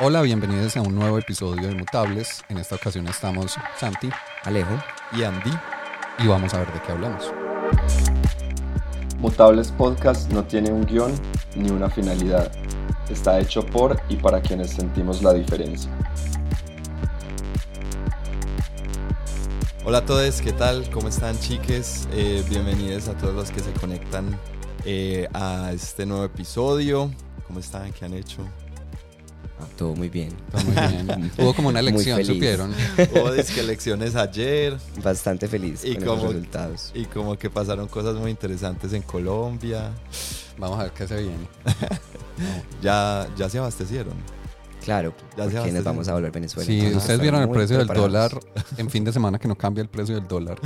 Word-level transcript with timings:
Hola, 0.00 0.22
bienvenidos 0.22 0.76
a 0.76 0.82
un 0.82 0.94
nuevo 0.94 1.18
episodio 1.18 1.66
de 1.66 1.74
Mutables. 1.74 2.44
En 2.48 2.58
esta 2.58 2.76
ocasión 2.76 3.08
estamos 3.08 3.56
Santi 3.76 4.08
Alejo. 4.44 4.80
y 5.10 5.24
Andy. 5.24 5.50
y 6.20 6.26
vamos 6.28 6.54
a 6.54 6.58
ver 6.58 6.72
de 6.72 6.80
qué 6.82 6.92
hablamos. 6.92 7.34
Mutables 9.18 9.72
Podcast 9.72 10.30
no 10.30 10.44
tiene 10.44 10.70
un 10.70 10.86
guion 10.86 11.12
ni 11.56 11.70
una 11.70 11.90
finalidad. 11.90 12.52
Está 13.10 13.40
hecho 13.40 13.66
por 13.66 14.00
y 14.08 14.14
para 14.14 14.40
quienes 14.40 14.70
sentimos 14.70 15.20
la 15.20 15.34
diferencia. 15.34 15.90
Hola 19.84 19.98
a 19.98 20.06
todos, 20.06 20.40
¿qué 20.40 20.52
tal? 20.52 20.88
¿Cómo 20.90 21.08
están 21.08 21.36
chiques? 21.40 22.08
Eh, 22.12 22.44
bienvenidos 22.48 23.08
a 23.08 23.16
todos 23.16 23.34
los 23.34 23.50
que 23.50 23.58
se 23.58 23.72
conectan 23.72 24.38
eh, 24.84 25.28
a 25.34 25.72
este 25.72 26.06
nuevo 26.06 26.22
episodio. 26.22 27.10
¿Cómo 27.48 27.58
están? 27.58 27.92
¿Qué 27.92 28.04
han 28.04 28.14
hecho? 28.14 28.44
Todo 29.76 29.94
muy 29.94 30.08
bien. 30.08 30.28
Está 30.52 30.64
muy 30.64 30.74
bien. 31.06 31.32
Hubo 31.38 31.54
como 31.54 31.68
una 31.68 31.80
elección, 31.80 32.24
supieron. 32.24 32.72
Hubo 33.14 33.32
disque 33.32 33.60
elecciones 33.60 34.14
ayer 34.16 34.76
Bastante 35.02 35.46
feliz 35.48 35.84
¿Y 35.84 35.96
con 35.96 36.04
cómo- 36.04 36.22
los 36.24 36.32
resultados. 36.34 36.90
y 36.94 37.04
como 37.06 37.36
que 37.38 37.48
pasaron 37.50 37.88
cosas 37.88 38.14
muy 38.16 38.30
interesantes 38.30 38.92
en 38.92 39.02
Colombia. 39.02 39.90
Vamos 40.58 40.78
a 40.80 40.84
ver 40.84 40.92
qué 40.92 41.06
se 41.08 41.16
viene. 41.16 41.48
Ya, 42.82 43.28
ya 43.36 43.48
se 43.48 43.58
abastecieron. 43.58 44.14
Claro, 44.84 45.12
Ya 45.36 45.50
se 45.64 45.72
nos 45.72 45.82
vamos 45.84 46.06
a 46.08 46.14
volver 46.14 46.30
Venezuela. 46.30 46.64
Sí, 46.64 46.74
entonces 46.78 47.02
ustedes 47.02 47.20
vieron 47.20 47.42
el 47.42 47.50
precio 47.50 47.76
del 47.78 47.88
dólar 47.88 48.38
en 48.76 48.88
fin 48.88 49.02
de 49.04 49.12
semana 49.12 49.38
que 49.40 49.48
no 49.48 49.56
cambia 49.56 49.82
el 49.82 49.88
precio 49.88 50.14
del 50.14 50.28
dólar. 50.28 50.58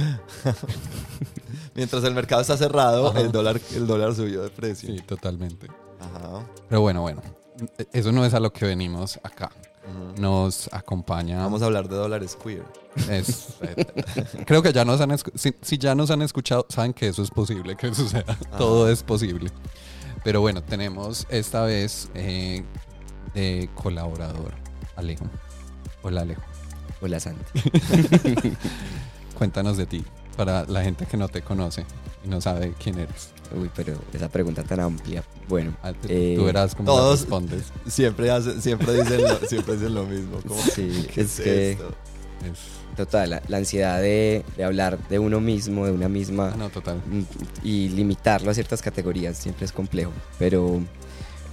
Mientras 1.75 2.05
el 2.05 2.15
mercado 2.15 2.43
está 2.43 2.57
cerrado, 2.59 3.09
Ajá. 3.09 3.21
el 3.21 3.33
dólar, 3.33 3.59
el 3.75 3.87
dólar 3.87 4.15
subió 4.15 4.43
de 4.43 4.51
precio. 4.51 4.95
Sí, 4.95 5.01
totalmente. 5.01 5.69
Ajá. 5.99 6.45
Pero 6.69 6.83
bueno, 6.83 7.01
bueno. 7.01 7.23
Eso 7.93 8.13
no 8.13 8.25
es 8.25 8.35
a 8.35 8.41
lo 8.41 8.53
que 8.53 8.65
venimos 8.67 9.19
acá. 9.23 9.51
Nos 10.17 10.73
acompaña. 10.73 11.39
Vamos 11.39 11.61
a 11.63 11.67
hablar 11.67 11.89
de 11.89 11.97
dólares 11.97 12.37
queer. 12.43 12.65
Es- 13.11 13.57
eh, 13.63 13.85
creo 14.47 14.63
que 14.63 14.73
ya 14.73 14.85
nos 14.85 15.01
han 15.01 15.17
si, 15.35 15.55
si 15.61 15.79
ya 15.79 15.95
nos 15.95 16.11
han 16.11 16.23
escuchado, 16.23 16.67
saben 16.69 16.93
que 16.93 17.09
eso 17.09 17.23
es 17.23 17.31
posible 17.31 17.77
que 17.77 17.93
suceda. 17.95 18.37
Todo 18.57 18.89
es 18.89 19.03
posible. 19.03 19.51
Pero 20.25 20.41
bueno, 20.41 20.63
tenemos 20.63 21.27
esta 21.31 21.63
vez 21.65 22.09
eh, 22.15 22.63
de 23.35 23.69
colaborador 23.75 24.53
Alejo. 24.97 25.25
Hola 26.03 26.21
Alejo. 26.23 26.43
Hola, 27.01 27.19
Santi. 27.19 27.43
Cuéntanos 29.39 29.77
de 29.77 29.87
ti 29.87 30.05
para 30.37 30.65
la 30.67 30.83
gente 30.85 31.07
que 31.07 31.17
no 31.17 31.29
te 31.29 31.43
conoce 31.43 31.85
y 32.25 32.29
no 32.29 32.41
sabe 32.41 32.73
quién 32.83 32.99
eres. 33.01 33.31
Uy, 33.55 33.71
pero 33.75 33.95
esa 34.13 34.29
pregunta 34.29 34.63
tan 34.63 34.81
amplia. 34.81 35.23
Bueno, 35.49 35.75
tú- 36.01 36.09
Eh, 36.09 36.35
Tú 36.37 36.45
verás 36.45 36.75
cómo 36.75 36.87
todos- 36.87 37.21
respondes. 37.21 37.65
Siempre, 37.87 38.31
hace- 38.31 38.61
siempre, 38.61 38.93
dicen 38.95 39.23
lo, 39.23 39.37
siempre 39.47 39.75
dicen 39.75 39.95
lo 39.95 40.05
mismo. 40.05 40.41
Como, 40.47 40.61
Sí, 40.63 41.07
¿qué 41.15 41.21
es 41.23 41.41
que- 41.41 41.73
esto? 41.73 41.95
Total, 42.97 43.31
la, 43.31 43.43
la 43.49 43.57
ansiedad 43.57 44.01
de, 44.03 44.45
de 44.57 44.65
hablar 44.65 44.99
de 45.09 45.19
uno 45.19 45.41
mismo, 45.41 45.87
de 45.87 45.93
una 45.93 46.09
misma, 46.11 46.51
ah, 46.53 46.57
no, 46.59 46.69
total. 46.69 47.01
y 47.63 47.89
limitarlo 47.89 48.51
a 48.51 48.55
ciertas 48.55 48.83
categorías 48.83 49.39
siempre 49.39 49.65
es 49.65 49.73
complejo. 49.73 50.13
Pero 50.39 50.81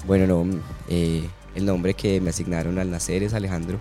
bueno, 0.05 0.27
no, 0.45 0.59
eh, 0.89 1.23
el 1.55 1.65
nombre 1.65 1.93
que 1.93 2.19
me 2.19 2.31
asignaron 2.31 2.77
al 2.77 2.91
nacer 2.91 3.23
es 3.23 3.33
Alejandro. 3.33 3.79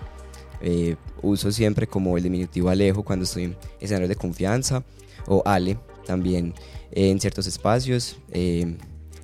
Eh, 0.61 0.95
uso 1.21 1.51
siempre 1.51 1.85
como 1.87 2.15
el 2.17 2.23
diminutivo 2.23 2.69
Alejo 2.69 3.03
cuando 3.03 3.23
estoy 3.23 3.43
en 3.45 3.57
escenarios 3.81 4.09
de 4.09 4.15
confianza 4.15 4.83
o 5.27 5.41
Ale 5.45 5.77
también 6.05 6.53
eh, 6.91 7.09
en 7.09 7.19
ciertos 7.19 7.47
espacios. 7.47 8.17
Eh, 8.31 8.77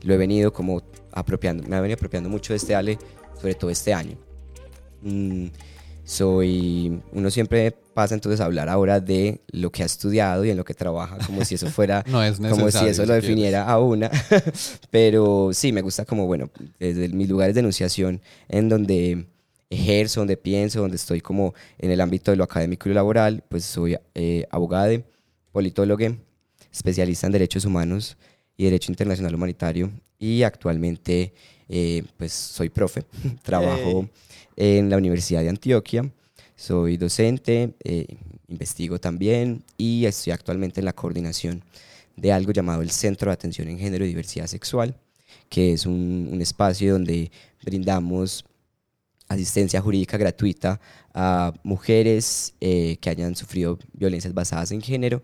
lo 0.04 0.14
he 0.14 0.18
venido 0.18 0.54
como 0.54 0.84
apropiando, 1.12 1.68
me 1.68 1.76
ha 1.76 1.82
venido 1.82 1.96
apropiando 1.96 2.30
mucho 2.30 2.54
de 2.54 2.58
este 2.58 2.76
Ale, 2.76 2.98
sobre 3.40 3.56
todo 3.56 3.70
este 3.72 3.94
año. 3.94 4.18
Mm, 5.02 5.48
soy, 6.04 7.02
uno 7.14 7.32
siempre 7.32 7.72
pasa 7.96 8.14
entonces 8.14 8.40
a 8.40 8.46
hablar 8.46 8.70
ahora 8.70 9.00
de 9.00 9.42
lo 9.48 9.72
que 9.72 9.82
ha 9.82 9.86
estudiado 9.86 10.46
y 10.46 10.52
en 10.52 10.58
lo 10.58 10.64
que 10.64 10.76
trabaja, 10.76 11.18
como 11.26 11.44
si 11.44 11.56
eso 11.56 11.68
fuera 11.70 12.04
No 12.08 12.22
es 12.24 12.38
como 12.38 12.70
si 12.70 12.86
eso 12.86 13.02
lo 13.02 13.08
quieres. 13.08 13.24
definiera 13.24 13.64
a 13.64 13.80
una. 13.80 14.12
Pero 14.92 15.50
sí, 15.54 15.72
me 15.72 15.82
gusta 15.82 16.06
como, 16.06 16.28
bueno, 16.28 16.52
desde 16.80 17.10
mis 17.10 17.28
lugares 17.28 17.56
de 17.56 17.62
enunciación 17.62 18.22
en 18.50 18.70
donde 18.70 19.26
ejerzo, 19.70 20.22
donde 20.22 20.38
pienso, 20.38 20.82
donde 20.82 20.98
estoy 20.98 21.22
como 21.22 21.56
en 21.80 21.90
el 21.90 22.02
ámbito 22.02 22.30
de 22.30 22.38
lo 22.38 22.44
académico 22.44 22.88
y 22.88 22.90
lo 22.90 22.96
laboral, 22.96 23.44
pues 23.50 23.66
soy 23.66 23.98
eh, 24.14 24.46
abogado, 24.52 25.02
politólogo, 25.52 26.06
especialista 26.76 27.28
en 27.28 27.34
derechos 27.34 27.66
humanos 27.66 28.18
y 28.58 28.66
derecho 28.66 28.92
internacional 28.92 29.34
humanitario. 29.34 29.92
Y 30.20 30.44
actualmente 30.44 31.34
eh, 31.70 32.04
pues 32.18 32.34
soy 32.34 32.70
profe, 32.70 33.04
trabajo 33.44 34.08
en 34.56 34.90
la 34.90 34.98
Universidad 34.98 35.42
de 35.42 35.50
Antioquia, 35.50 36.10
soy 36.56 36.98
docente, 36.98 37.74
eh, 37.84 38.06
investigo 38.48 39.00
también 39.00 39.64
y 39.78 40.06
estoy 40.06 40.32
actualmente 40.32 40.80
en 40.80 40.86
la 40.86 40.94
coordinación 40.94 41.64
de 42.16 42.32
algo 42.32 42.52
llamado 42.54 42.82
el 42.82 42.92
Centro 42.92 43.30
de 43.30 43.34
Atención 43.34 43.68
en 43.68 43.78
Género 43.78 44.06
y 44.06 44.10
Diversidad 44.10 44.48
Sexual, 44.48 44.96
que 45.50 45.74
es 45.74 45.86
un, 45.86 46.30
un 46.32 46.42
espacio 46.42 46.94
donde 46.94 47.32
brindamos 47.64 48.46
asistencia 49.28 49.82
jurídica 49.82 50.18
gratuita 50.18 50.80
a 51.14 51.54
mujeres 51.64 52.54
eh, 52.62 52.98
que 53.02 53.10
hayan 53.10 53.36
sufrido 53.36 53.80
violencias 53.94 54.34
basadas 54.34 54.72
en 54.72 54.82
género 54.82 55.22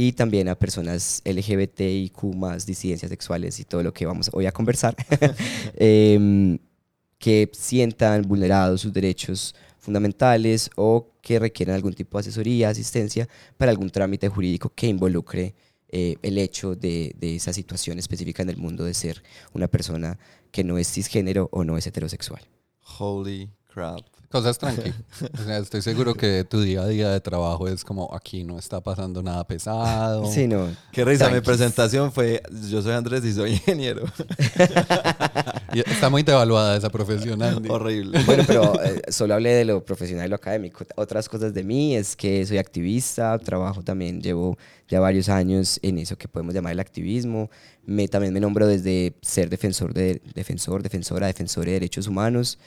y 0.00 0.12
también 0.12 0.48
a 0.48 0.54
personas 0.54 1.20
LGBTIQ 1.26 2.34
más 2.34 2.64
disidencias 2.64 3.10
sexuales 3.10 3.60
y 3.60 3.64
todo 3.64 3.82
lo 3.82 3.92
que 3.92 4.06
vamos 4.06 4.30
hoy 4.32 4.46
a 4.46 4.52
conversar, 4.52 4.96
em, 5.76 6.58
que 7.18 7.50
sientan 7.52 8.22
vulnerados 8.22 8.80
sus 8.80 8.94
derechos 8.94 9.54
fundamentales 9.78 10.70
o 10.76 11.10
que 11.20 11.38
requieran 11.38 11.76
algún 11.76 11.92
tipo 11.92 12.16
de 12.16 12.20
asesoría, 12.20 12.70
asistencia 12.70 13.28
para 13.58 13.72
algún 13.72 13.90
trámite 13.90 14.30
jurídico 14.30 14.72
que 14.74 14.86
involucre 14.86 15.54
eh, 15.90 16.16
el 16.22 16.38
hecho 16.38 16.74
de, 16.74 17.14
de 17.18 17.36
esa 17.36 17.52
situación 17.52 17.98
específica 17.98 18.42
en 18.42 18.48
el 18.48 18.56
mundo 18.56 18.84
de 18.84 18.94
ser 18.94 19.22
una 19.52 19.68
persona 19.68 20.18
que 20.50 20.64
no 20.64 20.78
es 20.78 20.90
cisgénero 20.90 21.50
o 21.52 21.62
no 21.62 21.76
es 21.76 21.86
heterosexual. 21.86 22.40
Holy 22.98 23.50
crap. 23.68 24.19
Cosas 24.30 24.58
tranqui. 24.58 24.92
O 25.34 25.44
sea, 25.44 25.58
estoy 25.58 25.82
seguro 25.82 26.14
que 26.14 26.44
tu 26.44 26.60
día 26.60 26.82
a 26.82 26.86
día 26.86 27.10
de 27.10 27.20
trabajo 27.20 27.66
es 27.66 27.84
como 27.84 28.14
aquí 28.14 28.44
no 28.44 28.60
está 28.60 28.80
pasando 28.80 29.24
nada 29.24 29.44
pesado. 29.44 30.30
Sí, 30.30 30.46
no. 30.46 30.68
Qué 30.92 31.04
risa, 31.04 31.28
mi 31.30 31.40
presentación 31.40 32.12
fue, 32.12 32.40
yo 32.70 32.80
soy 32.80 32.92
Andrés 32.92 33.24
y 33.24 33.32
soy 33.32 33.52
ingeniero. 33.52 34.04
Y 35.72 35.78
está 35.88 36.10
muy 36.10 36.24
devaluada 36.24 36.76
esa 36.76 36.90
profesión, 36.90 37.40
Andy. 37.40 37.68
Horrible. 37.68 38.24
Bueno, 38.24 38.42
pero 38.44 38.82
eh, 38.82 39.02
solo 39.08 39.34
hablé 39.34 39.50
de 39.50 39.64
lo 39.64 39.84
profesional 39.84 40.26
y 40.26 40.28
lo 40.28 40.34
académico. 40.34 40.84
Otras 40.96 41.28
cosas 41.28 41.54
de 41.54 41.62
mí 41.62 41.94
es 41.94 42.16
que 42.16 42.44
soy 42.44 42.58
activista, 42.58 43.38
trabajo 43.38 43.82
también, 43.82 44.20
llevo 44.20 44.58
ya 44.88 44.98
varios 44.98 45.28
años 45.28 45.78
en 45.82 45.98
eso 45.98 46.18
que 46.18 46.26
podemos 46.26 46.54
llamar 46.54 46.72
el 46.72 46.80
activismo. 46.80 47.50
Me, 47.86 48.08
también 48.08 48.34
me 48.34 48.40
nombro 48.40 48.66
desde 48.66 49.14
ser 49.22 49.48
defensor, 49.48 49.94
de, 49.94 50.20
defensor, 50.34 50.82
defensora, 50.82 51.28
defensor 51.28 51.66
de 51.66 51.72
derechos 51.72 52.08
humanos. 52.08 52.58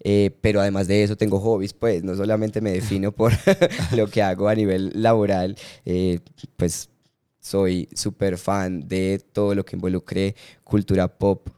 Eh, 0.00 0.30
pero 0.40 0.60
además 0.60 0.86
de 0.86 1.02
eso 1.02 1.16
tengo 1.16 1.40
hobbies, 1.40 1.72
pues 1.72 2.02
no 2.04 2.14
solamente 2.14 2.60
me 2.60 2.72
defino 2.72 3.12
por 3.12 3.32
lo 3.96 4.08
que 4.08 4.22
hago 4.22 4.48
a 4.48 4.54
nivel 4.54 4.92
laboral, 4.94 5.56
eh, 5.84 6.20
pues 6.56 6.88
soy 7.40 7.88
súper 7.94 8.38
fan 8.38 8.88
de 8.88 9.20
todo 9.32 9.54
lo 9.54 9.64
que 9.64 9.76
involucre 9.76 10.34
cultura 10.64 11.08
pop 11.08 11.48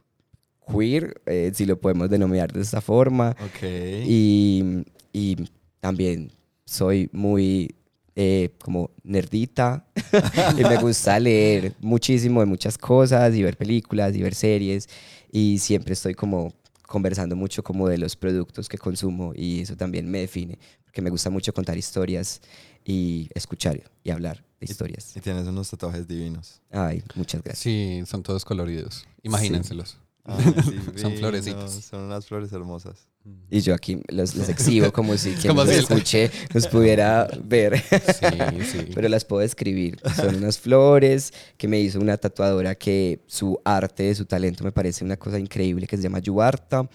queer, 0.71 1.21
eh, 1.25 1.51
si 1.53 1.65
lo 1.65 1.79
podemos 1.79 2.09
denominar 2.09 2.51
de 2.51 2.61
esta 2.61 2.81
forma. 2.81 3.35
Ok. 3.43 3.63
Y, 4.05 4.83
y 5.11 5.35
también 5.79 6.31
soy 6.65 7.09
muy 7.11 7.75
eh, 8.15 8.49
como 8.59 8.91
nerdita 9.03 9.85
y 10.57 10.63
me 10.63 10.77
gusta 10.77 11.17
leer 11.19 11.73
muchísimo 11.79 12.41
de 12.41 12.45
muchas 12.45 12.77
cosas 12.77 13.33
y 13.33 13.43
ver 13.43 13.55
películas 13.55 14.13
y 14.15 14.21
ver 14.21 14.35
series 14.35 14.89
y 15.31 15.57
siempre 15.59 15.93
estoy 15.93 16.15
como 16.15 16.53
conversando 16.89 17.35
mucho 17.35 17.63
como 17.63 17.87
de 17.87 17.99
los 17.99 18.15
productos 18.15 18.67
que 18.67 18.77
consumo 18.77 19.31
y 19.35 19.61
eso 19.61 19.77
también 19.77 20.09
me 20.09 20.19
define 20.19 20.57
porque 20.83 21.03
me 21.03 21.11
gusta 21.11 21.29
mucho 21.29 21.53
contar 21.53 21.77
historias 21.77 22.41
y 22.83 23.29
escuchar 23.35 23.79
y 24.03 24.09
hablar 24.09 24.43
de 24.59 24.65
historias. 24.65 25.15
Y 25.15 25.21
tienes 25.21 25.47
unos 25.47 25.69
tatuajes 25.69 26.07
divinos. 26.07 26.61
Ay, 26.71 27.03
muchas 27.13 27.43
gracias. 27.43 27.59
Sí, 27.59 28.01
son 28.07 28.23
todos 28.23 28.43
coloridos. 28.43 29.05
Imagínenselos. 29.21 29.99
Ay, 30.37 30.53
Son 30.53 30.63
divinos, 30.85 31.19
florecitos. 31.19 31.71
Son 31.85 32.01
unas 32.01 32.25
flores 32.25 32.51
hermosas. 32.51 33.07
Y 33.49 33.61
yo 33.61 33.73
aquí 33.73 34.01
los, 34.07 34.35
los 34.35 34.49
exhibo 34.49 34.91
como 34.91 35.17
si 35.17 35.33
quien 35.33 35.55
los 35.55 35.69
escuche 35.69 36.31
nos 36.53 36.67
pudiera 36.67 37.27
ver. 37.43 37.77
Sí, 37.79 38.63
sí. 38.65 38.91
pero 38.95 39.09
las 39.09 39.25
puedo 39.25 39.41
describir. 39.41 39.99
Son 40.15 40.35
unas 40.35 40.57
flores 40.57 41.33
que 41.57 41.67
me 41.67 41.79
hizo 41.79 41.99
una 41.99 42.17
tatuadora 42.17 42.75
que 42.75 43.21
su 43.27 43.59
arte, 43.65 44.13
su 44.15 44.25
talento 44.25 44.63
me 44.63 44.71
parece 44.71 45.03
una 45.03 45.17
cosa 45.17 45.37
increíble 45.37 45.87
que 45.87 45.97
se 45.97 46.03
llama 46.03 46.19
Yubarta. 46.19 46.89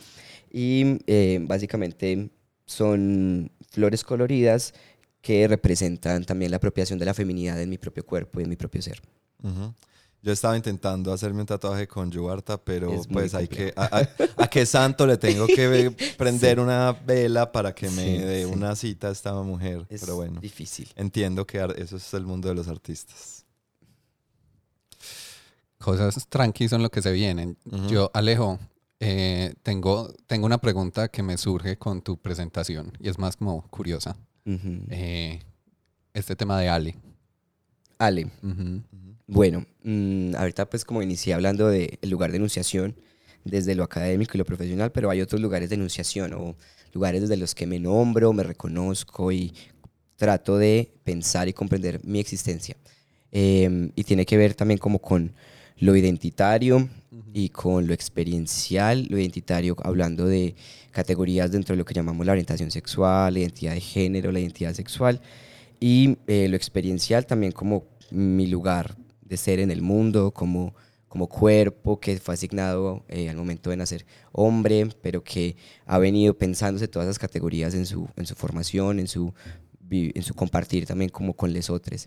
Y 0.51 0.99
eh, 1.07 1.41
básicamente 1.43 2.31
son 2.67 3.51
flores 3.71 4.05
coloridas 4.05 4.73
que 5.21 5.49
representan 5.49 6.25
también 6.25 6.51
la 6.51 6.59
apropiación 6.59 6.99
de 6.99 7.07
la 7.07 7.15
feminidad 7.15 7.61
en 7.61 7.69
mi 7.69 7.79
propio 7.79 8.05
cuerpo 8.05 8.41
y 8.41 8.45
en 8.45 8.51
mi 8.51 8.57
propio 8.57 8.81
ser. 8.83 9.01
Ujú. 9.43 9.75
Yo 10.25 10.33
estaba 10.33 10.57
intentando 10.57 11.13
hacerme 11.13 11.41
un 11.41 11.47
tatuaje 11.47 11.87
con 11.87 12.11
Yuarta, 12.11 12.57
pero 12.57 12.91
Es 12.91 13.07
pues 13.07 13.35
hay 13.35 13.47
que... 13.47 13.75
A, 13.77 13.99
a- 13.99 14.43
a 14.45 14.49
qué 14.49 14.65
santo 14.65 15.07
le 15.07 15.19
tengo 15.19 15.47
que 15.47 15.91
prender 16.17 16.59
una 16.61 16.93
vela 16.93 17.53
para 17.53 17.75
que 17.75 17.91
me 17.91 18.05
Sí, 18.17 18.19
dé 18.25 18.45
sí. 18.47 18.51
una 18.51 18.75
cita 18.75 19.09
a 19.09 19.11
esta 19.13 19.35
mujer. 19.43 19.85
Es 19.91 20.01
pero 20.01 20.17
bueno, 20.17 20.41
difícil. 20.41 20.89
entiendo 20.97 21.47
que 21.47 21.59
eso 21.77 21.99
es 21.99 22.15
el 22.15 22.25
mundo 22.25 22.49
de 22.49 22.55
los 22.55 22.69
artistas. 22.69 23.45
Cosas 25.79 26.27
tranqui 26.29 26.69
son 26.69 26.83
lo 26.83 26.91
que 26.91 27.03
se 27.03 27.13
vienen. 27.13 27.59
Yo, 27.91 28.11
Alejo, 28.15 28.59
eh, 29.01 29.53
tengo, 29.63 30.11
tengo 30.27 30.47
una 30.47 30.57
pregunta 30.57 31.09
que 31.09 31.23
me 31.23 31.37
surge 31.37 31.77
con 31.77 32.01
tu 32.01 32.17
presentación 32.17 32.93
y 32.99 33.11
es 33.11 33.19
más 33.19 33.37
como 33.37 33.61
curiosa. 33.69 34.17
Eh, 34.47 35.43
este 36.15 36.35
tema 36.35 36.59
de 36.59 36.69
Ale. 36.71 36.97
Ale, 37.99 38.25
Ujú. 38.43 38.83
Bueno, 39.27 39.67
mm, 39.83 40.35
ahorita 40.37 40.69
pues 40.69 40.85
como 40.85 41.03
inicié 41.03 41.35
hablando 41.35 41.69
del 41.69 41.99
lugar 42.09 42.31
de 42.31 42.37
enunciación 42.37 42.97
desde 43.45 43.75
lo 43.75 43.85
académico 43.85 44.33
y 44.35 44.39
lo 44.39 44.45
profesional, 44.45 44.93
pero 44.93 45.11
hay 45.11 45.21
otros 45.21 45.41
lugares 45.41 45.69
de 45.71 45.77
enunciación 45.77 46.33
o 46.35 46.57
lugares 46.93 47.23
desde 47.23 47.37
los 47.37 47.55
que 47.55 47.67
me 47.67 47.79
nombro, 47.79 48.33
me 48.33 48.43
reconozco 48.43 49.33
y 49.33 49.55
trato 50.17 50.59
de 50.59 50.93
pensar 51.05 51.49
y 51.49 51.53
comprender 51.53 52.01
mi 52.05 52.21
existencia. 52.21 52.77
Em, 53.33 53.91
y 53.97 54.05
tiene 54.05 54.25
que 54.27 54.37
ver 54.37 54.55
también 54.55 54.79
como 54.79 55.01
con 55.01 55.33
lo 55.79 55.97
identitario 55.97 56.89
y 57.33 57.49
con 57.49 57.87
lo 57.87 57.93
experiencial, 57.95 59.07
lo 59.11 59.19
identitario 59.19 59.77
hablando 59.83 60.27
de 60.27 60.55
categorías 60.93 61.51
dentro 61.51 61.75
de 61.75 61.79
lo 61.79 61.85
que 61.85 61.95
llamamos 61.95 62.25
la 62.25 62.33
orientación 62.33 62.71
sexual, 62.71 63.35
la 63.35 63.41
identidad 63.41 63.75
de 63.75 63.81
género, 63.81 64.31
la 64.31 64.39
identidad 64.41 64.73
sexual, 64.73 65.21
y 65.81 66.17
eh, 66.29 66.47
lo 66.49 66.57
experiencial 66.57 67.27
también 67.27 67.53
como 67.53 67.87
mi 68.11 68.47
lugar 68.47 68.97
de 69.25 69.37
ser 69.37 69.59
en 69.61 69.71
el 69.71 69.83
mundo, 69.83 70.31
como, 70.33 70.75
como 71.09 71.29
cuerpo 71.29 71.99
que 72.01 72.19
fue 72.19 72.35
asignado 72.35 73.05
eh, 73.09 73.29
al 73.29 73.37
momento 73.37 73.71
de 73.71 73.77
nacer 73.77 74.05
hombre, 74.33 74.89
pero 75.01 75.23
que 75.23 75.57
ha 75.87 75.99
venido 75.99 76.37
pensándose 76.37 76.89
todas 76.89 77.07
esas 77.07 77.19
categorías 77.19 77.75
en 77.75 77.87
su, 77.87 78.09
en 78.17 78.27
su 78.27 78.35
formación, 78.35 78.99
en 78.99 79.07
su, 79.09 79.33
en 79.91 80.23
su 80.23 80.35
compartir 80.35 80.87
también 80.87 81.11
como 81.11 81.35
con 81.35 81.53
lesotres. 81.53 82.07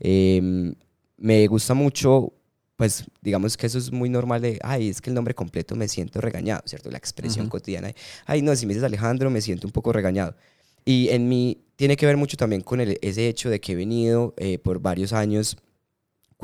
Em, 0.00 0.74
me 1.16 1.46
gusta 1.46 1.74
mucho, 1.74 2.32
pues 2.76 3.04
digamos 3.22 3.56
que 3.56 3.66
eso 3.66 3.78
es 3.78 3.92
muy 3.92 4.08
normal 4.08 4.42
de, 4.42 4.58
ay, 4.62 4.88
es 4.88 5.00
que 5.00 5.10
el 5.10 5.14
nombre 5.14 5.34
completo 5.34 5.76
me 5.76 5.88
siento 5.88 6.20
regañado, 6.20 6.62
¿cierto? 6.66 6.90
La 6.90 6.98
expresión 6.98 7.46
Ujú. 7.46 7.52
cotidiana 7.52 7.88
de, 7.88 7.94
ay, 8.26 8.42
no, 8.42 8.54
si 8.56 8.66
me 8.66 8.74
dices 8.74 8.84
Alejandro 8.84 9.30
me 9.30 9.40
siento 9.40 9.66
un 9.66 9.72
poco 9.72 9.92
regañado. 9.92 10.36
Y 10.84 11.08
en 11.10 11.28
mí 11.28 11.62
tiene 11.76 11.96
que 11.96 12.04
ver 12.06 12.16
mucho 12.16 12.36
también 12.36 12.60
con 12.62 12.80
el- 12.80 12.98
ese 13.00 13.28
hecho 13.28 13.48
de 13.48 13.60
que 13.60 13.72
he 13.72 13.74
venido 13.74 14.34
eh, 14.36 14.58
por 14.58 14.80
varios 14.80 15.12
años 15.12 15.56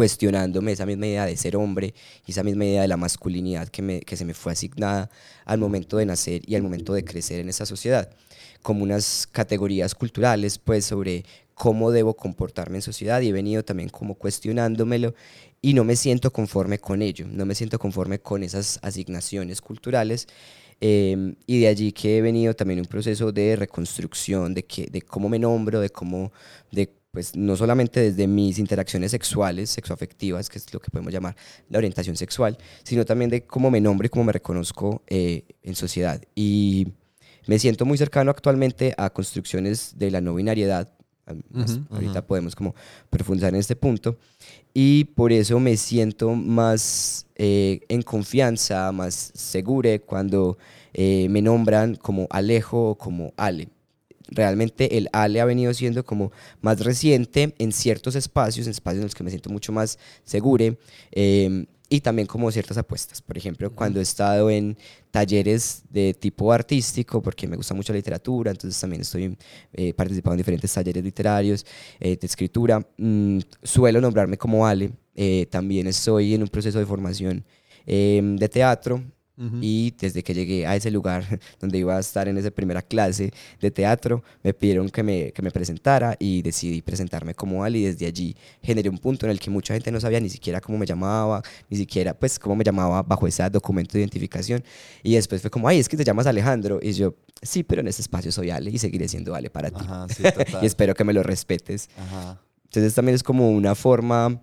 cuestionándome 0.01 0.73
esa 0.73 0.87
misma 0.87 1.09
idea 1.09 1.27
de 1.27 1.37
ser 1.37 1.57
hombre 1.57 1.93
y 2.27 2.31
esa 2.31 2.43
misma 2.43 2.65
idea 2.65 2.81
de 2.81 2.89
la 2.89 2.97
masculinidad 2.97 3.69
que, 3.69 3.83
me, 3.83 4.01
que 4.01 4.17
se 4.17 4.25
me 4.25 4.33
fue 4.33 4.51
asignada 4.51 5.11
al 5.45 5.59
momento 5.59 5.99
de 5.99 6.07
nacer 6.07 6.41
y 6.47 6.55
al 6.55 6.63
momento 6.63 6.95
de 6.95 7.05
crecer 7.05 7.39
en 7.39 7.51
esa 7.51 7.67
sociedad, 7.67 8.09
como 8.63 8.83
unas 8.83 9.29
categorías 9.31 9.95
culturales 9.95 10.57
pues 10.57 10.87
sobre 10.87 11.27
cómo 11.53 11.91
debo 11.91 12.15
comportarme 12.15 12.79
en 12.79 12.83
sociedad 12.83 13.21
y 13.21 13.29
he 13.29 13.33
venido 13.33 13.63
también 13.63 13.91
como 13.91 14.15
cuestionándomelo 14.15 15.15
y 15.61 15.75
no 15.75 15.85
me 15.85 15.97
siento 15.97 16.33
conforme 16.33 16.79
con 16.79 17.03
ello, 17.03 17.27
no 17.31 17.45
me 17.45 17.55
siento 17.55 17.79
conforme 17.79 18.21
con 18.21 18.43
esas 18.43 18.79
asignaciones 18.81 19.61
culturales 19.61 20.29
eh, 20.81 21.35
y 21.47 21.61
de 21.61 21.69
allí 21.69 21.93
que 21.93 22.17
he 22.17 22.23
venido 22.23 22.55
también 22.55 22.81
un 22.81 22.87
proceso 22.87 23.33
de 23.33 23.55
reconstrucción 23.55 24.55
de, 24.55 24.65
que, 24.65 24.87
de 24.87 25.03
cómo 25.03 25.29
me 25.29 25.39
nombro, 25.39 25.79
de 25.79 25.91
cómo, 25.91 26.33
de, 26.73 26.91
pues 27.11 27.35
no 27.35 27.57
solamente 27.57 28.01
desde 28.01 28.27
mis 28.27 28.59
interacciones 28.59 29.11
sexuales, 29.11 29.71
sexoafectivas, 29.71 30.49
que 30.49 30.59
es 30.59 30.73
lo 30.73 30.81
que 30.81 30.91
podemos 30.91 31.13
llamar 31.13 31.37
la 31.69 31.79
orientación 31.79 32.17
sexual, 32.17 32.57
sino 32.85 33.05
también 33.05 33.31
de 33.31 33.45
cómo 33.45 33.71
me 33.71 33.81
nombro 33.81 34.07
y 34.07 34.11
cómo 34.11 34.25
me 34.25 34.33
reconozco 34.33 35.03
eh, 35.09 35.45
en 35.63 35.75
sociedad. 35.75 36.23
Y 36.35 36.89
me 37.47 37.59
siento 37.59 37.85
muy 37.85 37.99
cercano 37.99 38.31
actualmente 38.31 38.95
a 38.97 39.11
construcciones 39.11 39.99
de 39.99 40.11
la 40.11 40.21
no 40.21 40.35
binariedad. 40.35 40.93
Ujú, 41.55 41.85
ahorita 41.91 42.27
podemos 42.27 42.57
como 42.57 42.75
profundizar 43.09 43.55
en 43.55 43.61
este 43.61 43.77
punto. 43.77 44.19
Y 44.75 45.05
por 45.05 45.33
eso 45.33 45.61
me 45.61 45.77
siento 45.77 46.35
más 46.35 47.27
eh, 47.37 47.81
en 47.89 48.03
confianza, 48.03 48.91
más 48.91 49.33
segura 49.35 49.99
cuando 50.01 50.59
eh, 50.93 51.29
me 51.29 51.41
nombran 51.41 51.95
como 51.95 52.27
Alejo 52.31 52.91
o 52.91 52.95
como 52.99 53.33
Ale. 53.37 53.69
Realmente 54.31 54.97
el 54.97 55.09
Ale 55.13 55.41
ha 55.41 55.45
venido 55.45 55.75
siendo 55.75 56.05
como 56.05 56.33
más 56.61 56.81
reciente 56.81 57.55
en 57.59 57.73
ciertos 57.73 58.15
espacios, 58.15 58.67
en 58.67 58.71
espacios 58.71 59.01
en 59.01 59.07
los 59.07 59.15
que 59.15 59.25
me 59.25 59.31
siento 59.31 59.51
mucho 59.51 59.73
más 59.73 59.99
segure 60.25 60.79
eh, 61.13 61.67
y 61.93 62.01
también 62.01 62.27
como 62.29 62.51
ciertas 62.53 62.79
apuestas. 62.79 63.21
Por 63.21 63.37
ejemplo, 63.37 63.75
cuando 63.75 63.99
he 63.99 64.03
estado 64.03 64.49
en 64.49 64.79
talleres 65.11 65.83
de 65.91 66.15
tipo 66.15 66.53
artístico, 66.53 67.21
porque 67.21 67.49
me 67.49 67.57
gusta 67.57 67.75
mucho 67.75 67.93
la 67.93 67.97
literatura, 67.97 68.53
entonces 68.53 68.81
también 68.81 69.03
estoy 69.03 69.37
eh, 69.73 69.93
participando 69.95 70.35
en 70.35 70.39
diferentes 70.39 70.73
talleres 70.73 71.03
literarios 71.03 71.67
eh, 71.99 72.17
de 72.17 72.27
escritura. 72.27 72.79
mm, 72.97 73.39
suelo 73.63 74.01
nombrarme 74.01 74.39
como 74.39 74.65
Ale. 74.67 74.93
eh, 75.17 75.47
también 75.51 75.89
estoy 75.89 76.35
en 76.35 76.43
un 76.43 76.49
proceso 76.49 76.79
de 76.79 76.87
formación 76.87 77.45
eh, 77.87 78.21
de 78.23 78.49
teatro. 78.49 79.03
Ujú. 79.41 79.59
Y 79.61 79.95
desde 79.99 80.23
que 80.23 80.35
llegué 80.35 80.67
a 80.67 80.77
ese 80.77 80.91
lugar 80.91 81.25
donde 81.61 81.79
iba 81.79 81.97
a 81.97 82.01
estar 82.01 82.29
en 82.29 82.37
esa 82.37 82.51
primera 82.51 82.83
clase 82.83 83.33
de 83.61 83.71
teatro, 83.71 84.23
me 84.43 84.53
pidieron 84.53 84.89
que 84.91 85.03
me, 85.03 85.33
que 85.33 85.43
me 85.43 85.51
presentara 85.51 86.15
y 86.19 86.43
decidí 86.43 86.83
presentarme 86.83 87.35
como 87.35 87.65
Ali. 87.65 87.81
Y 87.81 87.85
desde 87.85 88.07
allí 88.07 88.37
generé 88.63 88.91
un 88.91 88.99
punto 88.99 89.27
en 89.27 89.33
el 89.33 89.41
que 89.41 89.51
mucha 89.51 89.75
gente 89.75 89.91
no 89.91 90.01
sabía 90.01 90.21
ni 90.21 90.29
siquiera 90.29 90.61
cómo 90.61 90.77
me 90.77 90.85
llamaba, 90.85 91.43
ni 91.71 91.79
siquiera 91.79 92.13
pues 92.13 92.39
cómo 92.39 92.55
me 92.57 92.65
llamaba 92.65 93.03
bajo 93.03 93.27
ese 93.27 93.49
documento 93.49 93.95
de 93.95 94.01
identificación. 94.01 94.63
Y 95.03 95.15
después 95.15 95.41
fue 95.41 95.51
como, 95.51 95.67
ay, 95.69 95.79
es 95.79 95.89
que 95.89 95.97
te 95.97 96.05
llamas 96.05 96.27
Alejandro. 96.27 96.79
Y 96.83 96.93
yo, 96.93 97.15
sí, 97.41 97.63
pero 97.63 97.81
en 97.81 97.89
este 97.89 98.03
espacio 98.03 98.31
soy 98.31 98.51
Ale 98.51 98.71
y 98.71 98.79
seguiré 98.79 99.09
siendo 99.09 99.35
Ale 99.35 99.49
para 99.49 99.71
ti. 99.71 99.81
Ajá, 99.81 100.07
sí. 100.09 100.23
Y 100.63 100.67
espero 100.67 100.95
que 100.95 101.05
me 101.05 101.13
lo 101.13 101.23
respetes. 101.23 101.89
Ajá. 101.97 102.41
Entonces 102.65 102.95
también 102.95 103.15
es 103.17 103.23
como 103.23 103.51
una 103.51 103.75
forma, 103.75 104.41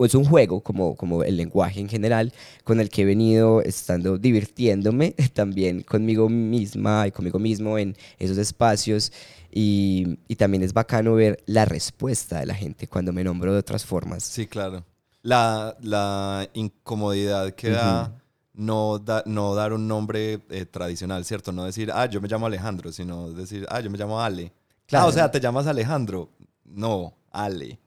es 0.00 0.14
un 0.14 0.24
juego, 0.24 0.60
como, 0.60 0.94
como 0.96 1.22
el 1.24 1.36
lenguaje 1.36 1.80
en 1.80 1.88
general, 1.88 2.32
con 2.64 2.80
el 2.80 2.88
que 2.88 3.02
he 3.02 3.04
venido 3.04 3.62
estando 3.62 4.18
divirtiéndome 4.18 5.12
también 5.34 5.82
conmigo 5.82 6.28
misma 6.28 7.06
y 7.06 7.10
conmigo 7.12 7.38
mismo 7.38 7.78
en 7.78 7.96
esos 8.18 8.38
espacios. 8.38 9.12
Y, 9.52 10.18
y 10.28 10.36
también 10.36 10.62
es 10.62 10.72
bacano 10.74 11.14
ver 11.14 11.42
la 11.46 11.64
respuesta 11.64 12.40
de 12.40 12.46
la 12.46 12.54
gente 12.54 12.86
cuando 12.88 13.12
me 13.12 13.24
nombro 13.24 13.52
de 13.52 13.58
otras 13.58 13.84
formas. 13.84 14.22
Sí, 14.22 14.46
claro. 14.46 14.84
La, 15.22 15.76
la 15.80 16.48
incomodidad 16.52 17.52
que 17.54 17.70
da 17.70 18.02
Ujú. 18.02 18.12
no, 18.54 18.98
da- 18.98 19.22
no 19.26 19.54
dar 19.54 19.72
un 19.72 19.88
nombre 19.88 20.40
eh, 20.50 20.66
tradicional, 20.66 21.24
¿cierto? 21.24 21.52
No 21.52 21.64
decir, 21.64 21.90
ah, 21.92 22.06
yo 22.06 22.20
me 22.20 22.28
llamo 22.28 22.46
Alejandro, 22.46 22.92
sino 22.92 23.32
decir, 23.32 23.66
ah, 23.70 23.80
yo 23.80 23.90
me 23.90 23.98
llamo 23.98 24.20
Ale. 24.20 24.52
Claro. 24.86 25.06
Ah, 25.06 25.08
o 25.08 25.12
sea, 25.12 25.30
¿te 25.30 25.40
llamas 25.40 25.66
Alejandro? 25.66 26.28
No, 26.64 27.14
Ale. 27.44 27.78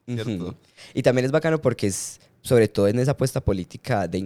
Y 0.94 1.01
también 1.03 1.25
es 1.25 1.32
bacano 1.32 1.60
porque 1.60 1.88
es, 1.88 2.20
sobre 2.41 2.68
todo 2.68 2.88
en 2.88 3.00
esa 3.00 3.12
apuesta 3.12 3.41
política 3.41 4.08
de, 4.08 4.20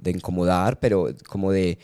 de 0.00 0.10
incomodar, 0.10 0.78
pero 0.78 1.08
como 1.26 1.52
de, 1.52 1.78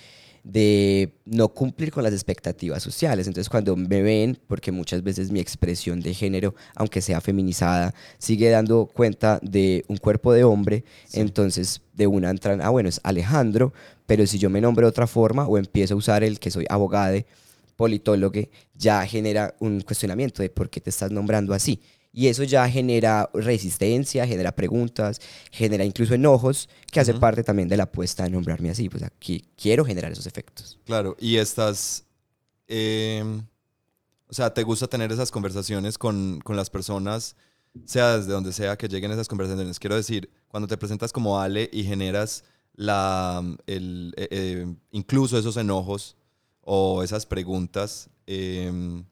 de 0.44 1.14
no 1.24 1.48
cumplir 1.48 1.90
con 1.90 2.04
las 2.04 2.12
expectativas 2.12 2.82
sociales. 2.82 3.26
Entonces 3.26 3.48
cuando 3.48 3.74
me 3.74 4.02
ven, 4.02 4.38
porque 4.46 4.70
muchas 4.70 5.02
veces 5.02 5.32
mi 5.32 5.40
expresión 5.40 6.00
de 6.00 6.12
género, 6.12 6.54
aunque 6.74 7.00
sea 7.00 7.20
feminizada, 7.20 7.94
sigue 8.18 8.50
dando 8.50 8.86
cuenta 8.86 9.40
de 9.42 9.84
un 9.88 9.96
cuerpo 9.96 10.32
de 10.32 10.44
hombre, 10.44 10.84
entonces 11.12 11.80
de 11.94 12.06
una 12.06 12.30
entran, 12.30 12.60
ah, 12.60 12.68
bueno, 12.68 12.90
es 12.90 13.00
Alejandro, 13.02 13.72
pero 14.06 14.26
si 14.26 14.38
yo 14.38 14.50
me 14.50 14.60
nombro 14.60 14.86
de 14.86 14.90
otra 14.90 15.06
forma 15.06 15.46
o 15.46 15.56
empiezo 15.56 15.94
a 15.94 15.96
usar 15.96 16.22
el 16.22 16.38
que 16.38 16.50
soy 16.50 16.66
abogado, 16.68 17.18
politólogo, 17.76 18.40
ya 18.74 19.04
genera 19.06 19.54
un 19.58 19.80
cuestionamiento 19.80 20.42
de 20.42 20.50
por 20.50 20.70
qué 20.70 20.80
te 20.80 20.90
estás 20.90 21.10
nombrando 21.10 21.54
así. 21.54 21.80
Y 22.16 22.28
eso 22.28 22.44
ya 22.44 22.70
genera 22.70 23.28
resistencia, 23.34 24.24
genera 24.24 24.54
preguntas, 24.54 25.20
genera 25.50 25.84
incluso 25.84 26.14
enojos, 26.14 26.68
que 26.92 27.00
hace 27.00 27.12
parte 27.14 27.42
también 27.42 27.68
de 27.68 27.76
la 27.76 27.82
apuesta 27.82 28.22
de 28.22 28.30
nombrarme 28.30 28.70
así. 28.70 28.88
Pues 28.88 29.02
aquí 29.02 29.44
quiero 29.56 29.84
generar 29.84 30.12
esos 30.12 30.28
efectos. 30.28 30.78
Claro, 30.86 31.16
y 31.18 31.36
estás, 31.36 32.04
eh, 32.68 33.24
o 34.28 34.32
sea, 34.32 34.54
¿te 34.54 34.62
gusta 34.62 34.86
tener 34.86 35.10
esas 35.10 35.32
conversaciones 35.32 35.98
con, 35.98 36.40
con 36.44 36.54
las 36.56 36.70
personas, 36.70 37.34
sea 37.84 38.16
desde 38.16 38.30
donde 38.30 38.52
sea 38.52 38.78
que 38.78 38.86
lleguen 38.86 39.10
esas 39.10 39.26
conversaciones? 39.26 39.80
Quiero 39.80 39.96
decir, 39.96 40.30
cuando 40.46 40.68
te 40.68 40.76
presentas 40.76 41.12
como 41.12 41.40
Ale 41.40 41.68
y 41.72 41.82
generas 41.82 42.44
la, 42.76 43.42
el, 43.66 44.14
eh, 44.16 44.28
eh, 44.30 44.74
incluso 44.92 45.36
esos 45.36 45.56
enojos 45.56 46.16
o 46.60 47.02
esas 47.02 47.26
preguntas, 47.26 48.08
eh, 48.28 49.02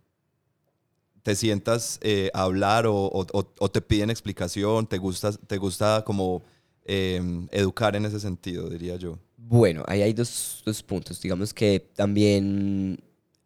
te 1.22 1.34
sientas 1.36 1.98
eh, 2.02 2.30
a 2.34 2.42
hablar 2.42 2.86
o, 2.86 2.94
o- 2.94 3.26
o- 3.32 3.52
o 3.58 3.70
te 3.70 3.80
piden 3.80 4.10
explicación, 4.10 4.86
te 4.86 4.98
gusta, 4.98 5.32
te 5.32 5.56
gusta 5.58 6.02
como 6.04 6.42
eh, 6.84 7.20
educar 7.52 7.94
en 7.96 8.04
ese 8.06 8.18
sentido, 8.18 8.68
diría 8.68 8.96
yo. 8.96 9.18
Bueno, 9.36 9.84
ahí 9.86 10.02
hay 10.02 10.12
dos, 10.12 10.62
dos 10.66 10.82
puntos. 10.82 11.20
Digamos 11.20 11.52
que 11.54 11.88
también 11.94 12.98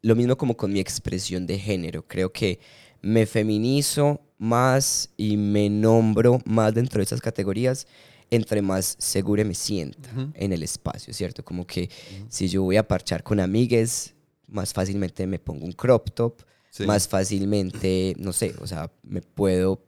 lo 0.02 0.14
mismo 0.14 0.37
como 0.37 0.56
con 0.56 0.73
mi 0.73 0.80
expresión 0.80 1.47
de 1.47 1.59
género. 1.59 2.06
Creo 2.06 2.33
que 2.33 2.61
me 3.02 3.26
feminizo 3.26 4.21
más 4.38 5.11
y 5.16 5.37
me 5.37 5.68
nombro 5.71 6.40
más 6.45 6.75
dentro 6.75 6.99
de 6.99 7.04
esas 7.04 7.21
categorías 7.21 7.87
entre 8.30 8.61
más 8.61 8.97
segura 8.99 9.45
me 9.45 9.54
sienta 9.54 10.11
en 10.35 10.52
el 10.52 10.62
espacio, 10.64 11.14
¿cierto? 11.14 11.45
Como 11.45 11.64
que 11.64 11.88
si 12.28 12.49
yo 12.49 12.62
voy 12.64 12.76
a 12.76 12.87
parchar 12.88 13.23
con 13.23 13.38
amigues, 13.38 14.14
más 14.49 14.73
fácilmente 14.73 15.26
me 15.28 15.38
pongo 15.38 15.64
un 15.64 15.71
crop 15.73 16.11
top, 16.11 16.42
Más 16.85 17.09
fácilmente, 17.09 18.14
no 18.18 18.33
sé, 18.33 18.54
o 18.61 18.66
sea, 18.66 18.90
me 19.02 19.23
puedo 19.23 19.85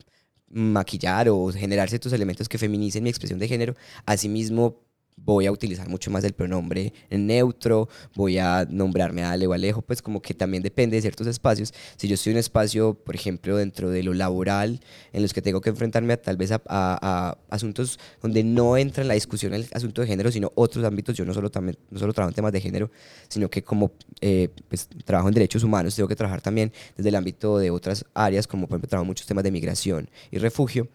maquillar 0.50 1.28
o 1.28 1.52
generar 1.52 1.88
ciertos 1.88 2.12
elementos 2.12 2.48
que 2.48 2.58
feminicen 2.58 3.02
mi 3.02 3.10
expresión 3.10 3.38
de 3.38 3.48
género. 3.48 3.74
Asimismo, 4.06 4.80
voy 5.24 5.46
a 5.46 5.52
utilizar 5.52 5.88
mucho 5.88 6.10
más 6.10 6.24
el 6.24 6.32
pronombre 6.32 6.92
neutro, 7.10 7.88
voy 8.14 8.38
a 8.38 8.66
nombrarme 8.70 9.22
a 9.22 9.32
Ale 9.32 9.46
o 9.46 9.52
Alejo, 9.52 9.82
pues 9.82 10.02
como 10.02 10.22
que 10.22 10.34
también 10.34 10.62
depende 10.62 10.96
de 10.96 11.02
ciertos 11.02 11.26
espacios. 11.26 11.72
Si 11.96 12.08
yo 12.08 12.14
estoy 12.14 12.30
en 12.32 12.36
un 12.36 12.40
espacio, 12.40 12.94
por 12.94 13.14
ejemplo, 13.14 13.56
dentro 13.56 13.90
de 13.90 14.02
lo 14.02 14.14
laboral, 14.14 14.80
en 15.12 15.22
los 15.22 15.32
que 15.32 15.42
tengo 15.42 15.60
que 15.60 15.70
enfrentarme 15.70 16.12
a, 16.14 16.22
tal 16.22 16.36
vez 16.36 16.52
a, 16.52 16.62
a- 16.66 16.98
a 17.00 17.38
asuntos 17.54 17.98
donde 18.22 18.42
no 18.44 18.76
entra 18.76 19.02
en 19.02 19.08
la 19.08 19.14
discusión 19.14 19.54
el 19.54 19.66
asunto 19.72 20.00
de 20.00 20.06
género, 20.06 20.30
sino 20.30 20.52
otros 20.54 20.84
ámbitos, 20.84 21.16
yo 21.16 21.24
no 21.24 21.34
solo, 21.34 21.50
también, 21.50 21.76
no 21.90 21.98
solo 21.98 22.12
trabajo 22.12 22.30
en 22.30 22.34
temas 22.36 22.52
de 22.52 22.60
género, 22.60 22.90
sino 23.28 23.48
que 23.50 23.62
como 23.62 23.92
eh, 24.20 24.48
pues, 24.68 24.88
trabajo 25.04 25.28
en 25.28 25.34
derechos 25.34 25.62
humanos, 25.64 25.94
tengo 25.94 26.08
que 26.08 26.16
trabajar 26.16 26.40
también 26.40 26.72
desde 26.96 27.08
el 27.08 27.14
ámbito 27.16 27.58
de 27.58 27.70
otras 27.70 28.04
áreas, 28.14 28.46
como 28.46 28.66
por 28.66 28.76
ejemplo 28.76 28.88
trabajo 28.88 29.06
muchos 29.06 29.26
temas 29.26 29.44
de 29.44 29.50
migración 29.50 30.08
y 30.30 30.38
refugio. 30.38 30.88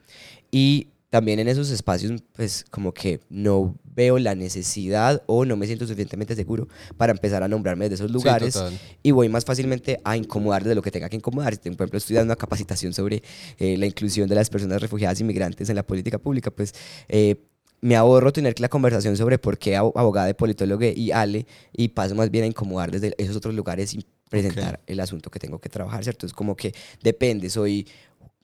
Y 0.51 0.87
también 1.13 1.37
en 1.37 1.47
esos 1.47 1.69
espacios, 1.69 2.23
pues 2.35 2.65
como 2.71 2.91
que 2.91 3.19
no 3.29 3.75
veo 3.83 4.17
la 4.17 4.33
necesidad 4.33 5.21
o 5.27 5.45
no 5.45 5.55
me 5.55 5.67
siento 5.67 5.85
suficientemente 5.85 6.35
seguro 6.35 6.67
para 6.97 7.11
empezar 7.11 7.43
a 7.43 7.47
nombrarme 7.47 7.85
desde 7.87 8.03
esos 8.03 8.11
lugares 8.11 8.55
total. 8.55 8.79
y 9.03 9.11
voy 9.11 9.29
más 9.29 9.45
fácilmente 9.45 9.99
a 10.03 10.17
incomodar 10.17 10.63
de 10.63 10.73
lo 10.73 10.81
que 10.81 10.89
tenga 10.89 11.09
que 11.09 11.15
incomodar. 11.17 11.53
Por 11.59 11.67
ejemplo, 11.67 11.97
estoy 11.99 12.15
dando 12.15 12.31
una 12.33 12.35
capacitación 12.35 12.93
sobre 12.93 13.21
eh, 13.59 13.77
la 13.77 13.85
inclusión 13.85 14.27
de 14.27 14.33
las 14.33 14.49
personas 14.49 14.81
refugiadas 14.81 15.19
y 15.21 15.23
migrantes 15.23 15.69
en 15.69 15.75
la 15.75 15.83
política 15.85 16.17
pública, 16.17 16.49
pues 16.49 16.73
eh, 17.09 17.35
me 17.81 17.95
ahorro 17.95 18.33
tener 18.33 18.59
la 18.59 18.69
conversación 18.69 19.15
sobre 19.15 19.37
por 19.37 19.59
qué 19.59 19.77
abo- 19.77 19.93
abogada 19.95 20.25
de 20.25 20.33
politólogo 20.33 20.83
y 20.85 21.11
Ale 21.11 21.45
y 21.73 21.89
paso 21.89 22.15
más 22.15 22.31
bien 22.31 22.45
a 22.45 22.47
incomodar 22.47 22.89
desde 22.89 23.13
esos 23.19 23.35
otros 23.35 23.53
lugares 23.53 23.93
y 23.93 24.03
presentar 24.31 24.79
el 24.87 24.99
asunto 24.99 25.29
que 25.29 25.37
tengo 25.37 25.59
que 25.59 25.69
trabajar, 25.69 26.01
¿cierto? 26.03 26.25
Es 26.25 26.33
como 26.33 26.55
que 26.55 26.73
depende, 27.03 27.51
soy... 27.51 27.85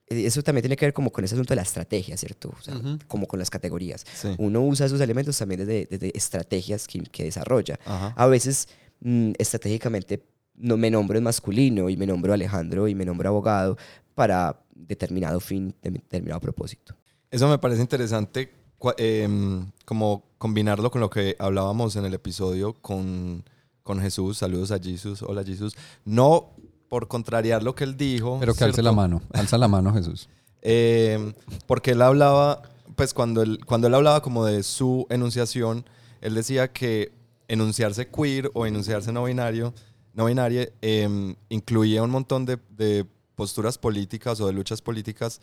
Eso 0.10 0.42
también 0.42 0.64
tiene 0.64 0.76
que 0.76 0.86
ver 0.88 0.94
como 0.94 1.12
con 1.12 1.24
ese 1.24 1.36
asunto 1.36 1.52
de 1.52 1.58
la 1.58 1.62
estrategia, 1.62 2.18
¿cierto? 2.18 2.50
O 2.58 2.62
sea, 2.62 2.76
Ujú. 2.76 2.98
como 3.08 3.28
con 3.28 3.38
las 3.38 3.50
categorías. 3.52 4.06
Sí. 4.16 4.30
Uno 4.40 4.62
usa 4.62 4.88
esos 4.88 5.00
elementos 5.02 5.38
también 5.38 5.60
desde, 5.60 5.86
desde 5.90 6.18
estrategias 6.18 6.88
que, 6.88 7.00
que 7.04 7.26
desarrolla. 7.26 7.80
Ajá. 7.86 8.14
A 8.18 8.26
veces, 8.28 8.68
mm, 9.02 9.34
estratégicamente, 9.38 10.24
no 10.56 10.78
me 10.78 10.90
nombro 10.90 11.18
en 11.18 11.24
masculino 11.24 11.90
y 11.90 11.96
me 11.98 12.08
nombro 12.08 12.34
Alejandro 12.34 12.88
y 12.88 12.96
me 12.96 13.06
nombro 13.06 13.30
abogado 13.30 13.78
para 14.16 14.60
determinado 14.74 15.40
fin, 15.40 15.76
de- 15.84 15.92
determinado 15.92 16.42
propósito. 16.42 16.96
Eso 17.30 17.48
me 17.48 17.60
parece 17.60 17.82
interesante, 17.82 18.52
em, 18.98 19.72
como 19.86 20.24
combinarlo 20.40 20.90
con 20.90 21.02
lo 21.02 21.10
que 21.10 21.36
hablábamos 21.38 21.96
en 21.98 22.06
el 22.06 22.14
episodio 22.16 22.74
con, 22.74 23.44
con 23.84 24.02
Jesús. 24.02 24.40
Saludos 24.40 24.72
a 24.72 24.80
Jesús. 24.80 25.22
Hola 25.22 25.44
Jesús. 25.44 25.76
No 26.06 26.52
por 26.90 27.08
contrariar 27.08 27.64
lo 27.64 27.76
que 27.76 27.84
él 27.84 27.96
dijo. 27.96 28.38
Pero 28.40 28.54
que 28.54 28.64
alce 28.64 28.76
¿cierto? 28.76 28.90
la 28.90 28.92
mano. 28.92 29.22
Alza 29.32 29.58
la 29.58 29.68
mano, 29.68 29.94
Jesús. 29.94 30.28
Eh, 30.62 31.32
porque 31.68 31.92
él 31.92 32.02
hablaba, 32.02 32.62
pues 32.98 33.14
cuando 33.14 33.42
él, 33.42 33.62
cuando 33.66 33.88
él 33.88 33.94
hablaba 33.96 34.22
como 34.22 34.44
de 34.44 34.64
su 34.64 35.08
enunciación, 35.10 35.86
él 36.20 36.36
decía 36.36 36.68
que 36.74 37.14
enunciarse 37.48 38.10
queer 38.10 38.52
o 38.54 38.66
enunciarse 38.66 39.14
no 39.14 39.24
binario, 39.24 39.74
no 40.14 40.26
binaria, 40.26 40.70
eh, 40.82 41.34
incluía 41.48 42.04
un 42.04 42.10
montón 42.10 42.46
de, 42.46 42.60
de 42.72 43.06
posturas 43.36 43.78
políticas 43.78 44.42
o 44.42 44.48
de 44.48 44.52
luchas 44.52 44.82
políticas 44.82 45.40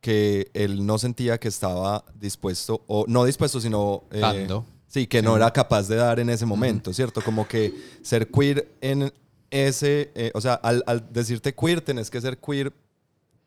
que 0.00 0.50
él 0.52 0.84
no 0.84 0.98
sentía 0.98 1.38
que 1.38 1.46
estaba 1.46 2.04
dispuesto, 2.18 2.82
o 2.88 3.04
no 3.06 3.24
dispuesto, 3.24 3.60
sino... 3.60 4.02
eh, 4.10 4.18
Dando. 4.18 4.66
Sí, 4.88 5.06
que 5.06 5.22
no 5.22 5.36
era 5.36 5.52
capaz 5.52 5.86
de 5.88 5.94
dar 5.94 6.18
en 6.18 6.28
ese 6.30 6.44
momento, 6.44 6.92
¿cierto? 6.92 7.20
Como 7.22 7.46
que 7.46 7.72
ser 8.02 8.30
queer 8.32 8.68
en 8.80 9.12
ese, 9.50 10.10
eh, 10.14 10.30
o 10.34 10.40
sea, 10.40 10.54
al, 10.54 10.82
al 10.86 11.12
decirte 11.12 11.54
queer, 11.54 11.80
tenés 11.80 12.10
que 12.10 12.20
ser 12.20 12.38
queer 12.38 12.72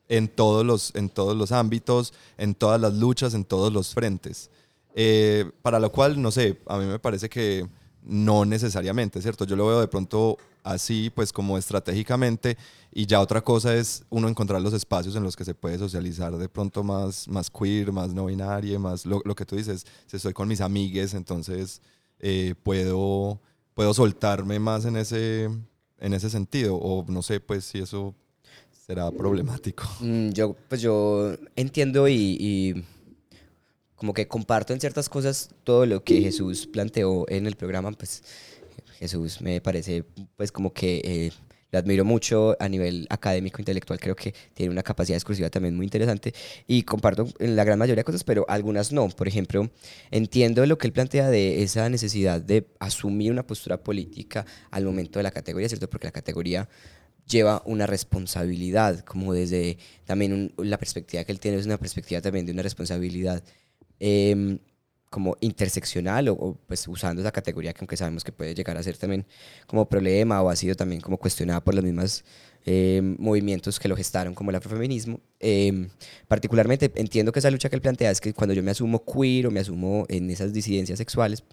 en 0.09 0.27
todos 0.27 0.65
los, 0.65 0.93
en 0.95 1.09
todos 1.09 1.37
los 1.37 1.51
ámbitos, 1.51 2.13
en 2.37 2.55
todas 2.55 2.81
las 2.81 2.93
luchas, 2.95 3.33
en 3.33 3.45
todos 3.45 3.71
los 3.71 3.93
frentes. 3.93 4.49
Eh, 4.95 5.49
para 5.61 5.79
lo 5.79 5.91
cual, 5.91 6.21
no 6.21 6.31
sé, 6.31 6.59
a 6.67 6.77
mí 6.77 6.85
me 6.85 6.99
parece 6.99 7.29
que 7.29 7.67
no 8.01 8.43
necesariamente, 8.43 9.21
¿cierto? 9.21 9.45
Yo 9.45 9.55
lo 9.55 9.67
veo 9.67 9.79
de 9.79 9.87
pronto 9.87 10.37
así, 10.63 11.11
pues 11.11 11.31
como 11.31 11.57
estratégicamente, 11.57 12.57
y 12.91 13.05
ya 13.05 13.21
otra 13.21 13.41
cosa 13.41 13.75
es 13.75 14.03
uno 14.09 14.27
encontrar 14.27 14.61
los 14.61 14.73
espacios 14.73 15.15
en 15.15 15.23
los 15.23 15.35
que 15.35 15.45
se 15.45 15.53
puede 15.53 15.77
socializar 15.77 16.35
de 16.37 16.49
pronto 16.49 16.83
más, 16.83 17.27
más 17.27 17.49
queer, 17.49 17.91
más 17.91 18.13
no 18.13 18.25
binario, 18.25 18.79
más 18.79 19.05
lo, 19.05 19.21
lo 19.23 19.35
que 19.35 19.45
tú 19.45 19.55
dices, 19.55 19.85
si 20.07 20.17
estoy 20.17 20.33
con 20.33 20.47
mis 20.47 20.61
amigues, 20.61 21.13
entonces 21.13 21.81
eh, 22.19 22.55
puedo, 22.63 23.39
puedo 23.75 23.93
soltarme 23.93 24.59
más 24.59 24.85
en 24.85 24.97
ese, 24.97 25.49
en 25.99 26.13
ese 26.13 26.29
sentido, 26.29 26.75
o 26.75 27.05
no 27.07 27.21
sé, 27.21 27.39
pues 27.39 27.65
si 27.65 27.79
eso 27.79 28.15
será 28.85 29.11
problemático. 29.11 29.83
Mm, 30.01 30.29
yo, 30.29 30.55
pues 30.67 30.81
yo 30.81 31.35
entiendo 31.55 32.07
y, 32.07 32.85
como 33.95 34.13
que 34.13 34.27
comparto 34.27 34.73
en 34.73 34.79
ciertas 34.79 35.09
cosas 35.09 35.49
todo 35.63 35.85
lo 35.85 36.03
que 36.03 36.21
Jesús 36.21 36.65
planteó 36.65 37.25
en 37.27 37.45
el 37.47 37.55
programa, 37.55 37.91
pues 37.91 38.23
Jesús 38.97 39.41
me 39.41 39.59
parece 39.59 40.05
pues 40.37 40.51
como 40.51 40.71
que 40.71 41.01
eh, 41.03 41.31
lo 41.71 41.79
admiro 41.79 42.03
mucho 42.05 42.55
a 42.59 42.67
nivel 42.67 43.05
académico, 43.09 43.59
intelectual, 43.61 43.99
creo 43.99 44.15
que 44.15 44.33
tiene 44.53 44.71
una 44.71 44.83
capacidad 44.83 45.15
exclusiva 45.17 45.49
también 45.49 45.75
muy 45.75 45.85
interesante 45.85 46.33
y 46.67 46.83
comparto 46.83 47.27
en 47.39 47.55
la 47.55 47.63
gran 47.63 47.77
mayoría 47.77 48.01
de 48.01 48.05
cosas, 48.05 48.23
pero 48.23 48.45
algunas 48.49 48.91
no. 48.91 49.07
Por 49.09 49.27
ejemplo, 49.27 49.69
entiendo 50.11 50.65
lo 50.65 50.77
que 50.77 50.87
él 50.87 50.93
plantea 50.93 51.29
de 51.29 51.61
esa 51.63 51.89
necesidad 51.89 52.41
de 52.41 52.67
asumir 52.79 53.31
una 53.31 53.45
postura 53.45 53.77
política 53.83 54.45
al 54.71 54.85
momento 54.85 55.19
de 55.19 55.23
la 55.23 55.31
categoría, 55.31 55.69
¿cierto? 55.69 55.89
Porque 55.89 56.07
la 56.07 56.11
categoría 56.11 56.67
lleva 57.27 57.61
una 57.65 57.85
responsabilidad, 57.85 59.01
como 59.01 59.33
desde 59.33 59.77
también 60.05 60.33
un- 60.33 60.53
la 60.57 60.77
perspectiva 60.79 61.23
que 61.23 61.31
él 61.31 61.39
tiene 61.39 61.57
es 61.57 61.65
una 61.67 61.77
perspectiva 61.77 62.21
también 62.21 62.45
de 62.45 62.51
una 62.51 62.63
responsabilidad 62.63 63.43
em, 63.99 64.59
como 65.09 65.35
interseccional 65.41 66.29
o, 66.29 66.33
o, 66.33 66.57
pues 66.67 66.87
usando 66.87 67.21
esa 67.21 67.31
categoría 67.31 67.73
que 67.73 67.79
aunque 67.81 67.97
sabemos 67.97 68.23
que 68.23 68.31
puede 68.31 68.53
llegar 68.53 68.77
a 68.77 68.83
ser 68.83 68.97
también 68.97 69.25
como 69.67 69.87
problema 69.89 70.41
o 70.41 70.49
ha 70.49 70.55
sido 70.55 70.75
también 70.75 71.01
como 71.01 71.17
cuestionada 71.17 71.61
por 71.63 71.73
los 71.73 71.83
mismos 71.83 72.23
em, 72.65 73.15
movimientos 73.19 73.79
que 73.79 73.87
lo 73.87 73.95
gestaron 73.95 74.35
como 74.35 74.51
el 74.51 74.57
afrofeminismo. 74.57 75.19
Em, 75.39 75.89
particularmente 76.27 76.91
entiendo 76.95 77.31
que 77.31 77.39
esa 77.39 77.49
lucha 77.49 77.69
que 77.69 77.75
él 77.75 77.81
plantea 77.81 78.11
es 78.11 78.21
que 78.21 78.33
cuando 78.33 78.53
yo 78.53 78.61
me 78.61 78.71
asumo 78.71 79.03
queer 79.03 79.47
o 79.47 79.51
me 79.51 79.59
asumo 79.59 80.05
en 80.09 80.29
esas 80.29 80.53
disidencias 80.53 80.97
sexuales, 80.99 81.43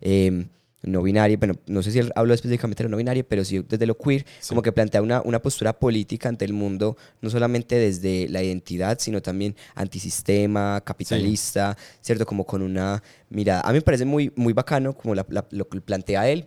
em, 0.00 0.48
no 0.82 1.02
binaria, 1.02 1.36
bueno, 1.36 1.54
no 1.66 1.82
sé 1.82 1.92
si 1.92 1.98
él 2.00 2.10
habló 2.16 2.34
específicamente 2.34 2.82
de 2.82 2.88
lo 2.88 2.90
no 2.92 2.96
binario, 2.96 3.24
pero 3.26 3.44
sí 3.44 3.64
desde 3.68 3.86
lo 3.86 3.96
queer, 3.96 4.24
como 4.48 4.62
que 4.62 4.72
plantea 4.72 5.00
una, 5.02 5.22
una 5.22 5.40
postura 5.40 5.72
política 5.78 6.28
ante 6.28 6.44
el 6.44 6.52
mundo, 6.52 6.96
no 7.20 7.30
solamente 7.30 7.76
desde 7.76 8.28
la 8.28 8.42
identidad, 8.42 8.98
sino 8.98 9.22
también 9.22 9.54
antisistema, 9.74 10.80
capitalista, 10.84 11.76
¿cierto? 12.00 12.26
Como 12.26 12.44
con 12.44 12.62
una 12.62 13.02
mirada. 13.30 13.60
A 13.62 13.68
mí 13.72 13.74
me 13.78 13.82
parece 13.82 14.04
muy, 14.04 14.32
muy 14.36 14.52
bacano 14.52 14.94
como 14.94 15.14
la- 15.14 15.26
la- 15.28 15.46
lo 15.50 15.68
que 15.68 15.80
plantea 15.80 16.28
él. 16.28 16.46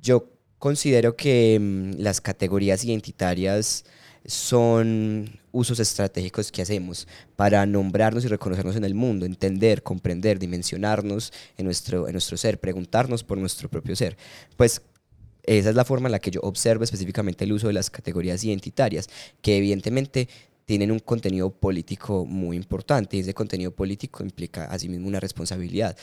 Yo 0.00 0.30
considero 0.58 1.14
que 1.16 1.58
mm, 1.60 2.00
las 2.00 2.20
categorías 2.20 2.82
identitarias 2.84 3.84
son 4.26 5.38
usos 5.52 5.80
estratégicos 5.80 6.52
que 6.52 6.62
hacemos 6.62 7.06
para 7.36 7.64
nombrarnos 7.66 8.24
y 8.24 8.28
reconocernos 8.28 8.76
en 8.76 8.84
el 8.84 8.94
mundo, 8.94 9.26
entender, 9.26 9.82
comprender, 9.82 10.38
dimensionarnos 10.38 11.32
en 11.56 11.64
nuestro, 11.64 12.08
en 12.08 12.12
nuestro 12.12 12.36
ser, 12.36 12.58
preguntarnos 12.60 13.24
por 13.24 13.38
nuestro 13.38 13.68
propio 13.68 13.96
ser. 13.96 14.16
Pues 14.56 14.82
esa 15.44 15.70
es 15.70 15.76
la 15.76 15.84
forma 15.84 16.08
en 16.08 16.12
la 16.12 16.18
que 16.18 16.30
yo 16.30 16.40
observo 16.42 16.84
específicamente 16.84 17.44
el 17.44 17.52
uso 17.52 17.68
de 17.68 17.72
las 17.72 17.88
categorías 17.88 18.42
identitarias, 18.42 19.08
que 19.40 19.56
evidentemente 19.56 20.28
tienen 20.66 20.90
un 20.90 20.98
contenido 20.98 21.50
político 21.50 22.26
muy 22.26 22.56
importante 22.56 23.16
y 23.16 23.20
ese 23.20 23.32
contenido 23.32 23.70
político 23.70 24.24
implica 24.24 24.64
asimismo 24.64 25.06
una 25.06 25.20
responsabilidad. 25.20 25.96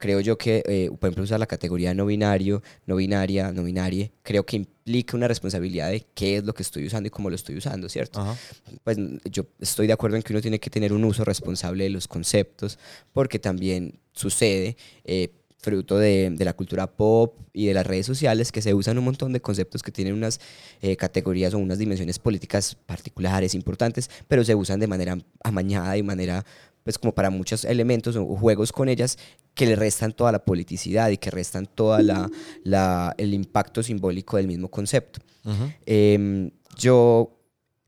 Creo 0.00 0.20
yo 0.20 0.38
que, 0.38 0.62
eh, 0.66 0.88
por 0.98 1.08
ejemplo, 1.08 1.24
usar 1.24 1.38
la 1.38 1.46
categoría 1.46 1.92
no 1.92 2.06
binario, 2.06 2.62
no 2.86 2.96
binaria, 2.96 3.52
no 3.52 3.62
binaria, 3.62 4.10
creo 4.22 4.46
que 4.46 4.56
implica 4.56 5.14
una 5.14 5.28
responsabilidad 5.28 5.90
de 5.90 6.06
qué 6.14 6.38
es 6.38 6.44
lo 6.44 6.54
que 6.54 6.62
estoy 6.62 6.86
usando 6.86 7.08
y 7.08 7.10
cómo 7.10 7.28
lo 7.28 7.36
estoy 7.36 7.58
usando, 7.58 7.86
¿cierto? 7.90 8.18
Ajá. 8.18 8.34
pues 8.82 8.96
yo 9.30 9.44
estoy 9.60 9.86
de 9.86 9.92
acuerdo 9.92 10.16
en 10.16 10.22
que 10.22 10.32
uno 10.32 10.40
tiene 10.40 10.58
que 10.58 10.70
tener 10.70 10.94
un 10.94 11.04
uso 11.04 11.22
responsable 11.22 11.84
de 11.84 11.90
los 11.90 12.08
conceptos, 12.08 12.78
porque 13.12 13.38
también 13.38 14.00
sucede, 14.12 14.78
eh, 15.04 15.34
fruto 15.60 15.98
de, 15.98 16.30
de 16.30 16.44
la 16.44 16.54
cultura 16.54 16.86
pop 16.86 17.34
y 17.52 17.66
de 17.66 17.74
las 17.74 17.86
redes 17.86 18.06
sociales, 18.06 18.50
que 18.52 18.62
se 18.62 18.72
usan 18.74 18.98
un 18.98 19.04
montón 19.04 19.32
de 19.32 19.40
conceptos 19.40 19.82
que 19.82 19.92
tienen 19.92 20.14
unas 20.14 20.40
eh, 20.80 20.96
categorías 20.96 21.52
o 21.54 21.58
unas 21.58 21.78
dimensiones 21.78 22.18
políticas 22.18 22.76
particulares, 22.86 23.54
importantes, 23.54 24.10
pero 24.28 24.44
se 24.44 24.54
usan 24.54 24.80
de 24.80 24.86
manera 24.86 25.18
amañada 25.44 25.96
y 25.96 26.02
manera, 26.02 26.44
pues 26.90 26.98
como 26.98 27.14
para 27.14 27.30
muchos 27.30 27.64
elementos 27.64 28.16
o 28.16 28.24
juegos 28.36 28.72
con 28.72 28.88
ellas 28.88 29.16
que 29.54 29.64
le 29.66 29.76
restan 29.76 30.12
toda 30.12 30.32
la 30.32 30.44
politicidad 30.44 31.08
y 31.10 31.18
que 31.18 31.30
restan 31.30 31.66
toda 31.66 32.02
la, 32.02 32.28
la- 32.64 33.14
el 33.16 33.32
impacto 33.32 33.80
simbólico 33.84 34.36
del 34.38 34.48
mismo 34.48 34.68
concepto. 34.68 35.20
Ujú. 35.44 35.70
Em, 35.86 36.50
yo 36.76 37.38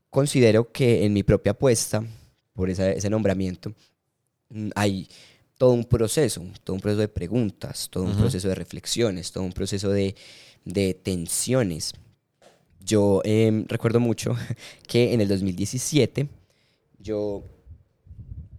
considero 0.09 0.71
que 0.71 1.03
en 1.03 1.11
mi 1.11 1.23
propia 1.23 1.51
apuesta, 1.51 2.01
por 2.53 2.69
esa- 2.69 2.91
ese 2.91 3.09
nombramiento, 3.09 3.73
mm, 4.49 4.69
hay 4.73 5.09
todo 5.57 5.71
un 5.71 5.83
proceso, 5.83 6.41
todo 6.63 6.75
un 6.75 6.81
proceso 6.81 7.01
de 7.01 7.09
preguntas, 7.09 7.89
todo 7.91 8.03
un 8.05 8.11
Ujú. 8.11 8.19
proceso 8.21 8.47
de 8.47 8.55
reflexiones, 8.55 9.33
todo 9.33 9.43
un 9.43 9.51
proceso 9.51 9.89
de, 9.89 10.15
de 10.63 10.93
tensiones. 10.93 11.91
Yo 12.79 13.19
em, 13.25 13.65
recuerdo 13.67 13.99
mucho 13.99 14.33
que 14.87 15.13
en 15.13 15.19
el 15.19 15.27
2017 15.27 16.29
yo 16.99 17.43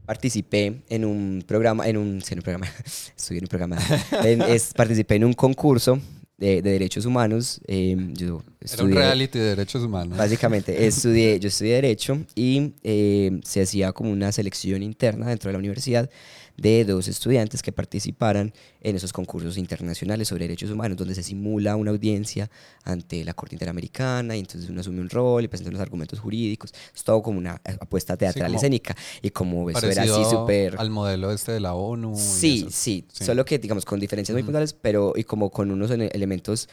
participé 0.06 0.82
en 0.88 1.04
un 1.04 1.42
programa, 1.46 1.88
en 1.88 1.96
un, 1.96 2.22
en 2.28 2.38
un 2.38 2.42
programa, 2.42 2.66
estudié 3.16 3.38
en 3.38 3.44
un 3.44 3.48
programa, 3.48 3.78
en- 4.24 4.42
es- 4.42 4.72
participé 4.74 5.16
en 5.16 5.24
un 5.24 5.32
concurso 5.32 5.98
de, 6.36 6.62
de 6.62 6.70
derechos 6.72 7.06
humanos. 7.06 7.60
em, 7.66 8.12
yo 8.14 8.26
Era 8.26 8.34
un 8.34 8.44
estudié- 8.90 8.94
reality 8.94 9.38
de 9.38 9.44
derechos 9.46 9.82
humanos. 9.82 10.18
Básicamente, 10.18 10.86
estudié, 10.86 11.38
yo 11.40 11.48
estudié 11.48 11.74
Derecho 11.74 12.18
y 12.34 12.72
eh, 12.82 13.40
se 13.44 13.62
hacía 13.62 13.92
como 13.92 14.10
una 14.10 14.32
selección 14.32 14.82
interna 14.82 15.28
dentro 15.28 15.48
de 15.48 15.52
la 15.52 15.58
universidad 15.58 16.10
de 16.56 16.84
dos 16.84 17.08
estudiantes 17.08 17.62
que 17.62 17.72
participaran 17.72 18.52
en 18.80 18.94
esos 18.96 19.12
concursos 19.12 19.58
internacionales 19.58 20.28
sobre 20.28 20.44
derechos 20.44 20.70
humanos, 20.70 20.96
donde 20.96 21.14
se 21.14 21.22
simula 21.24 21.74
una 21.74 21.90
audiencia 21.90 22.48
ante 22.84 23.24
la 23.24 23.34
Corte 23.34 23.56
Interamericana 23.56 24.36
y 24.36 24.40
entonces 24.40 24.70
uno 24.70 24.80
asume 24.80 25.00
un 25.00 25.10
rol 25.10 25.42
y 25.44 25.48
presenta 25.48 25.72
los 25.72 25.80
argumentos 25.80 26.20
jurídicos. 26.20 26.72
Es 26.94 27.02
todo 27.02 27.22
como 27.22 27.38
una 27.38 27.60
eh, 27.64 27.76
apuesta 27.80 28.16
teatral 28.16 28.46
como 28.46 28.56
escénica 28.58 28.96
y 29.20 29.30
como 29.30 29.68
eso 29.68 29.78
era 29.90 30.02
así 30.02 30.10
Parecido 30.12 30.30
súper... 30.42 30.76
al 30.78 30.90
modelo 30.90 31.32
este 31.32 31.52
de 31.52 31.60
la 31.60 31.74
ONU. 31.74 32.14
Sí, 32.16 32.66
sí, 32.70 33.04
sí. 33.12 33.24
solo 33.24 33.44
que 33.44 33.58
digamos 33.58 33.84
con 33.84 33.98
diferencias 33.98 34.34
muy 34.34 34.42
puntuales, 34.44 34.72
pero 34.74 35.12
y 35.16 35.24
como 35.24 35.50
con 35.50 35.70
unos 35.72 35.90
ele- 35.90 36.10
elementos 36.12 36.68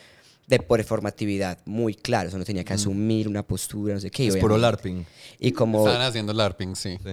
de 0.48 0.60
performatividad 0.60 1.60
muy 1.66 1.96
claros, 1.96 2.34
uno 2.34 2.44
tenía 2.44 2.64
que 2.64 2.74
asumir 2.74 3.28
una 3.28 3.42
postura, 3.44 3.94
no 3.94 4.00
sé 4.00 4.12
qué. 4.12 4.26
y 4.26 4.28
Es 4.28 4.36
puro 4.38 4.58
LARPing. 4.58 5.06
Y 5.40 5.52
como 5.54 5.80
Estaban 5.88 6.06
haciendo 6.08 6.34
LARPing, 6.34 6.76
sí. 6.76 6.98
Sí. 7.04 7.12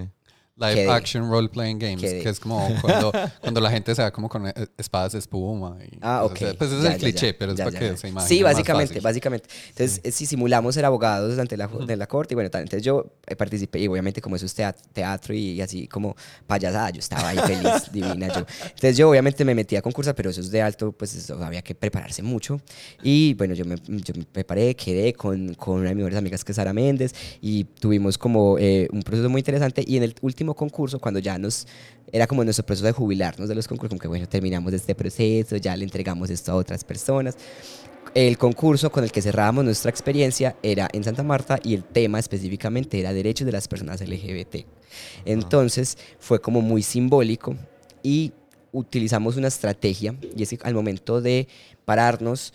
Live. 0.58 0.90
Action 0.90 1.30
Role 1.30 1.48
Playing 1.48 1.78
Games, 1.78 2.00
Quedé. 2.00 2.22
que 2.22 2.28
es 2.28 2.40
como 2.40 2.68
cuando, 2.80 3.12
cuando 3.40 3.60
la 3.60 3.70
gente 3.70 3.94
se 3.94 4.02
va 4.02 4.10
como 4.10 4.28
con 4.28 4.46
eh, 4.48 4.52
espadas 4.76 5.12
de 5.12 5.18
espuma. 5.20 5.76
Y, 5.84 5.98
Ah, 6.00 6.24
ok. 6.24 6.32
o 6.32 6.36
sea, 6.36 6.54
Pues 6.54 6.72
es 6.72 6.82
Ya, 6.82 6.88
el 6.88 6.92
ya, 6.94 6.98
cliché, 6.98 7.26
ya, 7.32 7.36
pero 7.38 7.52
es 7.52 7.58
para 7.58 7.78
que 7.78 7.96
se 7.96 8.08
imaginen. 8.08 8.28
Sí, 8.38 8.42
básicamente, 8.42 9.00
básicamente. 9.00 9.48
Entonces, 9.68 10.00
eh, 10.02 10.10
si 10.10 10.26
simulamos 10.26 10.74
ser 10.74 10.84
abogados 10.84 11.38
ante 11.38 11.56
la, 11.56 11.68
de 11.68 11.96
la 11.96 12.06
corte, 12.06 12.34
y 12.34 12.36
bueno, 12.36 12.50
tal, 12.50 12.62
entonces 12.62 12.82
yo 12.84 13.06
eh, 13.26 13.36
participé, 13.36 13.78
y 13.80 13.88
obviamente 13.88 14.20
como 14.20 14.36
eso 14.36 14.46
es 14.46 14.56
teat- 14.56 14.76
teatro 14.92 15.32
y, 15.34 15.50
y 15.52 15.60
así 15.60 15.86
como 15.86 16.16
payasada, 16.46 16.90
yo 16.90 16.98
estaba 17.00 17.28
ahí 17.28 17.38
feliz, 17.38 17.90
divina 17.92 18.28
yo. 18.28 18.44
Entonces 18.64 18.96
yo 18.96 19.08
obviamente 19.10 19.44
me 19.44 19.54
metí 19.54 19.76
a 19.76 19.82
concursar, 19.82 20.14
pero 20.14 20.30
eso 20.30 20.40
es 20.40 20.50
de 20.50 20.60
alto, 20.60 20.92
pues 20.92 21.14
eso, 21.14 21.42
había 21.44 21.62
que 21.62 21.74
prepararse 21.74 22.22
mucho. 22.22 22.60
Y 23.02 23.34
bueno, 23.34 23.54
yo 23.54 23.64
me, 23.64 23.76
yo 23.86 24.14
me 24.16 24.24
preparé, 24.24 24.74
quedé 24.74 25.12
con, 25.12 25.54
con 25.54 25.76
una 25.80 25.90
de 25.90 25.94
mis 25.94 26.02
mejores 26.02 26.18
amigas 26.18 26.44
que 26.44 26.52
es 26.52 26.56
Sara 26.56 26.72
Méndez, 26.72 27.14
y 27.40 27.64
tuvimos 27.64 28.18
como 28.18 28.56
eh, 28.58 28.88
un 28.92 29.02
proceso 29.02 29.28
muy 29.28 29.40
interesante. 29.40 29.84
Y 29.86 29.96
en 29.96 30.02
el 30.02 30.14
último 30.20 30.47
concurso, 30.54 30.98
cuando 30.98 31.20
ya 31.20 31.38
nos 31.38 31.66
era 32.10 32.26
como 32.26 32.42
nuestro 32.44 32.64
proceso 32.64 32.86
de 32.86 32.92
jubilarnos 32.92 33.48
de 33.48 33.54
los 33.54 33.68
concursos, 33.68 33.90
como 33.90 34.00
que 34.00 34.08
bueno, 34.08 34.28
terminamos 34.28 34.72
este 34.72 34.94
proceso, 34.94 35.56
ya 35.56 35.76
le 35.76 35.84
entregamos 35.84 36.30
esto 36.30 36.52
a 36.52 36.54
otras 36.54 36.84
personas. 36.84 37.36
El 38.14 38.38
concurso 38.38 38.90
con 38.90 39.04
el 39.04 39.12
que 39.12 39.20
cerrábamos 39.20 39.64
nuestra 39.64 39.90
experiencia 39.90 40.56
era 40.62 40.88
en 40.92 41.04
Santa 41.04 41.22
Marta 41.22 41.58
y 41.62 41.74
el 41.74 41.84
tema 41.84 42.18
específicamente 42.18 42.98
era 42.98 43.12
derechos 43.12 43.44
de 43.44 43.52
las 43.52 43.68
personas 43.68 44.00
LGBT. 44.00 44.66
Entonces 45.24 45.98
fue 46.18 46.40
como 46.40 46.62
muy 46.62 46.82
simbólico 46.82 47.54
y 48.02 48.32
utilizamos 48.72 49.36
una 49.36 49.48
estrategia 49.48 50.14
y 50.34 50.42
es 50.42 50.50
que 50.50 50.58
al 50.62 50.74
momento 50.74 51.20
de 51.20 51.48
pararnos 51.84 52.54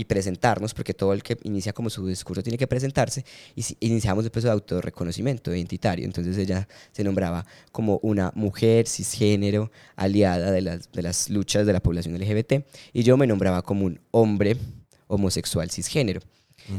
y 0.00 0.04
presentarnos, 0.06 0.72
porque 0.72 0.94
todo 0.94 1.12
el 1.12 1.22
que 1.22 1.36
inicia 1.42 1.74
como 1.74 1.90
su 1.90 2.06
discurso 2.06 2.42
tiene 2.42 2.56
que 2.56 2.66
presentarse, 2.66 3.22
y 3.54 3.62
iniciamos 3.80 4.24
el 4.24 4.30
proceso 4.30 4.48
de 4.48 4.54
autorreconocimiento 4.54 5.54
identitario. 5.54 6.06
Entonces 6.06 6.38
ella 6.38 6.66
se 6.90 7.04
nombraba 7.04 7.44
como 7.70 7.98
una 8.02 8.32
mujer 8.34 8.88
cisgénero 8.88 9.70
aliada 9.96 10.50
de 10.52 10.62
las, 10.62 10.90
de 10.90 11.02
las 11.02 11.28
luchas 11.28 11.66
de 11.66 11.74
la 11.74 11.80
población 11.80 12.18
LGBT, 12.18 12.64
y 12.94 13.02
yo 13.02 13.18
me 13.18 13.26
nombraba 13.26 13.60
como 13.60 13.84
un 13.84 14.00
hombre 14.10 14.56
homosexual 15.06 15.70
cisgénero. 15.70 16.20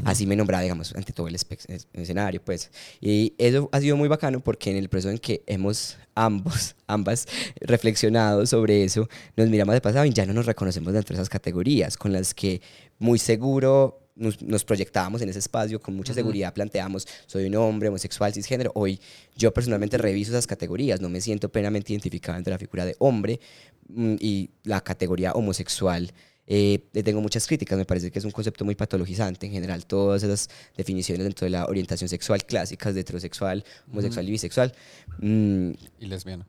Así 0.04 0.26
me 0.26 0.36
nombraba, 0.36 0.62
digamos, 0.62 0.94
ante 0.94 1.12
todo 1.12 1.28
el 1.28 1.34
es- 1.34 1.46
escenario, 1.92 2.42
pues. 2.44 2.70
Y 3.00 3.34
eso 3.38 3.68
ha 3.72 3.80
sido 3.80 3.96
muy 3.96 4.08
bacano 4.08 4.40
porque 4.40 4.70
en 4.70 4.76
el 4.76 4.88
proceso 4.88 5.10
en 5.10 5.18
que 5.18 5.42
hemos 5.46 5.96
ambos, 6.14 6.74
ambas 6.86 7.26
reflexionado 7.60 8.46
sobre 8.46 8.84
eso, 8.84 9.08
nos 9.36 9.48
miramos 9.48 9.74
de 9.74 9.80
pasado 9.80 10.04
y 10.04 10.10
ya 10.12 10.26
no 10.26 10.32
nos 10.32 10.46
reconocemos 10.46 10.92
dentro 10.92 11.14
de 11.14 11.20
esas 11.20 11.28
categorías 11.28 11.96
con 11.96 12.12
las 12.12 12.34
que 12.34 12.60
muy 12.98 13.18
seguro 13.18 13.98
nos, 14.14 14.42
nos 14.42 14.64
proyectábamos 14.64 15.22
en 15.22 15.30
ese 15.30 15.38
espacio, 15.38 15.80
con 15.80 15.96
mucha 15.96 16.12
seguridad 16.12 16.52
planteamos, 16.52 17.08
soy 17.26 17.46
un 17.46 17.54
hombre 17.56 17.88
homosexual 17.88 18.32
cisgénero. 18.34 18.70
Hoy 18.74 19.00
yo 19.36 19.54
personalmente 19.54 19.96
reviso 19.96 20.32
esas 20.32 20.46
categorías, 20.46 21.00
no 21.00 21.08
me 21.08 21.20
siento 21.20 21.50
plenamente 21.50 21.92
identificado 21.94 22.36
entre 22.36 22.52
la 22.52 22.58
figura 22.58 22.84
de 22.84 22.94
hombre 22.98 23.40
mm, 23.88 24.16
y 24.20 24.50
la 24.64 24.82
categoría 24.82 25.32
homosexual. 25.32 26.12
Eh, 26.46 26.88
le 26.92 27.02
tengo 27.04 27.20
muchas 27.20 27.46
críticas, 27.46 27.78
me 27.78 27.84
parece 27.84 28.10
que 28.10 28.18
es 28.18 28.24
un 28.24 28.30
concepto 28.32 28.64
muy 28.64 28.74
patologizante 28.74 29.46
en 29.46 29.52
general, 29.52 29.86
todas 29.86 30.22
esas 30.24 30.48
definiciones 30.76 31.22
dentro 31.24 31.44
de 31.46 31.50
la 31.50 31.66
orientación 31.66 32.08
sexual 32.08 32.44
clásicas 32.44 32.94
de 32.94 33.00
heterosexual, 33.02 33.64
homosexual 33.90 34.28
y 34.28 34.32
bisexual. 34.32 34.74
Mm, 35.18 35.70
Y 36.00 36.06
lesbiana. 36.06 36.46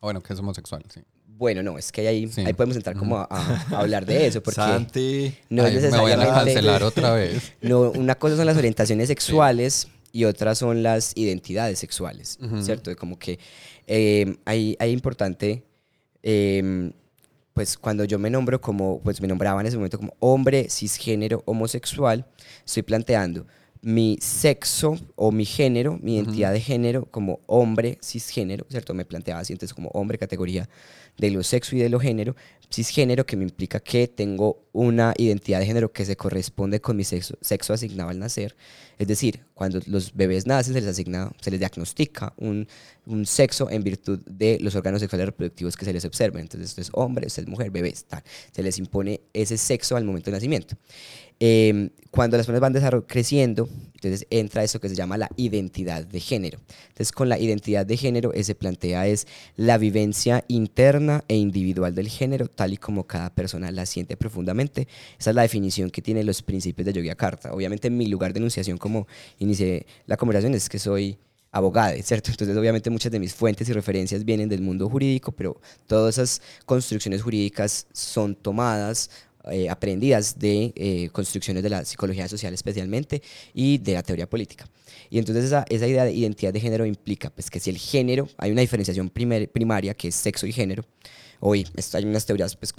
O 0.00 0.06
bueno, 0.08 0.20
que 0.22 0.34
es 0.34 0.38
homosexual, 0.38 0.84
sí. 0.92 1.00
bueno, 1.26 1.62
no, 1.62 1.78
es 1.78 1.90
que 1.90 2.06
ahí, 2.06 2.28
Sí. 2.28 2.42
ahí 2.42 2.52
podemos 2.52 2.76
entrar 2.76 2.96
como 2.96 3.16
a, 3.16 3.26
a- 3.30 3.64
hablar 3.80 4.04
de 4.04 4.26
eso, 4.26 4.42
porque 4.42 4.56
Santi. 4.60 5.34
no 5.48 5.64
es 5.66 5.72
me 5.82 5.88
voy 5.98 6.12
a 6.12 6.16
necesariamente... 6.18 6.26
cancelar 6.54 6.82
otra 6.82 7.14
vez. 7.14 7.52
No, 7.62 7.90
una 7.92 8.14
cosa 8.16 8.36
son 8.36 8.44
las 8.46 8.58
orientaciones 8.58 9.08
sexuales 9.08 9.88
y 10.12 10.26
otras 10.26 10.58
son 10.58 10.82
las 10.82 11.12
identidades 11.16 11.78
sexuales, 11.78 12.38
Ujú. 12.42 12.62
¿cierto? 12.62 12.90
De 12.90 12.96
Como 12.96 13.18
que 13.18 13.38
eh, 13.86 14.36
hay, 14.44 14.76
hay 14.78 14.92
importante, 14.92 15.64
eh, 16.22 16.92
pues 17.54 17.78
cuando 17.78 18.04
yo 18.04 18.18
me 18.18 18.30
nombro 18.30 18.60
como, 18.60 19.00
pues 19.00 19.20
me 19.20 19.28
nombraba 19.28 19.60
en 19.60 19.68
ese 19.68 19.76
momento 19.76 19.96
como 19.96 20.14
hombre 20.18 20.68
cisgénero 20.68 21.42
homosexual, 21.46 22.26
estoy 22.66 22.82
planteando 22.82 23.46
mi 23.84 24.16
sexo 24.20 24.98
o 25.14 25.30
mi 25.30 25.44
género, 25.44 25.98
mi 26.02 26.16
identidad 26.16 26.52
de 26.52 26.60
género 26.60 27.04
como 27.06 27.40
hombre 27.46 27.98
cisgénero, 28.02 28.66
¿cierto? 28.70 28.94
Me 28.94 29.04
planteaba 29.04 29.40
así, 29.40 29.52
entonces 29.52 29.74
como 29.74 29.90
hombre 29.90 30.16
categoría 30.16 30.68
de 31.18 31.30
lo 31.30 31.42
sexo 31.42 31.76
y 31.76 31.78
de 31.78 31.88
lo 31.90 32.00
género, 32.00 32.34
cisgénero 32.70 33.26
que 33.26 33.36
me 33.36 33.44
implica 33.44 33.80
que 33.80 34.08
tengo 34.08 34.64
una 34.72 35.14
identidad 35.16 35.60
de 35.60 35.66
género 35.66 35.92
que 35.92 36.04
se 36.04 36.16
corresponde 36.16 36.80
con 36.80 36.96
mi 36.96 37.04
sexo, 37.04 37.36
sexo 37.40 37.72
asignado 37.72 38.10
al 38.10 38.18
nacer. 38.18 38.56
Es 38.98 39.06
decir, 39.06 39.40
cuando 39.54 39.80
los 39.86 40.14
bebés 40.14 40.46
nacen 40.46 40.74
se 40.74 40.80
les 40.80 40.88
asigna, 40.88 41.30
se 41.40 41.50
les 41.50 41.60
diagnostica 41.60 42.32
un, 42.36 42.66
un 43.06 43.26
sexo 43.26 43.70
en 43.70 43.84
virtud 43.84 44.20
de 44.26 44.58
los 44.60 44.74
órganos 44.74 45.00
sexuales 45.00 45.26
reproductivos 45.26 45.76
que 45.76 45.84
se 45.84 45.92
les 45.92 46.04
observan. 46.04 46.42
Entonces, 46.42 46.70
esto 46.70 46.80
es 46.80 46.90
hombre, 46.92 47.26
esto 47.26 47.40
es 47.40 47.46
mujer, 47.46 47.70
bebés, 47.70 48.04
tal. 48.04 48.22
Se 48.52 48.62
les 48.62 48.78
impone 48.78 49.20
ese 49.32 49.56
sexo 49.56 49.96
al 49.96 50.04
momento 50.04 50.26
del 50.26 50.34
nacimiento. 50.34 50.76
Eh, 51.40 51.90
cuando 52.14 52.36
las 52.36 52.46
personas 52.46 52.72
van 52.72 53.02
creciendo, 53.08 53.68
entonces 53.94 54.24
entra 54.30 54.62
eso 54.62 54.78
que 54.78 54.88
se 54.88 54.94
llama 54.94 55.18
la 55.18 55.28
identidad 55.36 56.06
de 56.06 56.20
género. 56.20 56.60
Entonces, 56.88 57.10
con 57.10 57.28
la 57.28 57.40
identidad 57.40 57.84
de 57.84 57.96
género, 57.96 58.32
eh, 58.34 58.44
se 58.44 58.54
plantea 58.54 59.08
es 59.08 59.26
la 59.56 59.78
vivencia 59.78 60.44
interna 60.46 61.24
e 61.26 61.36
individual 61.36 61.92
del 61.92 62.08
género, 62.08 62.46
tal 62.46 62.72
y 62.72 62.76
como 62.76 63.04
cada 63.04 63.30
persona 63.34 63.72
la 63.72 63.84
siente 63.84 64.16
profundamente. 64.16 64.86
Esa 65.18 65.30
es 65.30 65.36
la 65.36 65.42
definición 65.42 65.90
que 65.90 66.02
tienen 66.02 66.24
los 66.24 66.40
principios 66.42 66.86
de 66.86 66.92
Yogyakarta. 66.92 67.52
Obviamente, 67.52 67.90
mi 67.90 68.06
lugar 68.06 68.32
de 68.32 68.38
enunciación, 68.38 68.78
como 68.78 69.08
inicié 69.40 69.84
la 70.06 70.16
conversación, 70.16 70.54
es 70.54 70.68
que 70.68 70.78
soy 70.78 71.18
abogada, 71.50 72.00
¿cierto? 72.02 72.30
Entonces, 72.30 72.56
obviamente, 72.56 72.90
muchas 72.90 73.10
de 73.10 73.18
mis 73.18 73.34
fuentes 73.34 73.68
y 73.68 73.72
referencias 73.72 74.24
vienen 74.24 74.48
del 74.48 74.60
mundo 74.60 74.88
jurídico, 74.88 75.32
pero 75.32 75.60
todas 75.88 76.18
esas 76.18 76.42
construcciones 76.64 77.22
jurídicas 77.22 77.88
son 77.92 78.36
tomadas 78.36 79.10
eh, 79.50 79.68
aprendidas 79.68 80.38
de 80.38 80.72
eh, 80.76 81.08
construcciones 81.12 81.62
de 81.62 81.68
la 81.70 81.84
psicología 81.84 82.28
social 82.28 82.52
especialmente 82.54 83.22
y 83.52 83.78
de 83.78 83.94
la 83.94 84.02
teoría 84.02 84.28
política. 84.28 84.66
Y 85.10 85.18
entonces 85.18 85.44
esa, 85.44 85.64
esa 85.68 85.86
idea 85.86 86.04
de 86.04 86.12
identidad 86.12 86.52
de 86.52 86.60
género 86.60 86.86
implica 86.86 87.30
pues, 87.30 87.50
que 87.50 87.60
si 87.60 87.70
el 87.70 87.78
género, 87.78 88.28
hay 88.38 88.50
una 88.52 88.60
diferenciación 88.62 89.10
primer- 89.10 89.50
primaria 89.50 89.94
que 89.94 90.08
es 90.08 90.14
sexo 90.14 90.46
y 90.46 90.52
género, 90.52 90.84
hoy 91.40 91.66
hay 91.92 92.04
unas 92.04 92.24
teorías 92.24 92.56
pues, 92.56 92.72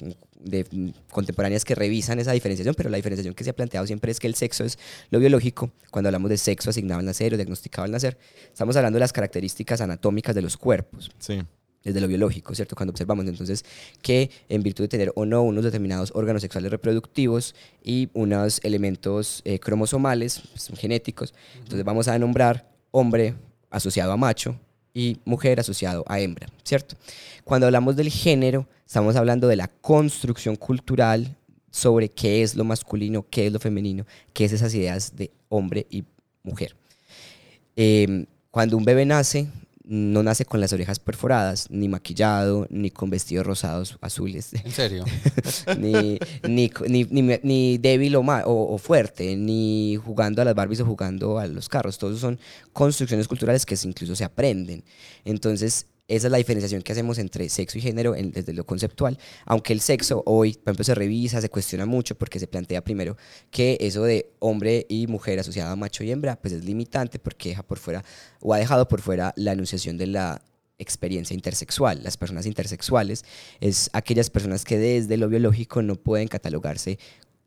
mm, 0.72 0.90
contemporáneas 1.12 1.64
que 1.64 1.76
revisan 1.76 2.20
esa 2.20 2.32
diferenciación, 2.32 2.74
pero 2.76 2.90
la 2.90 2.98
diferenciación 2.98 3.36
que 3.36 3.44
se 3.44 3.52
ha 3.52 3.54
planteado 3.56 3.86
siempre 3.86 4.12
es 4.12 4.20
que 4.20 4.28
el 4.28 4.34
sexo 4.36 4.64
es 4.64 4.80
lo 5.12 5.20
biológico. 5.20 5.72
Cuando 5.92 6.08
hablamos 6.10 6.30
de 6.30 6.38
sexo 6.38 6.72
asignado 6.72 7.00
al 7.00 7.06
nacer 7.06 7.34
o 7.34 7.38
diagnosticado 7.38 7.86
al 7.86 7.92
nacer, 7.92 8.18
estamos 8.52 8.76
hablando 8.76 8.96
de 8.98 9.02
las 9.02 9.14
características 9.14 9.82
anatómicas 9.82 10.34
de 10.34 10.42
los 10.42 10.58
cuerpos 10.58 11.12
Sí. 11.20 11.42
Desde 11.86 12.02
lo 12.02 12.08
biológico, 12.08 12.54
¿cierto? 12.56 12.76
Cuando 12.76 12.92
observamos 12.92 13.26
entonces 13.28 13.64
que 14.02 14.30
en 14.50 14.64
virtud 14.64 14.84
de 14.84 14.88
tener 14.90 15.14
o 15.16 15.26
no 15.26 15.44
unos 15.44 15.64
determinados 15.64 16.12
órganos 16.16 16.42
sexuales 16.42 16.72
reproductivos 16.72 17.56
y 17.82 18.10
unos 18.14 18.60
elementos 18.64 19.42
eh, 19.46 19.60
cromosomales, 19.60 20.42
pues, 20.52 20.72
genéticos, 20.78 21.34
entonces 21.58 21.86
vamos 21.86 22.08
a 22.08 22.20
nombrar 22.20 22.68
hombre 22.92 23.36
asociado 23.70 24.12
a 24.12 24.18
macho 24.18 24.60
y 24.94 25.20
mujer 25.26 25.60
asociado 25.60 26.04
a 26.08 26.20
hembra, 26.20 26.48
¿cierto? 26.64 26.96
Cuando 27.44 27.68
hablamos 27.68 27.96
del 27.96 28.10
género, 28.10 28.68
estamos 28.86 29.16
hablando 29.16 29.48
de 29.48 29.56
la 29.56 29.68
construcción 29.68 30.56
cultural 30.56 31.38
sobre 31.70 32.10
qué 32.10 32.42
es 32.42 32.56
lo 32.56 32.64
masculino, 32.64 33.26
qué 33.30 33.48
es 33.48 33.54
lo 33.54 33.60
femenino, 33.60 34.06
qué 34.34 34.46
es 34.46 34.54
esas 34.54 34.74
ideas 34.74 35.16
de 35.16 35.32
hombre 35.50 35.86
y 35.90 36.04
mujer. 36.42 36.76
Eh, 37.76 38.26
cuando 38.50 38.78
un 38.78 38.86
bebé 38.86 39.06
nace, 39.06 39.50
no 39.88 40.24
nace 40.24 40.46
con 40.46 40.60
las 40.60 40.74
orejas 40.74 41.00
perforadas, 41.00 41.68
ni 41.70 41.88
maquillado, 41.88 42.66
ni 42.70 42.90
con 42.90 43.10
vestidos 43.10 43.46
rosados 43.46 43.98
azules, 44.02 44.54
En 44.54 44.72
serio. 44.72 45.06
ni, 45.78 46.18
ni, 46.48 46.72
ni, 46.88 47.04
ni- 47.04 47.40
ni 47.44 47.78
débil 47.78 48.16
o, 48.16 48.24
ma- 48.24 48.44
o, 48.46 48.74
o 48.74 48.78
fuerte, 48.78 49.36
ni 49.36 49.96
jugando 49.98 50.42
a 50.42 50.46
las 50.46 50.56
Barbies 50.56 50.80
o 50.82 50.86
jugando 50.86 51.38
a 51.38 51.48
los 51.48 51.70
carros. 51.70 51.98
Todos 51.98 52.20
son 52.20 52.40
construcciones 52.74 53.28
culturales 53.28 53.66
que 53.66 53.76
se- 53.78 53.88
incluso 53.88 54.16
se 54.16 54.24
aprenden. 54.24 54.84
Entonces, 55.24 55.88
esa 56.08 56.28
es 56.28 56.32
la 56.32 56.38
diferenciación 56.38 56.82
que 56.84 56.92
hacemos 56.92 57.18
entre 57.18 57.50
sexo 57.50 57.78
y 57.78 57.82
género 57.82 58.16
en- 58.16 58.32
desde 58.32 58.54
lo 58.54 58.66
conceptual. 58.66 59.18
Aunque 59.46 59.74
el 59.74 59.82
sexo 59.82 60.22
hoy, 60.26 60.54
por 60.54 60.70
ejemplo, 60.70 60.84
se 60.84 60.94
revisa, 60.96 61.42
se 61.42 61.50
cuestiona 61.50 61.86
mucho 61.86 62.16
porque 62.16 62.40
se 62.40 62.48
plantea 62.48 62.84
primero 62.84 63.18
que 63.50 63.78
eso 63.82 64.04
de 64.04 64.32
hombre 64.40 64.86
y 64.88 65.08
mujer 65.08 65.40
asociado 65.40 65.72
a 65.72 65.76
macho 65.76 66.04
y 66.04 66.12
hembra, 66.12 66.36
pues 66.40 66.54
es 66.54 66.64
limitante 66.64 67.18
porque 67.18 67.50
deja 67.50 67.64
por 67.64 67.80
fuera 67.80 68.04
o 68.40 68.54
ha 68.54 68.58
dejado 68.60 68.88
por 68.88 69.02
fuera 69.02 69.34
la 69.36 69.54
enunciación 69.54 69.98
de 69.98 70.08
la 70.08 70.42
experiencia 70.78 71.34
intersexual. 71.34 72.04
Las 72.04 72.18
personas 72.18 72.46
intersexuales 72.46 73.24
es 73.60 73.90
aquellas 73.94 74.30
personas 74.30 74.64
que 74.66 74.78
desde 74.78 75.18
lo 75.18 75.30
biológico 75.30 75.82
no 75.82 75.96
pueden 75.96 76.28
catalogarse 76.28 77.00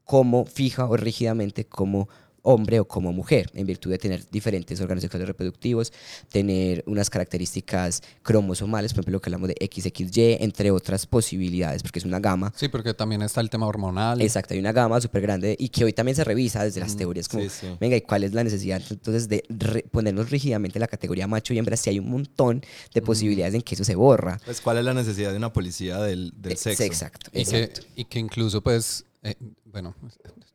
como 0.05 0.47
fija 0.47 0.87
o 0.87 0.97
rígidamente 0.97 1.67
como 1.67 2.09
hombre 2.43 2.81
o 2.81 2.87
como 2.87 3.13
mujer, 3.13 3.51
en 3.55 3.67
virtud 3.67 3.91
de 3.91 3.99
tener 3.99 4.29
diferentes 4.31 4.81
órganos 4.81 5.03
sexuales 5.03 5.29
reproductivos, 5.29 5.93
tener 6.31 6.83
unas 6.87 7.11
características 7.11 8.03
cromosomales, 8.23 8.93
por 8.93 9.01
ejemplo, 9.01 9.13
lo 9.15 9.21
que 9.21 9.29
hablamos 9.29 9.49
de 9.49 9.57
XXY, 9.61 10.39
entre 10.41 10.71
otras 10.71 11.07
posibilidades, 11.07 11.83
porque 11.83 11.99
es 11.99 12.05
una 12.05 12.21
gama. 12.21 12.53
Sí, 12.57 12.69
porque 12.69 12.95
también 12.95 13.23
está 13.23 13.41
el 13.41 13.51
tema 13.51 13.67
hormonal. 13.67 14.21
Exacto, 14.23 14.55
hay 14.55 14.61
una 14.61 14.73
gama 14.73 15.01
súper 15.01 15.23
grande 15.23 15.57
y 15.59 15.69
que 15.69 15.85
hoy 15.85 15.93
también 15.93 16.17
se 16.17 16.25
revisa 16.25 16.65
desde 16.65 16.81
las 16.81 16.97
teorías 16.97 17.29
como, 17.29 17.43
sí, 17.45 17.49
sí. 17.51 17.67
venga, 17.81 17.97
¿y 17.97 18.01
cuál 18.03 18.25
es 18.25 18.33
la 18.33 18.45
necesidad 18.45 18.83
entonces 18.91 19.29
de 19.29 19.45
re- 19.49 19.83
ponernos 19.91 20.31
rígidamente 20.31 20.79
la 20.79 20.87
categoría 20.89 21.27
macho 21.27 21.55
y 21.55 21.59
hembra 21.59 21.77
si 21.77 21.91
hay 21.91 21.99
un 21.99 22.11
montón 22.11 22.63
de 22.95 23.03
posibilidades 23.03 23.55
en 23.55 23.63
que 23.63 23.75
eso 23.75 23.85
se 23.85 23.95
borra? 23.95 24.41
Pues, 24.45 24.61
¿cuál 24.61 24.79
es 24.79 24.85
la 24.85 24.95
necesidad 24.95 25.31
de 25.33 25.37
una 25.37 25.53
policía 25.53 25.99
del, 25.99 26.33
del 26.37 26.53
Eh, 26.53 26.57
sexo? 26.57 26.83
Exacto, 26.85 27.31
Y 27.33 27.45
que, 27.45 27.63
exacto. 27.63 27.81
y 27.97 28.05
que 28.05 28.19
incluso, 28.19 28.61
pues, 28.63 29.05
eh, 29.23 29.35
bueno, 29.65 29.95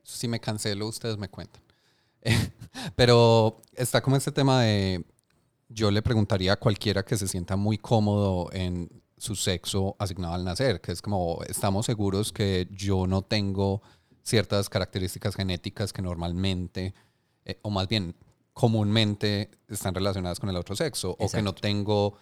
si 0.03 0.27
me 0.27 0.39
cancelo, 0.39 0.87
ustedes 0.87 1.17
me 1.17 1.27
cuentan. 1.29 1.61
Pero 2.95 3.61
está 3.75 4.01
como 4.01 4.15
este 4.15 4.31
tema 4.31 4.61
de, 4.61 5.05
yo 5.69 5.91
le 5.91 6.01
preguntaría 6.01 6.53
a 6.53 6.59
cualquiera 6.59 7.03
que 7.03 7.17
se 7.17 7.27
sienta 7.27 7.55
muy 7.55 7.77
cómodo 7.77 8.49
en 8.51 8.89
su 9.17 9.35
sexo 9.35 9.95
asignado 9.99 10.33
al 10.33 10.43
nacer, 10.43 10.81
que 10.81 10.91
es 10.91 11.01
como, 11.01 11.39
estamos 11.47 11.85
seguros 11.85 12.33
que 12.33 12.67
yo 12.71 13.07
no 13.07 13.21
tengo 13.21 13.81
ciertas 14.21 14.69
características 14.69 15.35
genéticas 15.35 15.93
que 15.93 16.01
normalmente, 16.01 16.93
eh, 17.45 17.59
o 17.61 17.69
más 17.69 17.87
bien 17.87 18.15
comúnmente, 18.53 19.49
están 19.67 19.95
relacionadas 19.95 20.39
con 20.39 20.49
el 20.49 20.55
otro 20.55 20.75
sexo, 20.75 21.15
o 21.17 21.29
que 21.29 21.41
no 21.41 21.53
tengo 21.53 22.15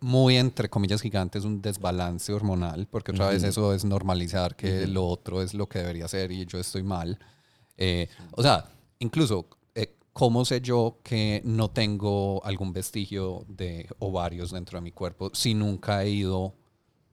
muy 0.00 0.36
entre 0.36 0.68
comillas 0.68 1.00
gigantes 1.00 1.44
un 1.44 1.62
desbalance 1.62 2.32
hormonal, 2.32 2.86
porque 2.90 3.12
otra 3.12 3.30
vez 3.30 3.42
eso 3.42 3.74
es 3.74 3.84
normalizar 3.84 4.54
que 4.56 4.86
lo 4.86 5.06
otro 5.06 5.42
es 5.42 5.54
lo 5.54 5.68
que 5.68 5.78
debería 5.78 6.08
ser 6.08 6.30
y 6.30 6.44
yo 6.46 6.58
estoy 6.58 6.82
mal. 6.82 7.18
Eh, 7.76 8.08
o 8.32 8.42
sea, 8.42 8.66
incluso, 8.98 9.48
eh, 9.74 9.94
¿cómo 10.12 10.44
sé 10.44 10.60
yo 10.60 10.98
que 11.02 11.40
no 11.44 11.70
tengo 11.70 12.44
algún 12.44 12.72
vestigio 12.72 13.44
de 13.48 13.88
ovarios 13.98 14.50
dentro 14.50 14.78
de 14.78 14.82
mi 14.82 14.92
cuerpo 14.92 15.30
si 15.34 15.54
nunca 15.54 16.02
he 16.02 16.10
ido 16.10 16.54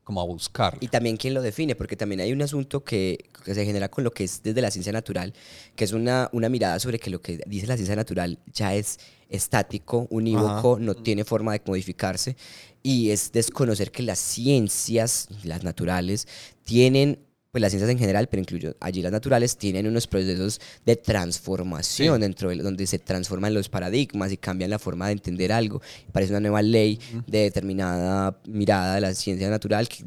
como 0.04 0.22
a 0.22 0.24
buscarlo? 0.24 0.80
Y 0.82 0.88
también 0.88 1.18
quién 1.18 1.34
lo 1.34 1.42
define, 1.42 1.76
porque 1.76 1.96
también 1.96 2.22
hay 2.22 2.32
un 2.32 2.42
asunto 2.42 2.84
que, 2.84 3.30
que 3.44 3.54
se 3.54 3.66
genera 3.66 3.90
con 3.90 4.04
lo 4.04 4.12
que 4.12 4.24
es 4.24 4.42
desde 4.44 4.62
la 4.62 4.72
ciencia 4.72 4.92
natural, 4.92 5.34
que 5.76 5.84
es 5.84 5.94
una, 5.94 6.30
una 6.32 6.50
mirada 6.50 6.80
sobre 6.80 7.00
que 7.00 7.10
lo 7.10 7.22
que 7.22 7.42
dice 7.48 7.68
la 7.68 7.76
ciencia 7.76 7.96
natural 7.96 8.40
ya 8.54 8.76
es 8.76 9.00
estático, 9.30 10.08
unívoco, 10.10 10.78
no 10.80 10.96
tiene 10.96 11.26
forma 11.26 11.54
de 11.54 11.62
modificarse, 11.66 12.38
y 12.84 13.10
es 13.10 13.32
desconocer 13.32 13.92
que 13.92 14.04
las 14.04 14.20
ciencias, 14.20 15.28
las 15.44 15.64
naturales, 15.64 16.28
tienen 16.64 17.20
pues 17.56 17.62
las 17.62 17.72
ciencias 17.72 17.90
en 17.90 17.98
general, 17.98 18.28
pero 18.28 18.42
incluyo 18.42 18.76
allí 18.82 19.02
las 19.02 19.14
naturales, 19.14 19.56
tienen 19.56 19.88
unos 19.88 20.08
procesos 20.08 20.60
de 20.86 20.98
transformación 20.98 22.18
Sí. 22.18 22.22
dentro 22.22 22.50
de 22.50 22.58
donde 22.58 22.86
se 22.86 23.00
transforman 23.00 23.54
los 23.54 23.70
paradigmas 23.70 24.30
y 24.34 24.36
cambian 24.36 24.70
la 24.70 24.78
forma 24.78 25.06
de 25.08 25.14
entender 25.14 25.54
algo. 25.54 25.82
Parece 26.12 26.34
una 26.34 26.42
nueva 26.42 26.62
ley 26.62 27.00
de 27.26 27.44
determinada 27.44 28.38
mirada 28.46 28.96
de 28.96 29.00
la 29.00 29.14
ciencia 29.14 29.50
natural 29.50 29.88
que 29.88 30.04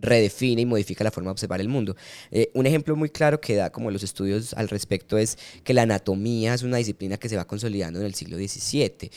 redefine 0.00 0.62
y 0.62 0.66
modifica 0.66 1.04
la 1.04 1.12
forma 1.12 1.28
de 1.28 1.32
observar 1.34 1.60
el 1.60 1.68
mundo. 1.68 1.94
Eh, 2.32 2.50
un 2.54 2.66
ejemplo 2.66 2.96
muy 2.96 3.10
claro 3.10 3.40
que 3.40 3.54
da 3.54 3.70
como 3.70 3.92
los 3.92 4.02
estudios 4.02 4.52
al 4.54 4.68
respecto 4.68 5.18
es 5.18 5.38
que 5.62 5.74
la 5.74 5.82
anatomía 5.82 6.52
es 6.54 6.64
una 6.64 6.78
disciplina 6.78 7.16
que 7.16 7.28
se 7.28 7.36
va 7.36 7.46
consolidando 7.46 8.00
en 8.00 8.06
el 8.06 8.14
siglo 8.16 8.36
XVII. 8.38 9.08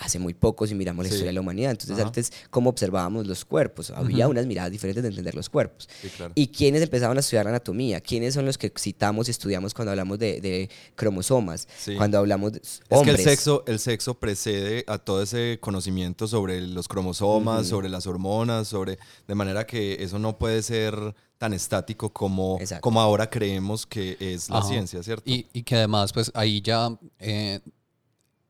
Hace 0.00 0.18
muy 0.18 0.34
poco 0.34 0.66
si 0.66 0.74
miramos 0.74 1.04
la 1.04 1.08
Sí. 1.08 1.14
historia 1.14 1.30
de 1.30 1.34
la 1.34 1.40
humanidad. 1.40 1.70
Entonces, 1.70 1.96
Ajá. 1.96 2.06
antes, 2.08 2.32
¿cómo 2.50 2.68
observábamos 2.68 3.26
los 3.26 3.44
cuerpos? 3.46 3.90
Había 3.90 4.28
unas 4.28 4.44
miradas 4.46 4.70
diferentes 4.70 5.02
de 5.02 5.08
entender 5.08 5.34
los 5.34 5.48
cuerpos. 5.48 5.88
Sí, 6.02 6.08
claro. 6.10 6.32
¿Y 6.34 6.48
quiénes 6.48 6.82
empezaban 6.82 7.16
a 7.16 7.20
estudiar 7.20 7.48
anatomía? 7.48 8.00
¿Quiénes 8.02 8.34
son 8.34 8.44
los 8.44 8.58
que 8.58 8.70
citamos 8.78 9.28
y 9.28 9.30
estudiamos 9.30 9.72
cuando 9.72 9.90
hablamos 9.92 10.18
de, 10.18 10.40
de 10.42 10.68
cromosomas? 10.96 11.66
Sí. 11.78 11.96
Cuando 11.96 12.18
hablamos 12.18 12.52
de 12.52 12.58
Es 12.58 12.80
hombres. 12.90 13.16
que 13.16 13.22
el 13.22 13.28
sexo, 13.28 13.64
el 13.66 13.78
sexo 13.78 14.14
precede 14.20 14.84
a 14.86 14.98
todo 14.98 15.22
ese 15.22 15.58
conocimiento 15.62 16.28
sobre 16.28 16.60
los 16.60 16.86
cromosomas, 16.86 17.66
sobre 17.66 17.88
las 17.88 18.06
hormonas, 18.06 18.68
sobre 18.68 18.98
de 19.26 19.34
manera 19.34 19.66
que 19.66 20.02
eso 20.02 20.18
no 20.18 20.36
puede 20.38 20.62
ser 20.62 20.94
tan 21.38 21.54
estático 21.54 22.10
como, 22.12 22.58
Exacto. 22.60 22.82
como 22.82 23.00
ahora 23.00 23.30
creemos 23.30 23.86
que 23.86 24.18
es 24.20 24.50
la 24.50 24.58
Ajá. 24.58 24.68
ciencia, 24.68 25.02
¿cierto? 25.02 25.22
Y, 25.24 25.46
y 25.54 25.62
que 25.62 25.76
además, 25.76 26.12
pues 26.12 26.30
ahí 26.34 26.60
ya 26.60 26.90
eh, 27.18 27.60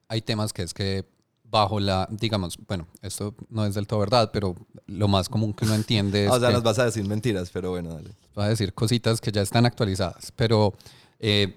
hay 0.08 0.22
temas 0.22 0.52
que 0.52 0.62
es 0.62 0.74
que 0.74 1.04
bajo 1.50 1.80
la, 1.80 2.06
digamos, 2.10 2.56
bueno, 2.68 2.86
esto 3.02 3.34
no 3.48 3.64
es 3.66 3.74
del 3.74 3.86
todo 3.86 3.98
verdad, 4.00 4.30
pero 4.32 4.54
lo 4.86 5.08
más 5.08 5.28
común 5.28 5.52
que 5.52 5.64
uno 5.64 5.74
entiende 5.74 6.24
es 6.26 6.30
Ah, 6.30 6.34
o 6.36 6.38
sea, 6.40 6.48
que- 6.48 6.54
nos 6.54 6.62
vas 6.62 6.78
a 6.78 6.84
decir 6.84 7.04
mentiras, 7.06 7.50
pero 7.52 7.70
bueno, 7.70 7.94
dale. 7.94 8.10
va 8.38 8.44
a 8.44 8.48
decir 8.48 8.72
cositas 8.72 9.20
que 9.20 9.32
ya 9.32 9.42
están 9.42 9.66
actualizadas, 9.66 10.32
pero 10.36 10.72
eh, 11.18 11.56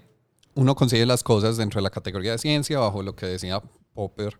uno 0.54 0.74
consigue 0.74 1.06
las 1.06 1.22
cosas 1.22 1.56
dentro 1.56 1.78
de 1.78 1.82
la 1.82 1.90
categoría 1.90 2.32
de 2.32 2.38
ciencia 2.38 2.78
bajo 2.78 3.02
lo 3.02 3.14
que 3.14 3.26
decía 3.26 3.62
Popper, 3.94 4.38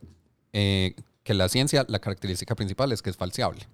eh, 0.52 0.94
que 1.22 1.34
la 1.34 1.48
ciencia, 1.48 1.84
la 1.88 1.98
característica 2.00 2.54
principal 2.54 2.92
es 2.92 3.00
que 3.02 3.10
es 3.10 3.16
falseable, 3.16 3.66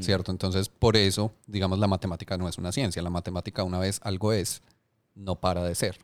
¿cierto? 0.00 0.30
Entonces, 0.30 0.68
por 0.68 0.96
eso, 0.96 1.32
digamos, 1.46 1.78
la 1.78 1.88
matemática 1.88 2.36
no 2.38 2.48
es 2.48 2.56
una 2.58 2.70
ciencia, 2.72 3.02
la 3.02 3.10
matemática 3.10 3.64
una 3.64 3.78
vez 3.78 3.98
algo 4.04 4.32
es, 4.32 4.62
no 5.14 5.40
para 5.40 5.64
de 5.64 5.74
ser, 5.74 5.98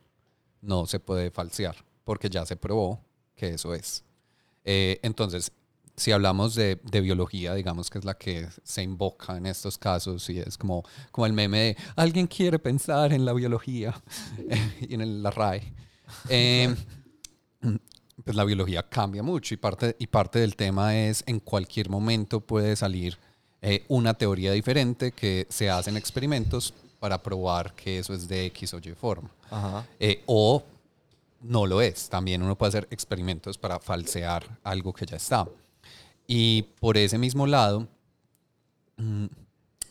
no 0.61 0.87
se 0.87 0.99
puede 1.01 1.31
falsear, 1.31 1.77
porque 2.05 2.29
ya 2.29 2.45
se 2.45 2.57
probó 2.57 3.01
que 3.37 3.51
eso 3.51 3.73
es. 3.75 4.03
Eh, 4.71 5.01
entonces, 5.03 5.51
si 5.97 6.13
hablamos 6.13 6.55
de, 6.55 6.79
de 6.85 7.01
biología, 7.01 7.55
digamos 7.55 7.89
que 7.89 7.99
es 7.99 8.05
la 8.05 8.13
que 8.19 8.47
se 8.63 8.83
invoca 8.83 9.37
en 9.39 9.47
estos 9.47 9.79
casos 9.79 10.29
y 10.29 10.39
es 10.41 10.59
como, 10.59 10.85
como 11.11 11.25
el 11.27 11.33
meme 11.33 11.59
de 11.59 11.77
alguien 11.97 12.27
quiere 12.27 12.59
pensar 12.59 13.15
en 13.15 13.25
la 13.25 13.33
biología 13.33 13.99
y 14.87 14.93
en 14.95 15.01
el- 15.01 15.23
la 15.23 15.31
RAE. 15.31 15.73
Eh, 16.29 16.75
pues 18.25 18.37
la 18.37 18.45
biología 18.45 18.83
cambia 18.89 19.23
mucho 19.23 19.55
y 19.55 19.57
parte, 19.57 19.97
y 19.99 20.07
parte 20.07 20.39
del 20.41 20.55
tema 20.55 20.97
es 20.97 21.23
en 21.27 21.41
cualquier 21.41 21.89
momento 21.89 22.41
puede 22.41 22.77
salir 22.77 23.17
eh, 23.63 23.85
una 23.89 24.13
teoría 24.15 24.53
diferente 24.53 25.13
que 25.13 25.47
se 25.49 25.71
hacen 25.71 25.97
experimentos 25.97 26.75
para 27.01 27.23
probar 27.23 27.75
que 27.75 27.99
eso 28.01 28.13
es 28.13 28.29
de 28.29 28.47
X 28.47 28.75
o 28.75 28.79
Y 28.79 28.93
forma. 28.95 29.31
Ajá. 29.51 29.87
Eh, 29.99 30.23
o 30.27 30.63
no 31.41 31.67
lo 31.67 31.81
es. 31.81 32.09
También 32.09 32.43
uno 32.43 32.57
puede 32.57 32.69
hacer 32.69 32.89
experimentos 32.91 33.59
para 33.59 33.79
falsear 33.79 34.59
algo 34.65 34.93
que 34.93 35.07
ya 35.07 35.17
está. 35.17 35.49
Y 36.27 36.63
por 36.81 36.97
ese 36.97 37.19
mismo 37.19 37.47
lado, 37.47 37.89
mm, 38.97 39.27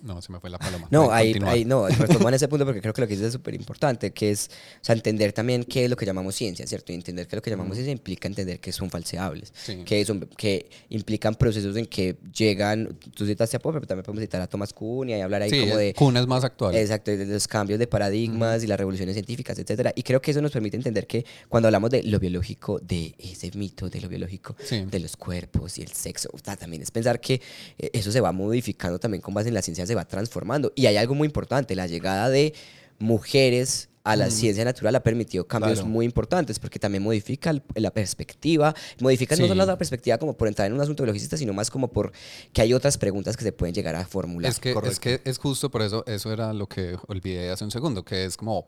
no, 0.08 0.22
se 0.22 0.32
me 0.32 0.40
fue 0.40 0.50
la 0.50 0.58
paloma. 0.58 0.88
No, 0.90 1.12
ahí, 1.12 1.36
ahí 1.46 1.66
no, 1.66 1.88
retoman 1.88 2.34
ese 2.34 2.48
punto 2.48 2.66
porque 2.66 2.82
creo 2.82 2.94
que 2.94 3.02
lo 3.02 3.08
que 3.08 3.14
dices 3.14 3.28
es 3.28 3.34
súper 3.34 3.54
importante, 3.54 4.12
que 4.12 4.32
es 4.32 4.50
o 4.82 4.86
sea, 4.86 4.96
entender 4.96 5.34
también 5.34 5.64
qué 5.64 5.84
es 5.84 5.90
lo 5.90 5.96
que 5.96 6.06
llamamos 6.06 6.34
ciencia, 6.36 6.66
¿cierto? 6.66 6.92
Y 6.92 6.96
entender 6.96 7.28
que 7.28 7.36
lo 7.36 7.42
que 7.42 7.50
llamamos 7.52 7.76
ciencia 7.76 7.92
implica 7.92 8.28
entender 8.28 8.60
que 8.60 8.72
son 8.72 8.90
falseables, 8.90 9.54
Sí. 9.66 9.84
que, 9.86 10.04
son, 10.06 10.22
que 10.38 10.70
implican 10.90 11.36
procesos 11.36 11.76
en 11.76 11.86
que 11.86 12.16
llegan, 12.34 12.98
tú 13.14 13.26
citaste 13.26 13.58
a 13.58 13.60
Popper, 13.60 13.82
pero 13.82 13.88
también 13.88 14.04
podemos 14.06 14.22
citar 14.22 14.42
a 14.42 14.48
Thomas 14.48 14.74
Kuhn 14.74 15.10
y 15.10 15.14
ahí 15.14 15.22
hablar 15.22 15.42
ahí 15.42 15.50
Sí, 15.50 15.60
como 15.62 15.78
de... 15.78 15.94
Kuhn 15.94 16.16
es 16.18 16.26
más 16.28 16.44
actual. 16.44 16.76
Exacto, 16.76 17.12
de 17.12 17.26
los 17.26 17.48
cambios 17.48 17.78
de 17.80 17.88
paradigmas 17.88 18.64
y 18.64 18.68
las 18.68 18.78
revoluciones 18.78 19.14
científicas, 19.16 19.60
etcétera. 19.60 19.92
Y 19.96 20.04
creo 20.04 20.22
que 20.22 20.32
eso 20.32 20.42
nos 20.42 20.52
permite 20.52 20.78
entender 20.78 21.06
que 21.08 21.26
cuando 21.50 21.68
hablamos 21.68 21.90
de 21.92 22.04
lo 22.04 22.20
biológico, 22.20 22.80
de 22.80 23.14
ese 23.20 23.52
mito 23.56 23.90
de 23.90 24.02
lo 24.02 24.08
biológico, 24.10 24.56
Sí. 24.64 24.86
de 24.90 25.00
los 25.00 25.18
cuerpos 25.18 25.78
y 25.78 25.82
el 25.82 25.92
sexo, 25.92 26.30
o 26.34 26.38
sea, 26.40 26.56
también 26.56 26.82
es 26.82 26.92
pensar 26.92 27.20
que 27.20 27.42
eh, 27.78 27.90
eso 27.94 28.12
se 28.12 28.22
va 28.22 28.32
modificando 28.32 29.00
también 29.00 29.22
con 29.22 29.34
base 29.34 29.48
en 29.50 29.54
la 29.54 29.62
ciencia, 29.62 29.86
se 29.86 29.96
va 29.98 30.06
transformando. 30.08 30.72
Y 30.76 30.86
hay 30.86 30.96
algo 30.98 31.16
muy 31.16 31.26
importante, 31.26 31.76
la 31.76 31.88
llegada 31.88 32.30
de 32.30 32.54
mujeres 33.00 33.90
a 34.04 34.16
la 34.16 34.30
ciencia 34.32 34.64
natural 34.64 34.96
ha 34.96 35.04
permitido 35.04 35.46
cambios 35.48 35.80
Claro. 35.80 35.90
muy 35.90 36.06
importantes 36.06 36.60
porque 36.60 36.80
también 36.80 37.04
modifica 37.04 37.50
el- 37.50 37.62
la 37.76 37.92
perspectiva, 37.92 38.74
modifica 39.02 39.36
no 39.36 39.48
solo 39.48 39.66
la 39.66 39.78
perspectiva 39.78 40.18
como 40.18 40.38
por 40.38 40.48
entrar 40.48 40.68
en 40.68 40.74
un 40.74 40.80
asunto 40.80 41.04
biologista, 41.04 41.36
sino 41.36 41.52
más 41.52 41.70
como 41.70 41.90
por 41.90 42.14
que 42.54 42.62
hay 42.62 42.74
otras 42.74 42.98
preguntas 42.98 43.36
que 43.36 43.44
se 43.44 43.52
pueden 43.52 43.76
llegar 43.76 43.96
a 43.96 44.06
formular. 44.06 44.50
Es 44.50 44.60
que, 44.62 44.70
es 44.70 44.76
correcto. 44.76 45.02
que 45.02 45.22
es 45.26 45.38
justo 45.38 45.70
por 45.70 45.82
eso, 45.82 46.06
eso 46.08 46.32
era 46.32 46.54
lo 46.54 46.68
que 46.68 46.96
olvidé 47.08 47.50
hace 47.52 47.66
un 47.66 47.72
segundo, 47.72 48.06
que 48.06 48.24
es 48.24 48.38
como, 48.38 48.66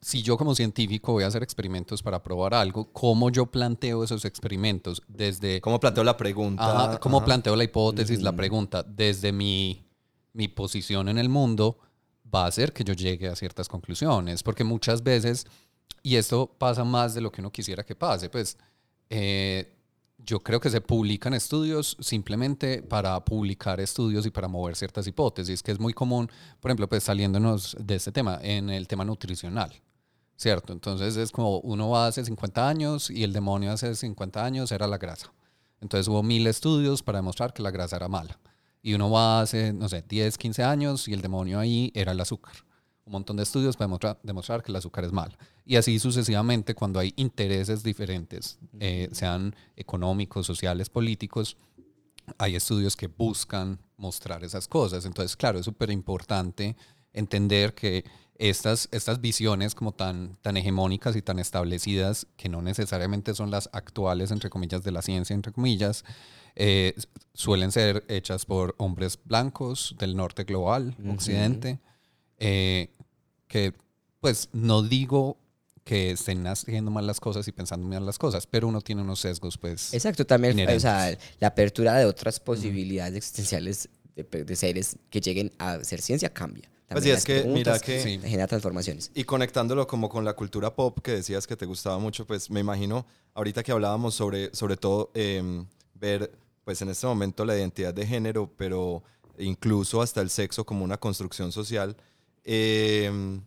si 0.00 0.22
yo 0.22 0.36
como 0.36 0.54
científico 0.54 1.10
voy 1.12 1.24
a 1.24 1.26
hacer 1.26 1.42
experimentos 1.42 2.00
para 2.00 2.22
probar 2.22 2.54
algo, 2.54 2.84
¿cómo 2.92 3.30
yo 3.30 3.46
planteo 3.46 4.04
esos 4.04 4.24
experimentos? 4.24 5.02
Desde... 5.08 5.60
¿Cómo 5.62 5.80
planteo 5.80 6.04
la 6.04 6.16
pregunta? 6.16 6.84
Ajá, 6.90 7.00
¿Cómo 7.00 7.16
Ajá. 7.16 7.26
planteo 7.26 7.56
la 7.56 7.64
hipótesis, 7.64 8.22
la 8.22 8.36
pregunta? 8.36 8.84
Desde 8.84 9.32
mi, 9.32 9.82
mi 10.36 10.48
posición 10.48 11.08
en 11.08 11.18
el 11.18 11.28
mundo 11.28 11.78
va 12.32 12.44
a 12.44 12.48
hacer 12.48 12.72
que 12.72 12.84
yo 12.84 12.92
llegue 12.92 13.28
a 13.28 13.34
ciertas 13.34 13.68
conclusiones, 13.68 14.42
porque 14.42 14.64
muchas 14.64 15.02
veces, 15.02 15.46
y 16.02 16.16
esto 16.16 16.54
pasa 16.58 16.84
más 16.84 17.14
de 17.14 17.22
lo 17.22 17.32
que 17.32 17.40
uno 17.40 17.50
quisiera 17.50 17.82
que 17.84 17.96
pase, 17.96 18.28
pues 18.28 18.58
eh, 19.08 19.72
yo 20.18 20.40
creo 20.40 20.60
que 20.60 20.68
se 20.68 20.80
publican 20.80 21.32
estudios 21.32 21.96
simplemente 22.00 22.82
para 22.82 23.24
publicar 23.24 23.80
estudios 23.80 24.26
y 24.26 24.30
para 24.30 24.46
mover 24.46 24.76
ciertas 24.76 25.06
hipótesis, 25.06 25.62
que 25.62 25.72
es 25.72 25.80
muy 25.80 25.94
común, 25.94 26.30
por 26.60 26.70
ejemplo, 26.70 26.88
pues 26.88 27.04
saliéndonos 27.04 27.76
de 27.80 27.94
este 27.94 28.12
tema, 28.12 28.38
en 28.42 28.68
el 28.68 28.86
tema 28.86 29.04
nutricional. 29.04 29.72
¿Cierto? 30.38 30.74
Entonces 30.74 31.16
es 31.16 31.32
como 31.32 31.60
uno 31.60 31.88
va 31.88 32.08
hace 32.08 32.22
50 32.22 32.68
años 32.68 33.08
y 33.08 33.24
el 33.24 33.32
demonio 33.32 33.72
hace 33.72 33.94
50 33.94 34.44
años 34.44 34.70
era 34.70 34.86
la 34.86 34.98
grasa. 34.98 35.32
Entonces 35.80 36.08
hubo 36.08 36.22
mil 36.22 36.46
estudios 36.46 37.02
para 37.02 37.20
demostrar 37.20 37.54
que 37.54 37.62
la 37.62 37.70
grasa 37.70 37.96
era 37.96 38.08
mala. 38.08 38.38
Y 38.86 38.94
uno 38.94 39.10
va 39.10 39.40
hace, 39.40 39.72
no 39.72 39.88
sé, 39.88 40.04
10, 40.08 40.38
15 40.38 40.62
años 40.62 41.08
y 41.08 41.12
el 41.12 41.20
demonio 41.20 41.58
ahí 41.58 41.90
era 41.92 42.12
el 42.12 42.20
azúcar. 42.20 42.54
Un 43.04 43.14
montón 43.14 43.36
de 43.36 43.42
estudios 43.42 43.76
para 43.76 43.86
demostrar, 43.88 44.20
demostrar 44.22 44.62
que 44.62 44.70
el 44.70 44.76
azúcar 44.76 45.04
es 45.04 45.10
malo. 45.10 45.36
Y 45.64 45.74
así 45.74 45.98
sucesivamente 45.98 46.72
cuando 46.76 47.00
hay 47.00 47.12
intereses 47.16 47.82
diferentes, 47.82 48.60
eh, 48.78 49.08
sean 49.10 49.56
económicos, 49.74 50.46
sociales, 50.46 50.88
políticos, 50.88 51.56
hay 52.38 52.54
estudios 52.54 52.94
que 52.94 53.08
buscan 53.08 53.80
mostrar 53.96 54.44
esas 54.44 54.68
cosas. 54.68 55.04
Entonces, 55.04 55.34
claro, 55.34 55.58
es 55.58 55.64
súper 55.64 55.90
importante 55.90 56.76
entender 57.12 57.74
que 57.74 58.04
estas, 58.38 58.88
estas 58.92 59.20
visiones 59.20 59.74
como 59.74 59.94
tan, 59.94 60.36
tan 60.42 60.56
hegemónicas 60.56 61.16
y 61.16 61.22
tan 61.22 61.40
establecidas, 61.40 62.28
que 62.36 62.48
no 62.48 62.62
necesariamente 62.62 63.34
son 63.34 63.50
las 63.50 63.68
actuales, 63.72 64.30
entre 64.30 64.48
comillas, 64.48 64.84
de 64.84 64.92
la 64.92 65.02
ciencia, 65.02 65.34
entre 65.34 65.52
comillas, 65.52 66.04
eh, 66.56 66.94
suelen 67.34 67.70
ser 67.70 68.04
hechas 68.08 68.44
por 68.46 68.74
hombres 68.78 69.18
blancos 69.24 69.94
del 69.98 70.16
norte 70.16 70.44
global, 70.44 70.96
occidente, 71.08 71.78
eh, 72.38 72.90
que 73.46 73.74
pues 74.20 74.48
no 74.52 74.82
digo 74.82 75.38
que 75.84 76.10
estén 76.10 76.46
haciendo 76.48 76.90
mal 76.90 77.06
las 77.06 77.20
cosas 77.20 77.46
y 77.46 77.52
pensando 77.52 77.86
mal 77.86 78.04
las 78.04 78.18
cosas, 78.18 78.46
pero 78.46 78.66
uno 78.66 78.80
tiene 78.80 79.02
unos 79.02 79.20
sesgos, 79.20 79.56
pues... 79.56 79.94
Exacto, 79.94 80.26
también 80.26 80.58
o 80.68 80.80
sea, 80.80 81.16
la 81.38 81.48
apertura 81.48 81.94
de 81.94 82.06
otras 82.06 82.40
posibilidades 82.40 83.16
existenciales 83.16 83.88
de, 84.16 84.24
de 84.24 84.56
seres 84.56 84.96
que 85.10 85.20
lleguen 85.20 85.52
a 85.58 85.84
ser 85.84 86.00
ciencia 86.00 86.28
cambia. 86.30 86.68
Pues 86.88 87.04
También 87.04 87.20
sí, 87.20 87.32
es 87.32 87.42
que 87.42 87.48
mira 87.48 87.78
que... 87.80 88.00
Sí. 88.00 88.20
genera 88.20 88.46
transformaciones. 88.46 89.10
Y 89.14 89.24
conectándolo 89.24 89.86
como 89.86 90.08
con 90.08 90.24
la 90.24 90.34
cultura 90.34 90.74
pop 90.74 90.98
que 91.00 91.12
decías 91.12 91.46
que 91.46 91.56
te 91.56 91.66
gustaba 91.66 91.98
mucho, 91.98 92.26
pues 92.26 92.48
me 92.50 92.60
imagino, 92.60 93.06
ahorita 93.34 93.62
que 93.62 93.72
hablábamos 93.72 94.14
sobre, 94.14 94.54
sobre 94.54 94.76
todo, 94.76 95.10
em, 95.14 95.66
ver, 95.94 96.30
pues 96.66 96.82
en 96.82 96.88
este 96.88 97.06
momento 97.06 97.44
la 97.44 97.56
identidad 97.56 97.94
de 97.94 98.04
género, 98.04 98.50
pero 98.56 99.00
incluso 99.38 100.02
hasta 100.02 100.20
el 100.20 100.28
sexo 100.30 100.64
como 100.66 100.84
una 100.84 100.96
construcción 100.98 101.52
social. 101.52 101.96
em, 102.44 103.40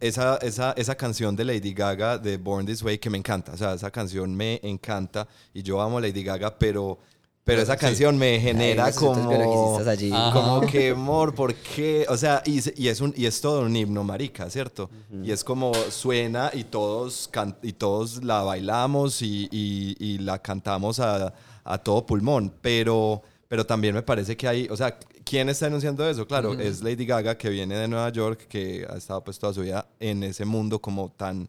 esa, 0.00 0.36
esa, 0.36 0.72
esa 0.76 0.94
canción 0.94 1.34
de 1.34 1.44
Lady 1.44 1.74
Gaga 1.74 2.16
de 2.18 2.36
Born 2.36 2.64
This 2.66 2.82
Way 2.84 2.98
que 2.98 3.10
me 3.10 3.18
encanta, 3.18 3.52
o 3.52 3.56
sea, 3.56 3.74
esa 3.74 3.90
canción 3.90 4.32
me 4.34 4.60
encanta 4.62 5.26
y 5.52 5.62
yo 5.64 5.80
amo 5.80 5.98
a 5.98 6.00
Lady 6.00 6.22
Gaga, 6.22 6.56
pero, 6.56 6.98
pero 7.42 7.62
esa 7.62 7.74
Sí. 7.74 7.80
canción 7.80 8.16
me 8.16 8.38
genera 8.40 8.84
asuntos 8.86 9.24
como... 9.26 9.78
allí. 9.88 10.10
Como 10.32 10.60
que, 10.68 10.90
amor, 10.90 11.34
¿por 11.34 11.52
qué? 11.54 12.06
O 12.08 12.16
sea, 12.16 12.42
y, 12.46 12.60
y 12.80 12.86
es, 12.88 13.00
un, 13.00 13.12
y 13.16 13.26
es 13.26 13.40
todo 13.40 13.62
un 13.62 13.74
himno, 13.74 14.04
marica, 14.04 14.48
¿cierto? 14.50 14.88
Y 15.24 15.32
es 15.32 15.42
como 15.42 15.72
suena 15.90 16.52
y 16.54 16.62
todos, 16.62 17.28
can- 17.32 17.56
y 17.62 17.72
todos 17.72 18.22
la 18.22 18.42
bailamos 18.42 19.20
y, 19.20 19.48
y- 19.50 19.96
y 19.98 20.18
la 20.18 20.38
cantamos 20.40 21.00
a, 21.00 21.34
a 21.64 21.78
todo 21.78 22.04
pulmón, 22.06 22.52
pero, 22.60 23.22
pero 23.48 23.64
también 23.64 23.94
me 23.94 24.02
parece 24.02 24.36
que 24.36 24.48
hay, 24.48 24.68
o 24.70 24.76
sea, 24.76 24.98
¿quién 25.24 25.48
está 25.48 25.66
denunciando 25.66 26.08
eso? 26.08 26.26
Claro, 26.26 26.54
es 26.54 26.82
Lady 26.82 27.06
Gaga 27.06 27.36
que 27.36 27.48
viene 27.48 27.76
de 27.76 27.88
Nueva 27.88 28.10
York, 28.10 28.46
que 28.48 28.86
ha 28.88 28.96
estado 28.96 29.22
pues 29.22 29.38
toda 29.38 29.52
su 29.52 29.62
vida 29.62 29.86
en 30.00 30.22
ese 30.22 30.44
mundo 30.44 30.80
como 30.80 31.10
tan, 31.10 31.48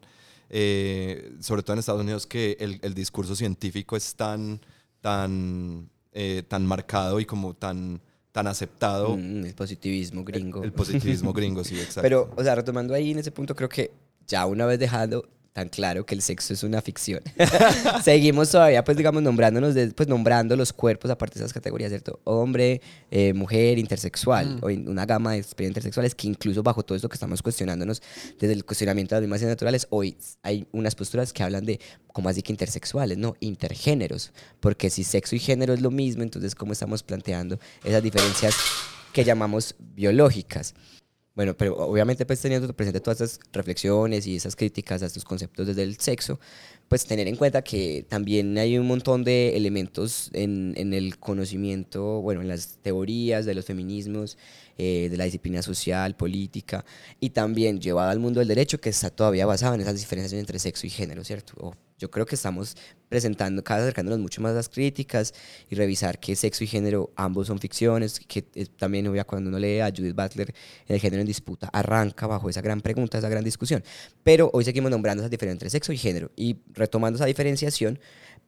eh, 0.50 1.32
sobre 1.40 1.62
todo 1.62 1.74
en 1.74 1.80
Estados 1.80 2.02
Unidos, 2.02 2.26
que 2.26 2.56
el, 2.60 2.78
el 2.82 2.94
discurso 2.94 3.34
científico 3.34 3.96
es 3.96 4.14
tan, 4.14 4.60
tan, 5.00 5.88
eh, 6.12 6.42
tan 6.46 6.64
marcado 6.66 7.20
y 7.20 7.24
como 7.24 7.54
tan, 7.54 8.00
tan 8.32 8.46
aceptado. 8.46 9.16
Mm, 9.16 9.46
el 9.46 9.54
positivismo 9.54 10.24
gringo. 10.24 10.62
El 10.64 10.72
positivismo 10.72 11.32
gringo, 11.32 11.62
sí, 11.62 11.74
exacto. 11.78 12.02
Pero, 12.02 12.30
o 12.36 12.42
sea, 12.42 12.54
retomando 12.54 12.94
ahí 12.94 13.12
en 13.12 13.18
ese 13.18 13.30
punto, 13.30 13.54
creo 13.54 13.68
que 13.68 13.92
ya 14.26 14.46
una 14.46 14.66
vez 14.66 14.78
dejando 14.78 15.28
tan 15.54 15.68
claro 15.68 16.04
que 16.04 16.16
el 16.16 16.20
sexo 16.20 16.52
es 16.52 16.64
una 16.64 16.82
ficción, 16.82 17.20
seguimos 18.02 18.50
todavía, 18.50 18.82
pues, 18.82 18.96
digamos, 18.96 19.22
nombrándonos, 19.22 19.72
de- 19.74 19.92
pues, 19.92 20.08
nombrando 20.08 20.56
los 20.56 20.72
cuerpos 20.72 21.10
aparte 21.12 21.38
de 21.38 21.44
esas 21.44 21.52
categorías, 21.52 21.90
¿cierto? 21.90 22.18
Hombre, 22.24 22.80
eh, 23.12 23.32
mujer, 23.34 23.78
intersexual, 23.78 24.58
o 24.62 24.68
in- 24.68 24.88
una 24.88 25.06
gama 25.06 25.32
de 25.32 25.38
experiencias 25.38 25.76
intersexuales 25.84 26.14
que 26.16 26.26
incluso 26.26 26.64
bajo 26.64 26.82
todo 26.82 26.96
esto 26.96 27.08
que 27.08 27.14
estamos 27.14 27.40
cuestionándonos, 27.40 28.02
desde 28.40 28.52
el 28.52 28.64
cuestionamiento 28.64 29.14
de 29.14 29.20
las 29.20 29.30
mismas 29.30 29.42
naturales, 29.48 29.86
hoy 29.90 30.16
hay 30.42 30.66
unas 30.72 30.96
posturas 30.96 31.32
que 31.32 31.44
hablan 31.44 31.64
de, 31.64 31.78
como 32.12 32.28
así 32.28 32.42
que 32.42 32.52
intersexuales? 32.52 33.16
No, 33.16 33.36
intergéneros, 33.38 34.32
porque 34.58 34.90
si 34.90 35.04
sexo 35.04 35.36
y 35.36 35.38
género 35.38 35.72
es 35.72 35.80
lo 35.80 35.92
mismo, 35.92 36.24
entonces, 36.24 36.56
¿cómo 36.56 36.72
estamos 36.72 37.04
planteando 37.04 37.60
esas 37.84 38.02
diferencias 38.02 38.56
que 39.12 39.22
llamamos 39.22 39.76
biológicas? 39.78 40.74
Bueno, 41.34 41.56
pero 41.56 41.76
obviamente 41.76 42.24
pues 42.26 42.40
teniendo 42.40 42.72
presente 42.74 43.00
todas 43.00 43.20
esas 43.20 43.40
reflexiones 43.52 44.24
y 44.26 44.36
esas 44.36 44.54
críticas 44.54 45.02
a 45.02 45.06
estos 45.06 45.24
conceptos 45.24 45.66
desde 45.66 45.82
el 45.82 45.98
sexo, 45.98 46.38
pues 46.88 47.06
tener 47.06 47.26
en 47.26 47.34
cuenta 47.34 47.62
que 47.62 48.06
también 48.08 48.56
hay 48.56 48.78
un 48.78 48.86
montón 48.86 49.24
de 49.24 49.56
elementos 49.56 50.30
en, 50.32 50.74
en 50.76 50.94
el 50.94 51.18
conocimiento, 51.18 52.20
bueno, 52.20 52.40
en 52.40 52.48
las 52.48 52.78
teorías 52.82 53.46
de 53.46 53.54
los 53.54 53.64
feminismos, 53.64 54.38
eh, 54.78 55.08
de 55.10 55.16
la 55.16 55.24
disciplina 55.24 55.60
social, 55.62 56.14
política, 56.16 56.84
y 57.18 57.30
también 57.30 57.80
llevada 57.80 58.12
al 58.12 58.20
mundo 58.20 58.38
del 58.38 58.48
derecho 58.48 58.80
que 58.80 58.90
está 58.90 59.10
todavía 59.10 59.44
basado 59.44 59.74
en 59.74 59.80
esas 59.80 59.94
diferenciaciones 59.98 60.42
entre 60.42 60.60
sexo 60.60 60.86
y 60.86 60.90
género, 60.90 61.24
¿cierto? 61.24 61.76
Yo 61.98 62.10
creo 62.10 62.26
que 62.26 62.34
estamos 62.34 62.76
presentando, 63.08 63.62
cada 63.62 63.80
vez 63.80 63.84
acercándonos 63.84 64.18
mucho 64.18 64.40
más 64.40 64.52
a 64.52 64.56
las 64.56 64.68
críticas 64.68 65.32
y 65.70 65.76
revisar 65.76 66.18
que 66.18 66.34
sexo 66.34 66.64
y 66.64 66.66
género 66.66 67.10
ambos 67.16 67.46
son 67.46 67.58
ficciones, 67.58 68.20
que 68.20 68.44
eh, 68.54 68.66
también 68.76 69.06
obvia, 69.06 69.24
cuando 69.24 69.50
uno 69.50 69.58
lee 69.58 69.80
a 69.80 69.90
Judith 69.90 70.14
Butler, 70.14 70.52
el 70.88 70.98
género 70.98 71.20
en 71.20 71.26
disputa 71.26 71.68
arranca 71.72 72.26
bajo 72.26 72.50
esa 72.50 72.60
gran 72.60 72.80
pregunta, 72.80 73.18
esa 73.18 73.28
gran 73.28 73.44
discusión. 73.44 73.84
Pero 74.24 74.50
hoy 74.52 74.64
seguimos 74.64 74.90
nombrando 74.90 75.22
esa 75.22 75.28
diferencia 75.28 75.54
entre 75.54 75.70
sexo 75.70 75.92
y 75.92 75.98
género 75.98 76.30
y 76.36 76.56
retomando 76.72 77.16
esa 77.16 77.26
diferenciación, 77.26 77.98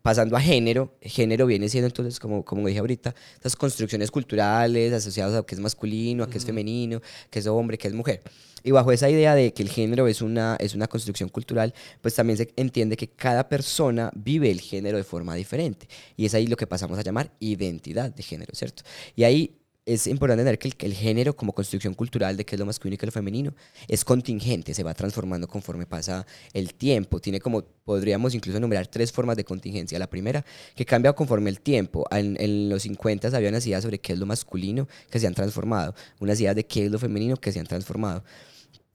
pasando 0.07 0.37
a 0.37 0.40
género, 0.40 0.95
género 1.03 1.47
viene 1.47 1.69
siendo 1.69 1.88
entonces, 1.88 2.21
como, 2.21 2.45
como 2.45 2.69
dije 2.69 2.79
ahorita, 2.79 3.12
esas 3.40 3.57
construcciones 3.57 4.12
culturales 4.12 4.92
asociadas 4.92 5.35
a 5.35 5.42
qué 5.45 5.57
es 5.57 5.61
masculino, 5.61 6.23
a 6.23 6.31
qué 6.31 6.38
es 6.38 6.45
femenino, 6.45 7.03
qué 7.29 7.40
es 7.40 7.47
hombre, 7.49 7.77
qué 7.77 7.88
es 7.88 7.95
mujer. 7.95 8.23
Y 8.62 8.71
bajo 8.71 8.92
esa 8.92 9.11
idea 9.11 9.35
de 9.35 9.53
que 9.53 9.64
el 9.64 9.69
género 9.69 10.07
es 10.07 10.23
una, 10.23 10.57
es 10.61 10.77
una 10.77 10.87
construcción 10.87 11.29
cultural, 11.29 11.75
pues 12.03 12.14
también 12.14 12.37
se 12.37 12.53
entiende 12.55 12.97
que 12.97 13.09
cada 13.09 13.49
persona 13.49 14.12
vive 14.14 14.49
el 14.49 14.61
género 14.61 14.97
de 14.97 15.03
forma 15.03 15.35
diferente. 15.35 15.88
Y 16.16 16.27
es 16.27 16.35
ahí 16.35 16.47
lo 16.47 16.57
que 16.57 16.69
pasamos 16.69 16.97
a 17.01 17.03
llamar 17.03 17.33
identidad 17.40 18.14
de 18.14 18.23
género, 18.23 18.55
¿cierto? 18.55 18.85
Y 19.16 19.25
ahí 19.25 19.57
es 19.87 20.09
importante 20.09 20.42
entender 20.42 20.59
que 20.59 20.68
el, 20.68 20.75
el 20.81 20.94
género 20.94 21.37
como 21.37 21.53
construcción 21.53 21.94
cultural 21.94 22.37
de 22.37 22.44
qué 22.44 22.57
es 22.57 22.59
lo 22.59 22.66
masculino 22.66 22.94
y 22.94 22.99
qué 22.99 23.07
es 23.07 23.09
lo 23.09 23.12
femenino 23.12 23.55
es 23.87 24.05
contingente, 24.05 24.75
se 24.75 24.83
va 24.83 24.92
transformando 24.94 25.46
conforme 25.46 25.87
pasa 25.87 26.27
el 26.53 26.75
tiempo. 26.75 27.20
Tiene 27.20 27.40
como, 27.40 27.62
podríamos 27.62 28.35
incluso 28.35 28.59
nombrar 28.59 28.88
tres 28.88 29.12
formas 29.12 29.37
de 29.37 29.44
contingencia. 29.44 29.96
La 29.99 30.11
primera, 30.11 30.44
que 30.75 30.85
cambia 30.85 31.12
conforme 31.12 31.51
el 31.51 31.61
tiempo. 31.61 32.05
En, 32.11 32.37
en 32.40 32.68
los 32.68 32.83
50 32.83 33.29
había 33.37 33.49
unas 33.49 33.64
ideas 33.66 33.85
sobre 33.85 34.01
qué 34.01 34.12
es 34.12 34.18
lo 34.18 34.27
masculino 34.27 34.88
que 35.09 35.20
se 35.20 35.29
han 35.29 35.35
transformado, 35.35 35.94
unas 36.18 36.40
ideas 36.40 36.57
de 36.57 36.66
qué 36.66 36.87
es 36.87 36.90
lo 36.90 36.99
femenino 36.99 37.37
que 37.37 37.53
se 37.53 37.61
han 37.61 37.66
transformado 37.66 38.25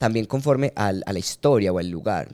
también 0.01 0.25
conforme 0.25 0.73
al- 0.75 1.03
a 1.05 1.13
la 1.13 1.19
historia 1.19 1.71
o 1.71 1.77
al 1.77 1.87
lugar, 1.87 2.27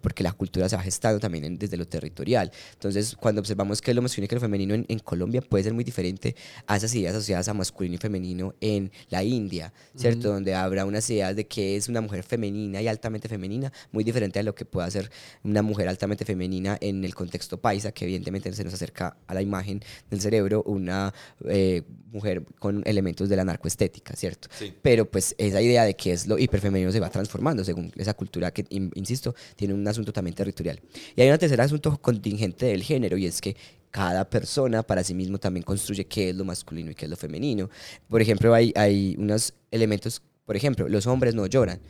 porque 0.00 0.24
la 0.24 0.32
cultura 0.32 0.68
se 0.68 0.74
va 0.74 0.82
gestando 0.82 1.20
también 1.20 1.44
en- 1.44 1.56
desde 1.58 1.76
lo 1.76 1.86
territorial. 1.86 2.50
Entonces, 2.72 3.14
cuando 3.14 3.40
observamos 3.40 3.80
que 3.80 3.94
lo 3.94 4.02
masculino 4.02 4.24
y 4.24 4.28
que 4.30 4.34
lo 4.34 4.40
femenino 4.40 4.74
en, 4.74 4.84
en 4.88 4.98
Colombia 4.98 5.40
puede 5.40 5.62
ser 5.62 5.74
muy 5.74 5.84
diferente 5.84 6.34
a 6.66 6.76
esas 6.76 6.92
ideas 6.92 7.14
asociadas 7.14 7.46
a 7.46 7.54
masculino 7.54 7.94
y 7.94 7.98
femenino 7.98 8.56
en 8.60 8.90
la 9.10 9.22
India, 9.22 9.72
¿cierto? 9.94 10.32
Donde 10.32 10.56
habrá 10.56 10.84
unas 10.86 11.08
ideas 11.08 11.36
de 11.36 11.46
que 11.46 11.76
es 11.76 11.88
una 11.88 12.00
mujer 12.00 12.24
femenina 12.24 12.82
y 12.82 12.88
altamente 12.88 13.28
femenina, 13.28 13.72
muy 13.92 14.02
diferente 14.02 14.40
a 14.40 14.42
lo 14.42 14.56
que 14.56 14.64
pueda 14.64 14.90
ser 14.90 15.08
una 15.44 15.62
mujer 15.62 15.86
altamente 15.88 16.24
femenina 16.24 16.76
en 16.80 17.04
el 17.04 17.14
contexto 17.14 17.58
paisa, 17.60 17.92
que 17.92 18.06
evidentemente 18.06 18.52
se 18.52 18.64
nos 18.64 18.74
acerca 18.74 19.16
a 19.28 19.34
la 19.34 19.40
imagen 19.40 19.80
del 20.10 20.20
cerebro, 20.20 20.64
una 20.66 21.14
eh, 21.48 21.82
mujer 22.14 22.44
con 22.58 22.82
elementos 22.86 23.28
de 23.28 23.36
la 23.36 23.44
narcoestética, 23.44 24.14
¿cierto? 24.16 24.48
Sí. 24.58 24.72
Pero 24.80 25.10
pues 25.10 25.34
esa 25.36 25.60
idea 25.60 25.84
de 25.84 25.94
que 25.96 26.12
es 26.12 26.26
lo 26.26 26.38
hiperfemenino 26.38 26.90
se 26.92 27.00
va 27.00 27.10
transformando 27.10 27.64
según 27.64 27.92
esa 27.96 28.14
cultura 28.14 28.52
que, 28.52 28.64
in- 28.70 28.92
insisto, 28.94 29.34
tiene 29.56 29.74
un 29.74 29.86
asunto 29.86 30.12
también 30.12 30.34
territorial. 30.34 30.80
Y 31.16 31.20
hay 31.22 31.30
un 31.30 31.38
tercer 31.38 31.60
asunto 31.60 32.00
contingente 32.00 32.66
del 32.66 32.82
género 32.82 33.16
y 33.18 33.26
es 33.26 33.40
que 33.40 33.56
cada 33.90 34.28
persona 34.28 34.82
para 34.82 35.04
sí 35.04 35.14
mismo 35.14 35.38
también 35.38 35.62
construye 35.64 36.06
qué 36.06 36.30
es 36.30 36.36
lo 36.36 36.44
masculino 36.44 36.90
y 36.90 36.94
qué 36.94 37.04
es 37.06 37.10
lo 37.10 37.16
femenino. 37.16 37.68
Por 38.08 38.22
ejemplo, 38.22 38.54
hay, 38.54 38.72
hay 38.76 39.14
unos 39.18 39.52
elementos, 39.70 40.22
por 40.44 40.56
ejemplo, 40.56 40.88
los 40.88 41.06
hombres 41.06 41.34
no 41.34 41.46
lloran, 41.46 41.80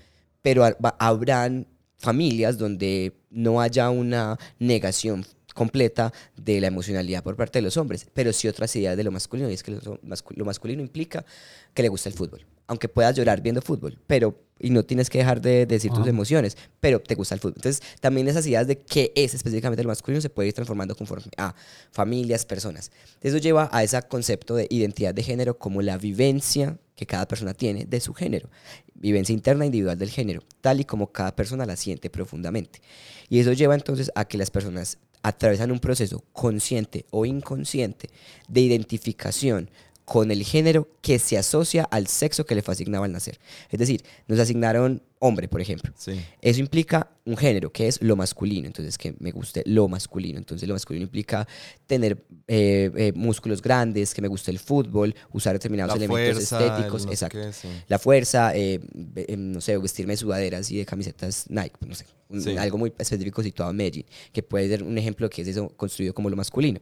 pero 0.42 0.64
habrán 0.98 1.66
familias 1.98 2.58
donde 2.58 3.12
no 3.30 3.60
haya 3.60 3.88
una 3.90 4.38
negación 4.58 5.24
completa 5.55 6.12
de 6.37 6.61
la 6.61 6.67
emocionalidad 6.67 7.23
por 7.23 7.37
parte 7.37 7.59
de 7.59 7.62
los 7.62 7.77
hombres, 7.77 8.07
pero 8.12 8.33
sí 8.33 8.49
otras 8.49 8.75
ideas 8.77 8.97
de 8.97 9.05
lo 9.05 9.11
masculino, 9.11 9.49
y 9.49 9.55
es 9.55 9.62
que 9.62 9.71
lo, 9.71 9.81
mascu- 10.03 10.37
lo 10.37 10.45
masculino 10.45 10.83
implica 10.83 11.25
que 11.73 11.83
le 11.83 11.88
gusta 11.88 12.09
el 12.09 12.14
fútbol, 12.14 12.45
aunque 12.67 12.88
puedas 12.88 13.17
llorar 13.17 13.40
viendo 13.40 13.62
fútbol, 13.62 13.99
pero 14.07 14.38
y 14.59 14.71
no 14.71 14.85
tienes 14.85 15.11
que 15.11 15.19
dejar 15.19 15.40
de 15.40 15.67
decir 15.67 15.93
tus 15.93 16.07
emociones, 16.07 16.57
pero 16.81 17.01
te 17.01 17.17
gusta 17.17 17.35
el 17.35 17.40
fútbol. 17.40 17.55
Entonces, 17.57 17.83
también 18.01 18.29
esas 18.29 18.47
ideas 18.47 18.69
de 18.69 18.79
qué 18.79 19.12
es 19.17 19.35
específicamente 19.35 19.83
lo 19.83 19.88
masculino 19.88 20.21
se 20.21 20.31
puede 20.31 20.49
ir 20.49 20.55
transformando 20.55 20.95
conforme 20.95 21.27
a 21.37 21.55
familias, 21.90 22.47
personas. 22.47 22.93
Eso 23.21 23.38
lleva 23.38 23.69
a 23.73 23.83
ese 23.83 24.01
concepto 24.03 24.55
de 24.55 24.69
identidad 24.71 25.12
de 25.12 25.25
género 25.25 25.59
como 25.59 25.83
la 25.83 25.99
vivencia 25.99 26.79
que 26.95 27.05
cada 27.05 27.27
persona 27.27 27.53
tiene 27.53 27.85
de 27.85 28.01
su 28.01 28.14
género, 28.14 28.49
vivencia 28.95 29.33
interna 29.33 29.67
individual 29.67 29.99
del 29.99 30.11
género, 30.11 30.43
tal 30.61 30.81
y 30.81 30.85
como 30.85 31.11
cada 31.11 31.35
persona 31.35 31.67
la 31.67 31.75
siente 31.77 32.09
profundamente. 32.09 32.81
Y 33.29 33.40
eso 33.40 33.53
lleva 33.53 33.75
entonces 33.75 34.12
a 34.14 34.25
que 34.27 34.38
las 34.38 34.53
personas 34.53 34.99
atraviesan 35.24 35.72
un 35.72 35.80
proceso 35.80 36.22
consciente 36.32 37.06
o 37.10 37.24
inconsciente 37.24 38.10
de 38.46 38.60
identificación 38.60 39.70
con 40.05 40.31
el 40.31 40.45
género 40.45 40.88
que 41.01 41.19
se 41.19 41.38
asocia 41.38 41.85
al 41.85 42.07
sexo 42.07 42.45
que 42.45 42.55
le 42.55 42.62
fue 42.62 42.73
asignado 42.73 43.05
al 43.05 43.12
nacer. 43.12 43.38
Es 43.71 43.79
decir, 43.79 44.03
nos 44.29 44.38
asignaron 44.38 45.03
hombre, 45.19 45.49
por 45.49 45.62
ejemplo. 45.62 45.90
Sí. 45.97 46.21
Eso 46.43 46.61
implica 46.61 47.11
un 47.25 47.37
género, 47.38 47.73
que 47.73 47.88
es 47.88 48.03
lo 48.03 48.14
masculino. 48.14 48.67
Entonces, 48.67 48.99
que 48.99 49.14
me 49.19 49.31
guste 49.31 49.62
lo 49.64 49.88
masculino. 49.88 50.38
Entonces, 50.38 50.69
lo 50.69 50.75
masculino 50.75 51.05
implica 51.05 51.49
tener 51.87 52.23
eh, 52.47 52.90
eh, 52.95 53.12
músculos 53.14 53.62
grandes, 53.62 54.12
que 54.12 54.21
me 54.21 54.29
guste 54.29 54.51
el 54.51 54.59
fútbol, 54.59 55.14
usar 55.33 55.55
determinados 55.55 55.99
La 55.99 56.05
elementos 56.05 56.49
fuerza, 56.49 56.67
estéticos. 56.67 57.07
exacto. 57.07 57.53
sí. 57.53 57.69
La 57.88 57.99
fuerza, 57.99 58.55
eh, 58.55 58.81
eh, 59.17 59.37
no 59.38 59.62
sé, 59.62 59.79
vestirme 59.79 60.12
de 60.12 60.17
sudaderas 60.19 60.71
y 60.71 60.77
de 60.77 60.85
camisetas 60.85 61.47
Nike, 61.49 61.77
no 61.87 61.95
sé. 61.95 62.05
Sí. 62.38 62.57
Algo 62.59 62.77
muy 62.77 62.88
específico 62.88 63.43
situado 63.43 63.71
en 63.71 63.77
Medellín, 63.79 64.07
que 64.33 64.43
puede 64.43 64.69
ser 64.69 64.83
un 64.83 64.99
ejemplo 64.99 65.31
que 65.31 65.43
es 65.43 65.49
eso 65.49 65.69
construido 65.77 66.12
como 66.12 66.29
lo 66.29 66.37
masculino. 66.37 66.81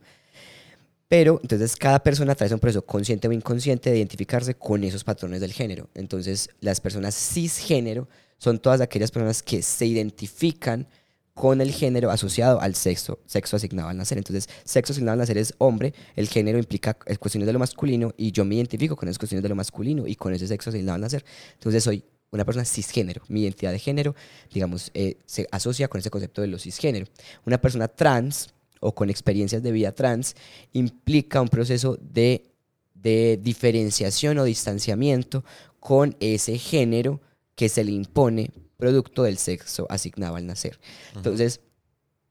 Pero 1.12 1.40
entonces 1.42 1.76
cada 1.76 2.02
persona 2.02 2.32
atraviesa 2.32 2.54
un 2.54 2.60
proceso 2.60 2.86
consciente 2.86 3.28
o 3.28 3.32
inconsciente 3.32 3.90
de 3.90 3.98
identificarse 3.98 4.54
con 4.54 4.82
esos 4.82 5.04
patrones 5.04 5.42
del 5.42 5.52
género. 5.52 5.90
Entonces 5.94 6.48
las 6.60 6.80
personas 6.80 7.14
cisgénero 7.14 8.08
son 8.38 8.58
todas 8.58 8.80
aquellas 8.80 9.10
personas 9.10 9.42
que 9.42 9.60
se 9.60 9.84
identifican 9.84 10.88
con 11.34 11.60
el 11.60 11.70
género 11.70 12.10
asociado 12.10 12.62
al 12.62 12.74
sexo, 12.74 13.18
sexo 13.26 13.56
asignado 13.56 13.90
al 13.90 13.98
nacer. 13.98 14.16
Entonces, 14.16 14.48
sexo 14.64 14.94
asignado 14.94 15.12
al 15.12 15.18
nacer 15.18 15.36
es 15.36 15.52
hombre, 15.58 15.92
el 16.16 16.28
género 16.28 16.56
implica 16.58 16.94
cuestiones 16.94 17.46
de 17.46 17.52
lo 17.52 17.58
masculino 17.58 18.14
y 18.16 18.32
yo 18.32 18.46
me 18.46 18.54
identifico 18.54 18.96
con 18.96 19.06
esas 19.06 19.18
cuestiones 19.18 19.42
de 19.42 19.50
lo 19.50 19.54
masculino 19.54 20.06
y 20.06 20.16
con 20.16 20.32
ese 20.32 20.46
sexo 20.46 20.70
asignado 20.70 20.94
al 20.94 21.02
nacer. 21.02 21.26
Entonces, 21.52 21.84
soy 21.84 22.04
una 22.30 22.46
persona 22.46 22.64
cisgénero. 22.64 23.20
Mi 23.28 23.42
identidad 23.42 23.72
de 23.72 23.78
género, 23.78 24.14
digamos, 24.50 24.90
eh, 24.94 25.18
se 25.26 25.46
asocia 25.50 25.88
con 25.88 25.98
ese 25.98 26.08
concepto 26.08 26.40
de 26.40 26.46
lo 26.46 26.58
cisgénero. 26.58 27.04
Una 27.44 27.60
persona 27.60 27.88
trans 27.88 28.48
o 28.82 28.94
con 28.94 29.08
experiencias 29.08 29.62
de 29.62 29.72
vida 29.72 29.92
trans 29.92 30.34
implica 30.72 31.40
un 31.40 31.48
proceso 31.48 31.96
de, 32.00 32.50
de 32.94 33.38
diferenciación 33.40 34.38
o 34.38 34.44
distanciamiento 34.44 35.44
con 35.80 36.16
ese 36.20 36.58
género 36.58 37.20
que 37.54 37.68
se 37.68 37.84
le 37.84 37.92
impone 37.92 38.50
producto 38.76 39.22
del 39.22 39.38
sexo 39.38 39.86
asignado 39.88 40.36
al 40.36 40.46
nacer. 40.46 40.80
Entonces, 41.14 41.60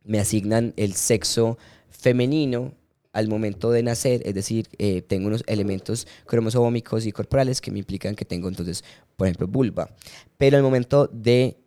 me 0.03 0.19
asignan 0.19 0.73
el 0.75 0.93
sexo 0.93 1.57
femenino 1.89 2.73
al 3.13 3.27
momento 3.27 3.71
de 3.71 3.83
nacer, 3.83 4.21
es 4.25 4.33
decir, 4.33 4.67
eh, 4.77 5.01
tengo 5.01 5.27
unos 5.27 5.43
elementos 5.47 6.07
cromosómicos 6.25 7.05
y 7.05 7.11
corporales 7.11 7.61
que 7.61 7.71
me 7.71 7.79
implican 7.79 8.15
que 8.15 8.25
tengo 8.25 8.47
entonces, 8.49 8.83
por 9.15 9.27
ejemplo, 9.27 9.47
vulva. 9.47 9.89
Pero 10.37 10.57
al 10.57 10.63
momento 10.63 11.07
de 11.07 11.60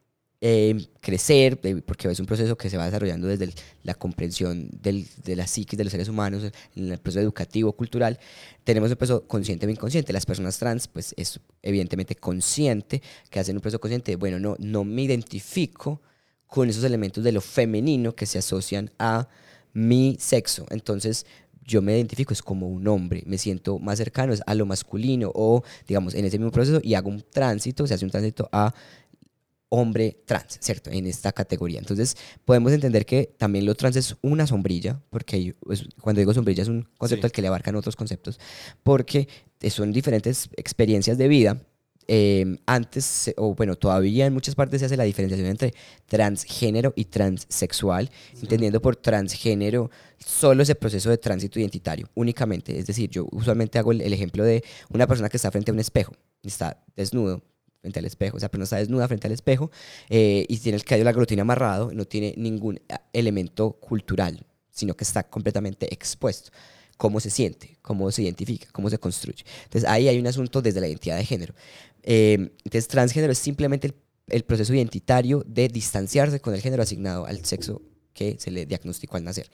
eh, 0.46 0.76
crecer, 1.00 1.58
de- 1.62 1.80
porque 1.80 2.06
es 2.06 2.20
un 2.20 2.26
proceso 2.26 2.54
que 2.58 2.68
se 2.68 2.76
va 2.76 2.84
desarrollando 2.84 3.26
desde 3.26 3.50
la 3.82 3.94
comprensión 3.94 4.68
de 4.82 5.06
la 5.36 5.46
psiquis 5.46 5.78
de 5.78 5.84
los 5.84 5.90
seres 5.90 6.06
humanos, 6.10 6.52
en 6.76 6.92
el 6.92 6.98
proceso 6.98 7.22
educativo, 7.22 7.72
cultural, 7.72 8.18
tenemos 8.62 8.90
un 8.90 8.96
proceso 8.96 9.26
consciente 9.26 9.66
o 9.66 9.70
inconsciente. 9.70 10.12
Las 10.12 10.26
personas 10.26 10.58
trans, 10.58 10.86
pues 10.86 11.14
es 11.16 11.40
evidentemente 11.62 12.14
consciente, 12.14 13.00
que 13.30 13.40
hacen 13.40 13.56
un 13.56 13.62
proceso 13.62 13.80
consciente, 13.80 14.16
bueno, 14.16 14.38
no, 14.38 14.54
no 14.58 14.84
me 14.84 15.02
identifico 15.02 16.02
con 16.46 16.68
esos 16.68 16.84
elementos 16.84 17.24
de 17.24 17.32
lo 17.32 17.40
femenino 17.40 18.14
que 18.14 18.26
se 18.26 18.36
asocian 18.38 18.90
a 18.98 19.26
mi 19.72 20.18
sexo. 20.20 20.66
Entonces, 20.68 21.24
yo 21.66 21.80
me 21.80 21.94
identifico 21.96 22.34
es 22.34 22.42
como 22.42 22.68
un 22.68 22.86
hombre, 22.86 23.22
me 23.26 23.38
siento 23.38 23.78
más 23.78 23.96
cercano 23.96 24.34
es 24.34 24.42
a 24.46 24.54
lo 24.54 24.66
masculino 24.66 25.32
o, 25.34 25.62
digamos, 25.88 26.14
en 26.14 26.26
ese 26.26 26.38
mismo 26.38 26.52
proceso 26.52 26.80
y 26.82 26.92
hago 26.92 27.08
un 27.08 27.22
tránsito, 27.22 27.86
se 27.86 27.94
hace 27.94 28.04
un 28.04 28.10
tránsito 28.10 28.50
a 28.52 28.74
hombre 29.74 30.18
trans, 30.24 30.58
¿cierto? 30.60 30.90
En 30.90 31.06
esta 31.06 31.32
categoría. 31.32 31.78
Entonces, 31.78 32.16
podemos 32.44 32.72
entender 32.72 33.04
que 33.04 33.34
también 33.38 33.66
lo 33.66 33.74
trans 33.74 33.96
es 33.96 34.16
una 34.22 34.46
sombrilla, 34.46 35.00
porque 35.10 35.54
es- 35.70 35.86
cuando 36.00 36.20
digo 36.20 36.32
sombrilla 36.32 36.62
es 36.62 36.68
un 36.68 36.88
concepto 36.98 37.22
Sí. 37.22 37.26
al 37.26 37.32
que 37.32 37.42
le 37.42 37.48
abarcan 37.48 37.74
otros 37.76 37.96
conceptos, 37.96 38.38
porque 38.82 39.28
son 39.68 39.92
diferentes 39.92 40.48
experiencias 40.56 41.18
de 41.18 41.28
vida. 41.28 41.60
Eh, 42.06 42.58
antes, 42.66 43.32
o 43.38 43.54
bueno, 43.54 43.76
todavía 43.76 44.26
en 44.26 44.34
muchas 44.34 44.54
partes 44.54 44.80
se 44.80 44.84
hace 44.86 44.96
la 44.98 45.04
diferenciación 45.04 45.48
entre 45.48 45.72
transgénero 46.06 46.92
y 46.96 47.06
transsexual, 47.06 48.10
entendiendo 48.42 48.80
por 48.82 48.96
transgénero 48.96 49.90
solo 50.18 50.62
ese 50.62 50.74
proceso 50.74 51.08
de 51.08 51.16
tránsito 51.16 51.58
identitario, 51.58 52.08
únicamente. 52.14 52.78
Es 52.78 52.86
decir, 52.86 53.08
yo 53.08 53.26
usualmente 53.32 53.78
hago 53.78 53.90
el, 53.92 54.02
el 54.02 54.12
ejemplo 54.12 54.44
de 54.44 54.62
una 54.90 55.06
persona 55.06 55.30
que 55.30 55.38
está 55.38 55.50
frente 55.50 55.70
a 55.70 55.74
un 55.74 55.80
espejo, 55.80 56.12
y 56.42 56.48
está 56.48 56.84
desnudo 56.94 57.42
frente 57.84 57.98
al 57.98 58.06
espejo, 58.06 58.38
esa 58.38 58.48
persona 58.48 58.64
está 58.64 58.76
desnuda 58.76 59.06
frente 59.08 59.26
al 59.26 59.34
espejo 59.34 59.70
eh, 60.08 60.46
y 60.48 60.56
tiene 60.56 60.76
el 60.76 60.84
cabello 60.84 61.02
de 61.02 61.04
la 61.04 61.12
glotina 61.12 61.42
amarrado, 61.42 61.92
no 61.92 62.06
tiene 62.06 62.32
ningún 62.38 62.80
ah, 62.88 63.02
elemento 63.12 63.72
cultural, 63.72 64.46
sino 64.70 64.96
que 64.96 65.04
está 65.04 65.24
completamente 65.24 65.92
expuesto. 65.92 66.50
Cómo 66.96 67.20
se 67.20 67.28
siente, 67.28 67.76
cómo 67.82 68.10
se 68.10 68.22
identifica, 68.22 68.68
cómo 68.72 68.88
se 68.88 68.98
construye. 68.98 69.44
Entonces 69.64 69.88
ahí 69.90 70.08
hay 70.08 70.18
un 70.18 70.26
asunto 70.26 70.62
desde 70.62 70.80
la 70.80 70.88
identidad 70.88 71.18
de 71.18 71.26
género. 71.26 71.54
Eh, 72.02 72.52
entonces 72.64 72.88
transgénero 72.88 73.32
es 73.32 73.38
simplemente 73.38 73.88
el, 73.88 73.94
el 74.28 74.44
proceso 74.44 74.72
identitario 74.72 75.44
de 75.46 75.68
distanciarse 75.68 76.40
con 76.40 76.54
el 76.54 76.62
género 76.62 76.82
asignado 76.82 77.26
al 77.26 77.44
sexo 77.44 77.82
que 78.14 78.36
se 78.38 78.50
le 78.50 78.64
diagnosticó 78.64 79.18
al 79.18 79.24
nacer. 79.24 79.50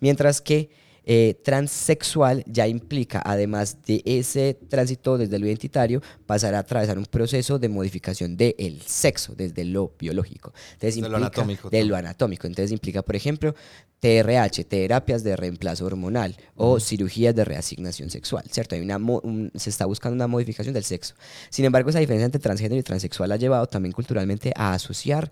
Mientras 0.00 0.40
que 0.40 0.70
eh, 1.06 1.34
transexual 1.44 2.42
ya 2.46 2.66
implica, 2.66 3.22
además 3.24 3.78
de 3.86 4.02
ese 4.06 4.54
tránsito 4.68 5.18
desde 5.18 5.38
lo 5.38 5.46
identitario, 5.46 6.00
pasar 6.26 6.54
a 6.54 6.60
atravesar 6.60 6.96
un 6.98 7.04
proceso 7.06 7.58
de 7.58 7.68
modificación 7.68 8.36
del 8.36 8.80
sexo, 8.86 9.34
desde 9.34 9.64
lo 9.64 9.92
biológico. 9.98 10.52
Entonces, 10.72 10.94
De 10.96 11.00
lo 11.02 11.06
implica- 11.08 11.16
anatómico 11.26 11.70
De 11.70 11.84
lo 11.84 11.96
anatómico. 11.96 12.46
Entonces 12.46 12.72
implica, 12.72 13.02
por 13.02 13.16
ejemplo, 13.16 13.54
TRH, 14.00 14.64
terapias 14.64 15.22
de 15.24 15.34
reemplazo 15.36 15.86
hormonal 15.86 16.36
o 16.56 16.78
cirugías 16.80 17.34
de 17.34 17.44
reasignación 17.44 18.10
sexual, 18.10 18.44
¿cierto? 18.50 18.74
Hay 18.74 18.80
una 18.82 18.96
un- 18.98 19.50
se 19.54 19.70
está 19.70 19.86
buscando 19.86 20.14
una 20.14 20.26
modificación 20.26 20.74
del 20.74 20.84
sexo. 20.84 21.14
Sin 21.50 21.64
embargo, 21.64 21.90
esa 21.90 22.00
diferencia 22.00 22.26
entre 22.26 22.40
transgénero 22.40 22.78
y 22.78 22.82
transexual 22.82 23.32
ha 23.32 23.36
llevado 23.36 23.66
también 23.66 23.92
culturalmente 23.92 24.52
a 24.56 24.74
asociar 24.74 25.30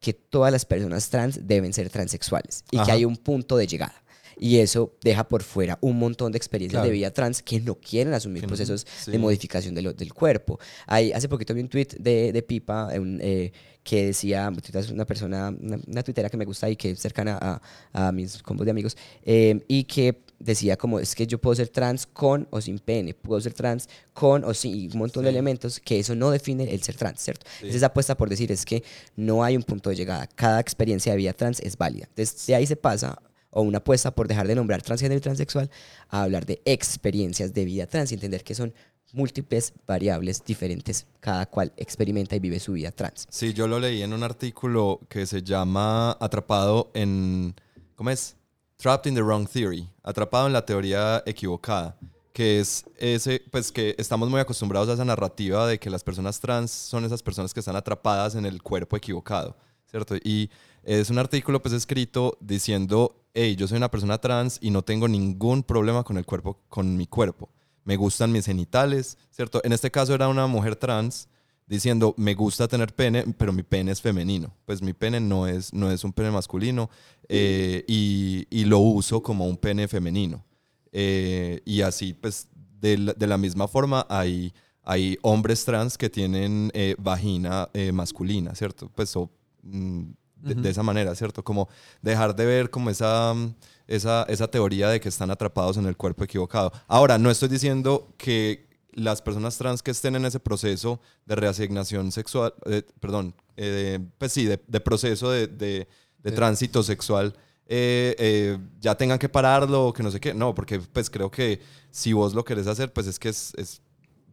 que 0.00 0.12
todas 0.14 0.52
las 0.52 0.64
personas 0.64 1.08
trans 1.10 1.46
deben 1.46 1.72
ser 1.72 1.90
transexuales 1.90 2.64
y 2.70 2.76
que 2.82 2.92
hay 2.92 3.04
un 3.04 3.16
punto 3.16 3.56
de 3.56 3.66
llegada. 3.66 4.02
Y 4.38 4.58
eso 4.58 4.92
deja 5.02 5.26
por 5.26 5.42
fuera 5.42 5.78
un 5.80 5.98
montón 5.98 6.30
de 6.32 6.36
experiencias 6.38 6.82
de 6.82 6.90
vida 6.90 7.10
trans 7.10 7.42
que 7.42 7.58
no 7.60 7.74
quieren 7.76 8.12
asumir 8.12 8.42
Que 8.42 8.46
no- 8.46 8.48
procesos 8.50 8.86
sí. 9.04 9.10
de 9.10 9.18
modificación 9.18 9.74
de 9.74 9.82
lo- 9.82 9.92
del 9.94 10.12
cuerpo. 10.12 10.58
Hay, 10.86 11.12
hace 11.12 11.28
poquito 11.28 11.54
vi 11.54 11.62
un 11.62 11.68
tweet 11.68 11.88
de, 11.98 12.32
de 12.32 12.42
Pipa 12.42 12.88
un, 12.98 13.18
eh, 13.22 13.50
que 13.82 14.06
decía, 14.06 14.52
una 14.92 15.04
persona, 15.06 15.48
una, 15.58 15.78
una 15.86 16.02
tuitera 16.02 16.28
que 16.28 16.36
me 16.36 16.44
gusta 16.44 16.68
y 16.68 16.76
que 16.76 16.90
es 16.90 16.98
cercana 17.00 17.38
a, 17.40 18.08
a 18.08 18.12
mis 18.12 18.42
combos 18.42 18.64
de 18.66 18.72
amigos, 18.72 18.96
eh, 19.22 19.60
y 19.68 19.84
que 19.84 20.22
decía 20.40 20.76
como, 20.76 20.98
es 20.98 21.14
que 21.14 21.26
yo 21.26 21.38
puedo 21.40 21.54
ser 21.54 21.68
trans 21.68 22.04
con 22.06 22.46
o 22.50 22.60
sin 22.60 22.78
pene, 22.80 23.14
puedo 23.14 23.40
ser 23.40 23.54
trans 23.54 23.88
con 24.12 24.44
o 24.44 24.52
sin, 24.52 24.92
un 24.92 24.98
montón 24.98 25.22
de 25.24 25.30
elementos 25.30 25.80
que 25.80 25.98
eso 26.00 26.14
no 26.16 26.30
define 26.32 26.64
el 26.74 26.82
ser 26.82 26.96
trans, 26.96 27.20
¿cierto? 27.22 27.46
Sí. 27.60 27.68
Es 27.68 27.76
esa 27.76 27.86
apuesta 27.86 28.16
por 28.16 28.28
decir, 28.28 28.50
es 28.52 28.64
que 28.66 28.82
no 29.14 29.42
hay 29.44 29.56
un 29.56 29.62
punto 29.62 29.88
de 29.88 29.96
llegada, 29.96 30.26
cada 30.26 30.58
experiencia 30.60 31.12
de 31.12 31.18
vida 31.18 31.32
trans 31.32 31.60
es 31.60 31.78
válida. 31.78 32.06
Entonces, 32.08 32.44
de 32.48 32.54
ahí 32.56 32.66
se 32.66 32.76
pasa 32.76 33.16
o 33.56 33.62
una 33.62 33.78
apuesta 33.78 34.14
por 34.14 34.28
dejar 34.28 34.46
de 34.46 34.54
nombrar 34.54 34.82
transgénero 34.82 35.18
y 35.18 35.22
transexual 35.22 35.70
a 36.10 36.22
hablar 36.22 36.44
de 36.44 36.60
experiencias 36.66 37.54
de 37.54 37.64
vida 37.64 37.86
trans 37.86 38.12
y 38.12 38.14
entender 38.14 38.44
que 38.44 38.54
son 38.54 38.74
múltiples 39.14 39.72
variables 39.86 40.44
diferentes, 40.44 41.06
cada 41.20 41.46
cual 41.46 41.72
experimenta 41.78 42.36
y 42.36 42.38
vive 42.38 42.60
su 42.60 42.72
vida 42.72 42.92
trans. 42.92 43.26
Sí, 43.30 43.54
yo 43.54 43.66
lo 43.66 43.80
leí 43.80 44.02
en 44.02 44.12
un 44.12 44.22
artículo 44.22 45.00
que 45.08 45.24
se 45.24 45.42
llama 45.42 46.18
Atrapado 46.20 46.90
en. 46.92 47.54
¿Cómo 47.94 48.10
es? 48.10 48.36
Trapped 48.76 49.08
in 49.08 49.14
the 49.14 49.22
Wrong 49.22 49.48
Theory. 49.48 49.88
Atrapado 50.02 50.48
en 50.48 50.52
la 50.52 50.66
teoría 50.66 51.22
equivocada. 51.24 51.96
Que 52.34 52.60
es 52.60 52.84
ese, 52.98 53.42
pues 53.50 53.72
que 53.72 53.94
estamos 53.96 54.28
muy 54.28 54.40
acostumbrados 54.40 54.90
a 54.90 54.92
esa 54.92 55.04
narrativa 55.06 55.66
de 55.66 55.78
que 55.78 55.88
las 55.88 56.04
personas 56.04 56.38
trans 56.40 56.70
son 56.70 57.06
esas 57.06 57.22
personas 57.22 57.54
que 57.54 57.60
están 57.60 57.76
atrapadas 57.76 58.34
en 58.34 58.44
el 58.44 58.62
cuerpo 58.62 58.98
equivocado, 58.98 59.56
¿cierto? 59.86 60.16
Y 60.22 60.50
es 60.82 61.08
un 61.08 61.18
artículo 61.18 61.62
pues 61.62 61.72
escrito 61.72 62.36
diciendo, 62.40 63.25
hey, 63.36 63.54
yo 63.54 63.68
soy 63.68 63.76
una 63.76 63.90
persona 63.90 64.18
trans 64.18 64.58
y 64.62 64.70
no 64.70 64.82
tengo 64.82 65.06
ningún 65.08 65.62
problema 65.62 66.02
con 66.02 66.16
el 66.16 66.24
cuerpo, 66.24 66.58
con 66.70 66.96
mi 66.96 67.06
cuerpo. 67.06 67.50
Me 67.84 67.96
gustan 67.96 68.32
mis 68.32 68.46
genitales, 68.46 69.18
¿cierto? 69.30 69.60
En 69.62 69.72
este 69.72 69.90
caso 69.90 70.14
era 70.14 70.26
una 70.28 70.46
mujer 70.46 70.74
trans 70.74 71.28
diciendo, 71.66 72.14
me 72.16 72.34
gusta 72.34 72.66
tener 72.66 72.94
pene, 72.94 73.24
pero 73.36 73.52
mi 73.52 73.62
pene 73.62 73.92
es 73.92 74.00
femenino. 74.00 74.54
Pues 74.64 74.80
mi 74.80 74.94
pene 74.94 75.20
no 75.20 75.46
es, 75.46 75.74
no 75.74 75.90
es 75.90 76.02
un 76.02 76.14
pene 76.14 76.30
masculino 76.30 76.88
eh, 77.28 77.84
y, 77.86 78.46
y 78.48 78.64
lo 78.64 78.78
uso 78.78 79.22
como 79.22 79.46
un 79.46 79.58
pene 79.58 79.86
femenino. 79.86 80.42
Eh, 80.90 81.60
y 81.66 81.82
así, 81.82 82.14
pues, 82.14 82.48
de 82.80 82.96
la, 82.96 83.12
de 83.12 83.26
la 83.26 83.36
misma 83.36 83.68
forma 83.68 84.06
hay, 84.08 84.54
hay 84.82 85.18
hombres 85.20 85.62
trans 85.64 85.98
que 85.98 86.08
tienen 86.08 86.70
eh, 86.72 86.96
vagina 86.98 87.68
eh, 87.74 87.92
masculina, 87.92 88.54
¿cierto? 88.54 88.90
Pues, 88.94 89.14
o, 89.14 89.30
mm, 89.62 90.04
de, 90.36 90.54
de 90.54 90.70
esa 90.70 90.82
manera, 90.82 91.14
¿cierto? 91.14 91.42
Como 91.42 91.68
dejar 92.02 92.36
de 92.36 92.46
ver 92.46 92.70
como 92.70 92.90
esa, 92.90 93.34
mm, 93.34 93.54
esa, 93.88 94.24
esa 94.24 94.48
teoría 94.48 94.88
de 94.88 95.00
que 95.00 95.08
están 95.08 95.30
atrapados 95.30 95.76
en 95.76 95.86
el 95.86 95.96
cuerpo 95.96 96.24
equivocado. 96.24 96.72
Ahora, 96.86 97.18
no 97.18 97.30
estoy 97.30 97.48
diciendo 97.48 98.12
que 98.16 98.66
las 98.92 99.20
personas 99.22 99.58
trans 99.58 99.82
que 99.82 99.90
estén 99.90 100.16
en 100.16 100.24
ese 100.24 100.40
proceso 100.40 101.00
de 101.26 101.34
reasignación 101.36 102.12
sexual, 102.12 102.54
eh, 102.66 102.82
perdón, 103.00 103.34
eh, 103.56 103.98
pues 104.18 104.32
sí, 104.32 104.44
de, 104.46 104.62
de 104.66 104.80
proceso 104.80 105.30
de, 105.30 105.46
de- 105.48 105.88
de 106.22 106.32
tránsito 106.32 106.82
sexual, 106.82 107.34
eh, 107.68 108.14
eh, 108.18 108.58
ya 108.80 108.96
tengan 108.96 109.18
que 109.18 109.28
pararlo 109.28 109.86
o 109.88 109.92
que 109.92 110.02
no 110.02 110.10
sé 110.10 110.18
qué. 110.18 110.34
No, 110.34 110.54
porque 110.54 110.80
pues 110.80 111.08
creo 111.10 111.30
que 111.30 111.60
si 111.90 112.12
vos 112.12 112.34
lo 112.34 112.44
querés 112.44 112.66
hacer, 112.66 112.92
pues 112.92 113.06
es 113.06 113.18
que 113.18 113.28
es, 113.28 113.52
es- 113.56 113.80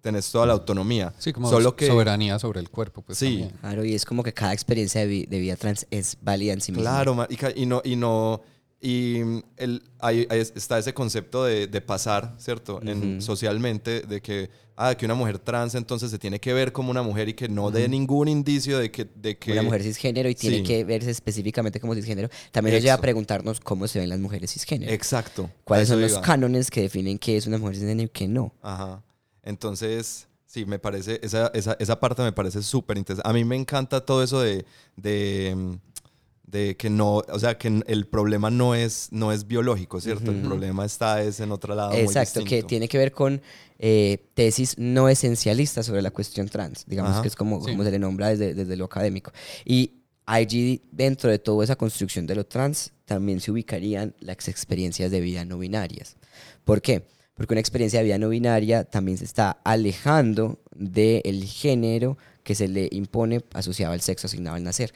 tenés 0.04 0.30
toda 0.32 0.46
la 0.46 0.54
autonomía. 0.54 1.14
Sí, 1.18 1.34
como 1.34 1.50
Solo 1.50 1.76
que, 1.76 1.88
soberanía 1.88 2.38
sobre 2.38 2.60
el 2.60 2.70
cuerpo. 2.70 3.02
Pues, 3.02 3.18
Sí. 3.18 3.26
también. 3.40 3.50
Claro, 3.62 3.86
y 3.86 3.96
es 3.96 4.06
como 4.06 4.22
que 4.22 4.34
cada 4.34 4.54
experiencia 4.54 5.02
de, 5.02 5.08
vi- 5.08 5.26
de 5.26 5.40
vida 5.40 5.56
trans 5.56 5.88
es 5.90 6.18
válida 6.22 6.54
en 6.54 6.62
sí 6.62 6.72
misma. 6.74 6.92
Claro, 7.04 7.28
y 7.56 7.66
no, 7.66 7.82
y 7.86 7.96
no, 7.96 8.42
y 8.82 9.20
el, 9.56 9.82
hay- 10.00 10.28
hay- 10.30 10.40
está 10.42 10.78
ese 10.78 10.94
concepto 10.94 11.46
de, 11.46 11.68
de 11.68 11.82
pasar, 11.82 12.36
¿cierto? 12.38 12.82
En, 12.84 13.22
socialmente, 13.22 14.02
de 14.02 14.22
que, 14.22 14.50
ah, 14.76 14.94
que 14.94 15.06
una 15.06 15.16
mujer 15.16 15.40
trans 15.40 15.74
entonces 15.76 16.12
se 16.12 16.20
tiene 16.20 16.38
que 16.42 16.52
ver 16.52 16.74
como 16.74 16.92
una 16.92 17.02
mujer 17.02 17.30
y 17.30 17.34
que 17.34 17.48
no 17.48 17.72
dé 17.72 17.88
ningún 17.88 18.28
indicio 18.28 18.80
de 18.80 18.92
que... 18.92 19.06
De 19.16 19.38
que 19.38 19.54
Una 19.54 19.62
mujer 19.64 19.84
cisgénero 19.84 20.28
y 20.28 20.36
tiene 20.36 20.58
Sí. 20.58 20.64
que 20.64 20.84
verse 20.84 21.12
específicamente 21.12 21.80
como 21.80 21.96
cisgénero. 21.96 22.28
También 22.52 22.76
nos 22.76 22.84
lleva 22.84 22.96
a 22.96 23.02
preguntarnos 23.02 23.62
cómo 23.62 23.88
se 23.88 24.00
ven 24.00 24.10
las 24.10 24.20
mujeres 24.20 24.52
cisgénero. 24.52 24.92
Exacto. 24.92 25.50
¿Cuáles 25.64 25.88
son 25.88 26.02
los 26.02 26.12
iba. 26.12 26.22
cánones 26.22 26.70
que 26.70 26.82
definen 26.82 27.18
qué 27.20 27.38
es 27.38 27.48
una 27.48 27.58
mujer 27.60 27.76
cisgénero 27.78 28.08
y 28.08 28.10
qué 28.12 28.28
no? 28.28 28.54
Ajá. 28.62 29.02
Entonces, 29.44 30.28
sí, 30.46 30.66
me 30.66 30.80
parece, 30.80 31.20
esa, 31.24 31.48
esa, 31.54 31.76
esa 31.80 32.00
parte 32.00 32.22
me 32.22 32.32
parece 32.32 32.62
súper 32.64 32.98
interesante. 32.98 33.30
A 33.30 33.34
mí 33.34 33.44
me 33.44 33.56
encanta 33.56 34.06
todo 34.06 34.24
eso 34.24 34.40
de, 34.42 34.66
de, 34.96 35.54
mm, 35.56 35.74
de 36.46 36.78
que 36.78 36.90
no, 36.90 37.18
o 37.18 37.40
sea, 37.40 37.58
que 37.58 37.82
el 37.88 38.08
problema 38.08 38.50
no 38.50 38.76
es, 38.76 39.10
no 39.12 39.32
es 39.32 39.48
biológico, 39.48 40.00
¿cierto? 40.00 40.32
El 40.32 40.42
problema 40.42 40.86
está 40.86 41.22
es 41.24 41.40
en 41.40 41.52
otro 41.52 41.76
lado. 41.76 41.92
muy 41.92 42.02
Exacto, 42.02 42.40
que 42.42 42.46
distinto. 42.46 42.68
tiene 42.68 42.88
que 42.88 42.98
ver 42.98 43.12
con 43.12 43.42
eh, 43.80 44.30
tesis 44.34 44.78
no 44.78 45.10
esencialistas 45.10 45.86
sobre 45.86 46.02
la 46.02 46.12
cuestión 46.12 46.48
trans, 46.48 46.86
digamos 46.86 47.14
Ajá, 47.14 47.22
que 47.24 47.28
es 47.28 47.36
como, 47.36 47.60
sí. 47.64 47.72
como 47.72 47.84
se 47.84 47.92
le 47.92 48.00
nombra 48.00 48.30
desde, 48.30 48.54
desde 48.54 48.78
lo 48.78 48.86
académico. 48.86 49.32
Y 49.66 50.04
allí, 50.26 50.82
dentro 50.92 51.30
de 51.30 51.40
toda 51.40 51.64
esa 51.64 51.76
construcción 51.76 52.28
de 52.28 52.36
lo 52.36 52.46
trans, 52.46 52.94
también 53.06 53.42
se 53.42 53.52
ubicarían 53.52 54.16
las 54.20 54.48
experiencias 54.48 55.12
de 55.12 55.20
vida 55.20 55.44
no 55.46 55.58
binarias. 55.58 56.16
¿Por 56.64 56.82
qué? 56.82 57.06
Porque 57.36 57.54
una 57.54 57.62
experiencia 57.62 58.00
de 58.00 58.06
vida 58.06 58.18
no 58.18 58.30
binaria 58.30 58.84
también 58.84 59.18
se 59.18 59.26
está 59.26 59.52
alejando 59.64 60.60
del 60.76 61.46
género 61.46 62.18
que 62.44 62.56
se 62.56 62.68
le 62.68 62.90
impone 62.92 63.42
asociado 63.54 63.94
al 63.94 64.02
sexo 64.02 64.28
asignado 64.28 64.56
al 64.56 64.64
nacer. 64.64 64.94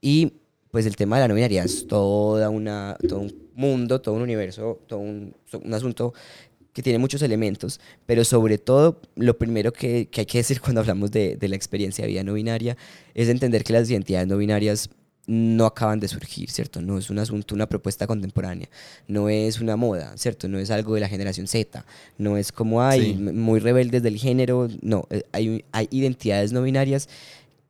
Y 0.00 0.32
pues 0.70 0.86
el 0.86 0.96
tema 0.96 1.16
de 1.16 1.22
la 1.22 1.28
no 1.28 1.34
binaria 1.34 1.62
es 1.62 1.86
toda 1.86 2.48
una, 2.50 2.96
todo 3.08 3.20
un 3.20 3.48
mundo, 3.54 4.00
todo 4.00 4.14
un 4.14 4.22
universo, 4.22 4.80
todo 4.86 5.00
un, 5.00 5.34
un 5.52 5.74
asunto 5.74 6.14
que 6.72 6.82
tiene 6.82 6.98
muchos 6.98 7.20
elementos, 7.22 7.80
pero 8.06 8.24
sobre 8.24 8.58
todo 8.58 9.00
lo 9.14 9.36
primero 9.36 9.72
que, 9.72 10.08
que 10.08 10.22
hay 10.22 10.26
que 10.26 10.38
decir 10.38 10.60
cuando 10.60 10.80
hablamos 10.80 11.10
de, 11.10 11.36
de 11.36 11.48
la 11.48 11.56
experiencia 11.56 12.04
de 12.04 12.10
vida 12.10 12.24
no 12.24 12.32
binaria 12.32 12.76
es 13.14 13.28
entender 13.28 13.62
que 13.62 13.74
las 13.74 13.90
identidades 13.90 14.26
no 14.26 14.38
binarias 14.38 14.88
no 15.26 15.66
acaban 15.66 16.00
de 16.00 16.08
surgir, 16.08 16.50
¿cierto? 16.50 16.82
No 16.82 16.98
es 16.98 17.08
un 17.08 17.18
asunto, 17.18 17.54
una 17.54 17.68
propuesta 17.68 18.06
contemporánea, 18.06 18.68
no 19.06 19.28
es 19.28 19.60
una 19.60 19.76
moda, 19.76 20.12
¿cierto? 20.16 20.48
No 20.48 20.58
es 20.58 20.70
algo 20.70 20.94
de 20.94 21.00
la 21.00 21.08
generación 21.08 21.46
Z, 21.46 21.84
no 22.18 22.36
es 22.36 22.50
como 22.50 22.82
hay 22.82 23.00
Sí. 23.02 23.14
muy 23.14 23.60
rebeldes 23.60 24.02
del 24.02 24.16
género, 24.18 24.68
no, 24.80 25.06
eh, 25.10 25.22
hay, 25.32 25.64
hay 25.72 25.88
identidades 25.92 26.52
no 26.52 26.62
binarias 26.62 27.08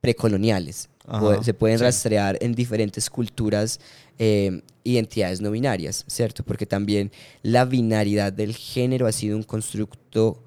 precoloniales. 0.00 0.88
Ajá, 1.06 1.42
se 1.42 1.52
pueden 1.52 1.78
sí. 1.78 1.84
rastrear 1.84 2.38
en 2.40 2.54
diferentes 2.54 3.10
culturas 3.10 3.80
eh, 4.18 4.62
identidades 4.84 5.40
no 5.40 5.50
binarias, 5.50 6.04
¿cierto? 6.06 6.44
Porque 6.44 6.64
también 6.66 7.10
la 7.42 7.64
binaridad 7.64 8.32
del 8.32 8.54
género 8.54 9.06
ha 9.06 9.12
sido 9.12 9.36
un 9.36 9.42
constructo 9.42 10.42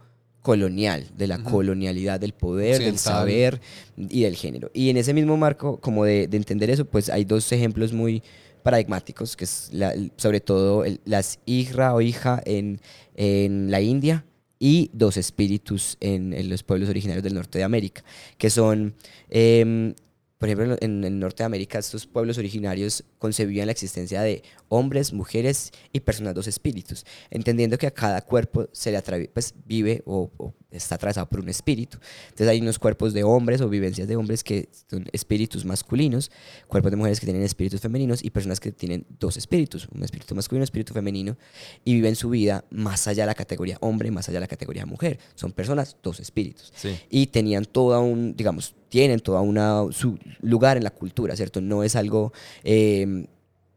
colonial, 0.45 1.07
de 1.17 1.25
la 1.27 1.37
colonialidad 1.43 2.19
del 2.19 2.33
poder, 2.33 2.77
del 2.85 2.99
saber 2.99 3.61
y 3.97 4.21
del 4.21 4.35
género. 4.35 4.69
Y 4.75 4.91
en 4.91 4.97
ese 4.97 5.11
mismo 5.13 5.35
marco, 5.37 5.77
como 5.81 6.05
de, 6.05 6.27
de 6.27 6.37
entender 6.37 6.69
eso, 6.69 6.85
pues 6.85 7.09
hay 7.09 7.25
dos 7.25 7.51
ejemplos 7.51 7.91
muy 7.93 8.21
paradigmáticos, 8.61 9.35
que 9.35 9.45
es 9.45 9.69
la- 9.73 9.95
sobre 10.17 10.39
todo 10.41 10.85
el- 10.85 10.99
las 11.05 11.39
hijra 11.47 11.95
o 11.95 12.01
hija 12.01 12.41
en, 12.45 12.79
en 13.15 13.71
la 13.71 13.81
India 13.81 14.23
y 14.59 14.89
dos 14.93 15.17
espíritus 15.17 15.97
en, 15.99 16.31
en 16.33 16.47
los 16.49 16.61
pueblos 16.63 16.89
originarios 16.89 17.23
del 17.23 17.33
norte 17.33 17.57
de 17.57 17.63
América, 17.63 18.03
que 18.37 18.49
son, 18.51 18.93
em, 19.29 19.93
por 20.37 20.47
ejemplo, 20.49 20.77
en 20.79 21.03
el 21.03 21.17
norte 21.19 21.41
de 21.41 21.45
América, 21.45 21.79
estos 21.79 22.05
pueblos 22.05 22.37
originarios 22.37 23.03
concebían 23.25 23.65
la 23.65 23.71
existencia 23.71 24.21
de 24.21 24.43
hombres, 24.69 25.11
mujeres 25.11 25.71
y 25.91 26.01
personas 26.01 26.35
dos 26.35 26.47
espíritus, 26.47 27.05
entendiendo 27.31 27.75
que 27.79 27.87
a 27.87 27.91
cada 27.91 28.21
cuerpo 28.21 28.69
se 28.71 28.91
le 28.91 29.01
pues 29.29 29.55
vive 29.65 30.03
o, 30.05 30.29
o 30.37 30.53
está 30.69 30.95
atravesado 30.95 31.27
por 31.27 31.39
un 31.39 31.49
espíritu. 31.49 31.97
Entonces 32.25 32.47
hay 32.49 32.61
unos 32.61 32.77
cuerpos 32.77 33.13
de 33.13 33.23
hombres 33.23 33.61
o 33.61 33.69
vivencias 33.69 34.07
de 34.07 34.15
hombres 34.15 34.43
que 34.43 34.69
son 34.89 35.07
espíritus 35.11 35.65
masculinos, 35.65 36.29
cuerpos 36.67 36.91
de 36.91 36.97
mujeres 36.97 37.19
que 37.19 37.25
tienen 37.25 37.43
espíritus 37.43 37.79
femeninos 37.81 38.23
y 38.23 38.29
personas 38.29 38.59
que 38.59 38.71
tienen 38.71 39.05
dos 39.19 39.37
espíritus, 39.37 39.87
un 39.95 40.03
espíritu 40.03 40.35
masculino 40.35 40.59
y 40.59 40.63
un 40.63 40.63
espíritu 40.65 40.93
femenino, 40.93 41.37
y 41.83 41.93
viven 41.95 42.15
su 42.15 42.29
vida 42.29 42.63
más 42.69 43.07
allá 43.07 43.23
de 43.23 43.27
la 43.27 43.35
categoría 43.35 43.77
hombre, 43.81 44.11
más 44.11 44.27
allá 44.29 44.37
de 44.37 44.41
la 44.41 44.47
categoría 44.47 44.85
mujer. 44.85 45.17
Son 45.35 45.51
personas, 45.51 45.97
dos 46.03 46.19
espíritus 46.19 46.71
Sí. 46.75 46.95
y 47.09 47.27
tenían 47.27 47.65
toda 47.65 47.99
un, 47.99 48.35
digamos, 48.35 48.75
tienen 48.89 49.19
toda 49.19 49.41
una, 49.41 49.83
su 49.91 50.17
lugar 50.41 50.77
en 50.77 50.83
la 50.83 50.91
cultura, 50.91 51.35
¿cierto? 51.35 51.59
No 51.59 51.83
es 51.83 51.95
algo 51.95 52.31
eh, 52.63 53.14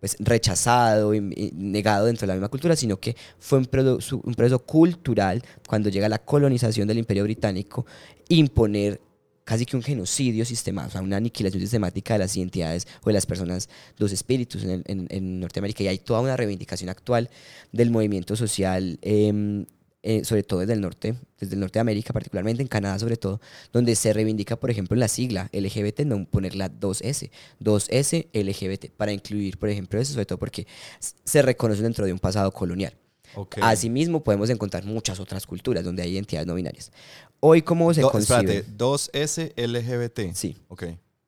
pues, 0.01 0.17
rechazado 0.21 1.15
y, 1.15 1.21
negado 1.55 2.07
dentro 2.07 2.23
de 2.23 2.29
la 2.29 2.35
misma 2.35 2.49
cultura, 2.49 2.77
sino 2.77 2.99
que 2.99 3.17
fue 3.39 3.59
un, 3.59 3.69
un 4.25 4.35
proceso 4.35 4.59
cultural 4.61 5.43
cuando 5.67 5.89
llega 5.89 6.09
la 6.09 6.19
colonización 6.19 6.87
del 6.89 6.99
imperio 6.99 7.25
británico, 7.25 7.85
imponer 8.29 9.01
casi 9.45 9.65
que 9.65 9.77
un 9.77 9.83
genocidio 9.83 10.45
sistemático, 10.45 10.89
o 10.91 10.93
sea, 10.93 11.01
una 11.01 11.17
aniquilación 11.17 11.61
sistemática 11.63 12.13
de 12.15 12.19
las 12.19 12.37
identidades 12.37 12.87
o 13.03 13.09
de 13.09 13.15
las 13.15 13.25
personas, 13.25 13.69
los 13.97 14.13
espíritus 14.13 14.63
en, 14.63 14.83
el- 14.87 15.07
en 15.09 15.41
Norteamérica. 15.41 15.83
Y 15.85 15.89
hay 15.89 15.99
toda 15.99 16.21
una 16.21 16.37
reivindicación 16.37 16.91
actual 16.91 17.31
del 17.73 17.91
movimiento 17.91 18.37
social, 18.37 18.99
em, 19.01 19.65
eh, 20.11 20.25
sobre 20.25 20.43
todo 20.43 20.61
desde 20.61 20.73
el 20.73 20.81
norte, 20.81 21.15
desde 21.39 21.55
el 21.55 21.61
norte 21.61 21.79
de 21.79 21.81
América, 21.83 22.13
particularmente 22.15 22.63
en 22.63 22.69
Canadá 22.69 22.99
sobre 22.99 23.17
todo, 23.17 23.41
donde 23.73 23.95
se 23.95 24.13
reivindica, 24.13 24.57
por 24.57 24.71
ejemplo, 24.71 24.97
la 24.97 25.07
sigla 25.09 25.51
LGBT, 25.53 26.01
no 26.07 26.25
ponerla 26.25 26.71
2S, 26.71 27.31
2S 27.61 28.29
LGBT, 28.33 28.91
para 28.97 29.13
incluir, 29.13 29.59
por 29.59 29.69
ejemplo, 29.69 30.01
eso, 30.01 30.13
sobre 30.15 30.25
todo 30.27 30.39
porque 30.39 30.67
se 31.25 31.43
reconoce 31.43 31.83
dentro 31.83 32.07
de 32.07 32.13
un 32.13 32.19
pasado 32.19 32.51
colonial. 32.53 32.95
Asimismo, 33.61 34.25
podemos 34.25 34.49
encontrar 34.49 34.85
muchas 34.87 35.21
otras 35.21 35.47
culturas 35.47 35.85
donde 35.85 36.03
hay 36.03 36.13
identidades 36.15 36.47
no 36.47 36.55
binarias. 36.55 36.91
Hoy, 37.41 37.61
¿cómo 37.61 37.93
se 37.93 38.01
Do- 38.01 38.11
concibe? 38.11 38.39
espérate, 38.57 38.73
2S 38.79 39.53
LGBT. 39.57 40.33
Sí. 40.35 40.57
Ok. 40.69 40.85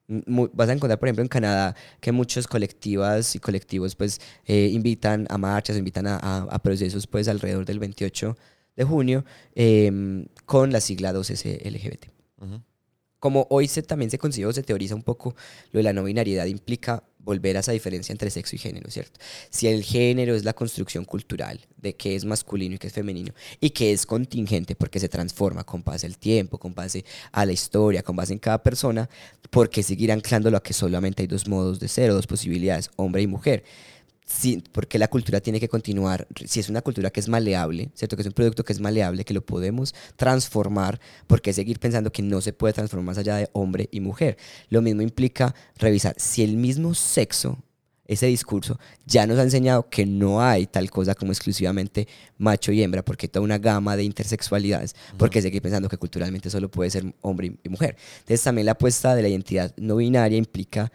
Vas 0.08 0.68
a 0.68 0.72
encontrar, 0.72 0.98
por 0.98 1.06
ejemplo, 1.08 1.22
en 1.22 1.28
Canadá 1.28 1.76
que 2.00 2.10
muchos 2.10 2.48
colectivas 2.48 3.36
y 3.36 3.38
colectivos 3.38 3.94
pues 3.94 4.20
eh, 4.46 4.68
invitan 4.72 5.26
a 5.30 5.38
marchas, 5.38 5.76
invitan 5.76 6.06
a, 6.08 6.16
a- 6.16 6.46
a 6.50 6.58
procesos 6.60 7.06
pues 7.06 7.28
alrededor 7.28 7.64
del 7.64 7.78
28 7.78 8.36
de 8.80 8.84
junio 8.84 9.24
em, 9.54 10.26
con 10.46 10.72
la 10.72 10.80
sigla 10.80 11.12
2S 11.12 11.60
LGBT. 11.64 12.06
Como 13.18 13.46
hoy 13.50 13.68
se, 13.68 13.82
también 13.82 14.10
se 14.10 14.16
concibe 14.16 14.46
o 14.46 14.52
se 14.52 14.62
teoriza 14.62 14.94
un 14.94 15.02
poco 15.02 15.34
lo 15.72 15.78
de 15.78 15.84
la 15.84 15.92
no 15.92 16.04
binariedad, 16.04 16.46
implica 16.46 17.04
volver 17.18 17.58
a 17.58 17.60
esa 17.60 17.72
diferencia 17.72 18.14
entre 18.14 18.30
sexo 18.30 18.56
y 18.56 18.58
género, 18.58 18.90
¿cierto? 18.90 19.20
Si 19.50 19.66
el 19.66 19.84
género 19.84 20.34
es 20.34 20.44
la 20.44 20.54
construcción 20.54 21.04
cultural 21.04 21.60
de 21.76 21.94
qué 21.94 22.16
es 22.16 22.24
masculino 22.24 22.76
y 22.76 22.78
qué 22.78 22.86
es 22.86 22.94
femenino, 22.94 23.34
y 23.60 23.68
que 23.70 23.92
es 23.92 24.06
contingente 24.06 24.74
porque 24.74 24.98
se 24.98 25.10
transforma 25.10 25.64
con 25.64 25.84
base 25.84 26.06
al 26.06 26.16
tiempo, 26.16 26.56
con 26.56 26.74
base 26.74 27.04
a 27.30 27.44
la 27.44 27.52
historia, 27.52 28.02
con 28.02 28.16
base 28.16 28.32
en 28.32 28.38
cada 28.38 28.62
persona, 28.62 29.10
¿por 29.50 29.68
qué 29.68 29.82
seguir 29.82 30.10
anclándolo 30.10 30.56
a 30.56 30.62
que 30.62 30.72
solamente 30.72 31.22
hay 31.22 31.26
dos 31.26 31.46
modos 31.46 31.78
de 31.78 31.88
ser 31.88 32.10
o 32.10 32.14
dos 32.14 32.26
posibilidades, 32.26 32.88
hombre 32.96 33.20
y 33.20 33.26
mujer? 33.26 33.64
Sí, 34.32 34.62
porque 34.70 34.96
la 34.96 35.08
cultura 35.08 35.40
tiene 35.40 35.58
que 35.58 35.68
continuar, 35.68 36.28
si 36.46 36.60
es 36.60 36.68
una 36.68 36.82
cultura 36.82 37.10
que 37.10 37.18
es 37.18 37.28
maleable, 37.28 37.90
¿cierto? 37.94 38.16
Que 38.16 38.22
es 38.22 38.28
un 38.28 38.32
producto 38.32 38.64
que 38.64 38.72
es 38.72 38.80
maleable, 38.80 39.24
que 39.24 39.34
lo 39.34 39.44
podemos 39.44 39.92
transformar, 40.14 41.00
¿por 41.26 41.42
qué 41.42 41.52
seguir 41.52 41.80
pensando 41.80 42.12
que 42.12 42.22
no 42.22 42.40
se 42.40 42.52
puede 42.52 42.72
transformar 42.72 43.06
más 43.06 43.18
allá 43.18 43.34
de 43.36 43.50
hombre 43.52 43.88
y 43.90 43.98
mujer? 43.98 44.38
Lo 44.68 44.82
mismo 44.82 45.02
implica 45.02 45.52
revisar 45.76 46.14
si 46.16 46.44
el 46.44 46.56
mismo 46.56 46.94
sexo 46.94 47.58
ese 48.06 48.26
discurso, 48.26 48.78
ya 49.06 49.26
nos 49.26 49.38
ha 49.38 49.42
enseñado 49.42 49.88
que 49.88 50.04
no 50.04 50.42
hay 50.42 50.66
tal 50.66 50.90
cosa 50.90 51.14
como 51.14 51.30
exclusivamente 51.32 52.08
macho 52.38 52.72
y 52.72 52.82
hembra, 52.82 53.04
porque 53.04 53.26
hay 53.26 53.30
toda 53.30 53.44
una 53.44 53.58
gama 53.58 53.96
de 53.96 54.02
intersexualidades, 54.02 54.96
porque 55.16 55.42
seguir 55.42 55.62
pensando 55.62 55.88
que 55.88 55.96
culturalmente 55.96 56.50
solo 56.50 56.68
puede 56.68 56.90
ser 56.90 57.04
hombre 57.20 57.52
y 57.62 57.68
mujer. 57.68 57.96
Entonces 58.20 58.42
también 58.42 58.66
la 58.66 58.72
apuesta 58.72 59.14
de 59.14 59.22
la 59.22 59.28
identidad 59.28 59.72
no 59.76 59.96
binaria 59.96 60.38
implica, 60.38 60.90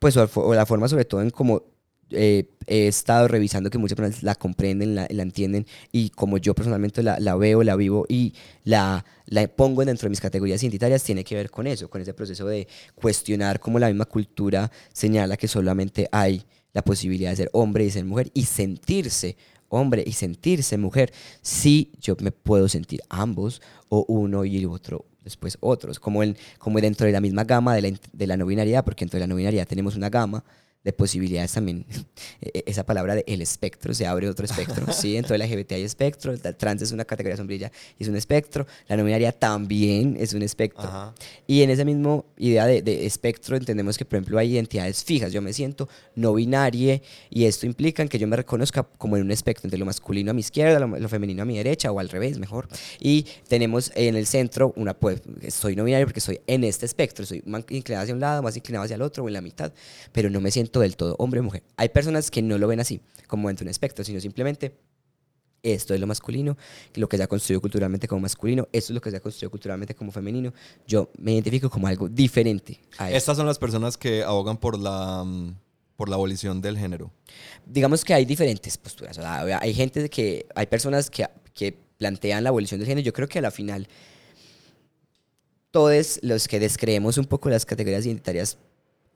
pues, 0.00 0.16
o 0.16 0.54
la 0.54 0.66
forma 0.66 0.88
sobre 0.88 1.04
todo 1.04 1.22
en 1.22 1.30
cómo 1.30 1.77
eh, 2.10 2.48
he 2.66 2.88
estado 2.88 3.28
revisando 3.28 3.70
que 3.70 3.78
muchas 3.78 3.96
personas 3.96 4.22
la 4.22 4.34
comprenden, 4.34 4.94
la, 4.94 5.06
entienden 5.08 5.66
y 5.92 6.10
como 6.10 6.38
yo 6.38 6.54
personalmente 6.54 7.02
la, 7.02 7.18
la, 7.20 7.36
veo, 7.36 7.62
la 7.62 7.76
vivo 7.76 8.06
y 8.08 8.34
la, 8.64 9.04
la 9.26 9.46
pongo 9.48 9.84
dentro 9.84 10.06
de 10.06 10.10
mis 10.10 10.20
categorías 10.20 10.62
identitarias, 10.62 11.02
tiene 11.02 11.24
que 11.24 11.34
ver 11.34 11.50
con 11.50 11.66
eso, 11.66 11.88
con 11.88 12.00
ese 12.00 12.14
proceso 12.14 12.46
de 12.46 12.68
cuestionar 12.94 13.60
cómo 13.60 13.78
la 13.78 13.88
misma 13.88 14.04
cultura 14.04 14.70
señala 14.92 15.36
que 15.36 15.48
solamente 15.48 16.08
hay 16.12 16.44
la 16.72 16.82
posibilidad 16.82 17.30
de 17.30 17.36
ser 17.36 17.50
hombre 17.52 17.84
y 17.84 17.90
ser 17.90 18.04
mujer 18.04 18.30
y 18.34 18.44
sentirse 18.44 19.36
hombre 19.68 20.02
y 20.06 20.12
sentirse 20.12 20.78
mujer. 20.78 21.12
Si 21.42 21.92
yo 22.00 22.16
me 22.20 22.32
puedo 22.32 22.68
sentir 22.68 23.00
ambos 23.08 23.60
o 23.88 24.04
uno 24.08 24.44
y 24.44 24.64
otro 24.64 25.04
después 25.22 25.58
otros, 25.60 26.00
como, 26.00 26.22
en, 26.22 26.36
como 26.58 26.80
dentro 26.80 27.06
de 27.06 27.12
la 27.12 27.20
misma 27.20 27.44
gama 27.44 27.74
de 27.74 27.82
la, 27.82 27.98
de 28.12 28.26
la 28.26 28.36
no 28.38 28.46
binariedad, 28.46 28.82
porque 28.84 29.04
dentro 29.04 29.18
de 29.18 29.20
la 29.20 29.26
no 29.26 29.36
binariedad 29.36 29.66
tenemos 29.66 29.94
una 29.94 30.08
gama 30.08 30.42
de 30.88 30.92
posibilidades 30.94 31.52
también. 31.52 31.84
E-, 32.40 32.64
esa 32.66 32.84
palabra 32.84 33.14
de 33.14 33.24
el 33.26 33.42
espectro, 33.42 33.92
se 33.92 34.06
abre 34.06 34.28
otro 34.28 34.46
espectro. 34.46 34.90
sí, 34.92 35.20
de 35.20 35.38
la 35.38 35.46
LGBT 35.46 35.72
hay 35.72 35.82
espectro, 35.82 36.32
el 36.32 36.40
trans 36.56 36.82
es 36.82 36.92
una 36.92 37.04
categoría 37.04 37.36
sombrilla 37.36 37.70
y 37.98 38.04
es 38.04 38.08
un 38.08 38.16
espectro, 38.16 38.66
la 38.88 38.96
no 38.96 39.04
binaria 39.04 39.32
también 39.32 40.16
es 40.18 40.32
un 40.32 40.42
espectro. 40.42 41.14
Y 41.46 41.62
en 41.62 41.70
esa 41.70 41.84
misma 41.84 42.24
idea 42.38 42.66
de, 42.66 42.80
de, 42.80 43.04
espectro 43.04 43.56
entendemos 43.56 43.98
que, 43.98 44.04
por 44.04 44.16
ejemplo, 44.16 44.38
hay 44.38 44.54
identidades 44.54 45.04
fijas. 45.04 45.32
Yo 45.32 45.42
me 45.42 45.52
siento 45.52 45.88
no 46.14 46.32
binaria 46.34 47.02
y 47.30 47.44
esto 47.44 47.66
implica 47.66 48.06
que 48.06 48.18
yo 48.18 48.26
me 48.26 48.36
reconozca 48.36 48.82
como 48.82 49.16
en 49.16 49.24
un 49.24 49.30
espectro 49.30 49.66
entre 49.66 49.78
lo 49.78 49.84
masculino 49.84 50.30
a 50.30 50.34
mi 50.34 50.40
izquierda, 50.40 50.78
lo, 50.80 51.08
femenino 51.08 51.42
a 51.42 51.44
mi 51.44 51.56
derecha 51.58 51.92
o 51.92 52.00
al 52.00 52.08
revés, 52.08 52.38
mejor. 52.38 52.68
Y 52.98 53.26
tenemos 53.46 53.92
en 53.94 54.16
el 54.16 54.26
centro 54.26 54.72
una, 54.76 54.94
pues, 54.94 55.20
soy 55.48 55.76
no 55.76 55.84
binario 55.84 56.06
porque 56.06 56.20
soy 56.20 56.40
en 56.46 56.64
este 56.64 56.86
espectro, 56.86 57.26
soy 57.26 57.42
más 57.44 57.64
inclinado 57.68 58.04
hacia 58.04 58.14
un 58.14 58.20
lado, 58.20 58.42
más 58.42 58.56
inclinado 58.56 58.84
hacia 58.84 58.94
el 58.94 59.02
otro 59.02 59.24
o 59.24 59.28
en 59.28 59.34
la 59.34 59.40
mitad, 59.40 59.72
pero 60.12 60.30
no 60.30 60.40
me 60.40 60.50
siento 60.50 60.77
del 60.80 60.96
todo 60.96 61.16
hombre 61.18 61.40
o 61.40 61.42
mujer. 61.42 61.62
Hay 61.76 61.88
personas 61.90 62.30
que 62.30 62.42
no 62.42 62.58
lo 62.58 62.68
ven 62.68 62.80
así, 62.80 63.00
como 63.26 63.50
entre 63.50 63.64
un 63.64 63.70
espectro, 63.70 64.04
sino 64.04 64.20
simplemente 64.20 64.74
esto 65.62 65.94
es 65.94 66.00
lo 66.00 66.06
masculino, 66.06 66.56
lo 66.94 67.08
que 67.08 67.16
se 67.16 67.22
ha 67.22 67.26
construido 67.26 67.60
culturalmente 67.60 68.06
como 68.06 68.20
masculino, 68.20 68.68
esto 68.72 68.92
es 68.92 68.94
lo 68.94 69.00
que 69.00 69.10
se 69.10 69.16
ha 69.16 69.20
construido 69.20 69.50
culturalmente 69.50 69.94
como 69.94 70.12
femenino. 70.12 70.52
Yo 70.86 71.10
me 71.18 71.32
identifico 71.32 71.68
como 71.70 71.86
algo 71.86 72.08
diferente 72.08 72.80
a 72.96 73.10
Estas 73.10 73.36
son 73.36 73.46
las 73.46 73.58
personas 73.58 73.96
que 73.96 74.22
abogan 74.22 74.56
por 74.56 74.78
la, 74.78 75.24
mm, 75.24 75.56
por 75.96 76.08
la 76.08 76.16
abolición 76.16 76.60
del 76.60 76.78
género. 76.78 77.10
Digamos 77.66 78.04
que 78.04 78.14
hay 78.14 78.24
diferentes 78.24 78.78
posturas. 78.78 79.18
hay 79.18 79.74
gente 79.74 80.08
que, 80.08 80.46
hay 80.54 80.66
personas 80.66 81.10
que, 81.10 81.26
que 81.54 81.76
plantean 81.98 82.44
la 82.44 82.50
abolición 82.50 82.78
del 82.78 82.86
género. 82.86 83.04
Yo 83.04 83.12
creo 83.12 83.28
que 83.28 83.40
a 83.40 83.42
la 83.42 83.50
final, 83.50 83.88
todos 85.70 86.20
los 86.22 86.46
que 86.46 86.60
descreemos 86.60 87.18
un 87.18 87.24
poco 87.24 87.50
las 87.50 87.66
categorías 87.66 88.06
identitarias 88.06 88.58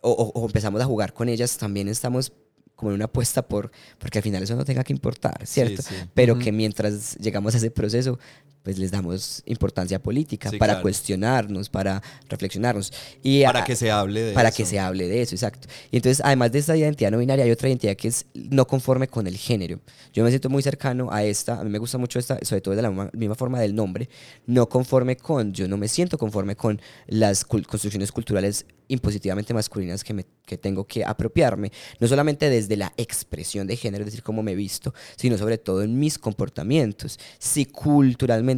o, 0.02 0.46
empezamos 0.46 0.80
a 0.80 0.84
jugar 0.84 1.12
con 1.12 1.28
ellas, 1.28 1.56
también 1.56 1.88
estamos 1.88 2.32
como 2.76 2.90
en 2.90 2.96
una 2.96 3.04
apuesta 3.04 3.42
por, 3.42 3.70
porque 3.98 4.18
al 4.18 4.24
final 4.24 4.42
eso 4.42 4.56
no 4.56 4.64
tenga 4.64 4.82
que 4.82 4.92
importar, 4.92 5.46
¿cierto? 5.46 5.82
Pero 6.14 6.38
que 6.38 6.50
mientras 6.50 7.16
llegamos 7.16 7.54
a 7.54 7.58
ese 7.58 7.70
proceso, 7.70 8.18
pues 8.62 8.78
les 8.78 8.90
damos 8.90 9.42
importancia 9.46 10.00
política 10.00 10.50
para 10.58 10.80
cuestionarnos, 10.80 11.68
para 11.68 12.02
reflexionarnos. 12.28 12.92
Y 13.22 13.42
para 13.44 13.64
que 13.64 13.76
se 13.76 13.90
hable 13.90 14.22
de 14.22 14.32
para 14.32 14.48
eso. 14.48 14.54
Para 14.54 14.56
que 14.56 14.66
se 14.66 14.78
hable 14.78 15.08
de 15.08 15.22
eso, 15.22 15.34
exacto. 15.34 15.68
Y 15.90 15.96
entonces, 15.96 16.22
además 16.24 16.52
de 16.52 16.60
esta 16.60 16.76
identidad 16.76 17.10
no 17.10 17.18
binaria, 17.18 17.44
hay 17.44 17.50
otra 17.50 17.68
identidad 17.68 17.96
que 17.96 18.08
es 18.08 18.26
no 18.34 18.66
conforme 18.66 19.08
con 19.08 19.26
el 19.26 19.36
género. 19.36 19.80
Yo 20.12 20.22
me 20.24 20.30
siento 20.30 20.48
muy 20.48 20.62
cercano 20.62 21.08
a 21.10 21.24
esta, 21.24 21.60
a 21.60 21.64
mí 21.64 21.70
me 21.70 21.78
gusta 21.78 21.98
mucho 21.98 22.18
esta, 22.18 22.38
sobre 22.42 22.60
todo 22.60 22.74
de 22.74 22.82
la 22.82 22.90
misma, 22.90 23.34
forma 23.34 23.60
del 23.60 23.74
nombre, 23.74 24.08
no 24.46 24.68
conforme 24.68 25.16
con, 25.16 25.52
yo 25.52 25.66
no 25.68 25.76
me 25.76 25.88
siento 25.88 26.18
conforme 26.18 26.54
con 26.54 26.80
las 27.06 27.44
construcciones 27.44 28.12
culturales 28.12 28.66
impositivamente 28.88 29.54
masculinas 29.54 30.04
que, 30.04 30.12
me, 30.12 30.26
que 30.44 30.58
tengo 30.58 30.86
que 30.86 31.04
apropiarme, 31.04 31.72
no 31.98 32.06
solamente 32.08 32.50
desde 32.50 32.76
la 32.76 32.92
expresión 32.96 33.66
de 33.66 33.76
género, 33.76 34.04
es 34.04 34.06
decir, 34.06 34.22
cómo 34.22 34.42
me 34.42 34.52
he 34.52 34.54
visto, 34.54 34.92
sino 35.16 35.38
sobre 35.38 35.56
todo 35.56 35.82
en 35.82 35.98
mis 35.98 36.18
comportamientos. 36.18 37.18
Si 37.38 37.64
culturalmente 37.64 38.51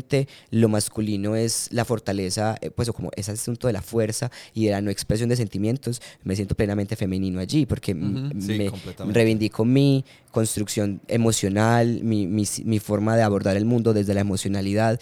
lo 0.51 0.69
masculino 0.69 1.37
es 1.37 1.69
la 1.71 1.85
fortaleza, 1.85 2.57
eh, 2.61 2.71
pues 2.71 2.89
o 2.89 2.93
como 2.93 3.11
ese 3.17 3.33
asunto 3.33 3.67
de 3.67 3.73
la 3.73 3.83
fuerza 3.83 4.31
y 4.53 4.67
de 4.67 4.73
la 4.73 4.81
no 4.81 4.91
expresión 4.91 5.29
de 5.29 5.37
sentimientos, 5.37 6.01
me 6.23 6.37
siento 6.37 6.55
plenamente 6.55 6.97
femenino 6.97 7.41
allí, 7.41 7.67
porque 7.67 7.95
me 7.95 8.33
reivindico 9.13 9.65
mi 9.65 10.05
construcción 10.31 11.01
emocional, 11.09 12.01
mi, 12.03 12.27
mi, 12.27 12.45
mi 12.65 12.79
forma 12.79 13.17
de 13.17 13.23
abordar 13.23 13.57
el 13.57 13.65
mundo 13.65 13.93
desde 13.93 14.15
la 14.15 14.21
emocionalidad 14.21 15.01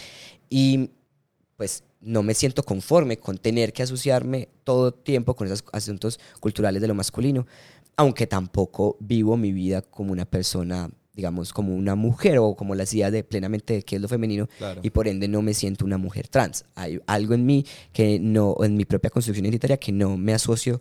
y 0.51 0.91
pues 1.57 1.85
no 2.01 2.23
me 2.23 2.35
siento 2.35 2.63
conforme 2.65 3.17
con 3.17 3.39
tener 3.39 3.73
que 3.73 3.83
asociarme 3.83 4.49
todo 4.65 4.93
tiempo 4.93 5.35
con 5.35 5.47
esos 5.47 5.65
asuntos 5.73 6.19
culturales 6.41 6.83
de 6.83 6.89
lo 6.89 6.95
masculino, 6.95 7.47
aunque 7.97 8.27
tampoco 8.27 8.97
vivo 9.01 9.37
mi 9.37 9.53
vida 9.53 9.83
como 9.83 10.13
una 10.13 10.25
persona, 10.25 10.91
digamos, 11.15 11.53
como 11.53 11.75
una 11.75 11.95
mujer 11.95 12.39
o 12.39 12.55
como 12.55 12.75
la 12.75 12.85
idea 12.85 13.11
de 13.11 13.23
plenamente 13.25 13.75
de 13.75 13.83
qué 13.83 13.97
es 13.97 14.03
lo 14.03 14.09
femenino 14.09 14.49
y 14.83 14.91
por 14.91 15.09
ende 15.09 15.29
no 15.29 15.43
me 15.43 15.55
siento 15.55 15.85
una 15.85 15.99
mujer 15.99 16.29
trans. 16.29 16.65
Hay 16.75 17.01
algo 17.07 17.35
en 17.35 17.45
mí 17.45 17.67
que 17.93 18.19
no, 18.19 18.57
en 18.61 18.77
mi 18.77 18.85
propia 18.85 19.11
construcción 19.11 19.45
identitaria 19.45 19.77
que 19.77 19.93
no 19.93 20.17
me 20.17 20.33
asocio 20.33 20.81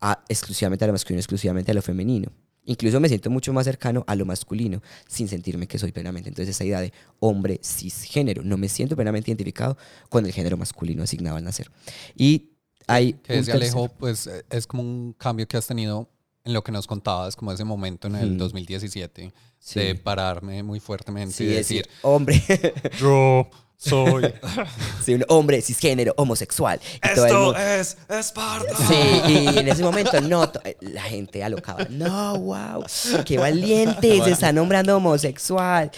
a, 0.00 0.24
exclusivamente 0.28 0.84
a 0.84 0.88
lo 0.88 0.92
masculino, 0.92 1.20
exclusivamente 1.20 1.70
a 1.70 1.74
lo 1.74 1.82
femenino. 1.82 2.32
Incluso 2.64 3.00
me 3.00 3.08
siento 3.08 3.30
mucho 3.30 3.52
más 3.54 3.64
cercano 3.64 4.04
a 4.06 4.14
lo 4.14 4.26
masculino 4.26 4.82
sin 5.06 5.26
sentirme 5.26 5.66
que 5.66 5.78
soy 5.78 5.90
plenamente. 5.90 6.28
Entonces 6.28 6.54
esa 6.54 6.64
idea 6.64 6.80
de 6.80 6.92
hombre 7.18 7.60
cisgénero, 7.62 8.42
no 8.42 8.58
me 8.58 8.68
siento 8.68 8.94
plenamente 8.94 9.30
identificado 9.30 9.78
con 10.10 10.26
el 10.26 10.32
género 10.32 10.58
masculino 10.58 11.02
asignado 11.02 11.36
al 11.36 11.44
nacer. 11.44 11.70
Y 12.14 12.50
hay... 12.86 13.14
Que 13.14 13.34
desde 13.34 13.52
Alejo, 13.52 13.88
pues 13.88 14.26
eh, 14.26 14.44
es 14.50 14.66
como 14.66 14.82
un 14.82 15.14
cambio 15.14 15.48
que 15.48 15.56
has 15.56 15.66
tenido 15.66 16.10
en 16.44 16.52
lo 16.52 16.62
que 16.62 16.72
nos 16.72 16.86
contabas, 16.86 17.36
como 17.36 17.52
ese 17.52 17.64
momento 17.64 18.08
en 18.08 18.16
el 18.16 18.38
2017, 18.38 19.32
de 19.74 19.94
pararme 19.96 20.62
muy 20.62 20.80
fuertemente 20.80 21.44
y 21.44 21.46
decir, 21.46 21.88
hombre, 22.02 22.42
yo 23.00 23.48
soy 23.78 24.24
sí, 25.04 25.14
un 25.14 25.24
hombre 25.28 25.62
cisgénero 25.62 26.12
homosexual. 26.16 26.80
Esto 27.00 27.56
es 27.56 27.96
Esparta. 28.08 28.76
Sí, 28.76 29.22
y 29.28 29.58
en 29.58 29.68
ese 29.68 29.82
momento 29.82 30.20
no, 30.20 30.50
la 30.80 31.02
gente 31.02 31.44
alocaba. 31.44 31.86
No, 31.88 32.36
wow, 32.38 32.84
qué 33.24 33.38
valiente, 33.38 34.20
se 34.24 34.32
está 34.32 34.52
nombrando 34.52 34.96
homosexual. 34.96 35.92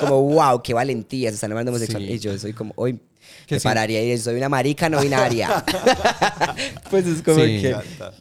como, 0.00 0.22
wow, 0.22 0.62
qué 0.62 0.72
valentía, 0.72 1.28
se 1.28 1.34
está 1.34 1.48
nombrando 1.48 1.72
homosexual. 1.72 2.02
Y 2.08 2.18
yo 2.18 2.36
soy 2.38 2.54
como, 2.54 2.72
hoy 2.76 2.98
que 3.46 3.60
pararía 3.60 4.02
y 4.02 4.18
soy 4.18 4.36
una 4.36 4.48
marica 4.48 4.88
no 4.88 5.00
binaria. 5.00 5.64
pues 6.90 7.06
es 7.06 7.22
como 7.22 7.36
que 7.38 7.74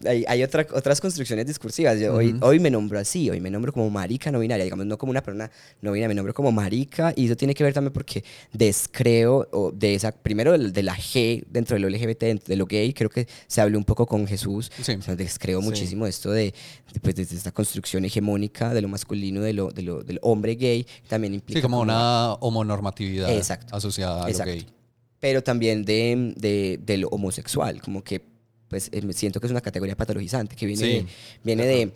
hay, 0.06 0.26
hay 0.28 0.44
otras 0.44 1.02
construcciones 1.02 1.46
discursivas. 1.46 2.00
Yo, 2.00 2.14
hoy, 2.14 2.36
hoy 2.42 2.60
me 2.60 2.70
nombro 2.70 3.00
así, 3.00 3.30
hoy 3.30 3.40
me 3.42 3.50
nombro 3.50 3.72
como 3.74 3.90
marica 3.90 4.32
no 4.32 4.40
binaria, 4.40 4.64
digamos, 4.64 4.86
no 4.86 4.98
como 4.98 5.12
una 5.12 5.22
persona 5.22 5.50
no 5.82 5.92
binaria, 5.92 6.08
me 6.10 6.16
nombro 6.16 6.34
como 6.34 6.52
marica 6.52 7.14
y 7.16 7.26
eso 7.26 7.36
tiene 7.36 7.54
que 7.54 7.64
ver 7.64 7.74
también 7.74 7.94
porque 7.94 8.24
descreo 8.54 9.48
o 9.52 9.72
de 9.72 9.96
esa, 9.96 10.12
primero 10.12 10.58
de, 10.58 10.84
la 10.84 10.96
G 10.96 11.44
dentro 11.50 11.78
del 11.78 11.92
LGBT, 11.92 12.46
de 12.46 12.56
lo 12.56 12.66
gay, 12.66 12.94
creo 12.94 13.10
que 13.10 13.28
se 13.48 13.62
habló 13.62 13.78
un 13.78 13.86
poco 13.86 14.06
con 14.06 14.28
Jesús. 14.28 14.72
descreo 15.18 15.62
muchísimo 15.62 16.08
esto 16.08 16.32
de, 16.32 16.54
pues, 17.02 17.16
de, 17.16 17.24
esta 17.24 17.52
construcción 17.52 18.06
hegemónica 18.06 18.74
de 18.74 18.82
lo 18.82 18.88
masculino, 18.88 19.42
de 19.42 19.54
lo, 19.54 19.72
de 19.72 19.82
lo, 19.82 20.04
del 20.04 20.20
hombre 20.22 20.56
gay, 20.56 20.86
también 21.08 21.34
implica... 21.34 21.60
Sí, 21.60 21.62
como, 21.62 21.82
una 21.82 22.34
homonormatividad 22.34 23.30
asociada 23.72 24.26
a 24.26 24.30
lo 24.30 24.38
gay 24.46 24.77
pero 25.20 25.44
también 25.44 25.84
de, 25.84 26.34
de, 26.36 26.80
de, 26.84 26.98
lo 26.98 27.08
homosexual, 27.10 27.82
como 27.82 28.04
que 28.04 28.22
pues 28.68 28.90
eh, 28.92 29.02
siento 29.14 29.40
que 29.40 29.48
es 29.48 29.52
una 29.52 29.62
categoría 29.62 29.96
patologizante, 29.96 30.56
que 30.56 30.66
viene, 30.66 30.88
de, 30.88 31.06
viene 31.44 31.66
de 31.66 31.92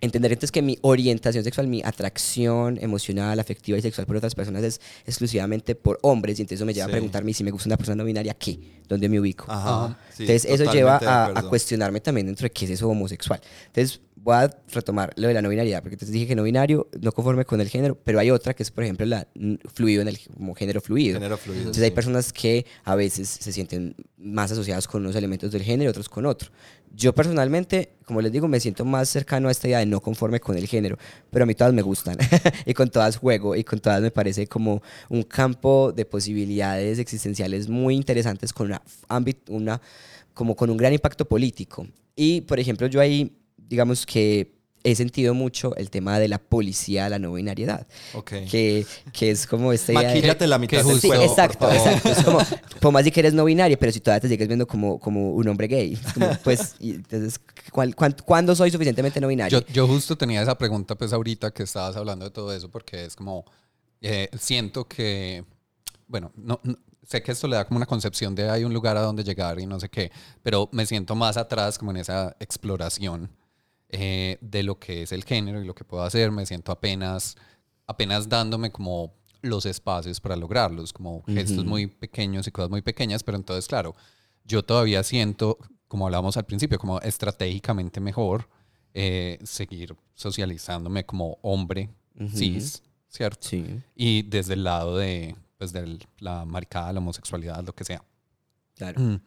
entender 0.00 0.32
entonces 0.32 0.50
que 0.50 0.62
mi 0.62 0.76
orientación 0.82 1.44
sexual, 1.44 1.68
mi 1.68 1.80
atracción 1.84 2.76
emocional, 2.82 3.38
afectiva 3.38 3.78
y 3.78 3.82
sexual 3.82 4.06
por 4.06 4.16
otras 4.16 4.34
personas 4.34 4.64
es 4.64 4.80
exclusivamente 5.06 5.76
por 5.76 5.98
hombres, 6.02 6.38
y 6.38 6.42
entonces 6.42 6.58
eso 6.58 6.66
me 6.66 6.74
lleva 6.74 6.86
a 6.86 6.90
preguntarme 6.90 7.32
si 7.32 7.44
me 7.44 7.52
gusta 7.52 7.68
una 7.68 7.76
persona 7.76 7.96
no 7.96 8.04
binaria, 8.04 8.34
¿qué? 8.34 8.58
¿Dónde 8.88 9.08
me 9.08 9.20
ubico? 9.20 9.46
entonces 10.18 10.44
eso 10.44 10.70
lleva 10.72 10.96
a, 10.96 11.38
a, 11.38 11.42
cuestionarme 11.48 12.00
también 12.00 12.26
dentro 12.26 12.44
de 12.44 12.50
qué 12.50 12.64
es 12.64 12.72
eso 12.72 12.88
homosexual. 12.88 13.40
Entonces 13.66 14.00
voy 14.22 14.36
a 14.36 14.56
retomar 14.72 15.12
lo 15.16 15.26
de 15.26 15.34
la 15.34 15.42
no 15.42 15.48
binariedad, 15.48 15.82
porque 15.82 15.96
te 15.96 16.06
dije 16.06 16.28
que 16.28 16.36
no 16.36 16.44
binario, 16.44 16.88
no 17.00 17.10
conforme 17.10 17.44
con 17.44 17.60
el 17.60 17.68
género, 17.68 17.96
pero 17.96 18.20
hay 18.20 18.30
otra 18.30 18.54
que 18.54 18.62
es, 18.62 18.70
por 18.70 18.84
ejemplo, 18.84 19.04
la 19.04 19.26
fluido 19.74 20.00
en 20.00 20.08
el 20.08 20.18
como 20.36 20.54
género 20.54 20.80
fluido. 20.80 21.14
Género 21.14 21.36
fluido 21.36 21.62
Entonces 21.62 21.82
hay 21.82 21.90
personas 21.90 22.32
que 22.32 22.64
a 22.84 22.94
veces 22.94 23.28
se 23.28 23.52
sienten 23.52 23.96
más 24.16 24.52
asociadas 24.52 24.86
con 24.86 25.02
unos 25.02 25.16
elementos 25.16 25.50
del 25.50 25.62
género 25.62 25.88
y 25.88 25.90
otros 25.90 26.08
con 26.08 26.24
otro. 26.26 26.50
Yo 26.94 27.12
personalmente, 27.12 27.96
como 28.04 28.20
les 28.20 28.30
digo, 28.30 28.46
me 28.46 28.60
siento 28.60 28.84
más 28.84 29.08
cercano 29.08 29.48
a 29.48 29.50
esta 29.50 29.66
idea 29.66 29.78
de 29.80 29.86
no 29.86 30.00
conforme 30.00 30.38
con 30.38 30.56
el 30.56 30.68
género, 30.68 30.98
pero 31.30 31.42
a 31.42 31.46
mí 31.46 31.54
todas 31.56 31.72
me 31.72 31.82
gustan 31.82 32.16
y 32.66 32.74
con 32.74 32.90
todas 32.90 33.16
juego 33.16 33.56
y 33.56 33.64
con 33.64 33.80
todas 33.80 34.02
me 34.02 34.12
parece 34.12 34.46
como 34.46 34.82
un 35.08 35.24
campo 35.24 35.92
de 35.92 36.04
posibilidades 36.04 37.00
existenciales 37.00 37.68
muy 37.68 37.96
interesantes 37.96 38.52
con 38.52 38.68
una 38.68 38.82
una 39.48 39.80
como 40.32 40.54
con 40.54 40.70
un 40.70 40.76
gran 40.76 40.92
impacto 40.92 41.24
político. 41.24 41.86
Y 42.14 42.42
por 42.42 42.60
ejemplo, 42.60 42.86
yo 42.86 43.00
ahí 43.00 43.41
digamos 43.72 44.04
que 44.04 44.52
he 44.84 44.94
sentido 44.96 45.32
mucho 45.32 45.74
el 45.76 45.88
tema 45.90 46.18
de 46.18 46.26
la 46.28 46.38
policía, 46.38 47.08
la 47.08 47.18
no 47.18 47.32
binariedad. 47.32 47.86
Ok. 48.14 48.32
Que, 48.50 48.84
que 49.12 49.30
es 49.30 49.46
como 49.46 49.72
esta 49.72 49.92
idea 49.92 50.02
de- 50.08 50.14
Maquíllate 50.16 50.46
la 50.46 50.58
mitad 50.58 50.76
del 50.78 50.86
justo- 50.86 51.00
Sí, 51.14 51.22
exacto, 51.22 51.70
exacto. 51.72 52.08
Es 52.10 52.22
como, 52.24 52.38
por 52.80 52.92
más 52.92 53.04
de 53.04 53.12
que 53.12 53.20
eres 53.20 53.32
no 53.32 53.44
binario, 53.44 53.78
pero 53.78 53.92
si 53.92 54.00
todavía 54.00 54.20
te 54.20 54.28
sigues 54.28 54.46
viendo 54.48 54.66
como, 54.66 54.98
como 54.98 55.30
un 55.34 55.48
hombre 55.48 55.68
gay. 55.68 55.96
Como, 56.14 56.28
pues, 56.44 56.74
y 56.80 56.90
entonces, 56.96 57.40
¿cuál- 57.70 57.94
cuán- 57.94 58.16
¿cuándo 58.26 58.54
soy 58.56 58.70
suficientemente 58.72 59.20
no 59.20 59.28
binario? 59.28 59.60
Yo, 59.60 59.66
yo 59.72 59.86
justo 59.86 60.18
tenía 60.18 60.42
esa 60.42 60.58
pregunta 60.58 60.96
pues 60.96 61.12
ahorita 61.12 61.52
que 61.52 61.62
estabas 61.62 61.96
hablando 61.96 62.24
de 62.26 62.30
todo 62.32 62.52
eso 62.54 62.68
porque 62.68 63.04
es 63.04 63.14
como, 63.16 63.44
eh, 64.00 64.28
siento 64.38 64.86
que, 64.88 65.44
bueno, 66.08 66.32
no, 66.36 66.60
no- 66.64 66.76
sé 67.06 67.22
que 67.22 67.30
esto 67.32 67.46
le 67.46 67.54
da 67.56 67.64
como 67.66 67.76
una 67.76 67.86
concepción 67.86 68.34
de 68.34 68.48
hay 68.50 68.64
un 68.64 68.72
lugar 68.74 68.96
a 68.96 69.02
donde 69.02 69.22
llegar 69.22 69.60
y 69.60 69.66
no 69.66 69.78
sé 69.78 69.88
qué, 69.88 70.10
pero 70.42 70.68
me 70.72 70.86
siento 70.86 71.14
más 71.14 71.36
atrás 71.36 71.78
como 71.78 71.90
en 71.92 71.98
esa 71.98 72.36
exploración 72.40 73.30
eh, 73.92 74.38
de 74.40 74.62
lo 74.62 74.78
que 74.78 75.02
es 75.02 75.12
el 75.12 75.24
género 75.24 75.62
y 75.62 75.66
lo 75.66 75.74
que 75.74 75.84
puedo 75.84 76.02
hacer, 76.02 76.30
me 76.30 76.46
siento 76.46 76.72
apenas, 76.72 77.36
apenas 77.86 78.28
dándome 78.28 78.72
como 78.72 79.14
los 79.42 79.66
espacios 79.66 80.18
para 80.18 80.34
lograrlos, 80.34 80.92
como 80.92 81.22
gestos 81.24 81.64
muy 81.64 81.88
pequeños 81.88 82.46
y 82.46 82.52
cosas 82.52 82.70
muy 82.70 82.80
pequeñas, 82.80 83.22
pero 83.22 83.36
entonces 83.36 83.68
claro, 83.68 83.94
yo 84.44 84.62
todavía 84.62 85.02
siento, 85.02 85.58
como 85.88 86.06
hablábamos 86.06 86.38
al 86.38 86.46
principio, 86.46 86.78
como 86.78 87.00
estratégicamente 87.00 88.00
mejor 88.00 88.48
eh, 88.94 89.38
seguir 89.42 89.94
socializándome 90.14 91.04
como 91.04 91.38
hombre 91.42 91.90
cis, 92.34 92.82
¿cierto? 93.08 93.48
Sí. 93.48 93.82
Y 93.94 94.22
desde 94.22 94.54
el 94.54 94.64
lado 94.64 94.96
de, 94.96 95.36
pues, 95.58 95.72
de 95.72 95.98
la 96.18 96.44
maricada, 96.44 96.92
la 96.92 97.00
homosexualidad, 97.00 97.62
lo 97.64 97.74
que 97.74 97.84
sea. 97.84 98.02
Claro. 98.74 99.00
Mm. 99.00 99.20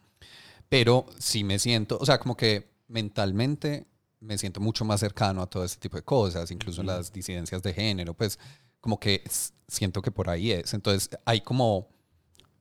Pero 0.68 1.06
sí 1.18 1.44
me 1.44 1.58
siento, 1.58 1.98
o 2.00 2.06
sea, 2.06 2.18
como 2.18 2.36
que 2.36 2.68
mentalmente 2.88 3.86
me 4.20 4.38
siento 4.38 4.60
mucho 4.60 4.84
más 4.84 5.00
cercano 5.00 5.42
a 5.42 5.46
todo 5.46 5.64
ese 5.64 5.78
tipo 5.78 5.96
de 5.96 6.02
cosas, 6.02 6.50
incluso 6.50 6.82
las 6.82 7.12
disidencias 7.12 7.62
de 7.62 7.72
género, 7.74 8.14
pues 8.14 8.38
como 8.80 8.98
que 9.00 9.22
siento 9.68 10.02
que 10.02 10.10
por 10.10 10.30
ahí 10.30 10.52
es. 10.52 10.74
Entonces 10.74 11.10
hay 11.24 11.40
como, 11.40 11.88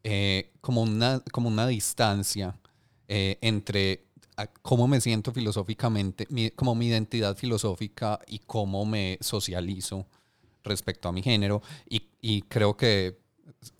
eh, 0.04 0.54
como, 0.62 0.84
una, 0.84 1.22
como 1.32 1.50
una 1.50 1.68
distancia 1.68 2.60
eh, 3.08 3.38
entre 3.42 4.06
cómo 4.62 4.88
me 4.88 5.02
siento 5.02 5.32
filosóficamente, 5.32 6.28
mi- 6.30 6.52
como 6.52 6.76
mi 6.76 6.88
identidad 6.88 7.38
filosófica 7.38 8.20
y 8.28 8.40
cómo 8.40 8.86
me 8.86 9.18
socializo 9.22 10.08
respecto 10.64 11.10
a 11.10 11.12
mi 11.12 11.24
género. 11.24 11.62
Y, 11.90 12.04
y 12.22 12.42
creo 12.44 12.76
que 12.78 13.20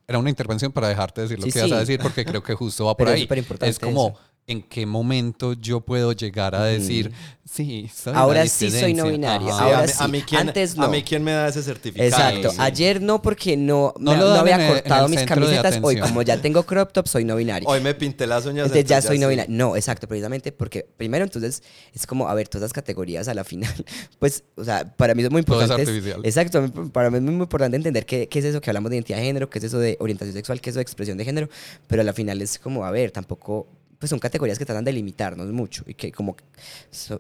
era 0.08 0.20
una 0.20 0.30
intervención 0.30 0.72
para 0.72 0.88
dejarte 0.90 1.22
decir 1.22 1.40
lo 1.40 1.46
Sí, 1.46 1.52
que 1.52 1.60
ibas 1.60 1.72
a 1.72 1.80
sí. 1.80 1.80
decir, 1.80 2.00
porque 2.02 2.26
creo 2.26 2.44
que 2.44 2.54
justo 2.56 2.86
va 2.86 2.96
por 2.98 3.08
Pero 3.08 3.14
es 3.14 3.20
ahí. 3.20 3.22
superimportante 3.22 3.70
Es 3.70 3.80
como, 3.80 4.14
eso. 4.14 4.20
¿En 4.48 4.62
qué 4.62 4.86
momento 4.86 5.54
yo 5.54 5.82
puedo 5.82 6.12
llegar 6.12 6.54
a 6.54 6.64
decir, 6.66 7.12
sí, 7.46 7.90
soy 7.94 8.12
una 8.12 8.20
Ahora 8.22 8.46
sí 8.48 8.70
soy 8.70 8.94
no 8.94 9.06
disidencia"? 9.06 9.12
binario. 9.12 9.48
Ajá. 9.50 9.58
Sí, 9.58 9.64
Ahora 9.64 9.80
a, 9.80 9.82
mí, 9.82 9.92
sí. 9.92 9.98
a 10.04 10.08
mí 10.08 10.22
quién, 10.22 10.42
Antes 10.42 10.78
a 10.78 10.82
no. 10.82 10.90
mí 10.90 11.02
quién 11.04 11.24
me 11.24 11.32
da 11.32 11.48
ese 11.48 11.64
certificado. 11.64 12.08
Exacto. 12.08 12.52
Sí. 12.52 12.58
Ayer 12.60 13.02
no 13.02 13.22
porque 13.24 13.58
no, 13.58 13.94
No 13.98 14.12
me- 14.12 14.18
lo 14.18 14.24
no 14.26 14.30
dan 14.30 14.40
había 14.42 14.68
cortado 14.68 15.08
mis 15.10 15.24
camisetas. 15.24 15.80
Hoy, 15.82 16.00
como 16.00 16.22
ya 16.22 16.40
tengo 16.42 16.62
crop 16.64 16.92
top, 16.92 17.08
soy 17.08 17.26
no 17.26 17.36
binario. 17.36 17.68
Hoy 17.68 17.82
me 17.82 17.96
pinté 17.96 18.28
las 18.28 18.46
uñas. 18.46 18.66
Entonces 18.68 18.86
ya 18.86 19.02
soy 19.02 19.18
no 19.18 19.26
sí. 19.28 19.32
binario. 19.32 19.56
No, 19.56 19.76
exacto, 19.76 20.08
precisamente 20.08 20.52
porque 20.52 20.86
primero 20.96 21.26
entonces 21.26 21.64
es 21.94 22.06
como, 22.06 22.30
a 22.30 22.34
ver, 22.36 22.48
todas 22.48 22.66
esas 22.66 22.74
categorías 22.74 23.28
a 23.28 23.34
la 23.34 23.44
final, 23.44 23.74
pues, 24.20 24.44
o 24.56 24.64
sea, 24.64 24.96
para 24.96 25.16
mí 25.16 25.24
es 25.24 25.32
muy 25.32 25.42
Todo 25.42 25.58
es 25.60 25.64
importante. 25.64 25.90
artificial. 25.92 26.22
exacto, 26.24 26.60
a 26.60 26.86
para 26.94 27.10
mí 27.10 27.18
es 27.18 27.24
muy 27.24 27.34
importante 27.34 27.78
entender 27.78 28.06
qué, 28.06 28.28
qué 28.30 28.38
es 28.40 28.46
eso 28.46 28.62
que 28.62 28.70
hablamos 28.70 28.92
de 28.92 28.98
identidad 28.98 29.18
de 29.18 29.26
género, 29.26 29.50
qué 29.50 29.58
es 29.58 29.66
eso 29.66 29.80
de 29.80 29.98
orientación 30.00 30.36
sexual, 30.36 30.62
qué 30.62 30.70
es 30.70 30.74
eso 30.74 30.80
de 30.80 30.84
expresión 30.84 31.18
de 31.18 31.26
género, 31.26 31.50
pero 31.88 32.04
a 32.04 32.06
la 32.06 32.14
final 32.14 32.40
es 32.44 32.60
como, 32.60 32.86
a 32.86 32.92
ver, 32.92 33.10
tampoco, 33.10 33.68
pues 34.00 34.10
son 34.10 34.20
categorías 34.20 34.60
que 34.60 34.66
tratan 34.66 34.86
de 34.86 34.94
limitarnos 34.94 35.52
mucho 35.52 35.84
y 35.88 35.94
que 35.94 36.12
como 36.12 36.36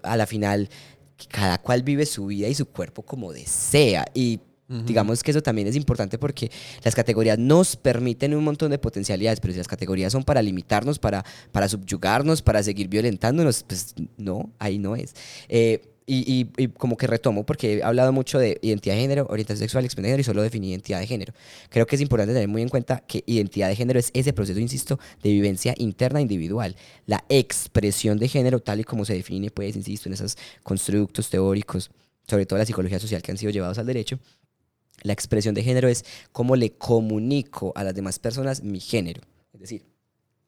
a 0.04 0.18
la 0.18 0.26
final 0.26 0.70
cada 1.30 1.58
cual 1.60 1.84
vive 1.84 2.06
su 2.06 2.28
vida 2.28 2.48
y 2.48 2.56
su 2.56 2.66
cuerpo 2.68 3.02
como 3.02 3.32
desea 3.32 4.06
y. 4.14 4.40
Digamos 4.68 5.22
que 5.22 5.30
eso 5.30 5.44
también 5.44 5.68
es 5.68 5.76
importante 5.76 6.18
porque 6.18 6.50
las 6.84 6.96
categorías 6.96 7.38
nos 7.38 7.76
permiten 7.76 8.34
un 8.34 8.44
montón 8.44 8.72
de 8.72 8.80
potencialidades, 8.80 9.40
pero 9.40 9.54
si 9.54 9.60
las 9.60 9.68
categorías 9.68 10.12
son 10.12 10.24
para 10.24 10.42
limitarnos, 10.42 10.98
para, 10.98 11.24
para 11.52 11.70
subyugarnos, 11.70 12.42
para 12.42 12.64
seguir 12.64 12.88
violentándonos, 12.88 13.62
pues 13.62 13.94
no, 14.18 14.50
ahí 14.58 14.80
no 14.80 14.96
es. 14.96 15.14
Eh, 15.50 15.95
y, 16.08 16.45
como 16.78 16.97
que 16.97 17.08
retomo, 17.08 17.45
porque 17.45 17.78
he 17.78 17.84
hablado 17.84 18.12
mucho 18.14 18.38
de 18.38 18.60
identidad 18.62 18.95
de 18.95 19.01
género, 19.01 19.26
orientación 19.30 19.64
sexual, 19.64 19.86
expresión 19.86 20.03
de 20.03 20.10
género 20.10 20.22
y 20.22 20.24
solo 20.24 20.41
definí 20.43 20.70
identidad 20.70 20.99
de 20.99 21.08
género. 21.08 21.34
Creo 21.70 21.88
que 21.88 21.95
es 21.95 22.01
importante 22.01 22.34
tener 22.34 22.47
muy 22.47 22.62
en 22.62 22.70
cuenta 22.70 22.99
que 23.08 23.24
identidad 23.26 23.70
de 23.70 23.76
género 23.76 23.99
es 23.99 24.12
ese 24.14 24.32
proceso, 24.32 24.60
insisto, 24.60 24.99
de 25.24 25.32
vivencia 25.32 25.74
interna 25.78 26.22
individual. 26.22 26.76
La 27.08 27.26
expresión 27.30 28.20
de 28.20 28.28
género, 28.28 28.60
tal 28.60 28.80
y 28.82 28.84
como 28.84 29.03
se 29.03 29.14
define, 29.14 29.49
pues, 29.49 29.76
insisto, 29.76 30.08
en 30.10 30.14
esos 30.14 30.38
constructos 30.62 31.30
teóricos, 31.30 31.89
sobre 32.28 32.45
todo 32.45 32.60
la 32.60 32.66
psicología 32.66 32.99
social 32.99 33.22
que 33.22 33.32
han 33.32 33.38
sido 33.38 33.51
llevados 33.51 33.78
al 33.80 33.88
derecho, 33.88 34.20
la 35.01 35.14
expresión 35.14 35.56
de 35.56 35.64
género 35.64 35.88
es 35.88 36.06
cómo 36.32 36.56
le 36.56 36.72
comunico 36.74 37.74
a 37.76 37.84
las 37.84 37.95
demás 37.95 38.20
personas 38.20 38.64
mi 38.64 38.80
género. 38.80 39.22
Es 39.53 39.60
decir, 39.60 39.86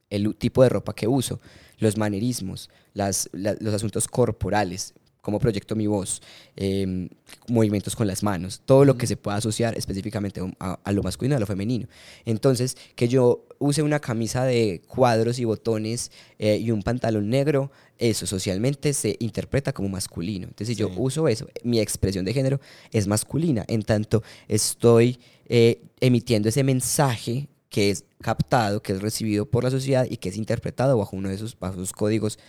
el 0.10 0.36
tipo 0.36 0.64
de 0.64 0.70
ropa 0.70 0.93
que 0.93 1.08
uso, 1.08 1.39
los 1.80 1.97
manerismos, 1.97 2.70
las, 2.93 3.30
la- 3.34 3.58
los 3.60 3.74
asuntos 3.74 4.08
corporales, 4.08 4.93
cómo 5.28 5.40
proyecto 5.40 5.76
mi 5.76 5.88
voz, 5.88 6.22
em, 6.56 7.10
movimientos 7.50 7.98
con 7.98 8.08
las 8.08 8.24
manos, 8.24 8.62
todo 8.64 8.86
lo 8.86 8.98
que 8.98 9.06
se 9.06 9.18
pueda 9.18 9.36
asociar 9.36 9.78
específicamente 9.78 10.40
a, 10.58 10.80
a 10.82 10.92
lo 10.94 11.04
masculino 11.04 11.36
y 11.36 11.36
a 11.36 11.40
lo 11.42 11.46
femenino. 11.46 11.86
Entonces, 12.24 12.78
que 12.96 13.10
yo 13.10 13.46
use 13.60 13.82
una 13.82 14.00
camisa 14.00 14.46
de 14.46 14.82
cuadros 14.88 15.38
y 15.40 15.44
botones 15.44 16.14
eh, 16.40 16.56
y 16.56 16.72
un 16.72 16.82
pantalón 16.82 17.30
negro, 17.30 17.72
eso 17.98 18.26
socialmente 18.26 18.94
se 18.94 19.18
interpreta 19.20 19.74
como 19.74 19.90
masculino. 19.90 20.48
Entonces, 20.48 20.78
si 20.78 20.82
yo 20.82 20.90
uso 20.96 21.28
eso, 21.28 21.46
mi 21.62 21.82
expresión 21.82 22.24
de 22.24 22.32
género 22.32 22.62
es 22.94 23.06
masculina, 23.06 23.66
en 23.68 23.82
tanto 23.82 24.24
estoy 24.48 25.20
eh, 25.50 25.82
emitiendo 26.00 26.48
ese 26.48 26.64
mensaje 26.64 27.50
que 27.70 27.90
es 27.90 28.06
captado, 28.22 28.82
que 28.82 28.94
es 28.94 29.02
recibido 29.02 29.46
por 29.46 29.66
la 29.66 29.72
sociedad 29.72 30.08
y 30.10 30.16
que 30.16 30.30
es 30.30 30.38
interpretado 30.38 30.98
bajo 30.98 31.18
uno 31.18 31.28
de 31.28 31.36
esos, 31.36 31.60
bajo 31.60 31.74
esos 31.74 31.92
códigos 31.92 32.40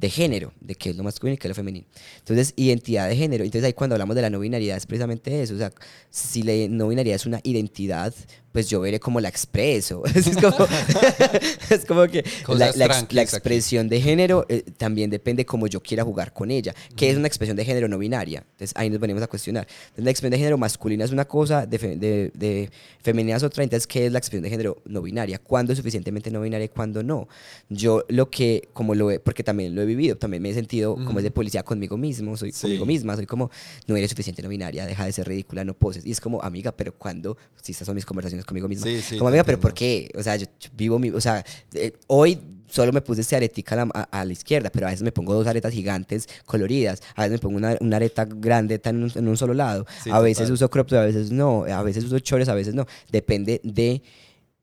de 0.00 0.08
género, 0.08 0.52
de 0.60 0.74
qué 0.74 0.90
es 0.90 0.96
lo 0.96 1.04
masculino 1.04 1.34
y 1.34 1.36
qué 1.36 1.46
es 1.46 1.50
lo 1.50 1.54
femenino. 1.54 1.86
Entonces, 2.18 2.54
identidad 2.56 3.06
de 3.06 3.16
género. 3.16 3.44
Entonces, 3.44 3.66
ahí 3.66 3.74
cuando 3.74 3.94
hablamos 3.94 4.16
de 4.16 4.22
la 4.22 4.30
no 4.30 4.40
binariedad 4.40 4.78
es 4.78 4.86
precisamente 4.86 5.42
eso. 5.42 5.54
O 5.54 5.58
sea, 5.58 5.72
si 6.08 6.42
la 6.42 6.52
no 6.74 6.88
binariedad 6.88 7.16
es 7.16 7.26
una 7.26 7.40
identidad, 7.42 8.14
pues 8.52 8.68
yo 8.68 8.80
veré 8.80 8.98
cómo 9.00 9.20
la 9.20 9.28
expreso. 9.28 10.02
es, 10.14 10.36
como, 10.36 10.56
es 11.70 11.84
como 11.84 12.06
que 12.08 12.24
la, 12.48 12.84
aquí. 12.96 13.18
expresión 13.18 13.88
de 13.88 14.00
género 14.00 14.44
eh, 14.48 14.62
también 14.76 15.10
depende 15.10 15.44
cómo 15.44 15.66
yo 15.66 15.80
quiera 15.82 16.04
jugar 16.04 16.32
con 16.32 16.50
ella. 16.50 16.74
que 16.96 17.10
es 17.10 17.16
una 17.16 17.26
expresión 17.28 17.56
de 17.56 17.64
género 17.64 17.88
no 17.88 17.98
binaria? 17.98 18.44
Entonces, 18.52 18.72
ahí 18.76 18.90
nos 18.90 19.00
venimos 19.00 19.22
a 19.22 19.26
cuestionar. 19.26 19.66
Entonces, 19.68 20.04
la 20.04 20.10
expresión 20.10 20.32
de 20.32 20.38
género 20.38 20.58
masculina 20.58 21.04
es 21.04 21.10
una 21.12 21.24
cosa, 21.26 21.66
de, 21.66 21.78
fe- 21.78 21.96
de, 21.96 22.30
de 22.34 22.70
femenina 23.02 23.36
es 23.36 23.42
otra. 23.42 23.62
Entonces, 23.64 23.86
¿qué 23.86 24.06
es 24.06 24.12
la 24.12 24.18
expresión 24.18 24.42
de 24.44 24.50
género 24.50 24.82
no 24.84 25.02
binaria? 25.02 25.38
¿Cuándo 25.38 25.72
es 25.72 25.78
suficientemente 25.78 26.30
no 26.30 26.40
binaria 26.40 26.64
y 26.64 26.68
cuándo 26.68 27.02
no? 27.02 27.28
Yo 27.68 28.04
lo 28.08 28.30
que, 28.30 28.68
como 28.72 28.94
lo 28.94 29.10
he, 29.10 29.20
porque 29.20 29.42
también 29.44 29.74
lo 29.74 29.82
he 29.82 29.86
vivido, 29.86 30.16
también 30.16 30.42
me 30.42 30.50
he 30.50 30.54
sentido 30.54 30.94
como 30.96 31.18
es 31.18 31.22
de 31.24 31.30
policía 31.30 31.62
conmigo 31.62 31.96
mismo, 31.96 32.36
soy 32.36 32.52
Sí. 32.52 32.62
conmigo 32.62 32.86
misma, 32.86 33.16
soy 33.16 33.26
como, 33.26 33.50
no 33.86 33.96
eres 33.96 34.10
suficiente 34.10 34.42
no 34.42 34.48
binaria, 34.48 34.86
deja 34.86 35.04
de 35.04 35.12
ser 35.12 35.28
ridícula, 35.28 35.64
no 35.64 35.74
poses. 35.74 36.04
Y 36.04 36.10
es 36.10 36.20
como, 36.20 36.42
amiga, 36.42 36.72
pero 36.72 36.92
¿cuándo? 36.92 37.36
Si 37.62 37.72
estas 37.72 37.86
son 37.86 37.94
mis 37.94 38.04
conversaciones 38.06 38.39
conmigo 38.44 38.68
misma. 38.68 38.86
Sí, 38.86 39.00
sí, 39.02 39.16
como 39.18 39.28
amiga, 39.28 39.44
pero. 39.44 39.58
¿por 39.60 39.74
qué? 39.74 40.10
O 40.16 40.22
sea, 40.22 40.36
yo, 40.36 40.46
yo 40.60 40.70
vivo 40.76 40.98
mi, 40.98 41.10
o 41.10 41.20
sea, 41.20 41.44
eh, 41.74 41.92
hoy 42.06 42.38
solo 42.68 42.92
me 42.92 43.00
puse 43.00 43.22
esta 43.22 43.36
aretica 43.36 43.74
a 43.74 43.84
la, 43.84 43.90
a- 43.92 44.20
a 44.20 44.24
la 44.24 44.32
izquierda, 44.32 44.70
pero 44.70 44.86
a 44.86 44.90
veces 44.90 45.02
me 45.02 45.10
pongo 45.10 45.34
dos 45.34 45.44
aretas 45.48 45.72
gigantes 45.72 46.28
coloridas, 46.46 47.02
a 47.16 47.22
veces 47.22 47.32
me 47.32 47.38
pongo 47.38 47.56
una, 47.56 47.76
una 47.80 47.96
areta 47.96 48.24
grande 48.26 48.78
tan 48.78 48.96
en 48.96 49.02
un, 49.04 49.12
en 49.16 49.26
un 49.28 49.36
solo 49.36 49.54
lado, 49.54 49.86
Sí, 50.04 50.10
a 50.12 50.20
veces 50.20 50.44
total. 50.44 50.52
uso 50.52 50.70
crop 50.70 50.92
a 50.92 51.00
veces 51.04 51.32
no, 51.32 51.64
a 51.64 51.82
veces 51.82 52.04
uso 52.04 52.18
chores, 52.20 52.48
a 52.48 52.54
veces 52.54 52.74
no, 52.74 52.86
depende 53.10 53.60
de 53.64 54.02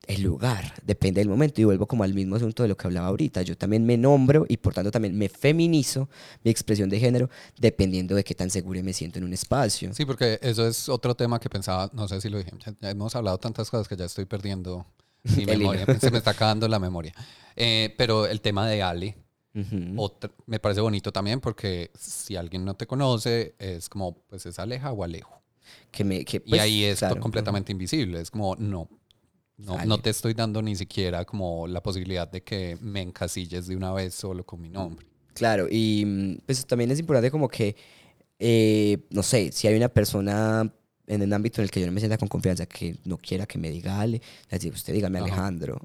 el 0.07 0.21
lugar, 0.23 0.73
depende 0.83 1.21
del 1.21 1.29
momento 1.29 1.59
y 1.61 1.65
vuelvo 1.65 1.85
como 1.87 2.03
al 2.03 2.13
mismo 2.13 2.35
asunto 2.37 2.63
de 2.63 2.69
lo 2.69 2.77
que 2.77 2.87
hablaba 2.87 3.07
ahorita. 3.07 3.41
Yo 3.41 3.57
también 3.57 3.85
me 3.85 3.97
nombro 3.97 4.45
y 4.47 4.57
por 4.57 4.73
tanto 4.73 4.89
también 4.91 5.17
me 5.17 5.29
feminizo 5.29 6.09
mi 6.43 6.51
expresión 6.51 6.89
de 6.89 6.99
género 6.99 7.29
dependiendo 7.57 8.15
de 8.15 8.23
qué 8.23 8.33
tan 8.35 8.49
seguro 8.49 8.81
me 8.83 8.93
siento 8.93 9.19
en 9.19 9.25
un 9.25 9.33
espacio. 9.33 9.93
Sí, 9.93 10.05
porque 10.05 10.39
eso 10.41 10.65
es 10.67 10.87
otro 10.89 11.15
tema 11.15 11.39
que 11.39 11.49
pensaba, 11.49 11.89
no 11.93 12.07
sé 12.07 12.21
si 12.21 12.29
lo 12.29 12.37
dije, 12.37 12.51
ya, 12.65 12.73
ya 12.79 12.89
hemos 12.89 13.15
hablado 13.15 13.37
tantas 13.37 13.69
cosas 13.69 13.87
que 13.87 13.95
ya 13.95 14.05
estoy 14.05 14.25
perdiendo 14.25 14.85
mi 15.37 15.45
memoria, 15.45 15.85
se 15.99 16.09
me 16.11 16.17
está 16.19 16.31
acabando 16.31 16.67
la 16.67 16.79
memoria. 16.79 17.13
Eh, 17.55 17.93
pero 17.97 18.25
el 18.27 18.39
tema 18.41 18.67
de 18.67 18.81
otra- 19.95 20.31
me 20.45 20.59
parece 20.59 20.81
bonito 20.81 21.11
también 21.11 21.39
porque 21.39 21.91
si 21.97 22.35
alguien 22.35 22.63
no 22.63 22.75
te 22.75 22.85
conoce, 22.87 23.55
es 23.59 23.89
como, 23.89 24.19
pues 24.29 24.45
es 24.45 24.59
Aleja 24.59 24.91
o 24.91 25.03
Alejo. 25.03 25.41
que 25.91 26.03
me, 26.03 26.23
que, 26.23 26.37
y 26.37 26.49
pues, 26.51 26.61
ahí 26.61 26.83
es 26.83 26.99
claro, 26.99 27.19
completamente 27.19 27.71
invisible, 27.71 28.21
es 28.21 28.31
como, 28.31 28.55
no, 28.55 28.87
no, 29.57 29.83
no 29.85 29.97
te 29.97 30.11
estoy 30.11 30.33
dando 30.33 30.61
ni 30.61 30.75
siquiera 30.75 31.25
como 31.25 31.67
la 31.67 31.81
posibilidad 31.81 32.29
de 32.29 32.43
que 32.43 32.77
me 32.81 33.01
encasilles 33.01 33.67
de 33.67 33.75
una 33.75 33.91
vez 33.91 34.13
solo 34.13 34.45
con 34.45 34.61
mi 34.61 34.69
nombre. 34.69 35.05
Claro, 35.33 35.67
y 35.69 36.03
mm, 36.05 36.37
pues 36.45 36.65
también 36.65 36.91
es 36.91 36.99
importante 36.99 37.31
como 37.31 37.47
que, 37.47 37.75
eh, 38.39 38.97
no 39.09 39.23
sé, 39.23 39.51
si 39.51 39.67
hay 39.67 39.75
una 39.75 39.89
persona 39.89 40.71
en 41.07 41.21
el 41.21 41.31
ámbito 41.31 41.61
en 41.61 41.63
el 41.63 41.71
que 41.71 41.79
yo 41.79 41.85
no 41.85 41.93
me 41.93 42.01
sienta 42.01 42.17
con 42.17 42.27
confianza, 42.27 42.65
que 42.65 42.97
no 43.05 43.17
quiera 43.17 43.45
que 43.45 43.57
me 43.57 43.69
diga 43.69 44.01
Ale, 44.01 44.21
le 44.51 44.59
digo, 44.59 44.75
usted 44.75 44.93
dígame 44.93 45.19
Ajá. 45.19 45.25
Alejandro. 45.27 45.79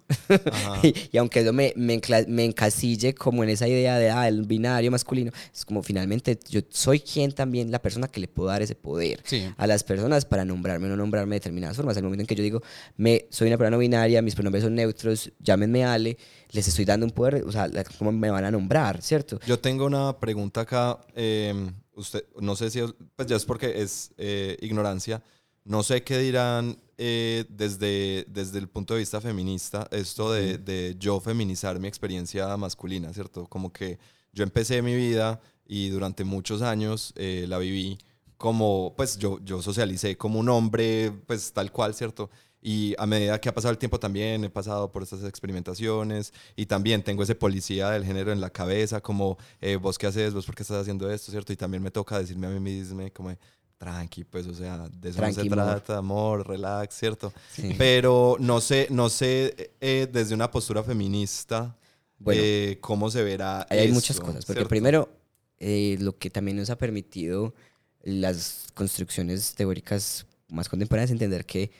Ajá. 0.51 0.81
y, 0.87 0.95
y 1.13 1.17
aunque 1.17 1.41
eso 1.41 1.53
me, 1.53 1.73
me, 1.77 2.01
me 2.27 2.45
encasille 2.45 3.15
como 3.15 3.45
en 3.45 3.51
esa 3.51 3.69
idea 3.69 3.99
de, 3.99 4.11
ah, 4.11 4.27
el 4.27 4.43
binario 4.43 4.91
masculino, 4.91 5.31
es 5.55 5.65
como 5.65 5.83
finalmente 5.85 6.39
yo 6.49 6.61
soy 6.71 6.99
quien 7.01 7.31
también, 7.33 7.71
la 7.71 7.81
persona 7.81 8.09
que 8.09 8.19
le 8.21 8.27
puedo 8.27 8.49
dar 8.49 8.63
ese 8.63 8.75
poder 8.75 9.21
Sí. 9.25 9.49
a 9.57 9.67
las 9.69 9.85
personas 9.85 10.25
para 10.25 10.45
nombrarme 10.45 10.87
o 10.87 10.91
no 10.91 10.97
nombrarme 10.97 11.37
de 11.37 11.41
determinadas 11.41 11.77
formas. 11.77 11.97
Al 11.97 12.03
momento 12.03 12.23
en 12.23 12.27
que 12.27 12.35
yo 12.35 12.43
digo, 12.43 12.61
me, 12.97 13.27
soy 13.31 13.47
una 13.49 13.57
persona 13.59 13.77
no 13.77 13.79
binaria, 13.79 14.21
mis 14.23 14.35
pronombres 14.35 14.65
son 14.65 14.75
neutros, 14.75 15.31
llámenme 15.39 15.85
Ale, 15.85 16.19
les 16.51 16.67
estoy 16.67 16.85
dando 16.85 17.07
un 17.07 17.13
poder, 17.13 17.45
o 17.47 17.53
sea, 17.53 17.71
cómo 17.97 18.11
me 18.11 18.29
van 18.31 18.45
a 18.45 18.51
nombrar, 18.51 19.01
¿cierto? 19.01 19.39
Yo 19.47 19.59
tengo 19.61 19.87
una 19.87 20.19
pregunta 20.19 20.63
acá. 20.63 20.99
eh, 21.15 21.71
usted, 21.95 22.25
no 22.41 22.57
sé 22.57 22.71
si, 22.71 22.81
pues 23.17 23.29
ya 23.29 23.37
es 23.37 23.45
porque 23.45 23.83
es 23.83 24.13
eh, 24.17 24.57
ignorancia. 24.61 25.23
No 25.65 25.83
sé 25.83 26.03
qué 26.03 26.19
dirán 26.19 26.77
eh, 26.99 27.45
desde, 27.49 28.27
desde 28.29 28.59
el 28.59 28.69
punto 28.69 28.95
de 28.95 29.01
vista 29.01 29.21
feminista, 29.21 29.87
esto 29.93 30.33
de, 30.33 30.59
de 30.59 30.97
yo 30.99 31.21
feminizar 31.21 31.79
mi 31.79 31.87
experiencia 31.87 32.57
masculina, 32.57 33.13
¿cierto? 33.13 33.47
Como 33.47 33.73
que 33.73 33.99
yo 34.33 34.43
empecé 34.43 34.83
mi 34.83 34.97
vida 34.97 35.41
y 35.67 35.89
durante 35.89 36.25
muchos 36.25 36.63
años 36.63 37.13
eh, 37.17 37.47
la 37.49 37.59
viví 37.59 37.99
como, 38.37 38.95
pues 38.97 39.19
yo, 39.19 39.39
yo 39.45 39.63
socialicé 39.63 40.17
como 40.17 40.41
un 40.41 40.49
hombre, 40.49 41.13
pues 41.27 41.53
tal 41.53 41.71
cual, 41.71 41.95
¿cierto? 41.95 42.29
Y 42.65 42.95
a 42.97 43.07
medida 43.07 43.41
que 43.41 43.49
ha 43.49 43.55
pasado 43.55 43.73
el 43.73 43.79
tiempo 43.79 43.99
también 43.99 44.45
he 44.45 44.49
pasado 44.51 44.93
por 44.93 45.03
estas 45.03 45.25
experimentaciones 45.25 46.33
y 46.55 46.67
también 46.67 47.03
tengo 47.03 47.25
ese 47.25 47.35
policía 47.35 47.91
del 47.91 48.05
género 48.05 48.31
en 48.33 48.41
la 48.41 48.51
cabeza, 48.51 49.01
como 49.01 49.37
eh, 49.61 49.77
vos 49.77 49.99
qué 49.99 50.07
haces, 50.07 50.33
vos 50.33 50.47
por 50.47 50.55
qué 50.55 50.63
estás 50.63 50.81
haciendo 50.83 51.11
esto, 51.11 51.33
¿cierto? 51.33 51.53
Y 51.53 51.57
también 51.57 51.83
me 51.83 51.91
toca 51.91 52.19
decirme 52.21 52.47
a 52.47 52.51
mí 52.51 52.61
mismo 52.61 53.03
como 53.13 53.37
tranqui, 53.79 54.23
pues, 54.23 54.47
o 54.47 54.55
sea, 54.55 54.89
de 54.89 55.09
eso 55.11 55.21
no 55.21 55.23
Tranqui, 55.33 55.49
se 55.49 55.53
amor. 55.53 55.65
trata, 55.67 55.99
amor, 55.99 56.47
relax, 56.47 56.95
¿cierto? 56.95 57.33
Sí. 57.53 57.75
Pero 57.77 58.37
no 58.39 58.61
sé, 58.61 58.87
no 58.91 59.09
sé 59.09 59.73
eh, 59.81 60.07
desde 60.13 60.33
una 60.37 60.49
postura 60.53 60.85
feminista 60.85 61.77
Bueno. 62.19 62.41
eh, 62.45 62.79
cómo 62.81 63.11
se 63.11 63.25
verá. 63.25 63.67
Hay 63.71 63.91
muchas 63.91 64.21
cosas, 64.21 64.45
porque 64.45 64.61
¿cierto? 64.61 64.69
primero, 64.69 65.09
eh, 65.59 65.97
lo 65.99 66.17
que 66.17 66.31
también 66.31 66.59
nos 66.59 66.71
ha 66.71 66.79
permitido 66.79 67.55
las 68.05 68.69
construcciones 68.75 69.55
teóricas 69.57 70.27
más 70.49 70.69
contemporáneas 70.69 71.11
entender 71.11 71.45
que 71.45 71.73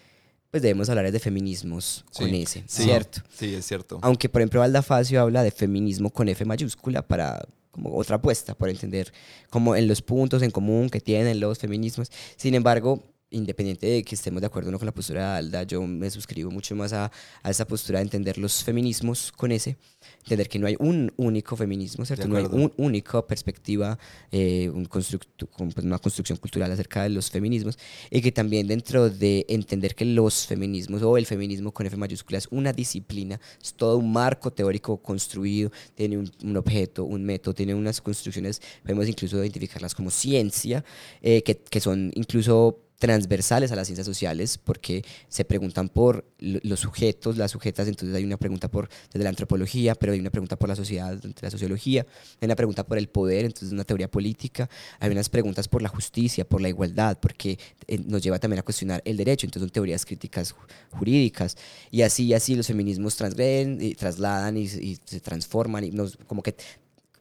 pues 0.53 0.63
debemos 0.63 0.91
hablar 0.91 1.11
de 1.11 1.19
feminismos 1.19 2.05
con 2.15 2.29
S, 2.29 2.63
sí, 2.67 2.83
¿cierto? 2.83 3.23
Sí, 3.35 3.55
es 3.55 3.67
cierto. 3.67 3.99
Aunque, 4.03 4.29
por 4.29 4.43
ejemplo, 4.43 4.63
Alda 4.63 4.83
Facio 4.83 5.23
habla 5.23 5.43
de 5.43 5.51
feminismo 5.51 6.11
con 6.11 6.29
F 6.29 6.45
mayúscula 6.45 7.01
para 7.01 7.49
como 7.71 7.97
otra 7.97 8.17
apuesta, 8.17 8.55
por 8.55 8.69
entender 8.69 9.15
como 9.49 9.75
en 9.75 9.89
los 9.89 10.03
puntos 10.03 10.43
en 10.43 10.51
común 10.51 10.91
que 10.91 11.01
tienen 11.01 11.41
los 11.41 11.59
feminismos. 11.59 12.13
Sin 12.37 12.55
embargo, 12.55 13.03
independiente 13.33 13.87
de 13.87 14.03
que 14.03 14.15
estemos 14.15 14.41
de 14.41 14.47
acuerdo 14.47 14.69
o 14.69 14.73
no 14.73 14.79
con 14.79 14.87
la 14.87 14.93
postura 14.93 15.33
de 15.33 15.39
Alda, 15.39 15.63
yo 15.65 15.83
me 15.83 16.11
suscribo 16.11 16.51
mucho 16.51 16.75
más 16.77 16.93
a, 16.93 17.11
a 17.43 17.51
esa 17.51 17.67
postura 17.67 17.99
de 17.99 18.05
entender 18.05 18.39
los 18.39 18.63
feminismos 18.63 19.33
con 19.33 19.53
ese, 19.53 19.77
entender 20.23 20.49
que 20.49 20.59
no 20.59 20.67
hay 20.67 20.77
un 20.79 21.13
único 21.17 21.57
feminismo, 21.57 22.05
¿cierto? 22.05 22.29
No 22.29 22.37
hay 22.37 22.45
una 22.45 22.71
única 22.77 23.27
perspectiva, 23.27 23.99
eh, 24.31 24.71
un 24.73 24.87
pues, 24.87 25.17
una 25.83 25.99
construcción 25.99 26.39
cultural 26.39 26.71
acerca 26.71 27.03
de 27.03 27.11
los 27.11 27.31
feminismos, 27.31 27.79
y 28.11 28.21
que 28.21 28.33
también 28.33 28.67
dentro 28.67 29.11
de 29.11 29.45
entender 29.49 29.95
que 29.95 30.05
los 30.05 30.47
feminismos 30.47 31.03
o 31.03 31.17
el 31.17 31.27
feminismo 31.27 31.73
con 31.73 31.87
F 31.87 31.97
mayúscula 31.97 32.39
es 32.39 32.49
una 32.51 32.73
disciplina, 32.73 33.41
es 33.63 33.75
todo 33.75 33.99
un 33.99 34.13
marco 34.13 34.53
teórico 34.53 34.99
construido, 34.99 35.71
tiene 35.95 36.19
un, 36.19 36.31
un 36.45 36.57
objeto, 36.57 37.05
un 37.05 37.25
método, 37.25 37.55
tiene 37.55 37.75
unas 37.75 38.01
construcciones, 38.01 38.61
podemos 38.83 39.09
incluso 39.09 39.39
identificarlas 39.39 39.95
como 39.95 40.11
ciencia, 40.11 40.85
eh, 41.21 41.43
que, 41.43 41.57
que 41.57 41.81
son 41.81 42.13
incluso 42.15 42.79
transversales 43.03 43.73
a 43.73 43.75
las 43.75 43.89
ciencias 43.89 44.07
sociales 44.07 44.59
porque 44.59 45.05
se 45.29 45.45
preguntan 45.45 45.89
por 45.89 46.25
lo- 46.39 46.61
los 46.63 46.79
sujetos, 46.79 47.37
las 47.37 47.51
sujetas, 47.51 47.89
entonces 47.89 48.15
hay 48.17 48.23
una 48.23 48.37
pregunta 48.37 48.69
por 48.71 48.89
desde 49.13 49.25
la 49.25 49.31
antropología, 49.31 49.97
pero 49.97 50.13
hay 50.13 50.21
una 50.21 50.31
pregunta 50.31 50.55
por 50.57 50.69
la 50.69 50.77
sociedad, 50.77 51.13
desde 51.17 51.35
la 51.41 51.51
sociología, 51.51 52.07
hay 52.41 52.47
una 52.47 52.55
pregunta 52.55 52.85
por 52.87 52.99
el 52.99 53.09
poder, 53.09 53.45
entonces 53.45 53.73
una 53.73 53.83
teoría 53.83 54.09
política, 54.09 54.71
hay 55.01 55.11
unas 55.11 55.29
preguntas 55.29 55.67
por 55.67 55.83
la 55.83 55.89
justicia, 55.89 56.45
por 56.49 56.61
la 56.61 56.69
igualdad, 56.69 57.19
porque 57.21 57.59
eh, 57.89 57.99
nos 58.07 58.23
lleva 58.23 58.39
también 58.39 58.61
a 58.61 58.63
cuestionar 58.63 59.03
el 59.05 59.17
derecho, 59.17 59.49
entonces 59.49 59.67
son 59.67 59.73
teorías 59.73 60.07
críticas 60.07 60.55
ju- 60.55 60.59
jurídicas, 60.97 61.57
y 61.91 62.03
así 62.03 62.27
y 62.27 62.35
así 62.35 62.55
los 62.55 62.69
feminismos 62.69 63.17
transgreden 63.17 63.79
y 63.83 63.97
trasladan 63.97 64.57
y, 64.57 64.63
y 64.63 64.97
se 65.05 65.19
transforman 65.19 65.83
y 65.83 65.91
nos 65.91 66.17
como 66.29 66.41
que 66.41 66.55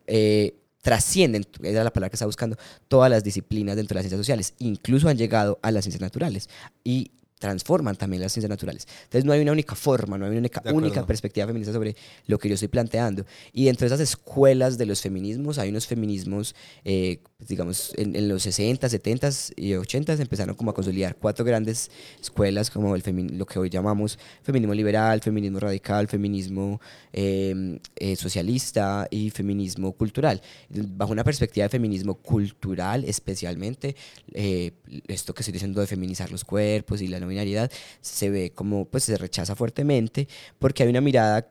eh, 0.06 0.54
trascienden, 0.82 1.46
era 1.62 1.84
la 1.84 1.92
palabra 1.92 2.10
que 2.10 2.16
estaba 2.16 2.28
buscando, 2.28 2.58
todas 2.88 3.10
las 3.10 3.24
disciplinas 3.24 3.76
dentro 3.76 3.96
de 3.96 4.00
las 4.00 4.04
ciencias 4.04 4.20
sociales, 4.20 4.54
incluso 4.60 5.10
han 5.10 5.18
llegado 5.18 5.60
a 5.62 5.72
las 5.72 5.86
ciencias 5.86 6.02
naturales. 6.02 6.50
Y 6.84 7.12
transforman 7.42 7.96
también 7.98 8.22
las 8.22 8.32
ciencias 8.32 8.50
naturales. 8.50 8.88
Entonces 9.04 9.26
no 9.26 9.34
hay 9.34 9.42
una 9.42 9.52
única 9.52 9.76
forma, 9.76 10.18
no 10.18 10.24
hay 10.26 10.32
una 10.32 10.39
única, 10.39 10.62
única 10.78 11.02
perspectiva 11.08 11.48
feminista 11.48 11.74
sobre 11.74 11.96
lo 12.28 12.38
que 12.39 12.48
yo 12.48 12.54
estoy 12.54 12.70
planteando. 12.70 13.26
Y 13.52 13.66
dentro 13.66 13.89
de 13.89 13.94
esas 13.94 14.00
escuelas 14.10 14.78
de 14.78 14.86
los 14.86 15.02
feminismos, 15.02 15.58
hay 15.58 15.70
unos 15.70 15.88
feminismos, 15.88 16.56
eh, 16.86 17.20
pues, 17.38 17.50
digamos, 17.50 17.94
en, 17.98 18.16
en 18.16 18.30
los 18.30 18.44
60, 18.44 18.88
70 18.88 19.30
y 19.58 19.74
80 19.74 20.14
empezaron 20.14 20.56
como 20.56 20.70
a 20.72 20.74
consolidar 20.74 21.16
cuatro 21.18 21.44
grandes 21.44 21.89
escuelas, 22.22 22.70
como 22.70 22.96
el 22.96 23.04
femi- 23.04 23.32
lo 23.32 23.46
que 23.46 23.58
hoy 23.60 23.70
llamamos 23.70 24.20
feminismo 24.44 24.74
liberal, 24.76 25.20
feminismo 25.22 25.60
radical, 25.60 26.08
feminismo 26.08 26.80
eh, 27.12 27.80
eh, 27.96 28.16
socialista 28.16 29.08
y 29.10 29.32
feminismo 29.32 29.94
cultural. 29.94 30.42
Bajo 30.70 31.12
una 31.12 31.24
perspectiva 31.24 31.64
de 31.66 31.70
feminismo 31.70 32.14
cultural, 32.16 33.04
especialmente, 33.06 33.96
eh, 34.34 34.72
esto 35.08 35.34
que 35.34 35.42
estoy 35.42 35.54
diciendo 35.54 35.82
de 35.82 35.88
feminizar 35.88 36.32
los 36.32 36.46
cuerpos 36.46 37.02
y 37.02 37.08
la 37.08 37.20
no 37.20 37.31
binariedad, 37.32 37.72
se 38.02 38.30
ve 38.30 38.52
como, 38.52 38.86
pues 38.86 39.06
se 39.06 39.18
rechaza 39.18 39.56
fuertemente, 39.56 40.28
porque 40.60 40.84
hay 40.84 40.90
una 40.90 41.02
mirada 41.02 41.50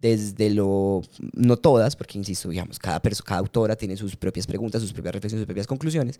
desde 0.00 0.50
lo, 0.50 1.02
no 1.32 1.56
todas, 1.56 1.94
porque 1.94 2.18
insisto, 2.18 2.48
digamos, 2.48 2.78
cada, 2.78 3.00
perso- 3.00 3.22
cada 3.22 3.38
autora 3.38 3.76
tiene 3.76 3.96
sus 3.96 4.16
propias 4.16 4.46
preguntas, 4.48 4.80
sus 4.82 4.92
propias 4.92 5.14
reflexiones, 5.14 5.42
sus 5.42 5.46
propias 5.46 5.66
conclusiones, 5.68 6.18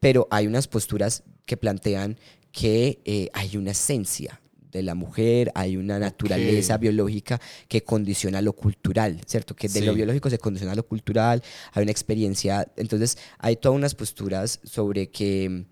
pero 0.00 0.26
hay 0.30 0.46
unas 0.46 0.66
posturas 0.66 1.22
que 1.44 1.56
plantean 1.58 2.16
que 2.52 3.00
eh, 3.04 3.28
hay 3.34 3.56
una 3.58 3.72
esencia 3.72 4.40
de 4.72 4.82
la 4.82 4.94
mujer, 4.94 5.50
hay 5.54 5.76
una 5.76 5.98
naturaleza 5.98 6.76
biológica 6.78 7.40
que 7.68 7.82
condiciona 7.82 8.40
lo 8.42 8.52
cultural, 8.54 9.20
¿cierto? 9.26 9.54
Que 9.54 9.66
de 9.68 9.80
lo 9.80 9.92
biológico 9.94 10.28
se 10.30 10.38
condiciona 10.38 10.74
lo 10.74 10.86
cultural, 10.86 11.42
hay 11.72 11.82
una 11.82 11.90
experiencia, 11.92 12.66
entonces 12.76 13.16
hay 13.38 13.56
todas 13.56 13.76
unas 13.76 13.94
posturas 13.94 14.60
sobre 14.64 15.10
que 15.10 15.66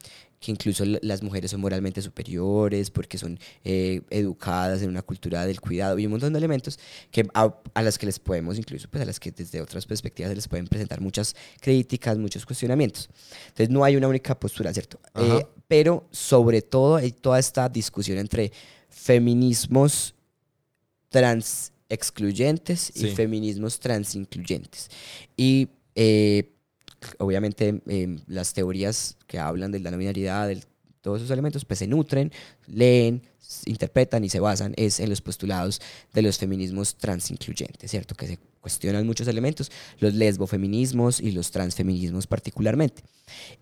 que 0.46 0.52
incluso 0.52 0.84
las 0.84 1.24
mujeres 1.24 1.50
son 1.50 1.60
moralmente 1.60 2.00
superiores 2.00 2.88
porque 2.92 3.18
son 3.18 3.36
eh, 3.64 4.00
educadas 4.10 4.80
en 4.80 4.90
una 4.90 5.02
cultura 5.02 5.44
del 5.44 5.60
cuidado 5.60 5.98
y 5.98 6.06
un 6.06 6.12
montón 6.12 6.32
de 6.32 6.38
elementos 6.38 6.78
que 7.10 7.26
a, 7.34 7.52
a 7.74 7.82
las 7.82 7.98
que 7.98 8.06
les 8.06 8.20
podemos 8.20 8.56
incluso 8.56 8.88
pues 8.88 9.02
a 9.02 9.06
las 9.06 9.18
que 9.18 9.32
desde 9.32 9.60
otras 9.60 9.84
perspectivas 9.86 10.30
se 10.30 10.36
les 10.36 10.46
pueden 10.46 10.68
presentar 10.68 11.00
muchas 11.00 11.34
críticas, 11.60 12.16
muchos 12.16 12.46
cuestionamientos. 12.46 13.08
Entonces 13.48 13.70
no 13.70 13.82
hay 13.82 13.96
una 13.96 14.06
única 14.06 14.38
postura, 14.38 14.72
¿cierto? 14.72 15.00
Eh, 15.16 15.44
pero 15.66 16.06
sobre 16.12 16.62
todo 16.62 16.94
hay 16.94 17.10
toda 17.10 17.40
esta 17.40 17.68
discusión 17.68 18.18
entre 18.18 18.52
feminismos 18.88 20.14
trans 21.08 21.72
excluyentes 21.88 22.92
y 22.94 23.10
feminismos 23.10 23.80
transincluyentes. 23.80 24.90
Y 25.36 25.70
eh, 25.96 26.52
obviamente 27.18 27.82
eh, 27.86 28.18
las 28.26 28.52
teorías 28.52 29.16
que 29.26 29.38
hablan 29.38 29.72
de 29.72 29.80
la 29.80 29.90
no 29.90 29.98
de 29.98 30.60
todos 31.00 31.20
esos 31.20 31.30
elementos, 31.30 31.64
pues 31.64 31.78
se 31.78 31.86
nutren, 31.86 32.32
leen, 32.66 33.22
interpretan 33.66 34.24
y 34.24 34.28
se 34.28 34.40
basan 34.40 34.74
es 34.76 34.98
en 34.98 35.08
los 35.08 35.20
postulados 35.20 35.80
de 36.12 36.22
los 36.22 36.38
feminismos 36.38 36.96
transincluyentes, 36.96 37.90
¿cierto? 37.90 38.14
Que 38.14 38.26
se 38.26 38.38
cuestionan 38.60 39.06
muchos 39.06 39.28
elementos, 39.28 39.70
los 40.00 40.14
lesbofeminismos 40.14 41.20
y 41.20 41.30
los 41.30 41.52
transfeminismos 41.52 42.26
particularmente. 42.26 43.02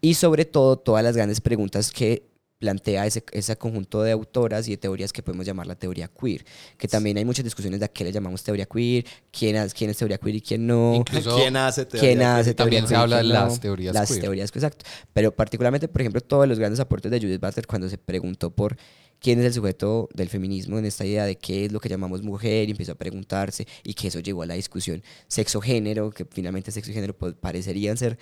Y 0.00 0.14
sobre 0.14 0.46
todo 0.46 0.78
todas 0.78 1.04
las 1.04 1.16
grandes 1.16 1.42
preguntas 1.42 1.92
que 1.92 2.22
plantea 2.64 3.04
ese, 3.06 3.22
ese 3.32 3.56
conjunto 3.56 4.02
de 4.02 4.12
autoras 4.12 4.66
y 4.68 4.70
de 4.70 4.76
teorías 4.78 5.12
que 5.12 5.22
podemos 5.22 5.44
llamar 5.44 5.66
la 5.66 5.74
teoría 5.74 6.08
queer, 6.08 6.46
que 6.78 6.88
también 6.88 7.18
hay 7.18 7.24
muchas 7.26 7.44
discusiones 7.44 7.78
de 7.80 7.84
a 7.84 7.88
qué 7.88 8.04
le 8.04 8.10
llamamos 8.12 8.42
teoría 8.42 8.64
queer, 8.64 9.04
quién, 9.30 9.56
es- 9.56 9.74
quién 9.74 9.90
es 9.90 9.98
teoría 9.98 10.16
queer 10.16 10.36
y 10.36 10.40
quién 10.40 10.66
no. 10.66 10.94
Incluso 10.94 11.36
¿Quién 11.36 11.56
hace 11.58 11.84
teoría 11.84 12.08
¿Quién 12.08 12.22
hace 12.22 12.54
teoría 12.54 12.56
también 12.56 12.82
se 12.84 12.88
queer 12.88 13.00
habla 13.00 13.16
de 13.18 13.24
las 13.24 13.52
no? 13.52 13.60
teorías 13.60 13.94
Las 13.94 14.08
queer. 14.08 14.20
teorías, 14.22 14.50
exacto. 14.54 14.86
Pero 15.12 15.30
particularmente, 15.36 15.88
por 15.88 16.00
ejemplo, 16.00 16.22
todos 16.22 16.48
los 16.48 16.58
grandes 16.58 16.80
aportes 16.80 17.10
de 17.12 17.20
Judith 17.20 17.40
Butler 17.40 17.66
cuando 17.66 17.88
se 17.90 17.98
preguntó 17.98 18.50
por 18.50 18.76
quién 19.20 19.38
es 19.40 19.44
el 19.46 19.52
sujeto 19.52 20.08
del 20.14 20.28
feminismo 20.30 20.78
en 20.78 20.84
esta 20.86 21.04
idea 21.04 21.24
de 21.26 21.36
qué 21.36 21.66
es 21.66 21.72
lo 21.72 21.80
que 21.80 21.88
llamamos 21.88 22.22
mujer 22.22 22.68
y 22.68 22.72
empezó 22.72 22.92
a 22.92 22.94
preguntarse 22.94 23.66
y 23.82 23.94
que 23.94 24.08
eso 24.08 24.20
llevó 24.20 24.42
a 24.42 24.46
la 24.46 24.54
discusión 24.54 25.02
sexo-género, 25.28 26.10
que 26.10 26.24
finalmente 26.30 26.70
sexo 26.72 26.90
y 26.90 26.94
género 26.94 27.14
pues, 27.16 27.34
parecerían 27.40 27.96
ser 27.96 28.18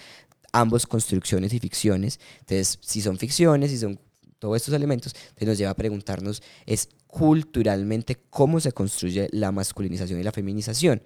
ambos 0.53 0.87
construcciones 0.87 1.53
y 1.55 1.59
ficciones. 1.61 2.21
Entonces, 2.41 2.79
si 2.83 3.01
son 3.01 3.17
ficciones, 3.19 3.71
si 3.71 3.79
son 3.79 3.99
todos 4.43 4.57
estos 4.57 4.75
elementos, 4.75 5.15
entonces 5.15 5.47
nos 5.49 5.59
lleva 5.59 5.71
a 5.71 5.75
preguntarnos 5.77 6.43
es 6.67 6.89
culturalmente 7.07 8.17
cómo 8.29 8.59
se 8.59 8.73
construye 8.73 9.29
la 9.33 9.53
masculinización 9.53 10.19
y 10.19 10.25
la 10.25 10.33
feminización. 10.33 11.01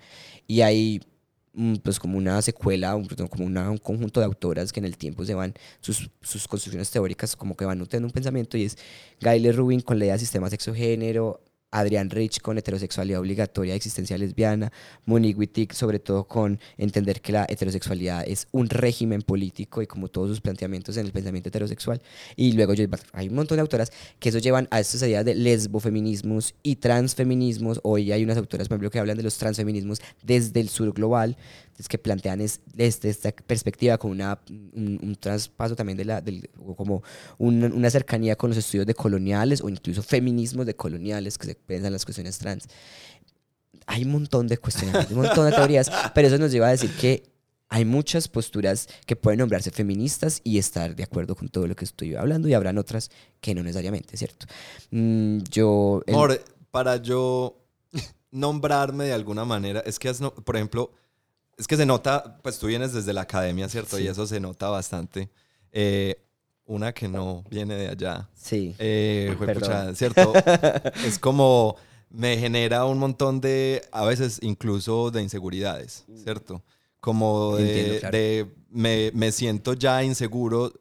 Y 0.46 0.62
hay 0.62 1.00
mm, 1.58 1.76
pues 1.76 1.98
como 1.98 2.18
una 2.18 2.42
secuela, 2.42 2.94
un- 2.96 3.06
como 3.06 3.44
una- 3.46 3.70
un 3.70 3.78
conjunto 3.78 4.20
de 4.20 4.26
autoras 4.26 4.72
que 4.72 4.80
en 4.80 4.84
el 4.86 4.96
tiempo 4.98 5.24
se 5.24 5.34
van, 5.34 5.54
sus, 5.80 6.10
sus 6.20 6.46
construcciones 6.48 6.90
teóricas 6.90 7.34
como 7.34 7.56
que 7.56 7.64
van 7.64 7.78
nutriendo 7.78 8.06
un 8.06 8.12
pensamiento 8.12 8.58
y 8.58 8.64
es 8.64 8.76
Gayle 9.20 9.52
Rubin 9.52 9.80
con 9.80 9.98
la 9.98 10.04
idea 10.04 10.14
de 10.14 10.18
sistema 10.20 10.50
sexo-género, 10.50 11.40
Adrián 11.70 12.10
Rich 12.10 12.40
con 12.40 12.58
heterosexualidad 12.58 13.20
obligatoria 13.20 13.72
de 13.72 13.76
existencia 13.76 14.16
lesbiana, 14.16 14.72
Monique 15.04 15.38
Wittig 15.38 15.72
sobre 15.74 15.98
todo 15.98 16.24
con 16.24 16.60
entender 16.78 17.20
que 17.20 17.32
la 17.32 17.46
heterosexualidad 17.48 18.24
es 18.26 18.46
un 18.52 18.68
régimen 18.68 19.22
político 19.22 19.82
y 19.82 19.86
como 19.86 20.08
todos 20.08 20.28
sus 20.28 20.40
planteamientos 20.40 20.96
en 20.96 21.06
el 21.06 21.12
pensamiento 21.12 21.48
heterosexual. 21.48 22.00
Y 22.36 22.52
luego 22.52 22.74
hay 23.12 23.28
un 23.28 23.34
montón 23.34 23.56
de 23.56 23.62
autoras 23.62 23.92
que 24.18 24.28
eso 24.28 24.38
llevan 24.38 24.68
a 24.70 24.80
estas 24.80 25.02
ideas 25.02 25.24
de 25.24 25.34
lesbofeminismos 25.34 26.54
y 26.62 26.76
transfeminismos. 26.76 27.80
Hoy 27.82 28.12
hay 28.12 28.24
unas 28.24 28.36
autoras, 28.36 28.68
por 28.68 28.76
ejemplo, 28.76 28.90
que 28.90 28.98
hablan 28.98 29.16
de 29.16 29.22
los 29.22 29.36
transfeminismos 29.36 30.00
desde 30.22 30.60
el 30.60 30.68
sur 30.68 30.92
global, 30.92 31.36
es 31.78 31.88
que 31.88 31.98
plantean 31.98 32.40
es, 32.40 32.60
esta 32.76 33.32
perspectiva 33.32 33.98
con 33.98 34.10
una, 34.10 34.40
un, 34.50 34.98
un 35.02 35.16
traspaso 35.16 35.76
también 35.76 35.96
de 35.98 36.04
la, 36.04 36.20
del, 36.20 36.48
como 36.76 37.02
un- 37.38 37.64
una 37.64 37.90
cercanía 37.90 38.36
con 38.36 38.50
los 38.50 38.56
estudios 38.58 38.86
de 38.86 38.94
coloniales 38.94 39.60
o 39.62 39.68
incluso 39.68 40.02
feminismos 40.02 40.66
de 40.66 40.74
coloniales 40.74 41.36
que 41.38 41.46
se 41.48 41.54
piensan 41.54 41.92
las 41.92 42.04
cuestiones 42.04 42.38
trans. 42.38 42.66
Hay 43.86 44.04
un 44.04 44.10
montón 44.12 44.48
de 44.48 44.58
cuestionamientos, 44.58 45.12
un 45.16 45.22
montón 45.22 45.46
de 45.48 45.52
teorías, 45.54 45.90
pero 46.14 46.26
eso 46.28 46.38
nos 46.38 46.50
lleva 46.50 46.68
a 46.68 46.70
decir 46.70 46.90
que 47.00 47.22
hay 47.68 47.84
muchas 47.84 48.28
posturas 48.28 48.88
que 49.06 49.16
pueden 49.16 49.38
nombrarse 49.40 49.70
feministas 49.70 50.40
y 50.44 50.58
estar 50.58 50.94
de 50.96 51.02
acuerdo 51.02 51.34
con 51.36 51.48
todo 51.48 51.66
lo 51.66 51.74
que 51.76 51.84
estoy 51.84 52.14
hablando 52.14 52.48
y 52.48 52.54
habrán 52.54 52.78
otras 52.78 53.10
que 53.40 53.54
no 53.54 53.62
necesariamente, 53.62 54.16
¿cierto? 54.16 54.46
Mm, 54.90 55.38
yo... 55.50 56.02
el- 56.06 56.14
Amor, 56.14 56.40
para 56.70 56.96
yo 56.96 57.58
nombrarme 58.30 59.04
de 59.06 59.12
alguna 59.12 59.44
manera, 59.44 59.80
es 59.80 59.98
que, 59.98 60.08
has 60.08 60.20
no- 60.20 60.34
por 60.34 60.56
ejemplo, 60.56 60.92
es 61.56 61.66
que 61.66 61.76
se 61.76 61.86
nota, 61.86 62.38
pues 62.42 62.58
tú 62.58 62.66
vienes 62.66 62.92
desde 62.92 63.12
la 63.12 63.22
academia, 63.22 63.68
¿cierto? 63.68 63.96
Sí. 63.96 64.04
Y 64.04 64.08
eso 64.08 64.26
se 64.26 64.40
nota 64.40 64.68
bastante. 64.68 65.30
Eh, 65.72 66.16
una 66.66 66.92
que 66.92 67.08
no 67.08 67.44
viene 67.48 67.76
de 67.76 67.88
allá. 67.88 68.28
sí. 68.34 68.74
Eh. 68.78 69.36
¿cierto? 69.94 70.32
es 71.06 71.18
como 71.18 71.76
me 72.10 72.36
genera 72.38 72.84
un 72.84 72.98
montón 72.98 73.40
de, 73.40 73.82
a 73.92 74.04
veces 74.04 74.38
incluso 74.42 75.10
de 75.10 75.22
inseguridades, 75.22 76.04
¿cierto? 76.22 76.62
Como 77.00 77.56
de, 77.56 77.62
Entiendo, 77.68 78.00
claro. 78.00 78.16
de- 78.16 78.54
me, 78.70 79.10
me 79.14 79.32
siento 79.32 79.74
ya 79.74 80.02
inseguro 80.02 80.72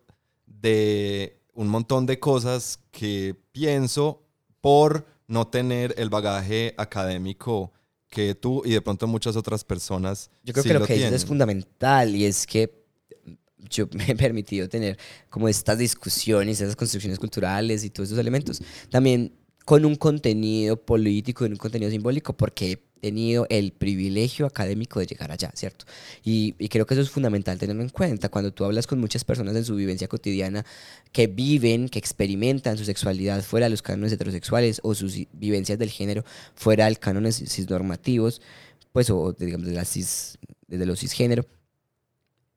de 0.46 1.42
un 1.54 1.68
montón 1.68 2.06
de 2.06 2.20
cosas 2.20 2.80
que 2.92 3.36
pienso 3.52 4.24
por 4.62 5.06
no 5.28 5.48
tener 5.48 5.94
el 5.98 6.10
bagaje 6.10 6.74
académico 6.78 7.72
que 8.16 8.34
tú 8.34 8.62
y 8.64 8.72
de 8.72 8.82
pronto 8.82 9.08
muchas 9.08 9.36
otras 9.36 9.66
personas. 9.66 10.32
Yo 10.46 10.54
creo 10.54 10.64
sí 10.64 10.70
que 10.70 10.74
lo 10.74 10.80
lo 10.80 10.88
que 10.88 10.94
dices 10.94 11.10
tienen. 11.10 11.18
es 11.18 11.26
fundamental 11.26 12.16
y 12.16 12.24
es 12.24 12.48
que 12.48 12.86
yo 13.70 13.90
me 13.92 14.06
he 14.08 14.16
permitido 14.16 14.70
tener 14.70 14.98
como 15.30 15.50
estas 15.50 15.78
discusiones, 15.78 16.62
esas 16.62 16.78
construcciones 16.78 17.20
culturales 17.20 17.84
y 17.84 17.90
todos 17.90 18.08
esos 18.08 18.20
elementos, 18.20 18.62
también 18.90 19.34
con 19.66 19.84
un 19.84 19.96
contenido 19.96 20.78
político, 20.78 21.44
en 21.44 21.54
un 21.54 21.58
contenido 21.58 21.92
simbólico, 21.92 22.34
porque 22.34 22.72
he 22.72 22.78
tenido 23.02 23.46
el 23.50 23.72
privilegio 23.72 24.46
académico 24.46 25.00
de 25.00 25.08
llegar 25.08 25.32
allá, 25.32 25.52
¿cierto? 25.56 25.86
Y, 26.24 26.56
y 26.60 26.70
creo 26.70 26.86
que 26.86 26.94
eso 26.94 27.02
es 27.02 27.10
fundamental 27.10 27.58
tenerlo 27.58 27.82
en 27.82 27.90
cuenta. 27.90 28.30
Cuando 28.30 28.54
tú 28.54 28.64
hablas 28.64 28.88
con 28.88 29.00
muchas 29.00 29.24
personas 29.24 29.56
en 29.56 29.66
su 29.66 29.76
vivencia 29.76 30.08
cotidiana 30.08 30.66
que 31.12 31.28
viven, 31.28 31.90
que 31.90 32.00
experimentan 32.00 32.78
su 32.78 32.86
sexualidad 32.86 33.44
fuera 33.44 33.66
de 33.66 33.72
los 33.72 33.82
cánones 33.82 34.14
heterosexuales 34.14 34.80
o 34.84 34.96
sus 34.96 35.18
vivencias 35.34 35.78
del 35.80 35.90
género 35.90 36.24
fuera 36.56 36.86
del 36.86 37.00
cánones 37.00 37.38
cisnormativos, 37.38 38.42
pues, 38.92 39.10
o 39.10 39.34
de, 39.34 39.46
digamos, 39.48 39.68
de, 39.68 39.74
la 39.74 39.86
cis, 39.86 40.38
de 40.68 40.86
los 40.86 41.00
cisgénero, 41.00 41.46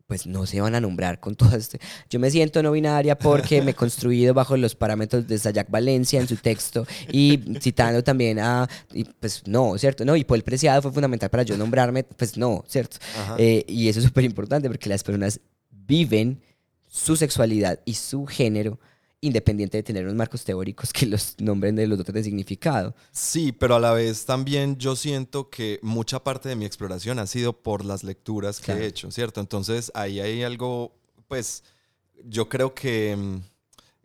pues 0.09 0.27
no 0.27 0.47
se 0.47 0.59
van 0.61 0.75
a 0.75 0.81
nombrar 0.81 1.21
con 1.21 1.37
todo 1.37 1.55
este. 1.55 1.79
Yo 2.09 2.19
me 2.19 2.31
siento 2.31 2.63
no 2.63 2.73
binaria 2.73 3.17
porque 3.17 3.61
me 3.61 3.73
he 3.73 3.75
construido 3.85 4.33
bajo 4.33 4.57
los 4.57 4.75
parámetros 4.75 5.29
de 5.29 5.39
Sayak 5.39 5.71
Valencia 5.71 6.19
en 6.19 6.27
su 6.27 6.37
texto 6.37 6.87
y 7.13 7.39
citando 7.61 8.03
también 8.03 8.39
a, 8.39 8.67
y 8.95 9.05
pues 9.05 9.47
no, 9.47 9.77
¿cierto? 9.77 10.07
No, 10.07 10.17
y 10.17 10.25
Paul 10.25 10.43
Preciado 10.43 10.81
fue 10.81 10.93
fundamental 10.93 11.29
para 11.29 11.43
yo 11.43 11.59
nombrarme, 11.59 12.05
pues 12.05 12.39
no, 12.39 12.65
¿cierto? 12.67 12.97
Eh, 13.37 13.65
y 13.69 13.89
eso 13.89 14.01
es 14.01 14.07
súper 14.07 14.25
importante 14.25 14.67
porque 14.69 14.89
las 14.89 15.05
personas 15.05 15.41
viven 15.71 16.41
su 16.87 17.15
sexualidad 17.15 17.79
y 17.85 17.93
su 17.93 18.25
género 18.25 18.81
independiente 19.21 19.77
de 19.79 19.83
tener 19.83 20.05
unos 20.05 20.14
marcos 20.16 20.45
teóricos 20.45 20.93
que 20.93 21.05
los 21.07 21.35
nombren 21.39 21.75
de 21.75 21.87
los 21.87 21.99
dotes 21.99 22.14
de 22.14 22.23
significado. 22.25 22.95
Sí, 23.11 23.51
pero 23.53 23.75
a 23.77 23.81
la 23.81 23.93
vez 23.93 24.25
también 24.25 24.77
yo 24.79 24.95
siento 24.95 25.51
que 25.51 25.81
mucha 25.83 26.23
parte 26.23 26.49
de 26.49 26.57
mi 26.57 26.64
exploración 26.64 27.19
ha 27.19 27.27
sido 27.27 27.53
por 27.53 27.85
las 27.85 28.05
lecturas 28.05 28.59
que 28.61 28.66
Claro. 28.66 28.81
he 28.83 28.87
hecho, 28.87 29.11
¿cierto? 29.11 29.41
Entonces 29.41 29.91
ahí 29.95 30.21
hay 30.21 30.43
algo, 30.45 30.97
pues 31.27 31.64
yo 32.25 32.49
creo 32.49 32.75
que 32.75 33.16
mm, 33.16 33.37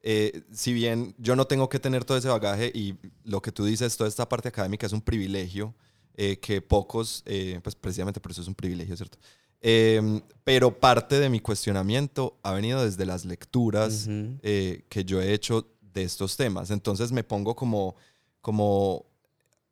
eh, 0.01 0.41
si 0.51 0.74
bien 0.74 1.14
yo 1.18 1.36
no 1.36 1.45
tengo 1.45 1.70
que 1.70 1.80
tener 1.80 2.03
todo 2.05 2.18
ese 2.18 2.28
bagaje 2.30 2.72
y 2.74 2.95
lo 3.24 3.41
que 3.41 3.51
tú 3.51 3.66
dices, 3.66 3.95
toda 3.95 4.09
esta 4.09 4.28
parte 4.28 4.49
académica 4.49 4.86
es 4.88 4.93
un 4.93 5.01
privilegio 5.01 5.76
eh, 6.16 6.38
que 6.39 6.61
pocos, 6.61 7.24
eh, 7.26 7.59
pues 7.64 7.76
precisamente 7.76 8.20
por 8.20 8.32
eso 8.32 8.41
es 8.41 8.47
un 8.47 8.55
privilegio, 8.55 8.95
¿cierto? 8.97 9.18
Eh, 9.66 10.22
pero 10.43 10.78
parte 10.78 11.20
de 11.20 11.30
mi 11.30 11.39
cuestionamiento 11.39 12.38
ha 12.43 12.51
venido 12.51 12.84
desde 12.84 13.05
las 13.05 13.24
lecturas 13.24 14.07
eh, 14.09 14.84
que 14.89 15.05
yo 15.05 15.22
he 15.22 15.34
hecho 15.34 15.68
de 15.93 16.03
estos 16.03 16.36
temas. 16.36 16.70
Entonces 16.70 17.14
me 17.14 17.24
pongo 17.24 17.55
como, 17.55 17.95
como, 18.41 19.05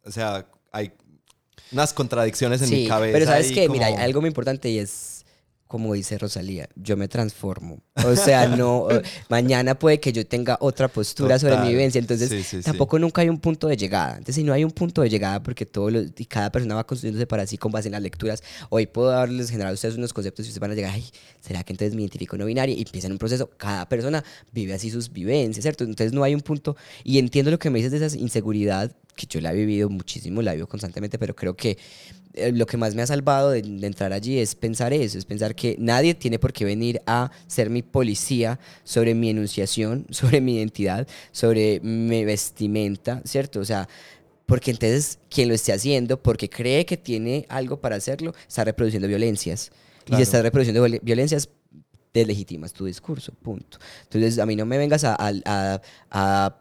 o 0.06 0.12
sea, 0.12 0.48
hay 0.72 0.94
unas 1.74 1.94
contradicciones 1.94 2.62
en 2.62 2.70
mi 2.70 2.88
cabeza. 2.88 3.14
Pero 3.14 3.26
sabes 3.26 3.52
que, 3.52 3.68
mira, 3.68 3.88
hay 3.88 3.96
algo 3.96 4.22
muy 4.22 4.30
importante 4.30 4.70
y 4.70 4.80
es, 4.80 5.21
como 5.72 5.94
dice 5.94 6.18
Rosalía, 6.18 6.68
yo 6.76 6.98
me 6.98 7.08
transformo. 7.08 7.80
O 8.06 8.14
sea, 8.18 8.46
no, 8.46 8.90
mañana 9.30 9.80
puede 9.80 10.02
que 10.02 10.12
yo 10.12 10.26
tenga 10.28 10.58
otra 10.60 10.90
postura 10.90 11.40
sobre 11.40 11.56
mi 11.60 11.70
vivencia, 11.70 11.98
entonces 11.98 12.28
Sí, 12.30 12.44
sí, 12.44 12.58
sí. 12.58 12.64
tampoco 12.64 13.00
nunca 13.00 13.22
hay 13.22 13.30
un 13.30 13.40
punto 13.40 13.70
de 13.70 13.78
llegada. 13.78 14.12
Entonces, 14.18 14.36
si 14.36 14.44
no 14.44 14.52
hay 14.52 14.66
un 14.66 14.72
punto 14.72 15.02
de 15.02 15.10
llegada, 15.10 15.42
porque 15.42 15.66
todo 15.66 15.90
lo- 15.90 16.02
y 16.02 16.26
cada 16.26 16.52
persona 16.52 16.76
va 16.76 16.86
construyéndose 16.86 17.26
para 17.26 17.48
sí 17.48 17.58
con 17.58 17.72
base 17.72 17.88
en 17.88 17.94
las 17.94 18.02
lecturas, 18.02 18.44
hoy 18.70 18.86
puedo 18.86 19.12
darles 19.12 19.50
generar 19.50 19.72
a 19.72 19.74
ustedes 19.74 19.96
unos 19.96 20.12
conceptos 20.12 20.46
y 20.46 20.50
ustedes 20.50 20.60
van 20.60 20.72
a 20.72 20.76
llegar, 20.76 20.92
ay, 20.94 21.06
¿será 21.40 21.64
que 21.64 21.72
entonces 21.72 21.96
me 21.96 22.02
identifico 22.02 22.36
no 22.36 22.46
binaria? 22.46 22.76
Y 22.76 22.82
empiezan 22.82 23.14
un 23.14 23.18
proceso, 23.18 23.50
cada 23.56 23.88
persona 23.88 24.26
vive 24.52 24.74
así 24.74 24.90
sus 24.92 25.10
vivencias, 25.10 25.64
¿cierto? 25.64 25.86
Entonces 25.86 26.12
no 26.12 26.24
hay 26.26 26.36
un 26.36 26.42
punto, 26.42 26.76
y 27.06 27.18
entiendo 27.18 27.50
lo 27.50 27.60
que 27.60 27.70
me 27.70 27.80
dices 27.82 27.98
de 27.98 28.06
esa 28.06 28.18
inseguridad, 28.18 28.92
que 29.16 29.26
yo 29.26 29.40
la 29.40 29.54
he 29.54 29.56
vivido 29.56 29.90
muchísimo, 29.90 30.42
la 30.42 30.54
vivo 30.54 30.68
constantemente, 30.68 31.18
pero 31.18 31.34
creo 31.34 31.56
que 31.56 31.78
eh, 32.34 32.52
lo 32.54 32.66
que 32.66 32.78
más 32.78 32.96
me 32.96 33.02
ha 33.02 33.08
salvado 33.08 33.50
de, 33.52 33.62
de 33.62 33.88
entrar 33.88 34.14
allí 34.14 34.40
es 34.40 34.56
pensar 34.56 34.94
eso, 34.94 35.18
es 35.18 35.26
pensar 35.26 35.54
que 35.56 35.76
nadie 35.80 36.14
tiene 36.16 36.40
por 36.40 36.54
qué 36.54 36.66
venir 36.66 37.02
a 37.06 37.32
ser 37.48 37.70
mi 37.70 37.82
policía 37.82 38.60
sobre 38.84 39.14
mi 39.16 39.30
enunciación, 39.30 40.06
sobre 40.12 40.42
mi 40.42 40.56
identidad, 40.58 41.08
sobre 41.32 41.80
mi 41.82 42.24
vestimenta, 42.26 43.22
¿cierto? 43.26 43.60
O 43.60 43.66
sea, 43.66 43.88
porque 44.46 44.72
entonces 44.72 45.20
quien 45.30 45.48
lo 45.48 45.54
esté 45.56 45.72
haciendo, 45.74 46.22
porque 46.22 46.50
cree 46.50 46.86
que 46.86 46.98
tiene 46.98 47.46
algo 47.50 47.80
para 47.80 47.96
hacerlo, 47.96 48.34
está 48.48 48.64
reproduciendo 48.64 49.08
violencias. 49.08 49.72
Y 50.02 50.06
Claro. 50.06 50.18
si 50.18 50.24
está 50.24 50.42
reproduciendo 50.42 50.86
viol- 50.86 51.00
violencias, 51.04 51.48
deslegitimas 52.14 52.74
tu 52.74 52.86
discurso, 52.86 53.32
punto. 53.42 53.78
Entonces, 54.04 54.38
a 54.40 54.46
mí 54.46 54.56
no 54.56 54.66
me 54.66 54.78
vengas 54.78 55.04
a, 55.06 55.16
a- 55.16 55.32
a- 55.46 55.82
a 56.12 56.58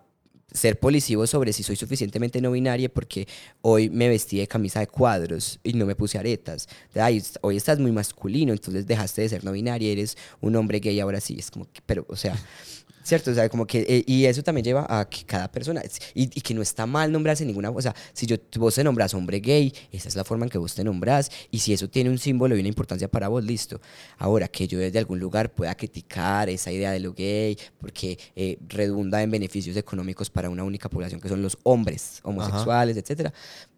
ser 0.52 0.78
policivo 0.78 1.26
sobre 1.26 1.52
si 1.52 1.62
soy 1.62 1.76
suficientemente 1.76 2.40
no 2.40 2.50
binaria 2.50 2.88
porque 2.88 3.26
hoy 3.62 3.90
me 3.90 4.08
vestí 4.08 4.38
de 4.38 4.46
camisa 4.46 4.80
de 4.80 4.86
cuadros 4.86 5.60
y 5.62 5.72
no 5.74 5.86
me 5.86 5.94
puse 5.94 6.18
aretas. 6.18 6.68
Ay, 6.94 7.22
hoy 7.42 7.56
estás 7.56 7.78
muy 7.78 7.92
masculino, 7.92 8.52
entonces 8.52 8.86
dejaste 8.86 9.22
de 9.22 9.28
ser 9.28 9.44
no 9.44 9.52
binaria, 9.52 9.90
eres 9.90 10.16
un 10.40 10.56
hombre 10.56 10.80
gay 10.80 10.98
ahora 11.00 11.20
sí. 11.20 11.36
Es 11.38 11.50
como 11.50 11.66
que, 11.70 11.80
pero, 11.84 12.04
o 12.08 12.16
sea, 12.16 12.36
¿cierto? 13.02 13.30
O 13.30 13.34
sea, 13.34 13.48
como 13.48 13.66
que, 13.66 13.80
eh, 13.88 14.04
y 14.06 14.24
eso 14.26 14.42
también 14.42 14.64
lleva 14.64 14.86
a 14.88 15.08
que 15.08 15.24
cada 15.24 15.50
persona, 15.50 15.82
y, 16.14 16.22
y 16.24 16.40
que 16.40 16.54
no 16.54 16.62
está 16.62 16.86
mal 16.86 17.10
nombrarse 17.10 17.44
ninguna, 17.44 17.70
o 17.70 17.80
sea, 17.80 17.94
si 18.12 18.26
yo, 18.26 18.36
vos 18.56 18.74
te 18.74 18.84
nombras 18.84 19.14
hombre 19.14 19.40
gay, 19.40 19.72
esa 19.92 20.08
es 20.08 20.16
la 20.16 20.24
forma 20.24 20.44
en 20.46 20.50
que 20.50 20.58
vos 20.58 20.74
te 20.74 20.84
nombras, 20.84 21.30
y 21.50 21.58
si 21.58 21.72
eso 21.72 21.88
tiene 21.88 22.10
un 22.10 22.18
símbolo 22.18 22.56
y 22.56 22.60
una 22.60 22.68
importancia 22.68 23.08
para 23.08 23.28
vos, 23.28 23.44
listo. 23.44 23.80
Ahora, 24.18 24.48
que 24.48 24.66
yo 24.68 24.78
desde 24.78 24.98
algún 24.98 25.18
lugar 25.18 25.52
pueda 25.52 25.74
criticar 25.74 26.48
esa 26.48 26.70
idea 26.72 26.92
de 26.92 27.00
lo 27.00 27.12
gay, 27.14 27.56
porque 27.78 28.18
eh, 28.36 28.58
redunda 28.68 29.22
en 29.22 29.30
beneficios 29.30 29.76
económicos 29.76 30.30
para 30.30 30.50
una 30.50 30.64
única 30.64 30.88
población, 30.88 31.20
que 31.20 31.28
son 31.28 31.42
los 31.42 31.58
hombres 31.62 32.20
homosexuales, 32.22 32.96
etcétera, 32.96 33.32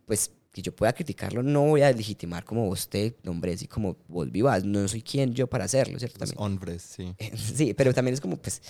pues 0.06 0.30
que 0.52 0.60
yo 0.60 0.76
pueda 0.76 0.92
criticarlo, 0.92 1.42
no 1.42 1.62
voy 1.62 1.80
a 1.80 1.90
legitimar 1.90 2.44
como 2.44 2.66
vos 2.66 2.86
te 2.86 3.16
nombres 3.22 3.62
y 3.62 3.66
como 3.66 3.96
vos 4.06 4.30
vivas, 4.30 4.64
no 4.64 4.86
soy 4.86 5.00
quien 5.00 5.32
yo 5.32 5.46
para 5.46 5.64
hacerlo, 5.64 5.98
¿cierto? 5.98 6.18
Los 6.20 6.30
También. 6.30 6.44
hombres, 6.52 6.82
sí. 6.82 7.14
Sí, 7.56 7.72
pero 7.72 7.94
también 7.94 8.12
es 8.12 8.20
como, 8.20 8.36
pues, 8.36 8.60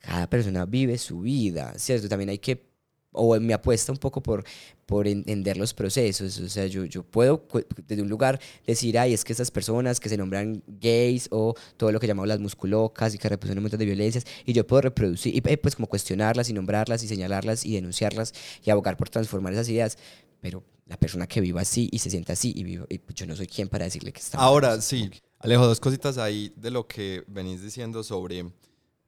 cada 0.00 0.28
persona 0.28 0.64
vive 0.64 0.98
su 0.98 1.20
vida, 1.20 1.74
¿cierto? 1.76 2.08
También 2.08 2.30
hay 2.30 2.38
que, 2.38 2.70
o 3.12 3.38
me 3.38 3.54
apuesta 3.54 3.92
un 3.92 3.98
poco 3.98 4.22
por, 4.22 4.44
por 4.86 5.06
entender 5.06 5.56
los 5.56 5.74
procesos, 5.74 6.38
o 6.38 6.48
sea, 6.48 6.66
yo, 6.66 6.84
yo 6.84 7.02
puedo 7.02 7.46
desde 7.86 8.02
un 8.02 8.08
lugar 8.08 8.40
decir, 8.66 8.98
ay, 8.98 9.12
es 9.12 9.24
que 9.24 9.32
estas 9.32 9.50
personas 9.50 10.00
que 10.00 10.08
se 10.08 10.16
nombran 10.16 10.62
gays 10.66 11.28
o 11.30 11.54
todo 11.76 11.92
lo 11.92 12.00
que 12.00 12.06
llamamos 12.06 12.28
las 12.28 12.40
musculocas 12.40 13.14
y 13.14 13.18
que 13.18 13.28
reproducen 13.28 13.58
momentos 13.58 13.78
de 13.78 13.84
violencias, 13.84 14.24
y 14.44 14.52
yo 14.52 14.66
puedo 14.66 14.82
reproducir, 14.82 15.34
y 15.34 15.42
eh, 15.44 15.56
pues 15.58 15.76
como 15.76 15.86
cuestionarlas 15.86 16.48
y 16.48 16.52
nombrarlas 16.52 17.02
y 17.02 17.08
señalarlas 17.08 17.64
y 17.64 17.74
denunciarlas 17.74 18.32
y 18.64 18.70
abogar 18.70 18.96
por 18.96 19.10
transformar 19.10 19.52
esas 19.52 19.68
ideas, 19.68 19.98
pero 20.40 20.64
la 20.86 20.96
persona 20.96 21.26
que 21.26 21.40
viva 21.40 21.60
así 21.60 21.88
y 21.92 21.98
se 21.98 22.10
siente 22.10 22.32
así 22.32 22.52
y, 22.56 22.64
vivo, 22.64 22.86
y 22.88 23.00
yo 23.14 23.26
no 23.26 23.36
soy 23.36 23.46
quien 23.46 23.68
para 23.68 23.84
decirle 23.84 24.12
que 24.12 24.20
está 24.20 24.38
mal. 24.38 24.46
Ahora, 24.46 24.80
sí, 24.80 25.10
Alejo, 25.38 25.66
dos 25.66 25.78
cositas 25.78 26.18
ahí 26.18 26.52
de 26.56 26.70
lo 26.70 26.88
que 26.88 27.22
venís 27.28 27.62
diciendo 27.62 28.02
sobre 28.02 28.44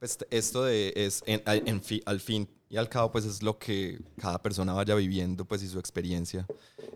pues, 0.02 0.18
esto 0.30 0.64
de 0.64 0.92
es 0.96 1.22
en, 1.26 1.42
en 1.46 1.80
fi- 1.80 2.02
al 2.06 2.18
fin 2.20 2.48
y 2.68 2.76
al 2.76 2.88
cabo 2.88 3.12
pues 3.12 3.24
es 3.24 3.40
lo 3.42 3.56
que 3.56 4.00
cada 4.20 4.42
persona 4.42 4.72
vaya 4.72 4.96
viviendo 4.96 5.44
pues 5.44 5.62
y 5.62 5.68
su 5.68 5.78
experiencia. 5.78 6.44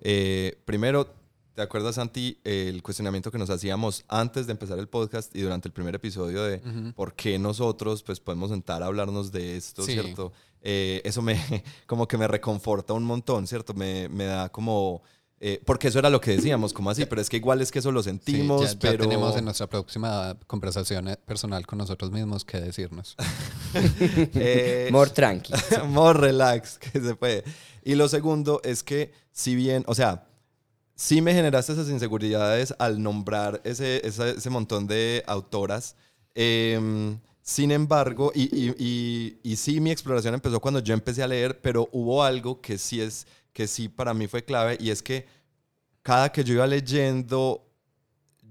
Eh, 0.02 0.58
primero, 0.64 1.06
¿te 1.54 1.62
acuerdas 1.62 1.94
Santi 1.94 2.38
el 2.42 2.82
cuestionamiento 2.82 3.30
que 3.30 3.38
nos 3.38 3.50
hacíamos 3.50 4.04
antes 4.08 4.46
de 4.46 4.52
empezar 4.52 4.78
el 4.80 4.88
podcast 4.88 5.34
y 5.36 5.42
durante 5.42 5.68
el 5.68 5.72
primer 5.72 5.94
episodio 5.94 6.42
de 6.42 6.58
por 6.96 7.14
qué 7.14 7.38
nosotros 7.38 8.02
pues 8.02 8.18
podemos 8.18 8.50
sentar 8.50 8.82
a 8.82 8.86
hablarnos 8.86 9.30
de 9.30 9.56
esto, 9.56 9.82
Sí. 9.82 9.92
¿cierto? 9.92 10.32
Eh, 10.62 11.00
eso 11.04 11.22
me 11.22 11.36
como 11.86 12.08
que 12.08 12.18
me 12.18 12.26
reconforta 12.26 12.92
un 12.92 13.04
montón, 13.04 13.46
¿cierto? 13.46 13.72
Me, 13.74 14.08
me 14.08 14.24
da 14.24 14.48
como 14.48 15.02
eh, 15.38 15.60
porque 15.66 15.88
eso 15.88 15.98
era 15.98 16.08
lo 16.10 16.20
que 16.20 16.32
decíamos, 16.32 16.72
como 16.72 16.88
así, 16.90 17.04
pero 17.06 17.20
es 17.20 17.28
que 17.28 17.36
igual 17.36 17.60
es 17.60 17.70
que 17.70 17.80
eso 17.80 17.92
lo 17.92 18.02
Sí, 18.02 18.08
sentimos, 18.10 18.62
ya, 18.62 18.72
ya 18.72 18.78
pero 18.78 19.04
tenemos 19.04 19.36
en 19.36 19.44
nuestra 19.44 19.66
próxima 19.66 20.36
conversación 20.46 21.08
eh, 21.08 21.16
personal 21.16 21.66
con 21.66 21.78
nosotros 21.78 22.10
mismos 22.10 22.44
que 22.44 22.60
decirnos. 22.60 23.16
Eh, 24.34 24.88
More 24.92 25.10
tranqui. 25.10 25.52
more 25.88 26.18
relax, 26.18 26.78
que 26.78 27.00
se 27.00 27.14
puede. 27.14 27.44
Y 27.84 27.94
lo 27.94 28.08
segundo 28.08 28.60
es 28.64 28.82
que, 28.82 29.12
si 29.32 29.54
bien, 29.54 29.84
o 29.86 29.94
sea, 29.94 30.26
sí 30.94 31.20
me 31.20 31.34
generaste 31.34 31.72
esas 31.74 31.88
inseguridades 31.90 32.74
al 32.78 33.02
nombrar 33.02 33.60
ese, 33.64 34.06
ese, 34.06 34.30
ese 34.30 34.50
montón 34.50 34.86
de 34.86 35.22
autoras. 35.26 35.96
em, 36.34 37.18
sin 37.42 37.70
embargo, 37.70 38.32
y, 38.34 38.44
y, 38.44 38.74
y, 38.76 39.38
y 39.44 39.56
sí, 39.56 39.80
mi 39.80 39.90
exploración 39.92 40.34
empezó 40.34 40.58
cuando 40.60 40.80
yo 40.80 40.94
empecé 40.94 41.22
a 41.22 41.28
leer, 41.28 41.60
pero 41.60 41.88
hubo 41.92 42.24
algo 42.24 42.60
que 42.60 42.76
sí 42.76 43.00
es, 43.00 43.26
que 43.56 43.66
sí 43.66 43.88
para 43.88 44.12
mí 44.12 44.26
fue 44.26 44.44
clave, 44.44 44.76
y 44.78 44.90
es 44.90 45.02
que 45.02 45.26
cada 46.02 46.30
que 46.30 46.44
yo 46.44 46.52
iba 46.52 46.66
leyendo, 46.66 47.66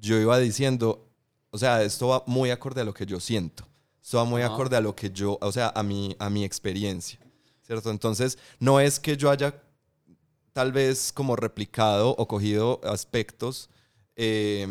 yo 0.01 0.19
iba 0.19 0.39
diciendo, 0.39 1.07
o 1.51 1.59
sea, 1.59 1.83
esto 1.83 2.07
va 2.07 2.23
muy 2.25 2.49
acorde 2.49 2.81
a 2.81 2.83
lo 2.83 2.91
que 2.91 3.05
yo 3.05 3.19
siento. 3.19 3.67
Esto 4.01 4.17
va 4.17 4.25
muy 4.25 4.41
acorde 4.41 4.75
a 4.75 4.81
lo 4.81 4.95
que 4.95 5.11
yo, 5.11 5.37
o 5.39 5.51
sea, 5.51 5.71
a 5.75 5.83
mi, 5.83 6.15
a 6.17 6.31
mi 6.31 6.43
experiencia. 6.43 7.19
¿Cierto? 7.61 7.91
Entonces, 7.91 8.39
no 8.59 8.79
es 8.79 8.99
que 8.99 9.15
yo 9.15 9.29
haya 9.29 9.61
tal 10.53 10.71
vez 10.71 11.13
como 11.13 11.35
replicado 11.35 12.15
o 12.17 12.27
cogido 12.27 12.81
aspectos 12.83 13.69
eh, 14.15 14.65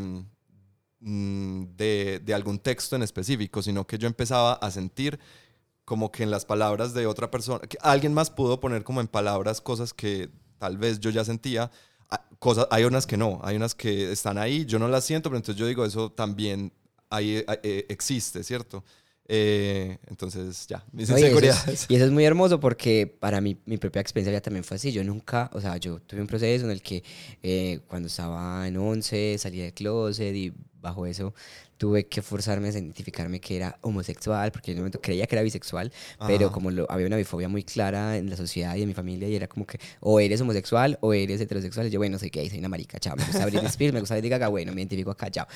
mm, 0.99 1.65
de, 1.77 2.21
de 2.25 2.35
algún 2.35 2.59
texto 2.59 2.97
en 2.97 3.05
específico, 3.05 3.63
sino 3.63 3.87
que 3.87 3.99
yo 3.99 4.09
empezaba 4.09 4.55
a 4.55 4.71
sentir 4.73 5.21
como 5.85 6.11
que 6.11 6.23
en 6.23 6.31
las 6.31 6.45
palabras 6.45 6.95
de 6.95 7.07
otra 7.07 7.31
persona, 7.31 7.61
que 7.61 7.79
alguien 7.81 8.15
más 8.15 8.31
pudo 8.31 8.61
poner 8.61 8.85
como 8.85 9.01
en 9.01 9.09
palabras 9.09 9.61
cosas 9.61 9.93
que 9.93 10.31
tal 10.59 10.79
vez 10.79 11.01
yo 11.01 11.11
ya 11.11 11.25
sentía. 11.25 11.71
Ah, 12.11 12.25
Cosas, 12.39 12.67
hay 12.71 12.85
unas 12.85 13.07
que 13.07 13.17
no, 13.17 13.41
hay 13.43 13.57
unas 13.57 13.75
que 13.75 14.13
están 14.13 14.39
ahí, 14.39 14.65
yo 14.67 14.79
no 14.79 14.89
las 14.89 15.05
siento, 15.05 15.31
pero 15.31 15.39
entonces 15.39 15.59
yo 15.59 15.67
digo, 15.67 15.85
eso 15.85 16.11
también 16.13 16.73
ahí 17.11 17.37
eh, 17.37 17.47
eh, 17.63 17.87
existe, 17.89 18.43
¿cierto? 18.45 18.85
Eh, 19.27 19.97
entonces, 20.09 20.67
ya, 20.67 20.85
mis 20.93 21.09
No, 21.09 21.17
y, 21.17 21.21
eso 21.23 21.27
inseguridades. 21.29 21.83
es, 21.85 21.87
y 21.91 21.95
eso 21.97 22.05
es 22.05 22.11
muy 22.11 22.25
hermoso 22.25 22.61
porque 22.61 23.07
para 23.07 23.41
mí, 23.41 23.57
mi 23.65 23.79
propia 23.79 24.01
experiencia 24.01 24.33
ya 24.33 24.43
también 24.43 24.65
fue 24.65 24.77
así. 24.77 24.93
Yo 24.93 25.03
nunca, 25.03 25.51
o 25.55 25.61
sea, 25.61 25.77
yo 25.79 25.99
tuve 26.01 26.21
un 26.21 26.27
proceso 26.27 26.67
en 26.67 26.71
el 26.71 26.83
que 26.83 27.03
eh, 27.43 27.81
cuando 27.89 28.09
estaba 28.09 28.69
en 28.69 28.77
11 28.77 29.39
salí 29.39 29.59
de 29.61 29.73
closet 29.73 30.35
y 30.35 30.53
bajo 30.85 31.07
eso 31.07 31.35
tuve 31.77 32.07
que 32.07 32.23
forzarme 32.23 32.69
a 32.69 32.71
identificarme 32.71 33.41
que 33.41 33.57
era 33.57 33.77
homosexual 33.81 34.53
porque 34.53 34.71
en 34.71 34.77
un 34.79 34.83
momento 34.83 35.01
creía 35.01 35.27
que 35.27 35.35
era 35.35 35.43
bisexual, 35.43 35.91
pero 36.25 36.47
Ajá. 36.47 36.53
como 36.55 36.71
lo- 36.71 36.87
había 36.89 37.07
una 37.09 37.17
bifobia 37.17 37.49
muy 37.49 37.65
clara 37.65 38.17
en 38.17 38.31
la 38.31 38.37
sociedad 38.37 38.77
y 38.77 38.83
en 38.83 38.89
mi 38.89 38.95
familia 38.95 39.29
y 39.29 39.35
era 39.35 39.49
como 39.49 39.67
que 39.67 39.81
o 40.01 40.21
eres 40.21 40.41
homosexual 40.41 40.97
o 41.01 41.13
eres 41.13 41.41
heterosexual. 41.41 41.89
Y 41.89 41.91
yo, 41.91 41.99
bueno, 41.99 42.17
soy 42.19 42.31
gay, 42.31 42.49
soy 42.49 42.61
una 42.61 42.69
marica, 42.69 43.01
chao. 43.01 43.17
Me 43.17 43.25
gusta 43.25 43.45
Britney 43.47 43.67
Spears, 43.75 43.93
me 43.93 43.99
gusta 44.01 44.15
Lady 44.15 44.29
Gaga, 44.29 44.47
bueno, 44.49 44.73
me 44.73 44.83
identifico 44.83 45.11
acá, 45.11 45.29
chao. 45.31 45.47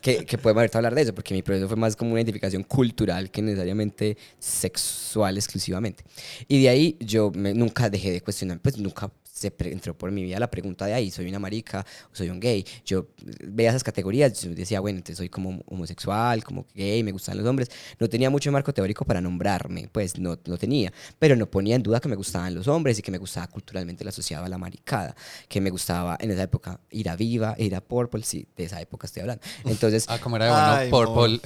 Que, 0.00 0.24
que 0.24 0.38
podemos 0.38 0.62
ahorita 0.62 0.78
hablar 0.78 0.94
de 0.94 1.02
eso 1.02 1.14
porque 1.14 1.34
mi 1.34 1.42
proceso 1.42 1.68
fue 1.68 1.76
más 1.76 1.94
como 1.96 2.12
una 2.12 2.20
identificación 2.20 2.62
cultural 2.62 3.30
que 3.30 3.42
necesariamente 3.42 4.16
sexual 4.38 5.36
exclusivamente. 5.36 6.02
Y 6.48 6.62
de 6.62 6.68
ahí 6.70 6.96
yo 7.00 7.30
me- 7.34 7.52
nunca 7.54 7.90
dejé 7.90 8.10
de 8.12 8.20
cuestionar, 8.22 8.58
pues 8.60 8.78
nunca 8.78 9.10
se 9.38 9.52
entró 9.70 9.96
por 9.96 10.10
mi 10.10 10.22
vida 10.22 10.38
la 10.38 10.50
pregunta 10.50 10.86
de 10.86 10.94
ahí, 10.94 11.10
soy 11.10 11.28
una 11.28 11.38
marica 11.38 11.84
o 12.12 12.14
soy 12.16 12.30
un 12.30 12.40
gay. 12.40 12.64
Yo 12.84 13.06
veía 13.44 13.70
esas 13.70 13.84
categorías, 13.84 14.42
yo 14.42 14.54
decía, 14.54 14.80
bueno, 14.80 14.98
entonces 14.98 15.18
soy 15.18 15.28
como 15.28 15.62
homosexual, 15.66 16.42
como 16.44 16.66
gay, 16.74 17.02
me 17.02 17.12
gustan 17.12 17.36
los 17.38 17.46
hombres. 17.46 17.70
No 17.98 18.08
tenía 18.08 18.30
mucho 18.30 18.50
marco 18.52 18.72
teórico 18.74 19.04
para 19.04 19.20
nombrarme, 19.20 19.88
pues 19.92 20.18
no, 20.18 20.38
no 20.46 20.58
tenía, 20.58 20.92
pero 21.18 21.36
no 21.36 21.46
ponía 21.46 21.76
en 21.76 21.82
duda 21.82 22.00
que 22.00 22.08
me 22.08 22.16
gustaban 22.16 22.54
los 22.54 22.66
hombres 22.68 22.98
y 22.98 23.02
que 23.02 23.10
me 23.10 23.18
gustaba 23.18 23.46
culturalmente 23.46 24.04
lo 24.04 24.10
asociado 24.10 24.44
a 24.44 24.48
la 24.48 24.58
maricada, 24.58 25.14
que 25.48 25.60
me 25.60 25.70
gustaba 25.70 26.16
en 26.20 26.30
esa 26.30 26.42
época 26.42 26.80
ir 26.90 27.08
a 27.08 27.16
Viva, 27.16 27.54
ir 27.58 27.74
a 27.74 27.80
Purple, 27.80 28.22
sí, 28.24 28.46
de 28.56 28.64
esa 28.64 28.80
época 28.80 29.06
estoy 29.06 29.20
hablando. 29.22 29.42
Entonces, 29.64 30.04
Ah, 30.08 30.18
como 30.18 30.36
era 30.36 30.46
de 30.46 30.50
bueno, 30.52 30.74
Ay, 30.74 30.90
Purple. 30.90 31.40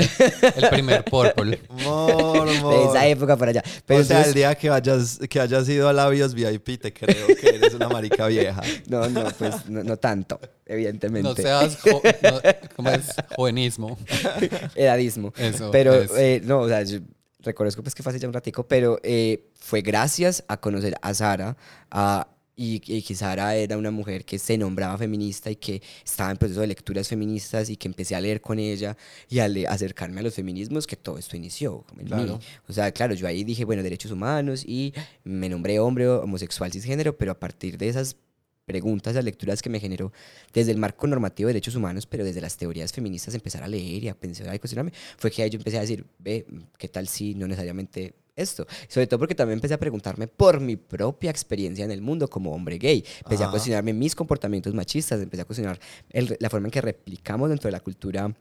El 0.56 0.68
primer 0.70 1.04
Purple. 1.04 1.60
Mor, 1.84 2.48
de 2.48 2.60
mor. 2.60 2.88
esa 2.90 3.06
época 3.06 3.36
para 3.36 3.50
allá. 3.50 3.62
Pero 3.86 4.00
o 4.00 4.04
sea, 4.04 4.18
entonces- 4.18 4.28
el 4.28 4.34
día 4.34 4.54
que, 4.54 4.70
vayas, 4.70 5.18
que 5.28 5.40
hayas 5.40 5.68
ido 5.68 5.88
a 5.88 5.92
Labios 5.92 6.34
VIP, 6.34 6.78
te 6.80 6.92
creo 6.92 7.26
que 7.28 7.48
eres 7.48 7.74
una 7.86 7.94
marica 7.94 8.26
vieja. 8.26 8.60
No, 8.88 9.08
no, 9.08 9.24
pues 9.38 9.66
no, 9.68 9.82
no 9.84 9.96
tanto, 9.96 10.40
evidentemente. 10.66 11.28
No 11.28 11.34
seas, 11.34 11.78
jo- 11.80 12.02
no, 12.22 12.40
¿cómo 12.76 12.90
es? 12.90 13.08
Jovenismo. 13.36 13.96
Edadismo. 14.74 15.32
Eso 15.36 15.70
Pero, 15.70 15.94
es. 15.94 16.10
eh, 16.16 16.40
no, 16.44 16.60
o 16.60 16.68
sea, 16.68 16.82
yo 16.82 16.98
reconozco 17.40 17.82
pues 17.82 17.94
que 17.94 18.02
fue 18.02 18.10
hace 18.10 18.18
ya 18.20 18.28
un 18.28 18.34
ratico, 18.34 18.66
pero 18.66 18.98
eh, 19.02 19.50
fue 19.58 19.80
gracias 19.82 20.44
a 20.48 20.58
conocer 20.58 20.94
a 21.02 21.14
Sara, 21.14 21.56
a- 21.90 22.28
y, 22.64 22.82
y 22.86 23.02
que 23.02 23.14
Sara 23.14 23.56
era 23.56 23.76
una 23.76 23.90
mujer 23.90 24.24
que 24.24 24.38
se 24.38 24.56
nombraba 24.56 24.96
feminista 24.98 25.50
y 25.50 25.56
que 25.56 25.82
estaba 26.04 26.30
en 26.30 26.36
proceso 26.36 26.60
de 26.60 26.66
lecturas 26.68 27.08
feministas 27.08 27.68
y 27.70 27.76
que 27.76 27.88
empecé 27.88 28.14
a 28.14 28.20
leer 28.20 28.40
con 28.40 28.58
ella 28.58 28.96
y 29.28 29.40
a 29.40 29.48
le- 29.48 29.66
acercarme 29.66 30.20
a 30.20 30.22
los 30.22 30.34
feminismos 30.34 30.86
que 30.86 30.96
todo 30.96 31.18
esto 31.18 31.36
inició 31.36 31.84
Claro. 32.06 32.40
O 32.68 32.72
sea, 32.72 32.92
claro, 32.92 33.14
yo 33.14 33.26
ahí 33.26 33.42
dije, 33.44 33.64
bueno, 33.64 33.82
derechos 33.82 34.10
humanos 34.12 34.64
y 34.66 34.92
me 35.24 35.48
nombré 35.48 35.78
hombre, 35.80 36.08
homosexual, 36.08 36.70
cisgénero, 36.72 37.16
pero 37.16 37.32
a 37.32 37.38
partir 37.40 37.78
de 37.78 37.88
esas 37.88 38.16
preguntas, 38.64 39.14
las 39.16 39.24
lecturas 39.24 39.60
que 39.60 39.68
me 39.68 39.80
generó 39.80 40.12
desde 40.52 40.70
el 40.70 40.78
marco 40.78 41.06
normativo 41.08 41.48
de 41.48 41.54
derechos 41.54 41.74
humanos, 41.74 42.06
pero 42.06 42.24
desde 42.24 42.40
las 42.40 42.56
teorías 42.56 42.92
feministas, 42.92 43.34
empezar 43.34 43.62
a 43.64 43.66
leer 43.68 44.04
y 44.04 44.08
a 44.08 44.14
pensar 44.14 44.54
y 44.54 44.58
cuestionarme, 44.60 44.92
fue 45.18 45.30
que 45.32 45.42
ahí 45.42 45.50
yo 45.50 45.58
empecé 45.58 45.78
a 45.78 45.80
decir, 45.80 46.06
ve, 46.20 46.46
¿qué 46.78 46.86
tal 46.88 47.08
si 47.08 47.34
no 47.34 47.48
necesariamente 47.48 48.14
esto? 48.42 48.66
Sobre 48.88 49.06
todo 49.06 49.18
porque 49.18 49.34
también 49.34 49.56
empecé 49.58 49.74
a 49.74 49.78
preguntarme 49.80 50.26
por 50.26 50.60
mi 50.60 50.76
propia 50.76 51.30
experiencia 51.30 51.84
en 51.84 51.90
el 51.90 52.00
mundo 52.02 52.28
como 52.28 52.52
hombre 52.52 52.78
gay. 52.78 53.04
Empecé 53.24 53.42
a 53.42 53.46
Ajá. 53.46 53.50
cuestionarme 53.52 53.92
mis 53.92 54.14
comportamientos 54.14 54.74
machistas, 54.74 55.20
empecé 55.20 55.42
a 55.42 55.44
cuestionar 55.44 55.78
el- 56.10 56.36
la 56.38 56.50
forma 56.50 56.66
en 56.66 56.70
que 56.72 56.80
replicamos 56.80 57.48
dentro 57.48 57.68
de 57.68 57.72
la 57.72 57.80
cultura, 57.80 58.34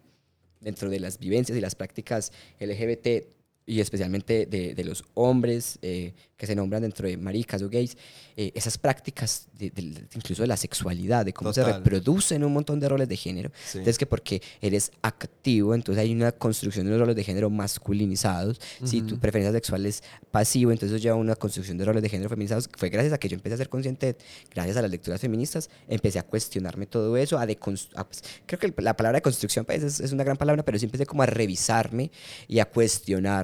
dentro 0.59 0.89
de 0.89 0.99
las 0.99 1.17
vivencias 1.17 1.57
y 1.57 1.61
las 1.61 1.75
prácticas 1.75 2.31
LGBT 2.59 3.27
y 3.65 3.79
especialmente 3.79 4.45
de, 4.45 4.73
de 4.75 4.83
los 4.83 5.03
hombres 5.13 5.77
eh, 5.81 6.13
que 6.35 6.47
se 6.47 6.55
nombran 6.55 6.81
dentro 6.81 7.07
de 7.07 7.15
maricas 7.17 7.61
o 7.61 7.69
gays, 7.69 7.95
eh, 8.35 8.51
esas 8.55 8.77
prácticas, 8.77 9.47
de- 9.57 9.69
del- 9.69 10.07
incluso 10.15 10.41
de 10.41 10.47
la 10.47 10.57
sexualidad, 10.57 11.23
de 11.25 11.33
cómo 11.33 11.53
se 11.53 11.61
Total. 11.61 11.75
reproducen 11.83 12.43
un 12.43 12.51
montón 12.53 12.79
de 12.79 12.89
roles 12.89 13.07
de 13.07 13.15
género. 13.15 13.51
Sí. 13.63 13.77
Entonces, 13.77 13.99
que 13.99 14.07
porque 14.07 14.41
eres 14.61 14.91
activo, 15.03 15.75
entonces 15.75 16.01
hay 16.01 16.11
una 16.11 16.31
construcción 16.31 16.85
de 16.85 16.91
los 16.93 16.99
roles 17.01 17.15
de 17.15 17.23
género 17.23 17.49
masculinizados. 17.51 18.59
Si 18.83 19.01
tu 19.03 19.19
preferencia 19.19 19.51
sexual 19.51 19.85
es 19.85 20.01
pasivo, 20.31 20.71
entonces 20.71 20.95
eso 20.95 21.01
lleva 21.03 21.15
a 21.15 21.19
una 21.19 21.35
construcción 21.35 21.77
de 21.77 21.85
roles 21.85 22.01
de 22.01 22.09
género 22.09 22.29
feminizados. 22.29 22.67
Fue 22.75 22.89
gracias 22.89 23.13
a 23.13 23.19
que 23.19 23.29
yo 23.29 23.35
empecé 23.35 23.53
a 23.53 23.57
ser 23.57 23.69
consciente, 23.69 24.15
gracias 24.53 24.77
a 24.77 24.81
las 24.81 24.89
lecturas 24.91 25.21
feministas, 25.21 25.69
empecé 25.87 26.17
a 26.19 26.23
cuestionarme 26.23 26.87
todo 26.87 27.15
eso, 27.17 27.37
a 27.37 27.45
pues, 27.45 28.23
creo 28.47 28.59
que 28.59 28.73
la 28.81 28.95
palabra 28.97 29.17
de 29.17 29.21
construcción 29.21 29.65
pues, 29.65 29.83
es, 29.83 29.99
es 29.99 30.11
una 30.11 30.23
gran 30.23 30.37
palabra, 30.37 30.63
pero 30.63 30.79
sí 30.79 30.85
empecé 30.85 31.05
como 31.05 31.21
a 31.21 31.27
revisarme 31.27 32.11
y 32.47 32.59
a 32.59 32.69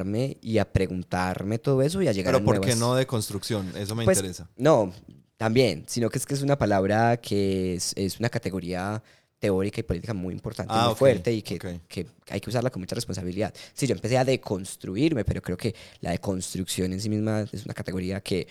cuestionarme 0.07 0.37
y 0.41 0.57
a 0.57 0.71
preguntarme 0.71 1.59
todo 1.59 1.81
eso 1.81 2.01
y 2.01 2.07
a 2.07 2.11
llegar 2.11 2.33
Pero 2.33 2.43
a 2.43 2.45
¿por 2.45 2.55
nuevas... 2.57 2.73
qué 2.73 2.79
no 2.79 2.95
de 2.95 3.05
construcción? 3.05 3.71
Eso 3.75 3.95
me 3.95 4.05
Pues, 4.05 4.17
interesa. 4.17 4.49
No, 4.57 4.93
también, 5.37 5.83
sino 5.87 6.09
que 6.09 6.17
es 6.17 6.25
que 6.25 6.33
es 6.33 6.41
una 6.41 6.57
palabra 6.57 7.17
que 7.17 7.75
es, 7.75 7.93
es 7.95 8.19
una 8.19 8.29
categoría 8.29 9.01
teórica 9.39 9.79
y 9.79 9.83
política 9.83 10.13
muy 10.15 10.33
importante, 10.33 10.73
Ah, 10.75 10.85
muy 10.85 10.93
ok, 10.93 10.97
fuerte 10.97 11.31
y 11.31 11.41
que, 11.43 11.55
ok. 11.55 11.65
que 11.87 12.07
hay 12.29 12.39
que 12.39 12.49
usarla 12.49 12.71
con 12.71 12.81
mucha 12.81 12.95
responsabilidad. 12.95 13.53
Sí, 13.73 13.85
yo 13.85 13.93
empecé 13.93 14.17
a 14.17 14.25
deconstruirme, 14.25 15.23
pero 15.25 15.41
creo 15.41 15.57
que 15.57 15.75
la 16.01 16.11
deconstrucción 16.11 16.91
en 16.93 16.99
sí 16.99 17.09
misma 17.09 17.41
es 17.51 17.63
una 17.65 17.75
categoría 17.75 18.19
que 18.21 18.47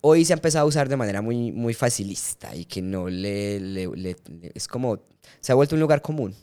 hoy 0.00 0.24
se 0.24 0.32
ha 0.32 0.36
empezado 0.36 0.64
a 0.64 0.68
usar 0.68 0.88
de 0.88 0.96
manera 0.96 1.22
muy, 1.22 1.52
muy 1.52 1.72
facilista 1.72 2.54
y 2.54 2.64
que 2.64 2.82
no 2.82 3.08
le, 3.08 3.60
le- 3.60 3.86
le- 3.86 4.16
le- 4.26 4.52
es 4.54 4.66
como, 4.66 4.98
se 5.40 5.52
ha 5.52 5.54
vuelto 5.54 5.76
un 5.76 5.80
lugar 5.80 6.02
común, 6.02 6.34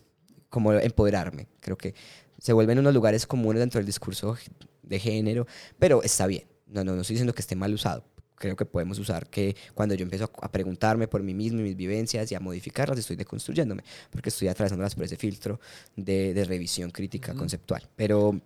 como 0.50 0.72
empoderarme. 0.72 1.48
Creo 1.60 1.78
que 1.78 1.94
se 2.40 2.54
vuelven 2.54 2.80
unos 2.80 2.94
lugares 2.94 3.26
comunes 3.26 3.60
dentro 3.60 3.80
del 3.80 3.86
discurso 3.86 4.38
de 4.84 5.00
género, 5.00 5.48
pero 5.80 6.04
está 6.04 6.28
bien. 6.28 6.44
No, 6.68 6.84
no, 6.84 6.96
no 6.96 7.02
estoy 7.02 7.16
diciendo 7.16 7.34
que 7.34 7.42
esté 7.42 7.56
mal 7.56 7.74
usado. 7.74 8.04
Creo 8.36 8.56
que 8.56 8.66
podemos 8.66 9.00
usar 9.00 9.28
que 9.30 9.56
cuando 9.74 9.96
yo 9.96 10.04
empiezo 10.04 10.30
a, 10.42 10.52
preguntarme 10.52 11.08
por 11.08 11.24
mí 11.24 11.34
mismo 11.34 11.62
y 11.62 11.64
mis 11.64 11.76
vivencias 11.76 12.30
y 12.32 12.36
a 12.36 12.40
modificarlas, 12.40 13.00
estoy 13.00 13.16
deconstruyéndome, 13.16 13.84
porque 14.10 14.30
estoy 14.30 14.50
atravesándolas 14.50 14.94
por 14.94 15.06
ese 15.06 15.16
filtro 15.16 15.60
de, 15.96 16.34
de 16.34 16.44
revisión 16.44 16.92
crítica 16.92 17.34
conceptual. 17.34 17.88
Pero 17.96 18.42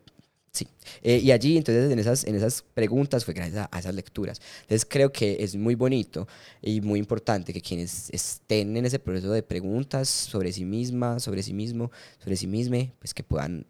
Sí, 0.51 0.67
Eh, 1.03 1.19
y 1.23 1.31
allí 1.31 1.57
entonces 1.57 1.91
en 1.91 1.99
esas, 1.99 2.25
en 2.25 2.35
esas 2.35 2.63
preguntas 2.73 3.23
fue 3.23 3.33
gracias 3.35 3.57
a, 3.57 3.69
a 3.71 3.79
esas 3.79 3.93
lecturas. 3.93 4.41
Entonces 4.61 4.85
creo 4.89 5.11
que 5.11 5.37
es 5.43 5.55
muy 5.55 5.75
bonito 5.75 6.27
y 6.61 6.81
muy 6.81 6.99
importante 6.99 7.53
que 7.53 7.61
quienes 7.61 8.09
estén 8.11 8.75
en 8.75 8.85
ese 8.85 8.97
proceso 8.99 9.31
de 9.31 9.43
preguntas 9.43 10.09
sobre 10.09 10.51
sí 10.51 10.65
misma, 10.65 11.19
sobre 11.19 11.43
sí 11.43 11.53
mismo, 11.53 11.91
sobre 12.17 12.35
sí 12.35 12.47
mismo, 12.47 12.77
pues 12.99 13.13
que 13.13 13.23
puedan 13.23 13.65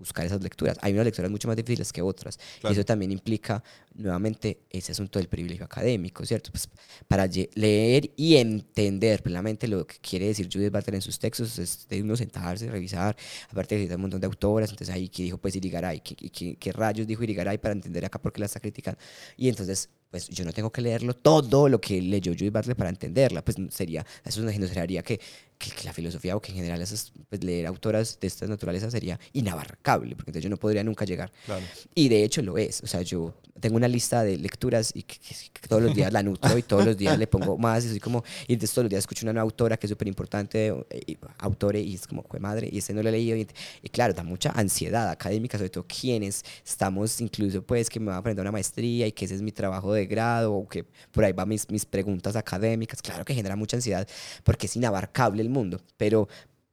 buscar 0.00 0.26
esas 0.26 0.42
lecturas. 0.42 0.76
Hay 0.80 0.92
unas 0.92 1.04
lecturas 1.04 1.30
mucho 1.30 1.46
más 1.46 1.56
difíciles 1.56 1.92
que 1.92 2.02
otras. 2.02 2.38
Claro. 2.60 2.74
Y 2.74 2.78
eso 2.78 2.84
también 2.84 3.12
implica 3.12 3.62
nuevamente 3.94 4.62
ese 4.70 4.92
asunto 4.92 5.18
del 5.18 5.28
privilegio 5.28 5.64
académico, 5.64 6.24
¿cierto? 6.24 6.50
Pues 6.50 6.68
para 7.06 7.26
leer 7.54 8.10
y 8.16 8.36
entender 8.36 9.22
plenamente 9.22 9.68
lo 9.68 9.86
que 9.86 9.98
quiere 9.98 10.26
decir 10.26 10.48
Judith 10.52 10.72
Butler 10.72 10.96
en 10.96 11.02
sus 11.02 11.18
textos, 11.18 11.58
es 11.58 11.86
de 11.88 12.02
uno 12.02 12.16
sentarse, 12.16 12.70
revisar, 12.70 13.16
aparte 13.48 13.86
de 13.86 13.94
un 13.94 14.00
montón 14.00 14.20
de 14.20 14.26
autoras, 14.26 14.70
entonces 14.70 14.94
ahí 14.94 15.08
que 15.08 15.22
dijo 15.24 15.38
pues 15.38 15.54
Irigaray, 15.56 16.00
¿Qué, 16.00 16.16
qué, 16.16 16.56
qué 16.56 16.72
rayos 16.72 17.06
dijo 17.06 17.22
Irigaray 17.22 17.58
para 17.58 17.72
entender 17.72 18.04
acá 18.04 18.20
por 18.20 18.32
qué 18.32 18.40
la 18.40 18.46
está 18.46 18.60
criticando? 18.60 18.98
Y 19.36 19.48
entonces 19.48 19.90
pues 20.10 20.28
yo 20.28 20.44
no 20.44 20.52
tengo 20.52 20.70
que 20.72 20.80
leerlo 20.80 21.14
todo 21.14 21.68
lo 21.68 21.80
que 21.80 22.02
leyó 22.02 22.32
Judith 22.32 22.52
Butler 22.52 22.76
para 22.76 22.90
entenderla, 22.90 23.44
pues 23.44 23.56
sería, 23.70 24.04
eso 24.24 24.42
no 24.42 24.50
sería 24.66 25.02
que, 25.02 25.20
que, 25.60 25.70
que 25.70 25.84
la 25.84 25.92
filosofía 25.92 26.34
o 26.36 26.40
que 26.40 26.50
en 26.52 26.56
general 26.56 26.80
esas, 26.80 27.12
pues, 27.28 27.44
leer 27.44 27.66
autoras 27.66 28.18
de 28.20 28.26
estas 28.26 28.48
naturalezas 28.48 28.92
sería 28.92 29.20
inabarcable, 29.34 30.16
porque 30.16 30.30
entonces 30.30 30.42
yo 30.44 30.48
no 30.50 30.56
podría 30.56 30.82
nunca 30.82 31.04
llegar. 31.04 31.30
Claro. 31.44 31.62
Y 31.94 32.08
de 32.08 32.24
hecho 32.24 32.40
lo 32.42 32.56
es. 32.58 32.82
O 32.82 32.86
sea, 32.86 33.02
yo 33.02 33.34
tengo 33.60 33.76
una 33.76 33.88
lista 33.88 34.24
de 34.24 34.38
lecturas 34.38 34.90
y 34.94 35.02
que, 35.02 35.18
que- 35.18 35.68
todos 35.68 35.82
los 35.82 35.94
días 35.94 36.10
la 36.12 36.22
nutro 36.22 36.56
y 36.56 36.62
todos 36.62 36.84
los 36.86 36.96
días 36.96 37.18
le 37.18 37.26
pongo 37.26 37.58
más. 37.58 37.84
Y 37.84 37.90
soy 37.90 38.00
como, 38.00 38.24
y 38.48 38.54
entonces 38.54 38.74
todos 38.74 38.84
los 38.84 38.90
días 38.90 39.00
escucho 39.00 39.26
una 39.26 39.34
nueva 39.34 39.42
autora 39.44 39.76
que 39.76 39.86
es 39.86 39.90
súper 39.90 40.08
importante, 40.08 40.68
eh, 40.68 41.00
y- 41.06 41.18
autore, 41.38 41.80
y 41.80 41.94
es 41.94 42.06
como, 42.06 42.22
"Jue 42.22 42.40
madre, 42.40 42.68
y 42.72 42.78
este 42.78 42.94
no 42.94 43.02
lo 43.02 43.10
he 43.10 43.12
leído. 43.12 43.36
Y, 43.36 43.46
y 43.82 43.88
claro, 43.90 44.14
da 44.14 44.22
mucha 44.24 44.50
ansiedad 44.52 45.10
académica, 45.10 45.58
sobre 45.58 45.68
todo 45.70 45.84
quienes 45.86 46.42
estamos, 46.66 47.20
incluso 47.20 47.62
pues 47.62 47.90
que 47.90 48.00
me 48.00 48.06
va 48.06 48.14
a 48.16 48.18
aprender 48.20 48.42
una 48.42 48.50
maestría 48.52 49.06
y 49.06 49.12
que 49.12 49.26
ese 49.26 49.34
es 49.34 49.42
mi 49.42 49.52
trabajo 49.52 49.92
de 49.92 50.06
grado, 50.06 50.54
o 50.54 50.66
que 50.66 50.84
por 51.12 51.24
ahí 51.24 51.32
van 51.32 51.48
mis, 51.50 51.68
mis 51.70 51.84
preguntas 51.84 52.34
académicas. 52.36 53.02
Claro 53.02 53.24
que 53.26 53.34
genera 53.34 53.56
mucha 53.56 53.76
ansiedad 53.76 54.08
porque 54.42 54.66
es 54.66 54.74
inabarcable 54.76 55.42
el 55.42 55.49
mundo, 55.50 55.80
pero 55.96 56.28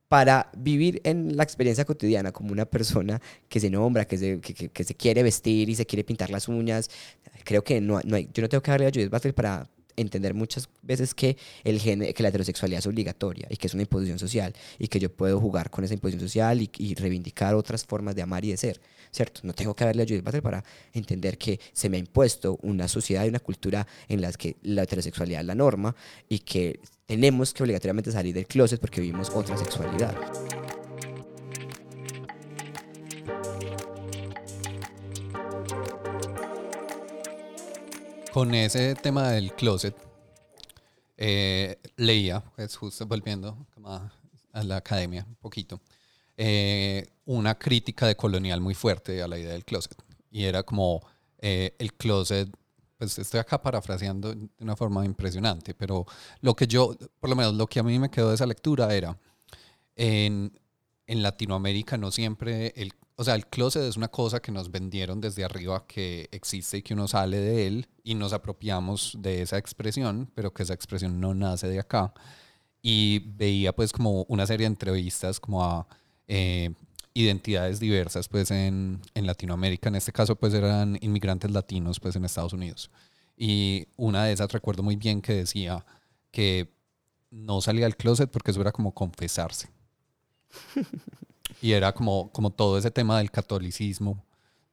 para 0.08 0.50
vivir 0.58 1.02
en 1.04 1.36
la 1.36 1.44
experiencia 1.44 1.84
cotidiana 1.84 2.32
como 2.32 2.52
una 2.54 2.66
persona 2.66 3.22
que 3.50 3.60
se 3.60 3.70
nombra, 3.70 4.06
que 4.06 4.18
se, 4.18 4.40
que, 4.40 4.70
que- 4.70 4.84
se 4.84 4.96
quiere 4.96 5.22
vestir 5.24 5.70
y 5.70 5.76
se 5.76 5.86
quiere 5.86 6.04
pintar 6.06 6.30
las 6.30 6.48
uñas, 6.48 6.90
creo 7.44 7.64
que 7.64 7.82
no, 7.82 8.00
no 8.06 8.16
hay, 8.16 8.30
yo 8.34 8.42
no 8.42 8.50
tengo 8.50 8.62
que 8.62 8.72
darle 8.72 8.88
a 8.88 8.92
Judith 8.92 9.10
Butler 9.12 9.34
para 9.36 9.70
entender 9.98 10.34
muchas 10.36 10.70
veces 10.84 11.14
que, 11.16 11.36
el 11.64 11.80
género, 11.80 12.14
que 12.14 12.22
la 12.24 12.30
heterosexualidad 12.30 12.80
es 12.80 12.86
obligatoria 12.88 13.48
y 13.50 13.58
que 13.58 13.66
es 13.68 13.74
una 13.74 13.82
imposición 13.82 14.20
social 14.20 14.54
y 14.78 14.88
que 14.88 15.00
yo 15.00 15.12
puedo 15.12 15.40
jugar 15.42 15.72
con 15.72 15.84
esa 15.84 15.96
imposición 15.96 16.22
social 16.22 16.62
y, 16.62 16.70
y 16.78 16.94
reivindicar 16.94 17.56
otras 17.56 17.84
formas 17.84 18.16
de 18.16 18.22
amar 18.22 18.46
y 18.46 18.52
de 18.52 18.58
ser, 18.58 18.80
¿cierto? 19.12 19.42
No 19.44 19.54
tengo 19.54 19.76
que 19.76 19.86
darle 19.86 20.04
a 20.04 20.06
Judith 20.06 20.24
Butler 20.24 20.44
para 20.44 20.64
entender 20.94 21.38
que 21.40 21.60
se 21.74 21.90
me 21.90 21.98
ha 21.98 22.00
impuesto 22.00 22.60
una 22.62 22.88
sociedad 22.88 23.26
y 23.26 23.30
una 23.30 23.40
cultura 23.40 23.88
en 24.08 24.22
las 24.22 24.38
que 24.38 24.56
la 24.62 24.84
heterosexualidad 24.84 25.42
es 25.42 25.48
la 25.48 25.56
norma 25.56 25.96
y 26.30 26.40
que 26.40 26.80
tenemos 27.08 27.54
que 27.54 27.64
obligatoriamente 27.64 28.12
salir 28.12 28.36
del 28.36 28.46
closet 28.46 28.82
porque 28.82 29.00
vivimos 29.00 29.30
otra 29.30 29.58
sexualidad. 29.58 30.14
Con 38.34 38.54
ese 38.54 38.94
tema 38.96 39.32
del 39.32 39.54
closet, 39.54 39.96
eh, 41.16 41.78
leía, 41.96 42.44
pues 42.56 42.76
justo 42.76 43.08
volviendo 43.08 43.58
a 44.52 44.64
la 44.64 44.76
academia 44.76 45.26
un 45.28 45.36
poquito, 45.36 45.80
eh, 46.36 47.08
una 47.26 47.58
crítica 47.58 48.06
de 48.06 48.16
colonial 48.16 48.60
muy 48.60 48.76
fuerte 48.76 49.24
a 49.24 49.28
la 49.30 49.40
idea 49.40 49.54
del 49.54 49.64
closet. 49.64 49.96
Y 50.30 50.44
era 50.44 50.64
como 50.64 51.02
eh, 51.40 51.74
el 51.80 51.94
closet, 51.94 52.50
pues 52.98 53.18
estoy 53.20 53.40
acá 53.40 53.62
parafraseando 53.62 54.34
de 54.34 54.50
una 54.60 54.76
forma 54.76 55.06
impresionante, 55.06 55.74
pero 55.74 56.06
lo 56.42 56.56
que 56.56 56.68
yo, 56.68 56.96
por 57.20 57.30
lo 57.30 57.36
menos 57.36 57.54
lo 57.56 57.68
que 57.68 57.80
a 57.80 57.84
mí 57.84 58.00
me 58.00 58.10
quedó 58.10 58.30
de 58.30 58.36
esa 58.36 58.46
lectura 58.46 58.94
era, 58.94 59.18
en, 59.96 60.60
en 61.08 61.24
Latinoamérica 61.24 61.98
no 61.98 62.12
siempre 62.12 62.74
el 62.76 62.94
o 63.20 63.24
sea, 63.24 63.34
el 63.34 63.48
closet 63.48 63.82
es 63.82 63.98
una 63.98 64.10
cosa 64.10 64.40
que 64.40 64.52
nos 64.52 64.70
vendieron 64.70 65.20
desde 65.20 65.44
arriba 65.44 65.86
que 65.88 66.30
existe 66.32 66.78
y 66.78 66.82
que 66.84 66.94
uno 66.94 67.08
sale 67.08 67.38
de 67.40 67.66
él 67.66 67.88
y 68.04 68.14
nos 68.14 68.32
apropiamos 68.32 69.18
de 69.20 69.42
esa 69.42 69.58
expresión, 69.58 70.30
pero 70.36 70.54
que 70.54 70.62
esa 70.62 70.76
expresión 70.76 71.20
no 71.20 71.34
nace 71.34 71.68
de 71.68 71.80
acá. 71.80 72.14
Y 72.80 73.20
veía 73.36 73.74
pues 73.76 73.92
como 73.92 74.24
una 74.30 74.46
serie 74.46 74.66
de 74.66 74.74
entrevistas 74.74 75.40
como 75.40 75.66
a 75.66 75.88
eh, 76.28 76.76
identidades 77.22 77.80
diversas 77.80 78.28
pues 78.28 78.52
en, 78.52 79.02
en 79.14 79.26
Latinoamérica. 79.26 79.90
En 79.90 79.96
este 79.96 80.12
caso 80.12 80.36
pues 80.36 80.54
eran 80.54 80.98
inmigrantes 81.02 81.52
latinos 81.52 82.00
pues 82.00 82.16
en 82.16 82.26
Estados 82.26 82.54
Unidos. 82.54 82.92
Y 83.36 83.88
una 83.96 84.26
de 84.26 84.34
esas 84.34 84.52
recuerdo 84.52 84.84
muy 84.84 84.96
bien 84.96 85.22
que 85.22 85.34
decía 85.34 85.86
que 86.32 86.70
no 87.30 87.62
salía 87.62 87.86
del 87.86 87.96
closet 87.96 88.30
porque 88.30 88.52
eso 88.52 88.62
era 88.62 88.72
como 88.72 88.94
confesarse. 88.94 89.70
Y 91.62 91.72
era 91.72 91.94
como, 91.94 92.32
como 92.32 92.52
todo 92.52 92.78
ese 92.78 92.92
tema 92.92 93.18
del 93.18 93.32
catolicismo, 93.32 94.24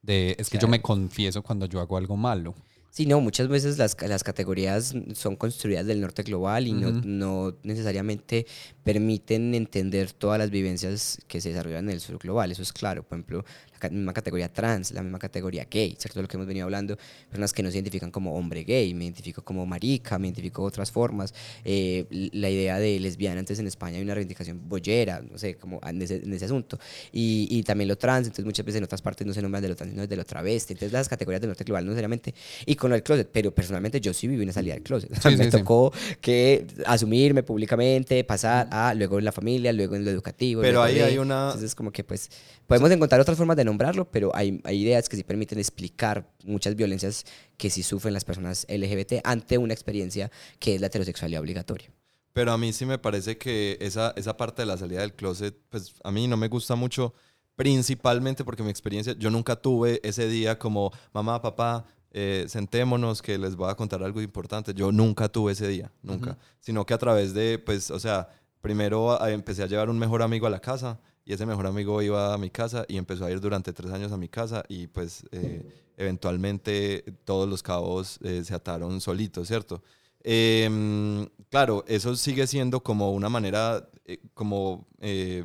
de 0.02 0.36
es 0.38 0.50
que 0.50 0.58
yo 0.58 0.68
me 0.68 0.82
confieso 0.82 1.42
cuando 1.42 1.66
yo 1.66 1.80
hago 1.80 1.96
algo 1.96 2.16
malo. 2.16 2.54
Sí, 2.94 3.06
no, 3.06 3.20
muchas 3.20 3.48
veces 3.48 3.76
las, 3.76 3.96
las 4.02 4.22
categorías 4.22 4.94
son 5.14 5.34
construidas 5.34 5.84
del 5.84 6.00
norte 6.00 6.22
global 6.22 6.68
y 6.68 6.72
no, 6.72 6.92
no 6.92 7.56
necesariamente 7.64 8.46
permiten 8.84 9.52
entender 9.56 10.12
todas 10.12 10.38
las 10.38 10.50
vivencias 10.50 11.18
que 11.26 11.40
se 11.40 11.48
desarrollan 11.48 11.88
en 11.88 11.94
el 11.96 12.00
sur 12.00 12.18
global, 12.18 12.52
eso 12.52 12.62
es 12.62 12.72
claro. 12.72 13.02
Por 13.02 13.18
ejemplo, 13.18 13.44
misma 13.90 14.12
categoría 14.12 14.52
trans, 14.52 14.92
la 14.92 15.02
misma 15.02 15.18
categoría 15.18 15.66
gay, 15.70 15.94
¿cierto? 15.98 16.20
Lo 16.22 16.28
que 16.28 16.36
hemos 16.36 16.46
venido 16.46 16.64
hablando, 16.64 16.96
personas 17.28 17.52
que 17.52 17.62
no 17.62 17.70
se 17.70 17.76
identifican 17.78 18.10
como 18.10 18.34
hombre 18.36 18.64
gay, 18.64 18.94
me 18.94 19.04
identifico 19.04 19.42
como 19.42 19.66
marica, 19.66 20.18
me 20.18 20.28
identifico 20.28 20.62
de 20.62 20.68
otras 20.68 20.90
formas. 20.90 21.34
Eh, 21.64 22.06
la 22.32 22.50
idea 22.50 22.78
de 22.78 22.98
lesbiana, 23.00 23.40
antes 23.40 23.58
en 23.58 23.66
España 23.66 23.96
hay 23.98 24.02
una 24.02 24.14
reivindicación 24.14 24.60
bollera, 24.68 25.22
no 25.22 25.38
sé, 25.38 25.56
como 25.56 25.80
en 25.86 26.00
ese, 26.02 26.16
en 26.16 26.32
ese 26.32 26.44
asunto. 26.46 26.78
Y, 27.12 27.48
y 27.50 27.62
también 27.62 27.88
lo 27.88 27.96
trans, 27.96 28.26
entonces 28.26 28.44
muchas 28.44 28.64
veces 28.64 28.78
en 28.78 28.84
otras 28.84 29.02
partes 29.02 29.26
no 29.26 29.32
se 29.34 29.42
nombran 29.42 29.62
de 29.62 29.68
lo 29.68 29.76
trans, 29.76 29.92
sino 29.92 30.06
de 30.06 30.16
lo 30.16 30.24
travesti. 30.24 30.72
Entonces 30.74 30.92
las 30.92 31.08
categorías 31.08 31.40
del 31.40 31.48
norte 31.50 31.64
global 31.64 31.84
no 31.84 31.90
necesariamente. 31.90 32.34
Y 32.66 32.74
con 32.76 32.90
del 32.92 33.02
closet, 33.02 33.28
pero 33.32 33.54
personalmente 33.54 34.00
yo 34.00 34.12
sí 34.14 34.28
viví 34.28 34.42
una 34.42 34.52
salida 34.52 34.74
del 34.74 34.82
closet. 34.82 35.10
Sí, 35.24 35.30
me 35.36 35.44
sí, 35.44 35.50
sí. 35.50 35.58
tocó 35.58 35.92
que 36.20 36.66
asumirme 36.86 37.42
públicamente, 37.42 38.22
pasar 38.24 38.68
a 38.70 38.94
luego 38.94 39.18
en 39.18 39.24
la 39.24 39.32
familia, 39.32 39.72
luego 39.72 39.96
en 39.96 40.04
lo 40.04 40.10
educativo. 40.10 40.60
Pero 40.62 40.82
ahí 40.82 40.94
de- 40.94 41.02
hay 41.04 41.18
una- 41.18 41.46
Entonces 41.46 41.74
como 41.74 41.90
que 41.90 42.04
pues 42.04 42.30
podemos 42.66 42.90
encontrar 42.90 43.20
otras 43.20 43.36
formas 43.36 43.56
de 43.56 43.64
nombrarlo, 43.74 44.10
pero 44.10 44.30
hay, 44.34 44.60
hay 44.64 44.82
ideas 44.82 45.08
que 45.08 45.16
sí 45.16 45.24
permiten 45.24 45.58
explicar 45.58 46.30
muchas 46.44 46.76
violencias 46.76 47.24
que 47.56 47.70
sí 47.70 47.82
sufren 47.82 48.14
las 48.14 48.24
personas 48.24 48.66
LGBT 48.68 49.14
ante 49.24 49.58
una 49.58 49.74
experiencia 49.74 50.30
que 50.60 50.76
es 50.76 50.80
la 50.80 50.86
heterosexualidad 50.86 51.40
obligatoria. 51.40 51.90
Pero 52.32 52.52
a 52.52 52.58
mí 52.58 52.72
sí 52.72 52.86
me 52.86 52.98
parece 52.98 53.36
que 53.36 53.76
esa, 53.80 54.12
esa 54.16 54.36
parte 54.36 54.62
de 54.62 54.66
la 54.66 54.76
salida 54.76 55.00
del 55.00 55.14
closet, 55.14 55.56
pues 55.68 55.94
a 56.02 56.10
mí 56.10 56.26
no 56.26 56.36
me 56.36 56.48
gusta 56.48 56.74
mucho, 56.76 57.14
principalmente 57.56 58.44
porque 58.44 58.62
mi 58.62 58.70
experiencia, 58.70 59.14
yo 59.18 59.30
nunca 59.30 59.56
tuve 59.56 60.00
ese 60.02 60.28
día 60.28 60.58
como, 60.58 60.92
mamá, 61.12 61.40
papá, 61.42 61.84
eh, 62.10 62.44
sentémonos 62.48 63.22
que 63.22 63.38
les 63.38 63.56
voy 63.56 63.70
a 63.70 63.74
contar 63.74 64.02
algo 64.02 64.20
importante. 64.20 64.72
Yo 64.72 64.92
nunca 64.92 65.28
tuve 65.28 65.52
ese 65.52 65.66
día, 65.66 65.90
nunca. 66.02 66.38
Sino 66.60 66.86
que 66.86 66.94
a 66.94 66.98
través 66.98 67.34
de, 67.34 67.58
pues, 67.58 67.90
o 67.90 67.98
sea, 67.98 68.28
primero 68.60 69.24
empecé 69.26 69.62
a 69.64 69.66
llevar 69.66 69.90
un 69.90 69.98
mejor 69.98 70.22
amigo 70.22 70.46
a 70.46 70.50
la 70.50 70.60
casa 70.60 71.00
y 71.24 71.32
ese 71.32 71.46
mejor 71.46 71.66
amigo 71.66 72.02
iba 72.02 72.34
a 72.34 72.38
mi 72.38 72.50
casa 72.50 72.84
y 72.88 72.96
empezó 72.96 73.24
a 73.24 73.30
ir 73.30 73.40
durante 73.40 73.72
tres 73.72 73.90
años 73.92 74.12
a 74.12 74.16
mi 74.16 74.28
casa 74.28 74.64
y 74.68 74.86
pues 74.86 75.24
eh, 75.32 75.62
eventualmente 75.96 77.04
todos 77.24 77.48
los 77.48 77.62
cabos 77.62 78.18
eh, 78.22 78.42
se 78.44 78.54
ataron 78.54 79.00
solitos, 79.00 79.48
¿cierto? 79.48 79.82
Em, 80.22 81.26
claro, 81.50 81.84
eso 81.86 82.16
sigue 82.16 82.46
siendo 82.46 82.82
como 82.82 83.12
una 83.12 83.28
manera, 83.28 83.88
eh, 84.06 84.18
como, 84.32 84.86
eh, 85.00 85.44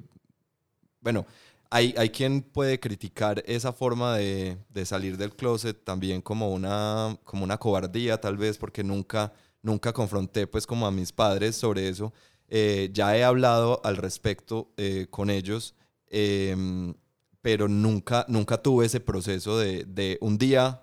bueno, 1.02 1.26
hay, 1.70 1.94
hay 1.98 2.10
quien 2.10 2.42
puede 2.42 2.80
criticar 2.80 3.44
esa 3.46 3.74
forma 3.74 4.18
de, 4.18 4.58
de 4.70 4.86
salir 4.86 5.18
del 5.18 5.36
closet 5.36 5.84
también 5.84 6.22
como 6.22 6.50
una, 6.52 7.18
como 7.26 7.44
una 7.44 7.58
cobardía, 7.58 8.20
tal 8.20 8.38
vez, 8.38 8.58
porque 8.58 8.84
nunca, 8.84 9.34
nunca 9.62 9.94
confronté 9.94 10.48
pues 10.48 10.66
como 10.66 10.88
a 10.88 10.92
mis 10.92 11.12
padres 11.12 11.56
sobre 11.58 11.90
eso. 11.90 12.14
Eh, 12.50 12.90
ya 12.94 13.16
he 13.16 13.24
hablado 13.24 13.82
al 13.84 13.98
respecto 13.98 14.72
eh, 14.78 15.08
con 15.10 15.30
ellos, 15.30 15.76
em, 16.08 16.94
pero 17.42 17.68
nunca, 17.68 18.26
nunca 18.28 18.62
tuve 18.62 18.86
ese 18.88 19.00
proceso 19.00 19.58
de, 19.58 19.86
de 19.86 20.18
un 20.22 20.38
día 20.38 20.82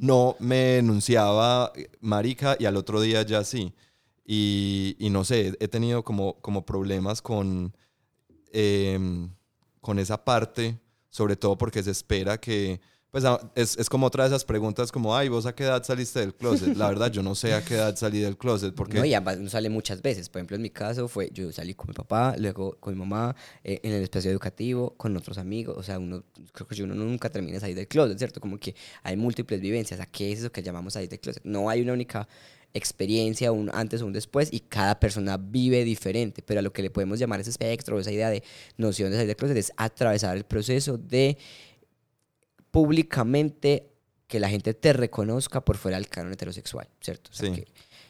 no 0.00 0.36
me 0.38 0.78
enunciaba 0.78 1.72
marica 2.00 2.56
y 2.58 2.66
al 2.66 2.76
otro 2.76 3.00
día 3.00 3.22
ya 3.22 3.44
sí. 3.44 3.74
Y, 4.24 4.96
y 4.98 5.10
no 5.10 5.24
sé, 5.24 5.56
he 5.58 5.68
tenido 5.68 6.04
como, 6.04 6.40
como 6.40 6.66
problemas 6.66 7.22
con, 7.22 7.74
em, 8.52 9.30
con 9.80 9.98
esa 9.98 10.24
parte, 10.24 10.78
sobre 11.10 11.36
todo 11.36 11.56
porque 11.56 11.82
se 11.82 11.90
espera 11.90 12.38
que 12.38 12.80
pues 13.10 13.24
es, 13.54 13.78
es 13.78 13.88
como 13.88 14.06
otra 14.06 14.24
de 14.24 14.28
esas 14.28 14.44
preguntas 14.44 14.92
como, 14.92 15.16
ay, 15.16 15.30
¿vos 15.30 15.46
a 15.46 15.54
qué 15.54 15.64
edad 15.64 15.82
saliste 15.82 16.20
del 16.20 16.34
closet? 16.34 16.76
La 16.76 16.88
verdad, 16.88 17.10
yo 17.10 17.22
no 17.22 17.34
sé 17.34 17.54
a 17.54 17.64
qué 17.64 17.74
edad 17.74 17.96
salí 17.96 18.20
del 18.20 18.36
closet, 18.36 18.74
porque... 18.74 18.98
No, 18.98 19.04
y 19.04 19.14
además 19.14 19.38
uno 19.38 19.48
sale 19.48 19.70
muchas 19.70 20.02
veces. 20.02 20.28
Por 20.28 20.40
ejemplo, 20.40 20.56
en 20.56 20.62
mi 20.62 20.68
caso 20.68 21.08
fue, 21.08 21.30
yo 21.32 21.50
salí 21.50 21.72
con 21.72 21.88
mi 21.88 21.94
papá, 21.94 22.34
luego 22.38 22.76
con 22.78 22.92
mi 22.92 23.00
mamá, 23.00 23.34
eh, 23.64 23.80
en 23.82 23.92
el 23.92 24.02
espacio 24.02 24.30
educativo, 24.30 24.94
con 24.98 25.16
otros 25.16 25.38
amigos. 25.38 25.76
O 25.78 25.82
sea, 25.82 25.98
uno, 25.98 26.22
creo 26.52 26.68
que 26.68 26.82
uno 26.82 26.94
nunca 26.94 27.30
termina 27.30 27.54
de 27.54 27.60
salir 27.60 27.76
del 27.76 27.88
closet, 27.88 28.18
¿cierto? 28.18 28.40
Como 28.40 28.58
que 28.58 28.74
hay 29.02 29.16
múltiples 29.16 29.58
vivencias. 29.58 30.00
¿A 30.00 30.06
qué 30.06 30.32
es 30.32 30.40
eso 30.40 30.52
que 30.52 30.62
llamamos 30.62 30.92
salir 30.92 31.08
del 31.08 31.20
closet? 31.20 31.42
No 31.44 31.70
hay 31.70 31.80
una 31.80 31.94
única 31.94 32.28
experiencia, 32.74 33.50
un 33.52 33.70
antes 33.72 34.02
o 34.02 34.06
un 34.06 34.12
después, 34.12 34.52
y 34.52 34.60
cada 34.60 35.00
persona 35.00 35.38
vive 35.38 35.82
diferente. 35.84 36.42
Pero 36.42 36.60
a 36.60 36.62
lo 36.62 36.74
que 36.74 36.82
le 36.82 36.90
podemos 36.90 37.18
llamar 37.18 37.40
ese 37.40 37.48
espectro, 37.48 37.98
esa 37.98 38.12
idea 38.12 38.28
de 38.28 38.42
noción 38.76 39.10
de 39.10 39.16
salir 39.16 39.28
del 39.28 39.36
closet, 39.36 39.56
es 39.56 39.72
atravesar 39.78 40.36
el 40.36 40.44
proceso 40.44 40.98
de 40.98 41.38
públicamente 42.70 43.90
que 44.26 44.40
la 44.40 44.48
gente 44.48 44.74
te 44.74 44.92
reconozca 44.92 45.64
por 45.64 45.76
fuera 45.76 45.96
del 45.96 46.08
canon 46.08 46.32
heterosexual, 46.32 46.88
¿cierto? 47.00 47.30
O 47.32 47.34
sea, 47.34 47.48
Sí. 47.54 47.62
que- 47.62 47.68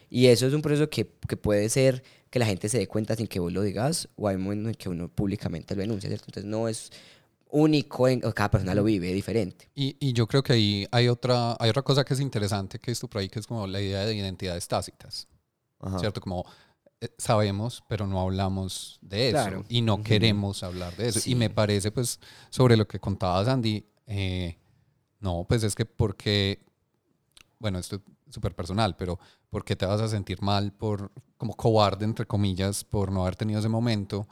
y 0.09 0.27
eso 0.27 0.47
es 0.47 0.53
un 0.53 0.61
proceso 0.61 0.89
que, 0.89 1.09
que 1.27 1.37
puede 1.37 1.69
ser 1.69 2.03
que 2.29 2.39
la 2.39 2.45
gente 2.45 2.67
se 2.69 2.77
dé 2.77 2.87
cuenta 2.87 3.15
sin 3.15 3.27
que 3.27 3.39
vos 3.39 3.53
lo 3.53 3.61
digas, 3.61 4.09
o 4.15 4.27
hay 4.27 4.37
momentos 4.37 4.69
en 4.69 4.75
que 4.75 4.89
uno 4.89 5.07
públicamente 5.07 5.75
lo 5.75 5.81
denuncia, 5.81 6.09
¿cierto? 6.09 6.25
Entonces 6.27 6.49
no 6.49 6.67
es 6.67 6.91
único, 7.51 8.07
en, 8.07 8.19
cada 8.19 8.51
persona 8.51 8.75
lo 8.75 8.83
vive 8.83 9.11
diferente. 9.13 9.69
Y, 9.75 9.95
y 9.99 10.13
yo 10.13 10.27
creo 10.27 10.43
que 10.43 10.53
ahí 10.53 10.87
hay 10.91 11.07
otra, 11.07 11.55
hay 11.59 11.69
otra 11.69 11.81
cosa 11.81 12.03
que 12.03 12.13
es 12.13 12.19
interesante 12.19 12.79
que 12.79 12.91
esto 12.91 13.07
por 13.07 13.21
ahí, 13.21 13.29
que 13.29 13.39
es 13.39 13.47
como 13.47 13.65
la 13.65 13.81
idea 13.81 14.05
de 14.05 14.13
identidades 14.15 14.67
tácitas, 14.67 15.27
Ajá. 15.79 15.99
¿cierto? 15.99 16.21
Como 16.21 16.45
eh, 17.01 17.07
sabemos, 17.17 17.81
pero 17.87 18.05
no 18.05 18.19
hablamos 18.21 18.99
de 19.01 19.29
eso 19.29 19.37
Claro. 19.37 19.65
y 19.69 19.81
no 19.81 19.95
Ujú. 19.95 20.03
queremos 20.03 20.61
hablar 20.63 20.95
de 20.97 21.07
eso. 21.07 21.19
Sí. 21.21 21.31
Y 21.31 21.35
me 21.35 21.49
parece, 21.49 21.91
pues, 21.91 22.19
sobre 22.49 22.75
lo 22.77 22.87
que 22.87 22.99
contabas, 22.99 23.47
Andy, 23.47 23.85
eh, 24.09 24.57
no, 25.21 25.45
pues 25.47 25.63
es 25.63 25.75
que 25.75 25.85
porque, 25.85 26.65
bueno, 27.59 27.79
esto 27.79 27.97
es 27.97 28.01
súper 28.33 28.55
personal, 28.55 28.95
pero 28.97 29.19
¿por 29.49 29.63
qué 29.63 29.75
te 29.75 29.85
vas 29.85 30.01
a 30.01 30.07
sentir 30.09 30.41
mal 30.41 30.71
por, 30.73 31.11
como 31.37 31.55
cobarde, 31.55 32.05
entre 32.05 32.25
comillas, 32.25 32.83
por 32.83 33.11
no 33.11 33.21
haber 33.21 33.35
tenido 33.35 33.59
ese 33.59 33.69
momento? 33.69 34.27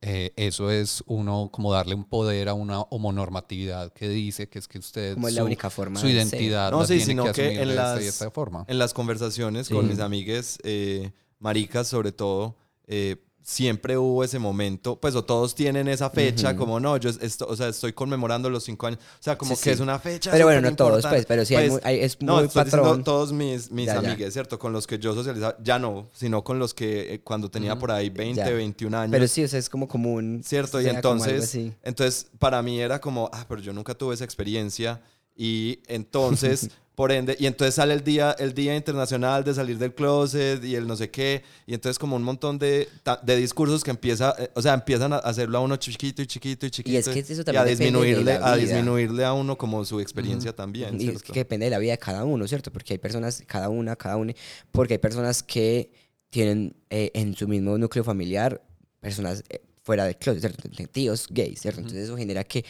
Eh, 0.00 0.32
eso 0.36 0.70
es 0.70 1.02
uno 1.06 1.48
como 1.52 1.72
darle 1.72 1.94
un 1.96 2.04
poder 2.04 2.48
a 2.48 2.54
una 2.54 2.82
homonormatividad 2.82 3.92
que 3.92 4.08
dice 4.08 4.48
que 4.48 4.60
es 4.60 4.68
que 4.68 4.78
usted 4.78 5.14
Como 5.14 5.26
es 5.26 5.34
la 5.34 5.40
su- 5.40 5.46
única 5.46 5.70
forma 5.70 5.98
su 5.98 6.06
de 6.06 6.12
identidad 6.12 6.70
No, 6.70 6.80
la 6.80 6.86
sí, 6.86 6.94
tiene 6.98 7.04
sino 7.06 7.24
que 7.24 7.32
que 7.32 7.46
en 7.62 7.70
esta 7.70 7.94
las- 7.96 8.04
esta 8.04 8.30
forma. 8.30 8.64
En 8.68 8.78
las 8.78 8.94
conversaciones 8.94 9.68
con 9.68 9.86
Sí. 9.86 9.90
mis 9.90 9.98
amigues, 9.98 10.58
eh, 10.62 11.10
maricas 11.40 11.88
sobre 11.88 12.12
todo, 12.12 12.56
eh, 12.86 13.16
siempre 13.50 13.96
hubo 13.96 14.22
ese 14.24 14.38
momento, 14.38 15.00
pues 15.00 15.14
o 15.14 15.24
todos 15.24 15.54
tienen 15.54 15.88
esa 15.88 16.10
fecha, 16.10 16.54
como 16.54 16.78
no, 16.80 16.98
yo 16.98 17.08
esto, 17.08 17.46
o 17.48 17.56
sea, 17.56 17.68
estoy 17.68 17.94
conmemorando 17.94 18.50
los 18.50 18.64
cinco 18.64 18.86
años, 18.86 19.00
o 19.00 19.22
sea, 19.22 19.38
como 19.38 19.56
Sí, 19.56 19.62
que 19.62 19.70
sí. 19.70 19.74
es 19.74 19.80
una 19.80 19.98
fecha. 19.98 20.30
Pero 20.30 20.44
bueno, 20.44 20.60
no 20.60 20.76
todos, 20.76 21.06
pues, 21.06 21.24
pero 21.24 21.46
sí 21.46 21.54
hay 21.56 21.70
hay- 21.82 22.00
es 22.00 22.20
no, 22.20 22.34
muy 22.36 22.44
estoy 22.44 22.64
diciendo 22.64 22.84
patrón. 22.86 23.04
todos 23.04 23.32
mis, 23.32 23.70
mis 23.70 23.86
Ya, 23.86 24.02
ya. 24.02 24.10
amigues, 24.10 24.34
¿cierto? 24.34 24.58
Con 24.58 24.74
los 24.74 24.86
que 24.86 24.98
yo 24.98 25.14
socializaba, 25.14 25.56
ya 25.64 25.78
no, 25.78 26.10
sino 26.12 26.44
con 26.44 26.58
los 26.58 26.74
que 26.74 27.14
eh, 27.14 27.20
cuando 27.22 27.50
tenía 27.50 27.78
por 27.78 27.90
ahí 27.90 28.10
20, 28.10 28.36
Ya. 28.38 28.50
21 28.50 28.94
años. 28.94 29.12
Pero 29.12 29.26
sí, 29.26 29.42
o 29.42 29.48
sea, 29.48 29.58
es 29.58 29.70
como 29.70 29.88
común. 29.88 30.42
Cierto, 30.44 30.78
y 30.82 30.86
entonces, 30.88 31.54
entonces 31.82 32.26
para 32.38 32.60
mí 32.60 32.78
era 32.78 33.00
como, 33.00 33.30
ah, 33.32 33.46
pero 33.48 33.62
yo 33.62 33.72
nunca 33.72 33.94
tuve 33.94 34.12
esa 34.14 34.24
experiencia 34.24 35.00
y 35.34 35.80
entonces, 35.86 36.68
por 36.98 37.12
ende, 37.12 37.36
y 37.38 37.46
entonces 37.46 37.76
sale 37.76 37.94
el 37.94 38.02
día, 38.02 38.34
el 38.40 38.54
día 38.54 38.74
internacional 38.74 39.44
de 39.44 39.54
salir 39.54 39.78
del 39.78 39.94
closet 39.94 40.64
y 40.64 40.74
el 40.74 40.84
no 40.88 40.96
sé 40.96 41.08
qué, 41.10 41.44
y 41.64 41.74
entonces 41.74 41.96
como 41.96 42.16
un 42.16 42.24
montón 42.24 42.58
de, 42.58 42.88
de 43.22 43.36
discursos 43.36 43.84
que 43.84 43.92
empieza, 43.92 44.34
eh, 44.36 44.50
o 44.54 44.60
sea, 44.60 44.74
empiezan 44.74 45.12
a 45.12 45.18
hacerlo 45.18 45.58
a 45.58 45.60
uno 45.60 45.76
chiquito 45.76 46.22
y 46.22 46.26
chiquito 46.26 46.66
y 46.66 46.70
chiquito. 46.72 46.92
Y 46.92 46.96
es 46.96 47.08
que 47.08 47.20
eso 47.20 47.42
y 47.42 47.44
también 47.44 47.62
a 47.62 47.64
depende 47.66 47.84
de 47.84 47.84
disminuirle, 47.84 48.32
a 48.42 48.56
disminuirle 48.56 49.24
a 49.24 49.32
uno 49.32 49.56
como 49.56 49.84
su 49.84 50.00
experiencia 50.00 50.52
también, 50.52 51.00
Y 51.00 51.10
es 51.10 51.22
que 51.22 51.34
depende 51.34 51.66
de 51.66 51.70
la 51.70 51.78
vida 51.78 51.92
de 51.92 51.98
cada 51.98 52.24
uno, 52.24 52.48
¿cierto? 52.48 52.72
Porque 52.72 52.94
hay 52.94 52.98
personas, 52.98 53.44
cada 53.46 53.68
una, 53.68 53.94
cada 53.94 54.16
una, 54.16 54.34
porque 54.72 54.94
hay 54.94 54.98
personas 54.98 55.44
que 55.44 55.92
tienen 56.30 56.74
eh, 56.90 57.12
en 57.14 57.36
su 57.36 57.46
mismo 57.46 57.78
núcleo 57.78 58.02
familiar 58.02 58.60
personas 58.98 59.44
eh, 59.50 59.60
fuera 59.88 60.04
del 60.04 60.16
closet, 60.16 60.40
¿cierto? 60.40 60.68
Tíos 60.92 61.26
gays, 61.30 61.60
¿cierto? 61.62 61.80
Entonces 61.80 62.04
eso 62.04 62.14
genera 62.18 62.44
que 62.44 62.62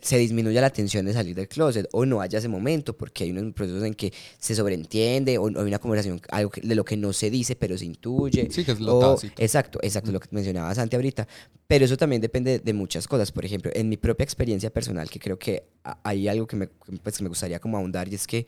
se 0.00 0.16
disminuya 0.16 0.62
la 0.62 0.70
tensión 0.70 1.04
de 1.04 1.12
salir 1.12 1.34
del 1.36 1.46
closet 1.46 1.86
o 1.92 2.06
no 2.06 2.22
haya 2.22 2.38
ese 2.38 2.48
momento 2.48 2.96
porque 2.96 3.24
hay 3.24 3.30
unos 3.30 3.52
procesos 3.52 3.82
en 3.84 3.92
que 3.92 4.10
se 4.38 4.54
sobreentiende 4.54 5.36
o, 5.36 5.42
o 5.42 5.46
hay 5.48 5.66
una 5.66 5.78
conversación 5.78 6.18
algo 6.30 6.48
que- 6.50 6.62
de 6.62 6.74
lo 6.74 6.82
que 6.82 6.96
no 6.96 7.12
se 7.12 7.28
dice 7.30 7.56
pero 7.56 7.76
se 7.76 7.84
intuye. 7.84 8.48
Sí, 8.50 8.64
que 8.64 8.72
es 8.72 8.80
lo 8.80 8.96
o- 8.96 9.00
tácito. 9.16 9.34
Exacto, 9.42 9.78
exacto, 9.82 10.10
lo 10.12 10.18
que 10.20 10.28
mencionaba 10.30 10.74
Santi 10.74 10.96
ahorita. 10.96 11.28
Pero 11.66 11.84
eso 11.84 11.96
también 11.98 12.22
depende 12.22 12.58
de 12.58 12.72
muchas 12.72 13.06
cosas. 13.06 13.30
Por 13.32 13.44
ejemplo, 13.44 13.70
en 13.74 13.88
mi 13.90 13.98
propia 13.98 14.24
experiencia 14.24 14.70
personal, 14.70 15.10
que 15.10 15.18
creo 15.18 15.38
que 15.38 15.64
hay 16.04 16.26
algo 16.28 16.46
que 16.46 16.56
me, 16.56 16.68
pues, 16.68 17.18
que 17.18 17.22
me 17.22 17.28
gustaría 17.28 17.58
como 17.60 17.76
ahondar, 17.76 18.08
y 18.08 18.14
es 18.14 18.26
que 18.26 18.46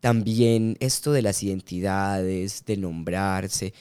también 0.00 0.76
esto 0.80 1.12
de 1.12 1.22
las 1.22 1.42
identidades, 1.42 2.64
de 2.64 2.76
nombrarse, 2.76 3.72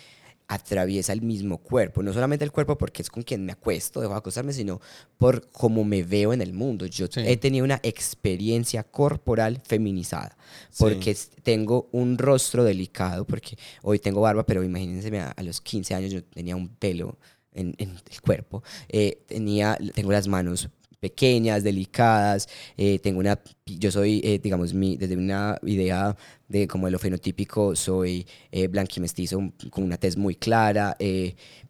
atraviesa 0.47 1.11
el 1.13 1.21
mismo 1.21 1.57
cuerpo. 1.57 2.03
No 2.03 2.13
solamente 2.13 2.45
el 2.45 2.51
cuerpo 2.51 2.77
porque 2.77 3.01
es 3.01 3.09
con 3.09 3.23
quien 3.23 3.45
me 3.45 3.51
acuesto, 3.53 3.99
dejo 4.01 4.13
de 4.13 4.19
acostarme, 4.19 4.53
sino 4.53 4.79
por 5.17 5.49
cómo 5.51 5.83
me 5.83 6.03
veo 6.03 6.33
en 6.33 6.41
el 6.41 6.53
mundo. 6.53 6.85
Yo 6.85 7.07
Sí. 7.07 7.21
he 7.25 7.37
tenido 7.37 7.65
una 7.65 7.79
experiencia 7.83 8.83
corporal 8.83 9.61
feminizada, 9.65 10.37
porque 10.77 11.15
tengo 11.43 11.89
un 11.91 12.17
rostro 12.17 12.63
delicado, 12.63 13.25
porque 13.25 13.57
hoy 13.81 13.99
tengo 13.99 14.21
barba, 14.21 14.45
pero 14.45 14.63
imagínense, 14.63 15.17
a, 15.19 15.31
a 15.31 15.43
los 15.43 15.61
15 15.61 15.95
años 15.95 16.11
yo 16.11 16.23
tenía 16.23 16.55
un 16.55 16.67
pelo 16.69 17.17
en, 17.53 17.73
en 17.77 17.89
el 17.91 18.21
cuerpo, 18.21 18.63
Eh, 18.89 19.23
tenía, 19.27 19.77
tengo 19.93 20.11
las 20.11 20.27
manos 20.27 20.69
pequeñas, 21.05 21.63
delicadas, 21.63 22.49
eh, 22.77 22.97
tengo 22.97 23.19
una, 23.19 23.39
yo 23.67 23.91
soy, 23.91 24.21
eh, 24.23 24.39
digamos, 24.41 24.73
mi, 24.73 24.97
desde 24.97 25.15
una 25.15 25.55
idea 25.61 26.17
de 26.47 26.67
como 26.67 26.87
de 26.87 26.91
lo 26.93 26.97
fenotípico, 26.97 27.75
soy 27.75 28.25
eh, 28.51 28.67
blanquimestizo, 28.67 29.37
con 29.69 29.83
una 29.83 29.97
tez 29.97 30.17
muy 30.17 30.33
clara, 30.33 30.97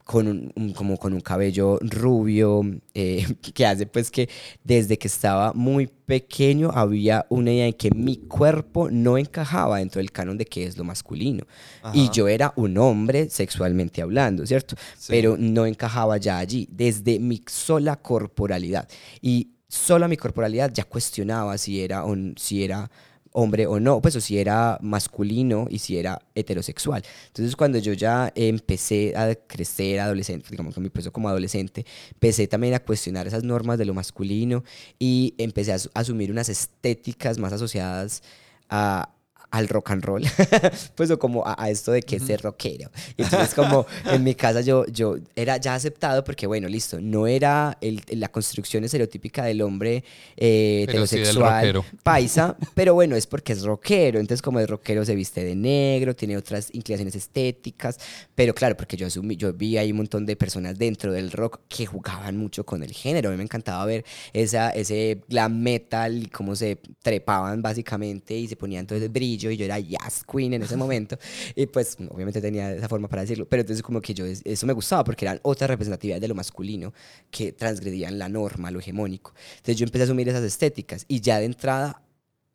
con 0.06 0.28
un, 0.28 0.54
un- 0.56 0.72
como 0.74 0.98
con 0.98 1.14
un 1.14 1.20
cabello 1.20 1.78
rubio, 1.82 2.62
eh, 2.94 3.26
que 3.54 3.66
hace 3.66 3.86
pues 3.88 4.10
que 4.12 4.30
desde 4.64 4.98
que 4.98 5.08
estaba 5.08 5.52
muy 5.54 5.88
pequeño 5.88 6.70
había 6.74 7.26
una 7.30 7.52
idea 7.52 7.66
en 7.66 7.74
que 7.74 7.90
mi 7.92 8.16
cuerpo 8.18 8.90
no 8.92 9.18
encajaba 9.18 9.80
dentro 9.80 10.00
del 10.00 10.12
canon 10.12 10.38
de 10.38 10.46
qué 10.46 10.64
es 10.66 10.78
lo 10.78 10.84
masculino. 10.84 11.46
Y 11.94 12.10
yo 12.12 12.28
era 12.28 12.54
un 12.56 12.78
hombre 12.78 13.30
sexualmente 13.30 14.02
hablando, 14.02 14.46
¿cierto? 14.46 14.76
Sí. 14.98 15.08
Pero 15.10 15.36
no 15.38 15.66
encajaba 15.66 16.18
ya 16.18 16.38
allí, 16.38 16.68
desde 16.72 17.20
mi 17.20 17.42
sola 17.48 17.96
corporalidad. 17.96 18.88
Y 19.22 19.50
sola 19.68 20.08
mi 20.08 20.16
corporalidad 20.18 20.72
ya 20.72 20.84
cuestionaba 20.84 21.58
si 21.58 21.82
era, 21.82 22.06
un, 22.06 22.36
si 22.38 22.64
era 22.64 22.90
hombre 23.38 23.68
o 23.68 23.80
no, 23.82 24.02
pues 24.02 24.16
o 24.16 24.22
si 24.22 24.40
era 24.40 24.78
masculino 24.82 25.68
y 25.70 25.80
si 25.80 25.98
era 25.98 26.22
heterosexual. 26.36 27.04
Entonces 27.28 27.56
cuando 27.56 27.78
yo 27.80 27.92
ya 27.94 28.32
empecé 28.34 29.16
a 29.18 29.36
crecer 29.36 30.00
adolescente, 30.00 30.48
digamos 30.50 30.74
que 30.74 30.80
mi 30.82 30.90
proceso 30.90 31.12
como 31.12 31.28
adolescente, 31.28 31.86
empecé 32.14 32.48
también 32.48 32.74
a 32.74 32.80
cuestionar 32.80 33.28
esas 33.28 33.44
normas 33.44 33.78
de 33.78 33.86
lo 33.86 33.94
masculino 33.94 34.64
y 34.98 35.34
empecé 35.38 35.74
a 35.74 35.76
asu- 35.76 35.92
asumir 35.94 36.32
unas 36.32 36.48
estéticas 36.48 37.38
más 37.38 37.52
asociadas 37.52 38.24
a 38.70 39.15
al 39.56 39.68
rock 39.70 39.92
and 39.92 40.04
roll, 40.04 40.24
pues 40.96 41.10
o 41.12 41.18
como 41.20 41.46
a, 41.46 41.56
a 41.58 41.70
esto 41.70 41.92
de 41.92 42.02
que 42.02 42.18
es 42.18 42.24
ser 42.24 42.42
rockero. 42.42 42.92
Y 43.18 43.24
entonces 43.24 43.54
como 43.54 43.86
en 44.12 44.24
mi 44.24 44.36
casa 44.36 44.62
yo, 44.62 44.86
yo 44.88 45.16
era 45.36 45.58
ya 45.58 45.76
aceptado 45.76 46.24
porque 46.24 46.46
bueno, 46.48 46.68
listo, 46.68 47.00
no 47.00 47.26
era 47.28 47.78
el- 47.82 48.02
la 48.10 48.28
construcción 48.30 48.84
estereotípica 48.84 49.44
del 49.46 49.62
hombre 49.62 50.04
eh, 50.38 50.84
Pero 50.88 51.08
sí 51.08 51.16
del 51.18 51.26
heterosexual 51.28 51.62
paisa, 52.04 52.58
pero 52.74 52.94
bueno, 52.94 53.16
es 53.16 53.28
porque 53.28 53.54
es 53.54 53.64
rockero, 53.64 54.20
entonces 54.20 54.42
como 54.42 54.60
es 54.60 54.70
rockero 54.70 55.06
se 55.06 55.16
viste 55.16 55.44
de 55.44 55.56
negro, 55.56 56.16
tiene 56.16 56.36
otras 56.38 56.70
inclinaciones 56.74 57.16
estéticas, 57.16 57.98
pero 58.36 58.54
claro, 58.54 58.76
porque 58.76 58.98
yo 58.98 59.08
asumí, 59.08 59.36
yo 59.38 59.54
vi 59.54 59.78
ahí 59.78 59.92
un 59.92 59.98
montón 59.98 60.26
de 60.26 60.36
personas 60.36 60.78
dentro 60.78 61.14
del 61.14 61.32
rock 61.32 61.62
que 61.70 61.86
jugaban 61.86 62.38
mucho 62.38 62.66
con 62.66 62.84
el 62.84 62.92
género, 62.92 63.30
a 63.30 63.32
mí 63.32 63.38
me 63.38 63.44
encantaba 63.44 63.86
ver 63.86 64.04
esa, 64.34 64.70
ese 64.72 65.22
glam 65.30 65.58
metal 65.62 66.24
y 66.24 66.26
cómo 66.28 66.56
se 66.56 66.78
trepaban 67.02 67.62
básicamente 67.62 68.36
y 68.36 68.48
se 68.48 68.56
ponían 68.56 68.86
todo 68.86 68.98
ese 68.98 69.08
brillo 69.08 69.45
y 69.52 69.58
yo 69.58 69.66
era 69.66 69.80
jazz 69.80 70.24
queen 70.24 70.54
en 70.54 70.64
ese 70.64 70.76
momento 70.78 71.18
y 71.56 71.66
pues 71.68 71.98
obviamente 72.10 72.42
tenía 72.42 72.72
esa 72.74 72.88
forma 72.90 73.08
para 73.08 73.22
decirlo, 73.24 73.48
pero 73.48 73.62
entonces 73.62 73.82
como 73.84 74.02
que 74.02 74.14
yo 74.14 74.26
es- 74.26 74.42
eso 74.46 74.66
me 74.66 74.74
gustaba 74.74 75.04
porque 75.04 75.26
eran 75.26 75.40
otras 75.44 75.70
representatividades 75.70 76.22
de 76.22 76.28
lo 76.28 76.36
masculino 76.36 76.94
que 77.32 77.52
transgredían 77.52 78.18
la 78.20 78.30
norma, 78.30 78.72
lo 78.72 78.80
hegemónico. 78.80 79.34
Entonces 79.52 79.78
yo 79.78 79.86
empecé 79.86 80.04
a 80.04 80.06
asumir 80.06 80.30
esas 80.30 80.44
estéticas 80.44 81.06
y 81.08 81.22
ya 81.22 81.40
de 81.40 81.46
entrada 81.46 82.02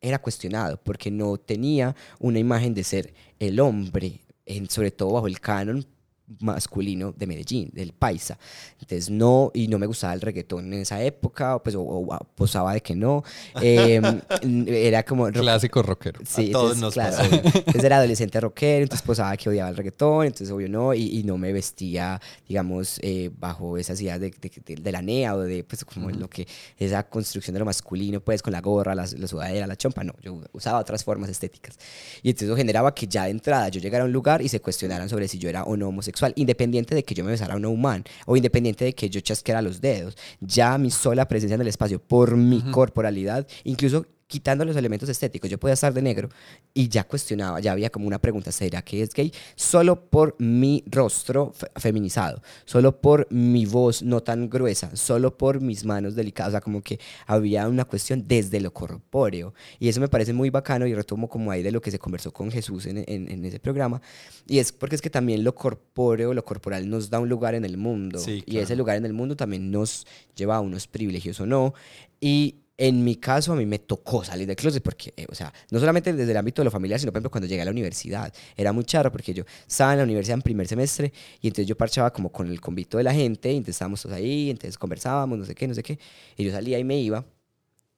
era 0.01 0.19
cuestionado 0.19 0.79
porque 0.83 1.11
no 1.11 1.37
tenía 1.37 1.95
una 2.19 2.39
imagen 2.39 2.73
de 2.73 2.83
ser 2.83 3.13
el 3.39 3.59
hombre, 3.59 4.21
en, 4.45 4.69
sobre 4.69 4.91
todo 4.91 5.11
bajo 5.13 5.27
el 5.27 5.39
canon 5.39 5.85
masculino 6.39 7.13
de 7.17 7.27
Medellín, 7.27 7.69
del 7.73 7.93
paisa. 7.93 8.37
Entonces 8.79 9.09
no, 9.09 9.51
y 9.53 9.67
no 9.67 9.77
me 9.79 9.85
gustaba 9.85 10.13
el 10.13 10.21
reggaetón 10.21 10.73
en 10.73 10.81
esa 10.81 11.01
época, 11.03 11.61
pues 11.63 11.75
o, 11.75 11.81
o- 11.81 12.13
o 12.15 12.19
posaba 12.35 12.73
de 12.73 12.81
que 12.81 12.95
no. 12.95 13.23
Eh, 13.61 14.01
era 14.67 15.03
como... 15.03 15.29
Clásico 15.31 15.81
rockero. 15.83 16.21
Sí, 16.25 16.49
A 16.49 16.51
todos 16.51 16.75
entonces, 16.77 16.81
nos 16.81 16.93
claro, 16.93 17.17
pasó. 17.17 17.57
Entonces 17.57 17.83
era 17.83 17.97
adolescente 17.97 18.39
rockero, 18.39 18.83
entonces 18.83 19.05
posaba 19.05 19.35
que 19.37 19.49
odiaba 19.49 19.69
el 19.69 19.77
reggaetón, 19.77 20.25
entonces 20.25 20.51
obvio 20.51 20.69
no, 20.69 20.93
y, 20.93 21.19
y 21.19 21.23
no 21.23 21.37
me 21.37 21.51
vestía, 21.53 22.19
digamos, 22.47 22.99
eh, 23.01 23.31
bajo 23.37 23.77
esas 23.77 23.99
ideas 24.01 24.19
de, 24.19 24.31
de, 24.31 24.51
de- 24.65 24.75
de 24.75 24.91
la 24.91 25.01
NEA 25.01 25.35
o 25.35 25.41
de, 25.41 25.63
pues, 25.63 25.83
como 25.85 26.09
lo 26.09 26.29
que, 26.29 26.47
esa 26.77 27.03
construcción 27.07 27.53
de 27.53 27.59
lo 27.59 27.65
masculino, 27.65 28.19
pues, 28.21 28.41
con 28.41 28.53
la 28.53 28.61
gorra, 28.61 28.95
la, 28.95 29.05
la 29.17 29.27
sudadera, 29.27 29.67
la 29.67 29.75
chompa, 29.75 30.03
no, 30.03 30.13
yo 30.21 30.41
usaba 30.53 30.79
otras 30.79 31.03
formas 31.03 31.29
estéticas. 31.29 31.77
Y 32.23 32.29
entonces 32.29 32.47
eso 32.49 32.55
generaba 32.57 32.93
que 32.93 33.07
ya 33.07 33.25
de 33.25 33.31
entrada 33.31 33.69
yo 33.69 33.79
llegara 33.79 34.03
a 34.03 34.07
un 34.07 34.13
lugar 34.13 34.41
y 34.41 34.49
se 34.49 34.59
cuestionaran 34.61 35.09
sobre 35.09 35.27
si 35.27 35.37
yo 35.37 35.49
era 35.49 35.63
o 35.63 35.75
no 35.77 35.87
homosexual, 35.89 36.20
independiente 36.35 36.95
de 36.95 37.03
que 37.03 37.15
yo 37.15 37.23
me 37.23 37.31
besara 37.31 37.53
a 37.53 37.57
una 37.57 37.69
humana, 37.69 38.03
o 38.25 38.37
independiente 38.37 38.85
de 38.85 38.93
que 38.93 39.09
yo 39.09 39.21
chasqueara 39.21 39.61
los 39.61 39.81
dedos, 39.81 40.17
ya 40.39 40.77
mi 40.77 40.91
sola 40.91 41.27
presencia 41.27 41.55
en 41.55 41.61
el 41.61 41.67
espacio, 41.67 42.01
por 42.01 42.35
mi 42.35 42.61
corporalidad, 42.71 43.47
incluso 43.63 44.05
quitando 44.31 44.63
los 44.63 44.77
elementos 44.77 45.09
estéticos, 45.09 45.49
yo 45.49 45.59
podía 45.59 45.73
estar 45.73 45.93
de 45.93 46.01
negro 46.01 46.29
y 46.73 46.87
ya 46.87 47.03
cuestionaba, 47.03 47.59
ya 47.59 47.73
había 47.73 47.89
como 47.89 48.07
una 48.07 48.17
pregunta, 48.17 48.49
¿será 48.53 48.81
que 48.81 49.01
es 49.01 49.13
gay? 49.13 49.33
Solo 49.55 50.05
por 50.09 50.37
mi 50.39 50.83
rostro 50.87 51.51
fe- 51.53 51.67
feminizado, 51.75 52.41
solo 52.63 53.01
por 53.01 53.27
mi 53.29 53.65
voz 53.65 54.01
no 54.03 54.21
tan 54.23 54.49
gruesa, 54.49 54.95
solo 54.95 55.37
por 55.37 55.59
mis 55.59 55.83
manos 55.83 56.15
delicadas, 56.15 56.49
o 56.49 56.51
sea, 56.53 56.61
como 56.61 56.81
que 56.81 56.97
había 57.27 57.67
una 57.67 57.83
cuestión 57.83 58.23
desde 58.25 58.61
lo 58.61 58.71
corpóreo. 58.73 59.53
Y 59.79 59.89
eso 59.89 59.99
me 59.99 60.07
parece 60.07 60.31
muy 60.31 60.49
bacano 60.49 60.87
y 60.87 60.93
retomo 60.95 61.27
como 61.27 61.51
ahí 61.51 61.61
de 61.61 61.71
lo 61.71 61.81
que 61.81 61.91
se 61.91 61.99
conversó 61.99 62.31
con 62.31 62.49
Jesús 62.51 62.85
en, 62.85 62.99
en- 63.07 63.29
en 63.29 63.43
ese 63.43 63.59
programa. 63.59 64.01
Y 64.47 64.59
es 64.59 64.71
porque 64.71 64.95
es 64.95 65.01
que 65.01 65.09
también 65.09 65.43
lo 65.43 65.53
corpóreo, 65.55 66.33
lo 66.33 66.45
corporal 66.45 66.89
nos 66.89 67.09
da 67.09 67.19
un 67.19 67.27
lugar 67.27 67.53
en 67.55 67.65
el 67.65 67.75
mundo. 67.77 68.17
Sí, 68.19 68.43
Y 68.45 68.57
ese 68.57 68.67
claro. 68.67 68.77
lugar 68.79 68.95
en 68.97 69.05
el 69.05 69.13
mundo 69.13 69.35
también 69.35 69.71
nos 69.71 70.07
lleva 70.35 70.55
a 70.55 70.61
unos 70.61 70.87
privilegios 70.87 71.39
o 71.41 71.45
no. 71.45 71.73
Y 72.21 72.60
en 72.83 73.03
mi 73.03 73.15
caso, 73.17 73.53
a 73.53 73.55
mí 73.55 73.67
me 73.67 73.77
tocó 73.77 74.23
salir 74.23 74.47
del 74.47 74.55
closet 74.55 74.81
porque, 74.81 75.13
eh, 75.15 75.27
o 75.29 75.35
sea, 75.35 75.53
no 75.69 75.79
solamente 75.79 76.13
desde 76.13 76.31
el 76.31 76.37
ámbito 76.37 76.63
de 76.63 76.65
lo 76.65 76.71
familiar, 76.71 76.99
sino, 76.99 77.11
por 77.11 77.17
ejemplo, 77.17 77.29
cuando 77.29 77.47
llegué 77.47 77.61
a 77.61 77.65
la 77.65 77.69
universidad. 77.69 78.33
Era 78.57 78.73
muy 78.73 78.85
charro 78.85 79.11
porque 79.11 79.35
yo 79.35 79.43
estaba 79.67 79.91
en 79.91 79.99
la 79.99 80.03
universidad 80.03 80.33
en 80.33 80.41
primer 80.41 80.67
semestre 80.67 81.13
y 81.41 81.47
entonces 81.47 81.67
yo 81.67 81.77
parchaba 81.77 82.11
como 82.11 82.31
con 82.31 82.47
el 82.47 82.59
convito 82.59 82.97
de 82.97 83.03
la 83.03 83.13
gente, 83.13 83.51
y 83.51 83.57
entonces 83.57 83.75
estábamos 83.75 84.01
todos 84.01 84.15
ahí, 84.15 84.49
entonces 84.49 84.79
conversábamos, 84.79 85.37
no 85.37 85.45
sé 85.45 85.53
qué, 85.53 85.67
no 85.67 85.75
sé 85.75 85.83
qué. 85.83 85.99
Y 86.37 86.43
yo 86.43 86.51
salía 86.51 86.79
y 86.79 86.83
me 86.83 86.99
iba 86.99 87.23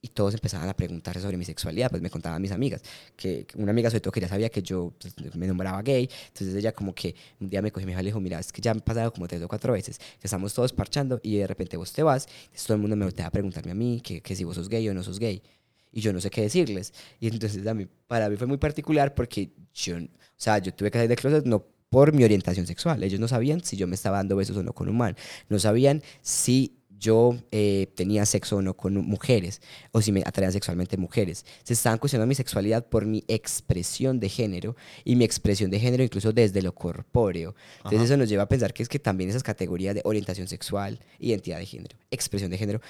y 0.04 0.08
todos 0.08 0.34
empezaban 0.34 0.68
a 0.68 0.74
preguntar 0.74 1.18
sobre 1.18 1.38
mi 1.38 1.46
sexualidad, 1.46 1.88
pues 1.88 2.02
me 2.02 2.10
contaban 2.10 2.40
mis 2.42 2.52
amigas, 2.52 2.82
que 3.16 3.46
una 3.56 3.70
amiga 3.70 3.88
sobre 3.88 4.02
todo 4.02 4.12
que 4.12 4.20
ya 4.20 4.28
sabía 4.28 4.50
que 4.50 4.60
yo 4.60 4.92
pues, 5.00 5.34
me 5.34 5.46
nombraba 5.46 5.80
gay, 5.80 6.10
entonces 6.28 6.54
ella 6.54 6.72
como 6.72 6.94
que 6.94 7.14
un 7.40 7.48
día 7.48 7.62
me 7.62 7.72
cogió 7.72 7.84
y 7.84 7.86
me 7.86 7.92
dijo, 7.92 8.00
Alejo, 8.00 8.20
mira, 8.20 8.38
es 8.38 8.52
que 8.52 8.60
ya 8.60 8.72
han 8.72 8.80
pasado 8.80 9.14
como 9.14 9.26
tres 9.26 9.40
o 9.40 9.48
cuatro 9.48 9.72
veces, 9.72 9.98
que 9.98 10.26
estamos 10.26 10.52
todos 10.52 10.74
parchando 10.74 11.20
y 11.22 11.38
de 11.38 11.46
repente 11.46 11.78
vos 11.78 11.90
te 11.90 12.02
vas, 12.02 12.26
entonces 12.26 12.66
todo 12.66 12.74
el 12.74 12.82
mundo 12.82 12.96
me 12.96 13.06
voltea 13.06 13.28
a 13.28 13.30
preguntarme 13.30 13.72
a 13.72 13.74
mí, 13.74 14.02
que, 14.02 14.20
que 14.20 14.36
si 14.36 14.44
vos 14.44 14.56
sos 14.56 14.68
gay 14.68 14.86
o 14.90 14.92
no 14.92 15.02
sos 15.02 15.18
gay, 15.18 15.42
y 15.90 16.02
yo 16.02 16.12
no 16.12 16.20
sé 16.20 16.28
qué 16.28 16.42
decirles, 16.42 16.92
y 17.18 17.28
entonces 17.28 17.66
a 17.66 17.72
mí, 17.72 17.86
para 18.06 18.28
mí 18.28 18.36
fue 18.36 18.46
muy 18.46 18.58
particular 18.58 19.14
porque 19.14 19.52
yo, 19.72 19.96
o 19.96 20.08
sea, 20.36 20.58
yo 20.58 20.74
tuve 20.74 20.90
que 20.90 20.98
salir 20.98 21.08
de 21.08 21.16
closet 21.16 21.46
no 21.46 21.64
por 21.88 22.12
mi 22.12 22.24
orientación 22.24 22.66
sexual, 22.66 23.02
ellos 23.02 23.20
no 23.20 23.28
sabían 23.28 23.64
si 23.64 23.78
yo 23.78 23.86
me 23.86 23.94
estaba 23.94 24.18
dando 24.18 24.36
besos 24.36 24.56
o 24.58 24.62
no 24.62 24.74
con 24.74 24.90
un 24.90 24.98
man, 24.98 25.16
no 25.48 25.58
sabían 25.58 26.02
si 26.20 26.76
yo 27.04 27.36
eh, 27.52 27.88
tenía 27.94 28.24
sexo 28.24 28.56
o 28.56 28.62
no 28.62 28.74
con 28.74 28.94
mujeres, 28.96 29.60
o 29.92 30.00
si 30.00 30.10
me 30.12 30.22
atraían 30.24 30.52
sexualmente 30.52 30.96
mujeres. 30.96 31.44
Se 31.62 31.72
estaban 31.74 31.98
cuestionando 31.98 32.26
mi 32.28 32.34
sexualidad 32.34 32.86
por 32.86 33.04
mi 33.04 33.22
expresión 33.28 34.18
de 34.20 34.28
género 34.28 34.74
y 35.04 35.16
mi 35.16 35.24
expresión 35.24 35.70
de 35.70 35.78
género 35.80 36.02
incluso 36.02 36.32
desde 36.32 36.62
lo 36.62 36.74
corpóreo. 36.74 37.54
Entonces 37.78 37.98
Ajá. 37.98 38.04
eso 38.04 38.16
nos 38.16 38.28
lleva 38.28 38.44
a 38.44 38.48
pensar 38.48 38.72
que 38.72 38.82
es 38.82 38.88
que 38.88 38.98
también 38.98 39.28
esas 39.30 39.42
categorías 39.42 39.94
de 39.94 40.00
orientación 40.04 40.48
sexual, 40.48 40.98
identidad 41.18 41.58
de 41.58 41.66
género, 41.66 41.96
expresión 42.10 42.50
de 42.50 42.58
género, 42.58 42.80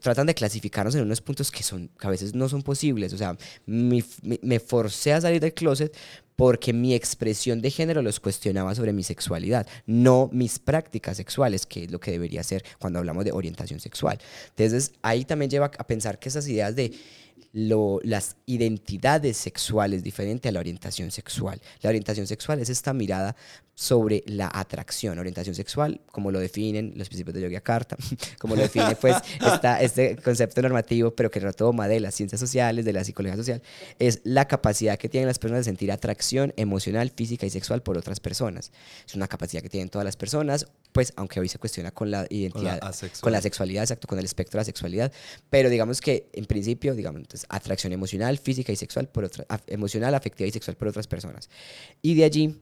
tratan 0.00 0.26
de 0.26 0.34
clasificarnos 0.34 0.94
en 0.94 1.02
unos 1.02 1.20
puntos 1.20 1.50
que, 1.50 1.62
son, 1.62 1.88
que 1.98 2.06
a 2.06 2.10
veces 2.10 2.34
no 2.34 2.48
son 2.48 2.62
posibles. 2.62 3.12
O 3.12 3.18
sea, 3.18 3.36
mi- 3.66 4.04
mi- 4.22 4.40
me 4.42 4.60
forcé 4.60 5.12
a 5.12 5.20
salir 5.20 5.40
del 5.40 5.54
closet 5.54 5.94
porque 6.36 6.72
mi 6.72 6.94
expresión 6.94 7.60
de 7.62 7.70
género 7.70 8.02
los 8.02 8.20
cuestionaba 8.20 8.74
sobre 8.74 8.92
mi 8.92 9.02
sexualidad, 9.02 9.66
no 9.86 10.28
mis 10.32 10.58
prácticas 10.58 11.16
sexuales, 11.16 11.66
que 11.66 11.84
es 11.84 11.90
lo 11.90 11.98
que 11.98 12.12
debería 12.12 12.42
ser 12.42 12.62
cuando 12.78 12.98
hablamos 12.98 13.24
de 13.24 13.32
orientación 13.32 13.80
sexual. 13.80 14.18
Entonces, 14.50 14.92
ahí 15.02 15.24
también 15.24 15.50
lleva 15.50 15.70
a 15.78 15.86
pensar 15.86 16.18
que 16.18 16.28
esas 16.28 16.46
ideas 16.46 16.76
de 16.76 16.92
las 17.52 18.36
identidades 18.44 19.38
sexuales 19.38 20.02
diferente 20.02 20.50
a 20.50 20.52
la 20.52 20.60
orientación 20.60 21.10
sexual. 21.10 21.58
La 21.80 21.88
orientación 21.88 22.26
sexual 22.26 22.60
es 22.60 22.68
esta 22.68 22.92
mirada 22.92 23.34
sobre 23.78 24.24
la 24.26 24.50
atracción. 24.52 25.18
Orientación 25.18 25.54
sexual, 25.54 26.00
como 26.10 26.30
lo 26.30 26.40
definen 26.40 26.94
los 26.96 27.08
principios 27.08 27.34
de 27.34 27.42
Yogyakarta, 27.42 27.96
como 28.40 28.56
lo 28.56 28.62
define 28.62 28.96
pues 28.96 29.14
esta, 29.38 29.82
este 29.82 30.16
concepto 30.16 30.62
normativo, 30.62 31.14
pero 31.14 31.30
que 31.30 31.38
retoma 31.40 31.86
de 31.86 32.00
las 32.00 32.14
ciencias 32.14 32.40
sociales, 32.40 32.86
de 32.86 32.94
la 32.94 33.04
psicología 33.04 33.36
social, 33.36 33.62
es 33.98 34.20
la 34.24 34.48
capacidad 34.48 34.98
que 34.98 35.10
tienen 35.10 35.26
las 35.28 35.38
personas 35.38 35.60
de 35.66 35.70
sentir 35.70 35.92
atracción 35.92 36.54
emocional, 36.56 37.12
física 37.14 37.44
y 37.44 37.50
sexual 37.50 37.82
por 37.82 37.98
otras 37.98 38.18
personas. 38.18 38.72
Es 39.06 39.14
una 39.14 39.28
capacidad 39.28 39.60
que 39.62 39.68
tienen 39.68 39.90
todas 39.90 40.06
las 40.06 40.16
personas, 40.16 40.66
pues 40.92 41.12
aunque 41.16 41.38
hoy 41.38 41.48
se 41.48 41.58
cuestiona 41.58 41.90
con 41.90 42.10
la 42.10 42.26
identidad, 42.30 42.78
asexualidad. 42.82 43.20
con 43.20 43.32
la 43.32 43.42
sexualidad, 43.42 43.82
exacto, 43.84 44.08
con 44.08 44.18
el 44.18 44.24
espectro 44.24 44.56
de 44.56 44.62
la 44.62 44.64
sexualidad, 44.64 45.12
pero 45.50 45.68
digamos 45.68 46.00
que 46.00 46.30
en 46.32 46.46
principio, 46.46 46.94
digamos, 46.94 47.20
entonces, 47.20 47.46
atracción 47.50 47.92
emocional, 47.92 48.38
física 48.38 48.72
y 48.72 48.76
sexual 48.76 49.06
por 49.06 49.24
otra, 49.24 49.46
af- 49.48 49.64
emocional, 49.66 50.14
afectiva 50.14 50.48
y 50.48 50.52
sexual 50.52 50.78
por 50.78 50.88
otras 50.88 51.06
personas. 51.06 51.50
Y 52.00 52.14
de 52.14 52.24
allí 52.24 52.56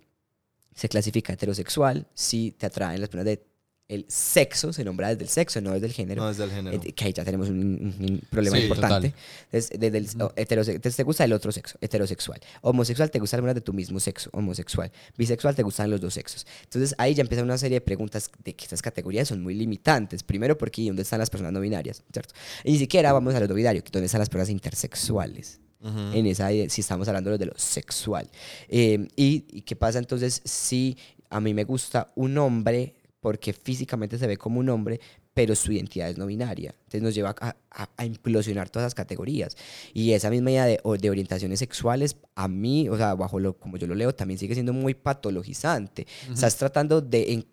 se 0.75 0.89
clasifica 0.89 1.33
heterosexual 1.33 2.07
si 2.15 2.53
te 2.53 2.67
atraen 2.67 3.01
las 3.01 3.09
personas 3.09 3.27
de 3.27 3.55
el 3.87 4.07
sexo, 4.09 4.73
se 4.73 4.83
nombra 4.83 5.11
desde 5.11 5.25
el 5.25 5.29
sexo, 5.29 5.61
no 5.61 5.73
desde 5.73 5.87
el 5.87 5.93
género. 5.93 6.23
No 6.23 6.31
es 6.31 6.39
del 6.39 6.51
género. 6.51 6.81
Eh, 6.83 6.93
Que 6.93 7.05
ahí 7.05 7.13
ya 7.13 7.23
tenemos 7.23 7.51
un, 7.51 8.23
problema 8.31 8.57
Sí, 8.57 8.63
importante. 8.63 9.15
Entonces, 9.45 9.79
desde 9.79 9.99
el, 9.99 10.09
entonces, 10.37 10.97
te 10.97 11.03
gusta 11.03 11.25
el 11.25 11.33
otro 11.35 11.53
sexo, 11.53 11.77
heterosexual. 11.83 12.41
Homosexual, 12.63 13.11
te 13.11 13.19
gustan 13.19 13.39
algunas 13.39 13.55
de 13.55 13.61
tu 13.61 13.75
mismo 13.75 14.01
sexo, 14.01 14.31
homosexual. 14.33 14.91
Bisexual, 15.19 15.55
te 15.55 15.63
gustan 15.63 15.91
los 15.91 16.01
dos 16.01 16.15
sexos. 16.15 16.47
Entonces, 16.63 16.95
ahí 16.97 17.15
ya 17.15 17.23
empieza 17.23 17.45
una 17.45 17.59
serie 17.59 17.77
de 17.77 17.81
preguntas 17.83 18.31
de 18.43 18.55
que 18.55 18.65
estas 18.65 18.81
categorías 18.81 19.29
son 19.29 19.43
muy 19.43 19.55
limitantes. 19.55 20.23
Primero, 20.23 20.57
porque 20.57 20.81
¿y 20.81 20.87
¿dónde 20.87 21.03
están 21.03 21.19
las 21.19 21.29
personas 21.29 21.53
no 21.53 21.61
binarias? 21.61 22.03
¿Cierto? 22.11 22.35
Y 22.65 22.73
ni 22.73 22.79
siquiera 22.79 23.13
vamos 23.13 23.35
a 23.35 23.41
lo 23.41 23.47
no 23.47 23.55
binario, 23.55 23.85
que 23.85 23.91
¿dónde 23.91 24.07
están 24.07 24.21
las 24.21 24.31
personas 24.31 24.49
intersexuales? 24.49 25.61
Ujú. 25.85 26.17
en 26.17 26.27
esa 26.27 26.49
si 26.69 26.81
estamos 26.81 27.07
hablando 27.09 27.37
de 27.37 27.47
lo 27.47 27.53
sexual. 27.57 28.29
Eh, 28.69 29.07
y, 29.17 29.45
y 29.51 29.61
qué 29.63 29.77
pasa 29.77 29.99
entonces 29.99 30.41
si 30.45 30.97
a 31.31 31.41
mí 31.41 31.53
me 31.55 31.65
gusta 31.65 32.11
un 32.17 32.37
hombre 32.39 32.95
porque 33.21 33.53
físicamente 33.53 34.19
se 34.19 34.27
ve 34.27 34.37
como 34.37 34.61
un 34.61 34.69
hombre, 34.69 35.01
pero 35.33 35.55
su 35.57 35.73
identidad 35.73 36.09
es 36.11 36.17
no 36.19 36.27
binaria? 36.27 36.75
Entonces 36.79 37.03
nos 37.03 37.15
lleva 37.15 37.35
a, 37.41 37.57
a- 37.71 37.89
a 37.97 38.05
implosionar 38.05 38.69
todas 38.71 38.87
las 38.87 38.95
categorías. 38.95 39.57
Y 39.93 40.13
esa 40.13 40.31
misma 40.31 40.51
idea 40.53 40.67
de, 40.67 40.81
de 41.01 41.11
orientaciones 41.11 41.59
sexuales, 41.59 42.17
a 42.35 42.49
mí, 42.49 42.89
o 42.89 42.97
sea, 42.97 43.15
bajo 43.15 43.41
lo, 43.41 43.57
como 43.59 43.77
yo 43.79 43.87
lo 43.87 43.95
leo, 43.95 44.15
también 44.15 44.39
sigue 44.39 44.55
siendo 44.55 44.73
muy 44.73 44.95
patologizante. 44.95 46.07
Estás 46.33 46.57
tratando 46.57 47.01
de 47.01 47.33
en- 47.33 47.47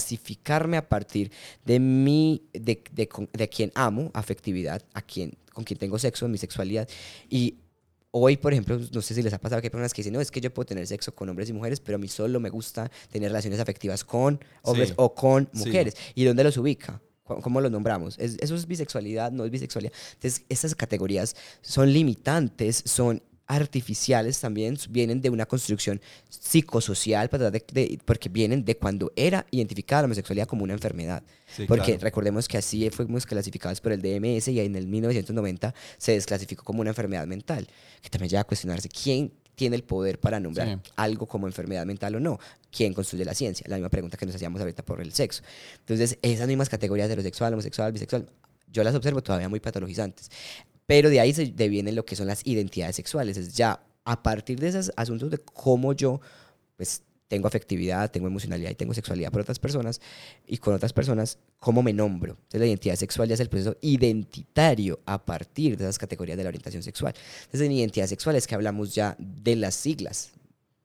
clasificarme 0.00 0.76
a 0.76 0.88
partir 0.88 1.30
de 1.64 1.78
mi, 1.80 2.42
de, 2.52 2.82
de, 2.92 3.08
de 3.32 3.48
quien 3.48 3.72
amo, 3.74 4.10
afectividad, 4.14 4.82
a 4.94 5.02
quien, 5.02 5.32
con 5.52 5.64
quien 5.64 5.78
tengo 5.78 5.98
sexo, 5.98 6.28
mi 6.28 6.38
sexualidad. 6.38 6.88
Y 7.28 7.56
Hoy, 8.18 8.38
por 8.38 8.50
ejemplo, 8.54 8.80
no 8.92 9.02
sé 9.02 9.12
si 9.14 9.22
les 9.22 9.34
ha 9.34 9.38
pasado 9.38 9.60
que 9.60 9.66
hay 9.66 9.70
personas 9.70 9.92
que 9.92 10.00
dicen, 10.00 10.14
no, 10.14 10.22
es 10.22 10.30
que 10.30 10.40
yo 10.40 10.52
puedo 10.52 10.64
tener 10.64 10.86
sexo 10.86 11.14
con 11.14 11.28
hombres 11.28 11.50
y 11.50 11.52
mujeres, 11.52 11.80
pero 11.80 11.96
a 11.96 11.98
mí 11.98 12.08
solo 12.08 12.40
me 12.40 12.48
gusta 12.48 12.90
tener 13.10 13.28
relaciones 13.30 13.60
afectivas 13.60 14.04
con 14.04 14.40
hombres 14.62 14.88
Sí. 14.88 14.94
o 14.96 15.14
con 15.14 15.50
Sí. 15.52 15.66
mujeres. 15.66 15.94
¿Y 16.14 16.24
dónde 16.24 16.42
los 16.42 16.56
ubica? 16.56 17.02
¿Cómo 17.24 17.60
los 17.60 17.70
nombramos? 17.70 18.16
¿Es- 18.18 18.36
¿Eso 18.40 18.54
es 18.54 18.66
bisexualidad? 18.66 19.32
¿No 19.32 19.44
es 19.44 19.50
bisexualidad? 19.50 19.92
Entonces, 20.14 20.44
estas 20.48 20.74
categorías 20.74 21.36
son 21.60 21.92
limitantes, 21.92 22.82
son 22.86 23.22
artificiales 23.46 24.40
también, 24.40 24.76
vienen 24.90 25.20
de 25.20 25.30
una 25.30 25.46
construcción 25.46 26.00
psicosocial, 26.28 27.28
para 27.28 27.50
de- 27.50 27.64
de- 27.72 27.98
porque 28.04 28.28
vienen 28.28 28.64
de 28.64 28.76
cuando 28.76 29.12
era 29.16 29.46
identificada 29.50 30.02
la 30.02 30.06
homosexualidad 30.06 30.46
como 30.46 30.64
una 30.64 30.72
enfermedad. 30.74 31.22
Sí, 31.46 31.64
Porque 31.66 31.84
claro. 31.92 32.00
recordemos 32.02 32.48
que 32.48 32.58
así 32.58 32.88
fuimos 32.90 33.24
clasificados 33.26 33.80
por 33.80 33.92
el 33.92 34.02
DMS 34.02 34.48
y 34.52 34.60
en 34.60 34.74
el 34.76 34.86
1990 34.86 35.74
se 35.98 36.12
desclasificó 36.12 36.64
como 36.64 36.80
una 36.80 36.90
enfermedad 36.90 37.26
mental, 37.26 37.66
que 38.02 38.08
también 38.10 38.30
lleva 38.30 38.40
a 38.42 38.44
cuestionarse 38.44 38.88
quién 38.88 39.32
tiene 39.54 39.76
el 39.76 39.84
poder 39.84 40.20
para 40.20 40.38
nombrar 40.38 40.68
Sí. 40.84 40.90
algo 40.96 41.26
como 41.26 41.46
enfermedad 41.46 41.86
mental 41.86 42.14
o 42.16 42.20
no. 42.20 42.38
¿Quién 42.70 42.92
construye 42.92 43.24
la 43.24 43.34
ciencia? 43.34 43.64
La 43.68 43.76
misma 43.76 43.88
pregunta 43.88 44.16
que 44.18 44.26
nos 44.26 44.34
hacíamos 44.34 44.60
ahorita 44.60 44.84
por 44.84 45.00
el 45.00 45.12
sexo. 45.12 45.42
Entonces, 45.80 46.18
esas 46.20 46.46
mismas 46.46 46.68
categorías 46.68 47.06
heterosexual, 47.06 47.52
homosexual, 47.54 47.90
bisexual, 47.92 48.28
yo 48.70 48.84
las 48.84 48.94
observo 48.94 49.22
todavía 49.22 49.48
muy 49.48 49.60
patologizantes. 49.60 50.30
Pero 50.86 51.10
de 51.10 51.20
ahí 51.20 51.32
se 51.32 51.46
devienen 51.46 51.94
lo 51.94 52.04
que 52.04 52.16
son 52.16 52.26
las 52.26 52.46
identidades 52.46 52.96
sexuales. 52.96 53.36
Es 53.36 53.54
ya 53.54 53.80
a 54.04 54.22
partir 54.22 54.58
de 54.58 54.68
esos 54.68 54.92
asuntos 54.96 55.30
de 55.30 55.38
cómo 55.38 55.92
yo, 55.92 56.20
pues, 56.76 57.02
tengo 57.28 57.48
afectividad, 57.48 58.10
tengo 58.10 58.28
emocionalidad 58.28 58.70
y 58.70 58.76
tengo 58.76 58.94
sexualidad 58.94 59.32
por 59.32 59.40
otras 59.40 59.58
personas 59.58 60.00
y 60.46 60.58
con 60.58 60.74
otras 60.74 60.92
personas, 60.92 61.38
¿cómo 61.58 61.82
me 61.82 61.92
nombro? 61.92 62.34
Entonces 62.34 62.60
la 62.60 62.66
identidad 62.66 62.94
sexual 62.94 63.26
ya 63.28 63.34
es 63.34 63.40
el 63.40 63.48
proceso 63.48 63.76
identitario 63.80 65.00
a 65.06 65.24
partir 65.24 65.76
de 65.76 65.84
esas 65.84 65.98
categorías 65.98 66.36
de 66.36 66.44
la 66.44 66.50
orientación 66.50 66.84
sexual. 66.84 67.14
Entonces 67.46 67.62
en 67.62 67.72
identidad 67.72 68.06
sexual 68.06 68.36
es 68.36 68.46
que 68.46 68.54
hablamos 68.54 68.94
ya 68.94 69.16
de 69.18 69.56
las 69.56 69.74
siglas 69.74 70.30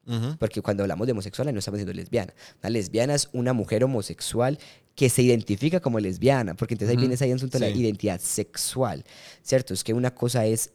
Ujú. 0.07 0.35
Porque 0.37 0.61
cuando 0.61 0.83
hablamos 0.83 1.05
de 1.05 1.13
homosexual 1.13 1.53
no 1.53 1.59
estamos 1.59 1.77
diciendo 1.77 1.93
lesbiana. 1.93 2.33
Una 2.61 2.69
lesbiana 2.69 3.13
es 3.13 3.29
una 3.33 3.53
mujer 3.53 3.83
homosexual 3.83 4.57
que 5.01 5.09
se 5.09 5.23
identifica 5.23 5.79
como 5.79 5.99
lesbiana, 5.99 6.53
porque 6.53 6.75
entonces 6.75 6.91
ahí 6.91 6.97
Ujú. 6.97 6.99
viene 6.99 7.15
ese 7.15 7.33
asunto 7.33 7.57
de 7.57 7.71
la 7.71 7.75
identidad 7.75 8.21
sexual, 8.21 9.03
¿cierto? 9.41 9.73
Es 9.73 9.83
que 9.83 9.95
una 9.95 10.13
cosa 10.13 10.45
es 10.45 10.73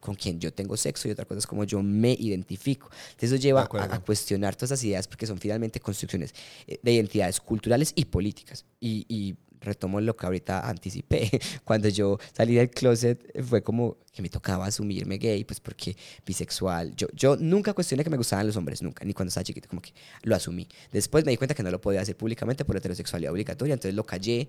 con 0.00 0.16
quien 0.16 0.40
yo 0.40 0.52
tengo 0.52 0.76
sexo 0.76 1.06
y 1.06 1.12
otra 1.12 1.24
cosa 1.24 1.38
es 1.38 1.46
como 1.46 1.62
yo 1.62 1.80
me 1.80 2.16
identifico. 2.18 2.90
Entonces 3.10 3.30
eso 3.30 3.40
lleva 3.40 3.62
a, 3.62 4.00
cuestionar 4.00 4.56
todas 4.56 4.72
esas 4.72 4.82
ideas 4.82 5.06
porque 5.06 5.24
son 5.24 5.38
finalmente 5.38 5.78
construcciones 5.78 6.34
eh, 6.66 6.80
de 6.82 6.92
identidades 6.92 7.38
culturales 7.40 7.92
y 7.94 8.06
políticas. 8.06 8.64
Y, 8.80 9.06
y 9.08 9.36
retomo 9.60 10.00
lo 10.00 10.16
que 10.16 10.26
ahorita 10.26 10.68
anticipé. 10.68 11.30
Cuando 11.64 11.88
yo 11.88 12.18
salí 12.32 12.54
del 12.54 12.70
closet 12.70 13.30
eh, 13.34 13.42
fue 13.42 13.62
como 13.62 13.98
que 14.12 14.22
me 14.22 14.28
tocaba 14.28 14.66
asumirme 14.66 15.18
gay, 15.18 15.44
pues 15.44 15.60
porque 15.60 15.96
bisexual. 16.26 16.94
Yo, 16.96 17.06
yo 17.12 17.36
nunca 17.36 17.72
cuestioné 17.72 18.02
que 18.02 18.10
me 18.10 18.16
gustaban 18.16 18.46
los 18.46 18.56
hombres, 18.56 18.82
nunca, 18.82 19.04
ni 19.04 19.12
cuando 19.12 19.28
estaba 19.28 19.44
chiquito, 19.44 19.68
como 19.68 19.80
que 19.80 19.92
lo 20.22 20.34
asumí. 20.34 20.66
Después 20.90 21.24
me 21.24 21.30
di 21.30 21.36
cuenta 21.36 21.54
que 21.54 21.62
no 21.62 21.70
lo 21.70 21.80
podía 21.80 22.00
hacer 22.00 22.16
públicamente 22.16 22.64
por 22.64 22.76
heterosexualidad 22.76 23.32
obligatoria, 23.32 23.74
entonces 23.74 23.94
lo 23.94 24.04
callé. 24.04 24.48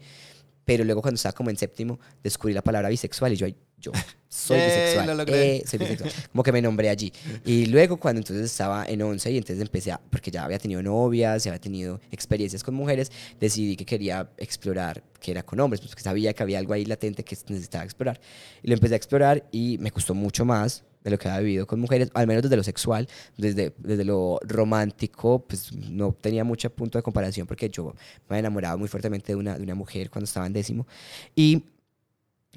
Pero 0.69 0.83
luego 0.83 1.01
cuando 1.01 1.15
estaba 1.15 1.33
como 1.33 1.49
en 1.49 1.57
séptimo, 1.57 1.99
descubrí 2.21 2.53
la 2.53 2.61
palabra 2.61 2.89
bisexual 2.89 3.33
y 3.33 3.37
yo, 3.37 3.47
yo 3.79 3.91
soy 4.27 4.59
Yay, 4.59 4.67
bisexual. 4.67 5.17
lo 5.17 5.23
eh, 5.25 5.63
soy 5.65 5.79
bisexual. 5.79 6.11
Como 6.31 6.43
que 6.43 6.51
me 6.51 6.61
nombré 6.61 6.89
allí. 6.89 7.11
Y 7.43 7.65
luego 7.65 7.97
cuando 7.97 8.19
entonces 8.19 8.45
estaba 8.45 8.85
en 8.85 9.01
11 9.01 9.31
y 9.31 9.37
entonces 9.37 9.59
empecé 9.59 9.91
a, 9.91 9.99
porque 9.99 10.29
ya 10.29 10.43
había 10.43 10.59
tenido 10.59 10.83
novias, 10.83 11.43
ya 11.43 11.49
había 11.49 11.59
tenido 11.59 11.99
experiencias 12.11 12.63
con 12.63 12.75
mujeres, 12.75 13.11
decidí 13.39 13.75
que 13.75 13.83
quería 13.83 14.29
explorar 14.37 15.01
que 15.19 15.31
era 15.31 15.41
con 15.41 15.59
hombres, 15.59 15.81
pues, 15.81 15.89
porque 15.89 16.03
sabía 16.03 16.33
que 16.33 16.43
había 16.43 16.59
algo 16.59 16.73
ahí 16.73 16.85
latente 16.85 17.23
que 17.23 17.35
necesitaba 17.47 17.83
explorar. 17.83 18.21
Y 18.61 18.67
lo 18.67 18.75
empecé 18.75 18.93
a 18.93 18.97
explorar 18.97 19.47
y 19.51 19.79
me 19.79 19.89
costó 19.89 20.13
mucho 20.13 20.45
más 20.45 20.83
de 21.03 21.11
lo 21.11 21.17
que 21.17 21.27
había 21.30 21.41
vivido 21.41 21.67
con 21.67 21.80
mujeres, 21.80 22.09
al 22.13 22.27
menos 22.27 22.43
desde 22.43 22.57
lo 22.57 22.63
sexual, 22.63 23.07
desde, 23.38 23.73
desde 23.77 24.03
lo 24.05 24.39
romántico, 24.43 25.45
pues 25.47 25.73
no 25.73 26.13
tenía 26.13 26.43
mucho 26.43 26.69
punto 26.69 26.97
de 26.97 27.03
comparación 27.03 27.47
porque 27.47 27.69
yo 27.69 27.93
me 28.27 28.35
había 28.35 28.39
enamorado 28.39 28.77
muy 28.77 28.88
fuertemente 28.88 29.31
de 29.31 29.35
una, 29.35 29.57
de 29.57 29.63
una 29.63 29.76
mujer 29.76 30.09
cuando 30.09 30.26
estaba 30.26 30.45
en 30.45 30.53
décimo. 30.53 30.88
Y 31.35 31.63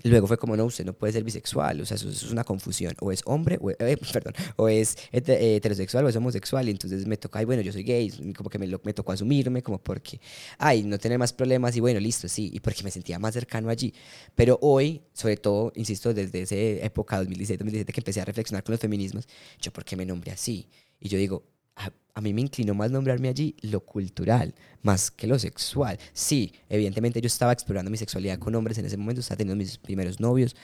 Luego 0.04 0.26
fue 0.26 0.38
como, 0.38 0.56
no, 0.56 0.64
usted 0.64 0.86
no 0.86 0.94
puede 0.94 1.12
ser 1.12 1.22
bisexual, 1.22 1.80
o 1.80 1.84
sea, 1.86 1.96
eso, 1.96 2.08
eso 2.08 2.26
es 2.26 2.32
una 2.32 2.44
confusión, 2.44 2.94
o 3.00 3.12
es 3.12 3.20
hombre, 3.26 3.58
o, 3.60 3.70
eh, 3.70 3.76
perdón, 4.12 4.32
o 4.56 4.66
es 4.66 4.96
eh, 5.12 5.56
heterosexual 5.56 6.04
o 6.06 6.08
es 6.08 6.16
homosexual, 6.16 6.66
y 6.66 6.70
entonces 6.72 7.06
me 7.06 7.18
toca, 7.18 7.38
ay, 7.40 7.44
bueno, 7.44 7.60
yo 7.62 7.72
soy 7.72 7.84
gay, 7.84 8.10
como 8.34 8.48
que 8.48 8.58
me, 8.58 8.66
lo- 8.66 8.80
me 8.84 8.94
tocó 8.94 9.12
asumirme, 9.12 9.62
como 9.62 9.78
porque, 9.78 10.18
ay, 10.58 10.82
no 10.82 10.98
tener 10.98 11.18
más 11.18 11.32
problemas, 11.34 11.76
y 11.76 11.80
bueno, 11.80 12.00
listo, 12.00 12.26
sí, 12.26 12.50
y 12.52 12.58
porque 12.60 12.82
me 12.82 12.90
sentía 12.90 13.18
más 13.18 13.34
cercano 13.34 13.68
allí. 13.68 13.92
Pero 14.34 14.58
hoy, 14.62 15.02
sobre 15.12 15.36
todo, 15.36 15.72
insisto, 15.76 16.12
desde 16.14 16.42
esa 16.42 16.56
época, 16.56 17.18
2016, 17.18 17.58
2017, 17.58 17.92
que 17.92 18.00
empecé 18.00 18.20
a 18.22 18.24
reflexionar 18.24 18.64
con 18.64 18.72
los 18.72 18.80
feminismos, 18.80 19.28
yo, 19.60 19.72
¿por 19.72 19.84
qué 19.84 19.94
me 19.96 20.06
nombré 20.06 20.32
así? 20.32 20.68
Y 21.00 21.08
yo 21.10 21.18
digo, 21.18 21.44
a, 21.76 21.90
a 22.14 22.20
mí 22.20 22.32
me 22.34 22.40
inclinó 22.42 22.74
más 22.74 22.90
nombrarme 22.90 23.28
allí 23.28 23.54
lo 23.62 23.80
cultural, 23.80 24.54
más 24.82 25.10
que 25.10 25.26
lo 25.26 25.38
sexual. 25.38 25.98
Sí, 26.12 26.52
evidentemente 26.68 27.20
yo 27.20 27.26
estaba 27.26 27.52
explorando 27.52 27.90
mi 27.90 27.96
sexualidad 27.96 28.38
con 28.38 28.54
hombres 28.54 28.78
en 28.78 28.86
ese 28.86 28.96
momento, 28.96 29.20
estaba 29.20 29.38
teniendo 29.38 29.56
mis 29.62 29.78
primeros 29.78 30.20
novios, 30.20 30.54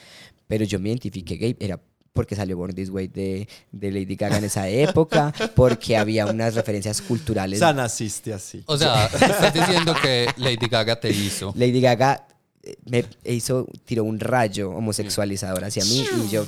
pero 0.47 0.65
yo 0.65 0.79
me 0.79 0.89
identifiqué 0.91 1.37
gay, 1.37 1.57
era 1.61 1.81
porque 2.13 2.35
salió 2.35 2.57
Born 2.57 2.75
This 2.75 2.91
Way 2.91 3.09
de, 3.09 3.49
de 3.71 3.93
Lady 3.93 4.17
Gaga 4.17 4.39
en 4.39 4.45
esa 4.45 4.69
época, 4.69 5.33
porque 5.55 5.97
había 5.97 6.27
unas 6.27 6.55
referencias 6.55 7.01
O 7.01 7.05
culturales. 7.05 7.61
sea, 7.61 7.73
naciste 7.73 8.33
así. 8.35 8.63
O 8.67 8.77
sea, 8.77 9.07
estás 9.13 9.55
diciendo 9.55 9.95
que 10.03 10.27
Lady 10.37 10.67
Gaga 10.69 10.99
te 10.99 11.11
hizo. 11.11 11.53
Lady 11.57 11.81
Gaga 11.81 12.27
me 12.87 13.05
hizo, 13.25 13.67
tiró 13.85 14.05
un 14.05 14.19
rayo 14.21 14.71
homosexualizador 14.71 15.65
hacia 15.65 15.85
mí 15.85 16.05
y 16.27 16.31
yo 16.31 16.47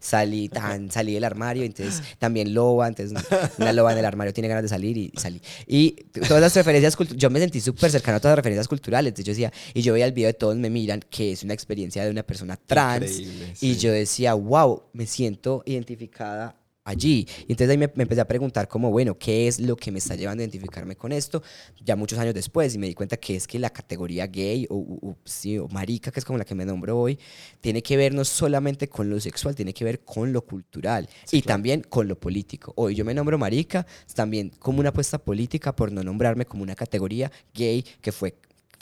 salí 0.00 0.48
tan, 0.48 0.90
salí 0.90 1.14
del 1.14 1.24
armario, 1.24 1.64
entonces 1.64 2.02
también 2.18 2.54
loba, 2.54 2.88
entonces 2.88 3.18
una 3.58 3.72
loba 3.72 3.92
en 3.92 3.98
el 3.98 4.04
armario 4.04 4.32
tiene 4.32 4.48
ganas 4.48 4.62
de 4.62 4.68
salir 4.68 4.96
y, 4.96 5.12
salí. 5.16 5.40
Y 5.66 5.92
todas 6.28 6.40
las 6.40 6.54
referencias, 6.54 6.96
cultu- 6.96 7.16
yo 7.16 7.30
me 7.30 7.40
sentí 7.40 7.60
súper 7.60 7.90
cercano 7.90 8.16
a 8.16 8.20
todas 8.20 8.32
las 8.32 8.38
referencias 8.38 8.68
culturales, 8.68 9.10
entonces 9.10 9.26
yo 9.26 9.32
decía, 9.32 9.52
y 9.72 9.82
yo 9.82 9.92
veía 9.92 10.06
el 10.06 10.12
video 10.12 10.28
de 10.28 10.34
Todos 10.34 10.56
me 10.56 10.70
miran, 10.70 11.00
que 11.10 11.32
es 11.32 11.42
una 11.42 11.54
experiencia 11.54 12.04
de 12.04 12.10
una 12.10 12.22
persona 12.22 12.56
trans, 12.56 13.10
Increíble, 13.18 13.52
y 13.60 13.74
sí. 13.74 13.76
yo 13.78 13.92
decía, 13.92 14.34
wow, 14.34 14.82
me 14.92 15.06
siento 15.06 15.62
identificada 15.66 16.56
allí. 16.84 17.26
Y 17.48 17.52
entonces 17.52 17.70
ahí 17.70 17.78
me, 17.78 17.90
me 17.94 18.02
empecé 18.02 18.20
a 18.20 18.28
preguntar 18.28 18.68
como, 18.68 18.90
bueno, 18.90 19.18
¿qué 19.18 19.48
es 19.48 19.58
lo 19.60 19.76
que 19.76 19.90
me 19.90 19.98
está 19.98 20.14
llevando 20.14 20.42
a 20.42 20.44
identificarme 20.44 20.96
con 20.96 21.12
esto? 21.12 21.42
Ya 21.84 21.96
muchos 21.96 22.18
años 22.18 22.34
después 22.34 22.74
y 22.74 22.78
me 22.78 22.86
di 22.86 22.94
cuenta 22.94 23.16
que 23.16 23.36
es 23.36 23.46
que 23.46 23.58
la 23.58 23.70
categoría 23.70 24.26
gay 24.26 24.66
o, 24.70 24.76
o- 24.76 25.10
o- 25.10 25.16
sí, 25.24 25.58
o 25.58 25.68
marica, 25.68 26.10
que 26.10 26.20
es 26.20 26.24
como 26.26 26.38
la 26.38 26.44
que 26.44 26.54
me 26.54 26.64
nombro 26.64 26.98
hoy, 26.98 27.18
tiene 27.60 27.82
que 27.82 27.96
ver 27.96 28.14
no 28.14 28.24
solamente 28.24 28.88
con 28.88 29.08
lo 29.10 29.18
sexual, 29.20 29.54
tiene 29.54 29.72
que 29.72 29.84
ver 29.84 30.00
con 30.04 30.32
lo 30.32 30.42
cultural 30.42 31.08
y 31.32 31.42
también 31.42 31.82
con 31.82 32.06
lo 32.08 32.18
político. 32.18 32.72
Hoy 32.76 32.94
yo 32.94 33.04
me 33.04 33.14
nombro 33.14 33.38
marica 33.38 33.86
también 34.14 34.50
como 34.58 34.80
una 34.80 34.90
apuesta 34.90 35.18
política 35.18 35.74
por 35.74 35.90
no 35.92 36.02
nombrarme 36.02 36.44
como 36.46 36.62
una 36.62 36.74
categoría 36.74 37.30
gay 37.54 37.84
que 38.00 38.12
fue 38.12 38.34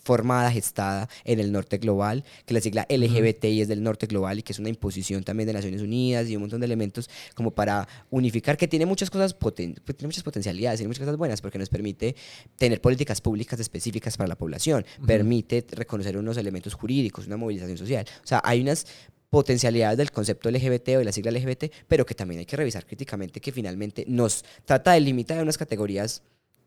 formada, 0.02 0.50
gestada 0.50 1.08
en 1.24 1.40
el 1.40 1.52
norte 1.52 1.78
global, 1.78 2.24
que 2.44 2.54
la 2.54 2.60
sigla 2.60 2.86
LGBTI 2.88 3.60
es 3.62 3.68
del 3.68 3.82
norte 3.82 4.06
global 4.06 4.38
y 4.38 4.42
que 4.42 4.52
es 4.52 4.58
una 4.58 4.68
imposición 4.68 5.22
también 5.24 5.46
de 5.46 5.52
Naciones 5.52 5.80
Unidas 5.82 6.28
y 6.28 6.36
un 6.36 6.42
montón 6.42 6.60
de 6.60 6.66
elementos 6.66 7.08
como 7.34 7.50
para 7.52 7.88
unificar, 8.10 8.56
que 8.56 8.68
tiene 8.68 8.86
muchas 8.86 9.10
cosas, 9.10 9.38
poten- 9.38 9.80
pues, 9.84 9.96
tiene 9.96 10.08
muchas 10.08 10.22
potencialidades, 10.24 10.78
tiene 10.78 10.88
muchas 10.88 11.04
cosas 11.04 11.16
buenas, 11.16 11.40
porque 11.40 11.58
nos 11.58 11.68
permite 11.68 12.16
tener 12.56 12.80
políticas 12.80 13.20
públicas 13.20 13.58
específicas 13.60 14.16
para 14.16 14.28
la 14.28 14.36
población, 14.36 14.84
permite 15.06 15.64
reconocer 15.72 16.16
unos 16.16 16.36
elementos 16.36 16.74
jurídicos, 16.74 17.26
una 17.26 17.36
movilización 17.36 17.78
social. 17.78 18.06
O 18.22 18.26
sea, 18.26 18.40
hay 18.44 18.60
unas 18.60 18.86
potencialidades 19.30 19.96
del 19.96 20.10
concepto 20.10 20.50
LGBT 20.50 20.96
o 20.96 20.98
de 20.98 21.04
la 21.06 21.12
sigla 21.12 21.30
LGBT, 21.30 21.72
pero 21.88 22.04
que 22.04 22.14
también 22.14 22.40
hay 22.40 22.46
que 22.46 22.56
revisar 22.56 22.84
críticamente 22.84 23.40
que 23.40 23.50
finalmente 23.50 24.04
nos 24.06 24.44
trata 24.66 24.92
de 24.92 25.00
limitar 25.00 25.38
a 25.38 25.42
unas 25.42 25.56
categorías 25.56 26.22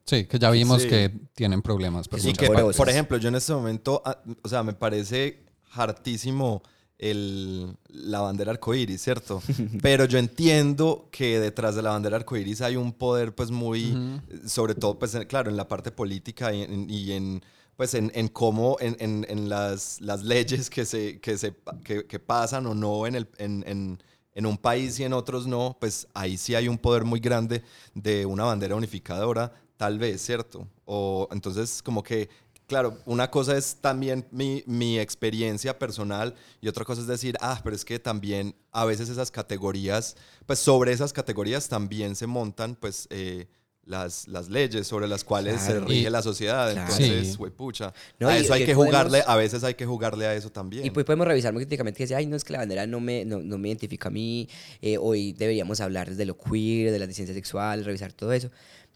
Sí, 0.05 0.25
que 0.25 0.37
ya 0.37 0.51
vimos 0.51 0.83
Sí. 0.83 0.87
que 0.89 1.11
tienen 1.33 1.61
problemas. 1.61 2.07
por 2.07 2.19
Sí, 2.19 2.33
que, 2.33 2.47
por- 2.47 2.89
ejemplo, 2.89 3.17
yo 3.17 3.29
en 3.29 3.35
este 3.35 3.53
momento, 3.53 4.01
ah, 4.05 4.21
o 4.43 4.47
sea, 4.49 4.61
me 4.63 4.73
parece 4.73 5.43
hartísimo 5.71 6.61
el, 6.97 7.75
la 7.89 8.21
bandera 8.21 8.51
arcoíris, 8.51 9.01
¿cierto? 9.01 9.41
Pero 9.81 10.05
yo 10.05 10.17
entiendo 10.17 11.09
que 11.11 11.39
detrás 11.39 11.75
de 11.75 11.81
la 11.81 11.89
bandera 11.91 12.17
arcoíris 12.17 12.61
hay 12.61 12.75
un 12.75 12.93
poder, 12.93 13.33
pues, 13.35 13.51
muy, 13.51 13.91
Ujú. 13.91 14.47
sobre 14.47 14.75
todo, 14.75 14.97
pues, 14.97 15.17
claro, 15.27 15.49
en 15.49 15.57
la 15.57 15.67
parte 15.67 15.91
política 15.91 16.53
y 16.53 16.61
en, 16.61 16.89
y 16.89 17.11
en, 17.11 17.43
pues, 17.75 17.95
en, 17.95 18.11
en 18.15 18.27
cómo, 18.29 18.77
en, 18.79 18.95
en- 18.99 19.25
en 19.27 19.49
las, 19.49 19.99
las 20.01 20.23
leyes 20.23 20.69
que, 20.69 20.85
se, 20.85 21.19
que, 21.19 21.37
se, 21.37 21.53
que, 21.83 22.05
que 22.05 22.19
pasan 22.19 22.65
o 22.67 22.73
no 22.75 23.07
en, 23.07 23.15
el, 23.15 23.27
en, 23.39 23.63
en, 23.67 24.01
en 24.35 24.45
un 24.45 24.57
país 24.57 24.99
y 24.99 25.03
en 25.03 25.13
otros 25.13 25.47
no, 25.47 25.75
pues 25.79 26.07
ahí 26.13 26.37
sí 26.37 26.55
hay 26.55 26.67
un 26.69 26.77
poder 26.77 27.03
muy 27.05 27.19
grande 27.19 27.63
de 27.93 28.25
una 28.25 28.45
bandera 28.45 28.75
unificadora, 28.75 29.51
tal 29.77 29.99
vez, 29.99 30.21
¿cierto? 30.21 30.67
O 30.85 31.27
entonces 31.31 31.81
como 31.83 32.01
que, 32.03 32.29
claro, 32.67 32.97
una 33.05 33.29
cosa 33.29 33.57
es 33.57 33.75
también 33.81 34.25
mi, 34.31 34.63
mi 34.65 34.99
experiencia 34.99 35.77
personal 35.77 36.33
y 36.61 36.67
otra 36.67 36.85
cosa 36.85 37.01
es 37.01 37.07
decir, 37.07 37.35
ah, 37.41 37.59
pero 37.63 37.75
es 37.75 37.83
que 37.85 37.99
también 37.99 38.55
a 38.71 38.85
veces 38.85 39.09
esas 39.09 39.31
categorías, 39.31 40.15
pues 40.45 40.59
sobre 40.59 40.91
esas 40.91 41.13
categorías 41.13 41.67
también 41.67 42.15
se 42.15 42.27
montan, 42.27 42.75
pues... 42.75 43.07
eh, 43.09 43.47
las, 43.87 44.27
las 44.27 44.49
leyes 44.49 44.87
sobre 44.87 45.07
las 45.07 45.23
cuales 45.23 45.61
se 45.61 45.79
rige 45.79 46.07
Y- 46.07 46.09
la 46.09 46.23
sociedad. 46.23 46.71
Claro. 46.71 46.91
Entonces, 46.91 47.33
Sí. 47.33 47.37
huepucha. 47.37 47.93
No, 48.19 48.29
a 48.29 48.35
eso 48.35 48.51
hay 48.51 48.65
que 48.65 48.73
podemos- 48.73 48.87
jugarle, 48.87 49.23
a 49.27 49.35
veces 49.35 49.63
hay 49.63 49.75
que 49.75 49.85
jugarle 49.85 50.25
a 50.25 50.33
eso 50.33 50.49
también. 50.51 50.83
Y 50.87 50.89
pues 50.89 51.05
podemos 51.05 51.27
revisar 51.27 51.53
muy 51.53 51.61
críticamente 51.65 51.99
que 51.99 52.05
dice, 52.05 52.15
ay, 52.15 52.25
no 52.25 52.35
es 52.35 52.43
que 52.43 52.53
la 52.53 52.57
bandera 52.57 52.87
no 52.87 52.99
me, 52.99 53.25
no, 53.25 53.43
no 53.43 53.59
me 53.59 53.67
identifica 53.67 54.07
a 54.07 54.11
mí, 54.11 54.49
eh, 54.81 54.97
hoy 54.97 55.33
deberíamos 55.33 55.81
hablar 55.81 56.09
de 56.15 56.25
lo 56.25 56.35
queer, 56.35 56.91
de 56.91 56.97
la 56.97 57.05
disidencia 57.05 57.35
sexual, 57.35 57.85
revisar 57.85 58.11
todo 58.11 58.33
eso. 58.33 58.49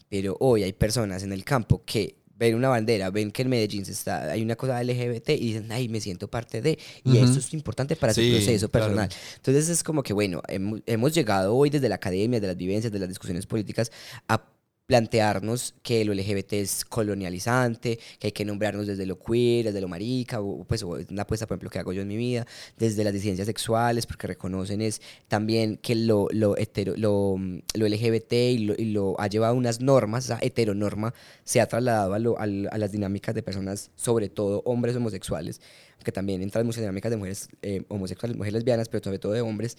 Pero 0.09 0.35
hoy 0.39 0.63
hay 0.63 0.73
personas 0.73 1.23
en 1.23 1.31
el 1.31 1.43
campo 1.43 1.83
que 1.85 2.17
ven 2.35 2.55
una 2.55 2.69
bandera, 2.69 3.09
ven 3.09 3.31
que 3.31 3.41
en 3.41 3.49
Medellín 3.49 3.85
se 3.85 3.91
está, 3.91 4.31
hay 4.31 4.41
una 4.41 4.55
cosa 4.55 4.81
LGBT 4.81 5.29
y 5.31 5.47
dicen, 5.53 5.71
ay, 5.71 5.89
me 5.89 5.99
siento 5.99 6.29
parte 6.29 6.61
de. 6.61 6.79
Y 7.03 7.17
Ujú. 7.17 7.25
eso 7.25 7.39
es 7.39 7.53
importante 7.53 7.95
para 7.97 8.13
Sí, 8.13 8.25
su 8.25 8.31
proceso 8.37 8.69
claro. 8.69 8.85
personal. 8.85 9.09
Entonces 9.35 9.69
es 9.69 9.83
como 9.83 10.01
que, 10.03 10.13
bueno, 10.13 10.41
hemos, 10.47 10.81
hemos 10.85 11.13
llegado 11.13 11.53
hoy 11.55 11.69
desde 11.69 11.89
la 11.89 11.95
academia, 11.95 12.39
de 12.39 12.47
las 12.47 12.55
vivencias, 12.57 12.93
de 12.93 12.99
las 12.99 13.09
discusiones 13.09 13.45
políticas, 13.45 13.91
a 14.27 14.41
plantearnos 14.89 15.75
que 15.83 16.03
lo 16.03 16.13
LGBT 16.13 16.53
es 16.53 16.83
colonializante, 16.83 17.99
que 18.17 18.27
hay 18.27 18.31
que 18.31 18.43
nombrarnos 18.43 18.87
desde 18.87 19.05
lo 19.05 19.19
queer, 19.19 19.65
desde 19.67 19.81
lo 19.81 19.87
marica, 19.87 20.41
o 20.41 20.63
pues 20.65 20.81
o 20.81 20.97
una 21.11 21.21
apuesta, 21.21 21.45
por 21.45 21.55
ejemplo, 21.55 21.69
que 21.69 21.77
hago 21.77 21.93
yo 21.93 22.01
en 22.01 22.07
mi 22.07 22.17
vida, 22.17 22.47
desde 22.75 23.03
las 23.03 23.13
disidencias 23.13 23.45
sexuales, 23.45 24.07
porque 24.07 24.25
reconocen 24.25 24.81
es 24.81 24.99
también 25.27 25.77
que 25.77 25.93
lo, 25.93 26.27
lo, 26.31 26.57
hetero, 26.57 26.95
lo, 26.97 27.35
mm, 27.37 27.59
lo 27.75 27.85
LGBT 27.85 28.33
y 28.33 28.57
lo, 28.65 28.73
y 28.75 28.85
lo 28.85 29.15
ha 29.21 29.27
llevado 29.27 29.53
a 29.53 29.57
unas 29.57 29.79
normas, 29.79 30.25
esa 30.25 30.39
heteronorma 30.41 31.13
se 31.43 31.61
ha 31.61 31.67
trasladado 31.67 32.15
a, 32.15 32.19
lo- 32.19 32.39
al- 32.39 32.67
a 32.71 32.77
las 32.79 32.91
dinámicas 32.91 33.35
de 33.35 33.43
personas, 33.43 33.91
sobre 33.95 34.27
todo 34.29 34.63
hombres 34.65 34.95
homosexuales, 34.95 35.61
que 36.03 36.11
también 36.11 36.41
entran 36.41 36.65
muchas 36.65 36.81
dinámicas 36.81 37.11
de 37.11 37.17
mujeres 37.17 37.49
eh, 37.61 37.83
homosexuales, 37.89 38.35
mujeres 38.37 38.53
lesbianas, 38.55 38.89
pero 38.89 39.03
sobre 39.03 39.19
todo 39.19 39.33
de 39.33 39.41
hombres 39.41 39.77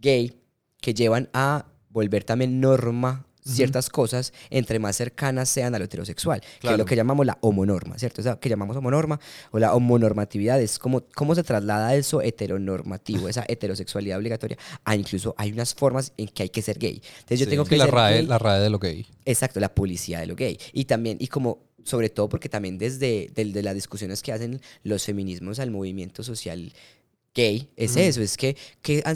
gay, 0.00 0.32
que 0.80 0.94
llevan 0.94 1.28
a 1.32 1.66
volver 1.90 2.24
también 2.24 2.60
norma 2.60 3.27
ciertas 3.54 3.88
cosas 3.90 4.32
entre 4.50 4.78
más 4.78 4.96
cercanas 4.96 5.48
sean 5.48 5.74
a 5.74 5.78
lo 5.78 5.84
heterosexual, 5.86 6.40
que 6.60 6.70
es 6.72 6.78
lo 6.78 6.84
que 6.84 6.96
llamamos 6.96 7.26
la 7.26 7.38
homonorma, 7.40 7.98
¿cierto? 7.98 8.20
O 8.20 8.24
sea, 8.24 8.36
que 8.36 8.48
llamamos 8.48 8.76
homonorma 8.76 9.18
o 9.50 9.58
la 9.58 9.74
homonormatividad 9.74 10.60
es 10.60 10.78
como 10.78 11.02
cómo 11.14 11.34
se 11.34 11.42
traslada 11.42 11.94
eso 11.94 12.22
heteronormativo, 12.22 13.28
esa 13.28 13.44
heterosexualidad 13.48 14.18
obligatoria, 14.18 14.58
a 14.84 14.94
incluso 14.96 15.34
hay 15.38 15.52
unas 15.52 15.74
formas 15.74 16.12
en 16.16 16.28
que 16.28 16.44
hay 16.44 16.48
que 16.50 16.62
ser 16.62 16.78
gay. 16.78 17.00
Entonces 17.20 17.40
yo 17.40 17.48
tengo 17.48 17.64
Que 17.64 17.76
la 17.76 17.84
ser 17.86 17.94
RAE, 17.94 18.14
gay. 18.18 18.26
la 18.26 18.38
RAE 18.38 18.60
de 18.60 18.70
lo 18.70 18.78
gay. 18.78 19.06
Exacto, 19.24 19.60
la 19.60 19.74
policía 19.74 20.20
de 20.20 20.26
lo 20.26 20.34
gay. 20.36 20.58
Y 20.72 20.84
también, 20.86 21.16
y 21.20 21.28
como, 21.28 21.58
sobre 21.84 22.08
todo 22.10 22.28
porque 22.28 22.48
también 22.48 22.78
desde 22.78 23.30
del- 23.34 23.52
de 23.52 23.62
las 23.62 23.74
discusiones 23.74 24.22
que 24.22 24.32
hacen 24.32 24.60
los 24.82 25.04
feminismos 25.04 25.58
al 25.58 25.70
movimiento 25.70 26.22
social 26.22 26.72
gay, 27.38 27.70
es 27.76 27.94
eso, 27.96 28.20
es 28.20 28.36
que, 28.36 28.56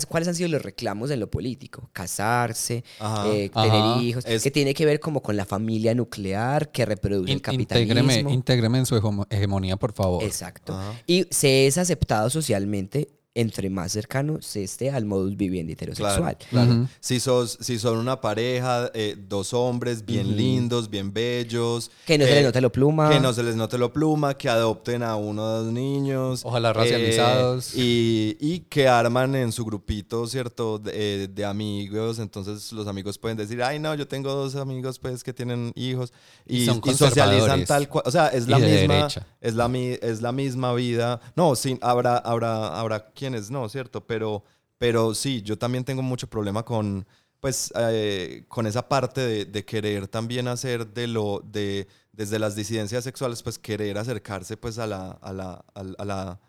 ¿cuáles 0.09 0.28
han 0.28 0.35
sido 0.36 0.49
los 0.49 0.62
reclamos 0.62 1.11
en 1.11 1.19
lo 1.19 1.28
político? 1.28 1.90
Casarse, 1.93 2.85
Ajá. 3.01 3.28
eh, 3.32 3.51
Ajá. 3.53 3.65
tener 3.69 4.03
hijos, 4.03 4.24
Es- 4.27 4.43
que 4.44 4.51
tiene 4.53 4.74
que 4.74 4.85
ver 4.86 5.01
como 5.01 5.20
con 5.23 5.36
la 5.36 5.44
familia 5.44 5.93
nuclear 5.94 6.70
que 6.70 6.85
reproduce 6.86 7.31
In- 7.32 7.36
el 7.39 7.43
capitalismo. 7.43 8.01
intégreme, 8.01 8.32
intégreme 8.32 8.78
en 8.78 8.86
su 8.86 8.94
hegemo- 8.97 9.27
hegemonía, 9.28 9.77
por 9.77 9.93
favor. 9.93 10.23
Exacto. 10.23 10.73
Ajá. 10.73 10.93
Y 11.07 11.27
se 11.31 11.66
es 11.66 11.78
aceptado 11.78 12.31
socialmente 12.31 13.09
entre 13.35 13.71
más 13.71 13.93
cercano 13.93 14.43
se 14.43 14.63
esté 14.63 14.91
al 14.91 15.07
modus 15.07 15.37
vivendi 15.39 15.73
heterosexual. 15.73 16.37
Claro. 16.51 16.87
Si, 17.01 17.19
sos, 17.19 17.57
si 17.63 17.79
son 17.79 17.97
una 17.97 18.21
pareja, 18.21 18.91
eh, 18.93 19.17
dos 19.19 19.55
hombres 19.55 20.05
bien 20.05 20.37
lindos, 20.37 20.91
bien 20.91 21.15
bellos. 21.15 21.91
Que 22.07 22.19
no 22.19 22.27
se 22.27 22.33
eh, 22.33 22.35
le 22.37 22.43
note 22.43 22.61
lo 22.61 22.71
pluma. 22.71 23.09
Que 23.09 23.21
no 23.21 23.33
se 23.33 23.43
les 23.43 23.57
note 23.57 23.79
lo 23.79 23.91
pluma, 23.91 24.35
que 24.37 24.51
adopten 24.51 25.03
a 25.03 25.17
uno 25.17 25.43
o 25.45 25.49
dos 25.63 25.73
niños. 25.73 26.43
Ojalá 26.45 26.71
eh, 26.71 26.73
racializados. 26.75 27.75
y, 27.75 28.37
y 28.39 28.61
que 28.69 28.87
arman 28.87 29.35
en 29.35 29.51
su 29.51 29.65
grupito, 29.65 30.27
¿cierto? 30.27 30.79
De, 30.79 30.93
eh, 31.25 31.29
de 31.29 31.45
amigos. 31.47 32.19
Entonces 32.19 32.71
los 32.73 32.87
amigos 32.87 33.17
pueden 33.17 33.39
decir, 33.39 33.63
ay, 33.63 33.79
no, 33.79 33.95
yo 33.95 34.07
tengo 34.07 34.35
dos 34.35 34.57
amigos 34.57 34.99
pues 34.99 35.25
que 35.25 35.33
tienen 35.33 35.73
hijos. 35.75 36.13
Y 36.47 36.63
Y, 36.63 36.67
son 36.67 36.83
y 36.85 36.93
socializan 36.93 37.65
tal 37.65 37.89
cual. 37.89 38.05
O 38.07 38.11
sea, 38.11 38.29
es 38.29 38.47
la 38.47 38.59
de 38.59 38.67
misma. 38.81 38.95
derecha. 38.97 39.27
Es 39.41 39.55
la, 39.55 39.69
mi- 39.69 39.97
es 40.03 40.21
la 40.21 40.33
misma 40.33 40.75
vida. 40.75 41.19
No, 41.35 41.57
sí, 41.57 41.79
habrá, 41.81 42.19
habrá, 42.19 42.79
habrá 42.79 43.11
quienes 43.23 43.51
no, 43.51 43.69
¿cierto? 43.69 44.05
Pero, 44.07 44.43
pero 44.78 45.15
sí, 45.15 45.43
yo 45.43 45.57
también 45.57 45.85
tengo 45.85 46.03
mucho 46.03 46.27
problema 46.28 46.65
con, 46.65 47.07
pues, 47.40 47.73
eh, 47.78 48.44
con 48.49 48.66
esa 48.66 48.89
parte 48.89 49.20
de, 49.20 49.44
de 49.44 49.65
querer 49.65 50.09
también 50.09 50.49
hacer 50.49 50.86
de 50.89 51.07
lo, 51.07 51.40
de, 51.44 51.86
desde 52.12 52.39
las 52.39 52.55
disidencias 52.57 53.05
sexuales, 53.05 53.43
pues 53.43 53.59
querer 53.59 53.97
acercarse 53.99 54.57
pues 54.57 54.78
a 54.78 54.86
la, 54.86 55.12
a 55.12 55.32
la, 55.32 55.65
a 55.74 55.82
la- 55.85 55.94
a 55.99 56.05
la 56.05 56.40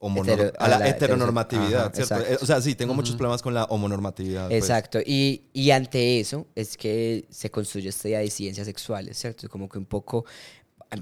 homonor- 0.00 0.38
Hetero- 0.38 0.52
a 0.60 0.64
a 0.64 0.68
la 0.68 0.78
la 0.78 0.88
heteronormatividad, 0.90 1.86
Ajá, 1.86 1.94
¿cierto? 1.94 2.14
exacto. 2.14 2.44
O 2.44 2.46
sea, 2.46 2.60
sí, 2.60 2.74
tengo 2.76 2.94
muchos 2.94 3.16
problemas 3.16 3.42
con 3.42 3.52
la 3.52 3.64
homonormatividad. 3.64 4.48
pues. 4.48 4.62
Exacto, 4.62 5.00
y, 5.04 5.42
y 5.52 5.70
ante 5.72 6.20
eso 6.20 6.46
es 6.54 6.76
que 6.76 7.26
se 7.30 7.50
construye 7.50 7.88
esta 7.88 8.08
idea 8.08 8.20
de 8.20 8.30
ciencias 8.30 8.66
sexuales, 8.66 9.18
¿cierto? 9.18 9.48
Como 9.48 9.68
que 9.68 9.78
un 9.78 9.86
poco, 9.86 10.24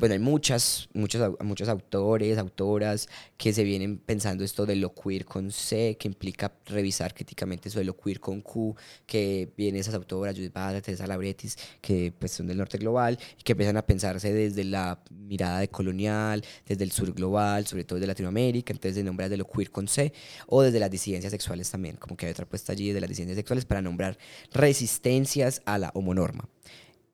bueno, 0.00 0.14
hay 0.14 0.18
muchas, 0.18 0.88
muchos, 0.94 1.36
muchos 1.40 1.68
autores, 1.68 2.38
autoras 2.38 3.08
que 3.36 3.52
se 3.52 3.62
vienen 3.62 3.98
pensando 3.98 4.42
esto 4.42 4.66
de 4.66 4.74
lo 4.74 4.92
queer 4.92 5.24
con 5.24 5.52
C, 5.52 5.96
que 5.98 6.08
implica 6.08 6.52
revisar 6.66 7.14
críticamente 7.14 7.68
eso 7.68 7.78
de 7.78 7.84
lo 7.84 7.96
queer 7.96 8.18
con 8.18 8.40
Q, 8.40 8.74
que 9.06 9.52
vienen 9.56 9.80
esas 9.80 9.94
autoras, 9.94 10.34
Judith 10.34 10.52
Butler, 10.52 10.82
Teresa 10.82 11.06
Labretis, 11.06 11.56
que 11.80 12.12
pues 12.18 12.32
son 12.32 12.48
del 12.48 12.56
norte 12.58 12.78
global, 12.78 13.16
y 13.38 13.44
que 13.44 13.52
empiezan 13.52 13.76
a 13.76 13.82
pensarse 13.82 14.32
desde 14.32 14.64
la 14.64 14.98
mirada 15.10 15.60
de 15.60 15.68
colonial, 15.68 16.44
desde 16.66 16.82
el 16.82 16.90
sur 16.90 17.12
global, 17.12 17.66
sobre 17.66 17.84
todo 17.84 18.00
de 18.00 18.08
Latinoamérica, 18.08 18.72
entonces 18.72 18.96
de 18.96 19.04
nombrar 19.04 19.30
de 19.30 19.36
lo 19.36 19.46
queer 19.46 19.70
con 19.70 19.86
C, 19.86 20.12
o 20.48 20.62
desde 20.62 20.80
las 20.80 20.90
disidencias 20.90 21.30
sexuales 21.30 21.70
también, 21.70 21.96
como 21.96 22.16
que 22.16 22.26
hay 22.26 22.32
otra 22.32 22.46
puesta 22.46 22.72
allí 22.72 22.90
de 22.90 23.00
las 23.00 23.08
disidencias 23.08 23.36
sexuales 23.36 23.64
para 23.64 23.82
nombrar 23.82 24.18
resistencias 24.52 25.62
a 25.64 25.78
la 25.78 25.92
homonorma. 25.94 26.48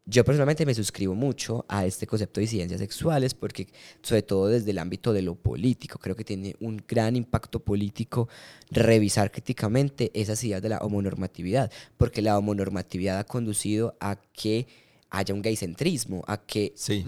Yo 0.04 0.24
personalmente 0.24 0.66
me 0.66 0.74
suscribo 0.74 1.14
mucho 1.14 1.64
a 1.68 1.86
este 1.86 2.08
concepto 2.08 2.40
de 2.40 2.46
disidencias 2.46 2.80
sexuales 2.80 3.34
porque, 3.34 3.68
sobre 4.02 4.22
todo 4.22 4.48
desde 4.48 4.72
el 4.72 4.78
ámbito 4.78 5.12
de 5.12 5.22
lo 5.22 5.36
político, 5.36 5.98
creo 6.00 6.16
que 6.16 6.24
tiene 6.24 6.56
un 6.58 6.82
gran 6.88 7.14
impacto 7.14 7.60
político 7.60 8.28
revisar 8.70 9.30
críticamente 9.30 10.10
esas 10.12 10.42
ideas 10.42 10.60
de 10.60 10.70
la 10.70 10.78
homonormatividad, 10.78 11.70
porque 11.98 12.20
la 12.20 12.36
homonormatividad 12.36 13.18
ha 13.18 13.24
conducido 13.24 13.96
a 14.00 14.16
que 14.32 14.66
haya 15.08 15.34
un 15.34 15.42
gaycentrismo, 15.42 16.24
a 16.26 16.38
que 16.38 16.72
Sí. 16.74 17.04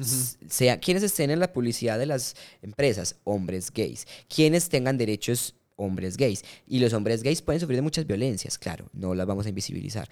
sea 0.48 0.78
quienes 0.78 1.02
estén 1.02 1.30
en 1.30 1.40
la 1.40 1.52
publicidad 1.52 1.98
de 1.98 2.06
las 2.06 2.36
empresas, 2.62 3.16
hombres 3.24 3.72
gays, 3.72 4.06
quienes 4.28 4.68
tengan 4.68 4.98
derechos 4.98 5.56
hombres 5.76 6.16
gays 6.16 6.44
y 6.66 6.78
los 6.78 6.92
hombres 6.92 7.22
gays 7.22 7.42
pueden 7.42 7.60
sufrir 7.60 7.76
de 7.76 7.82
muchas 7.82 8.06
violencias, 8.06 8.58
claro, 8.58 8.86
no 8.92 9.14
las 9.14 9.26
vamos 9.26 9.46
a 9.46 9.48
invisibilizar, 9.48 10.08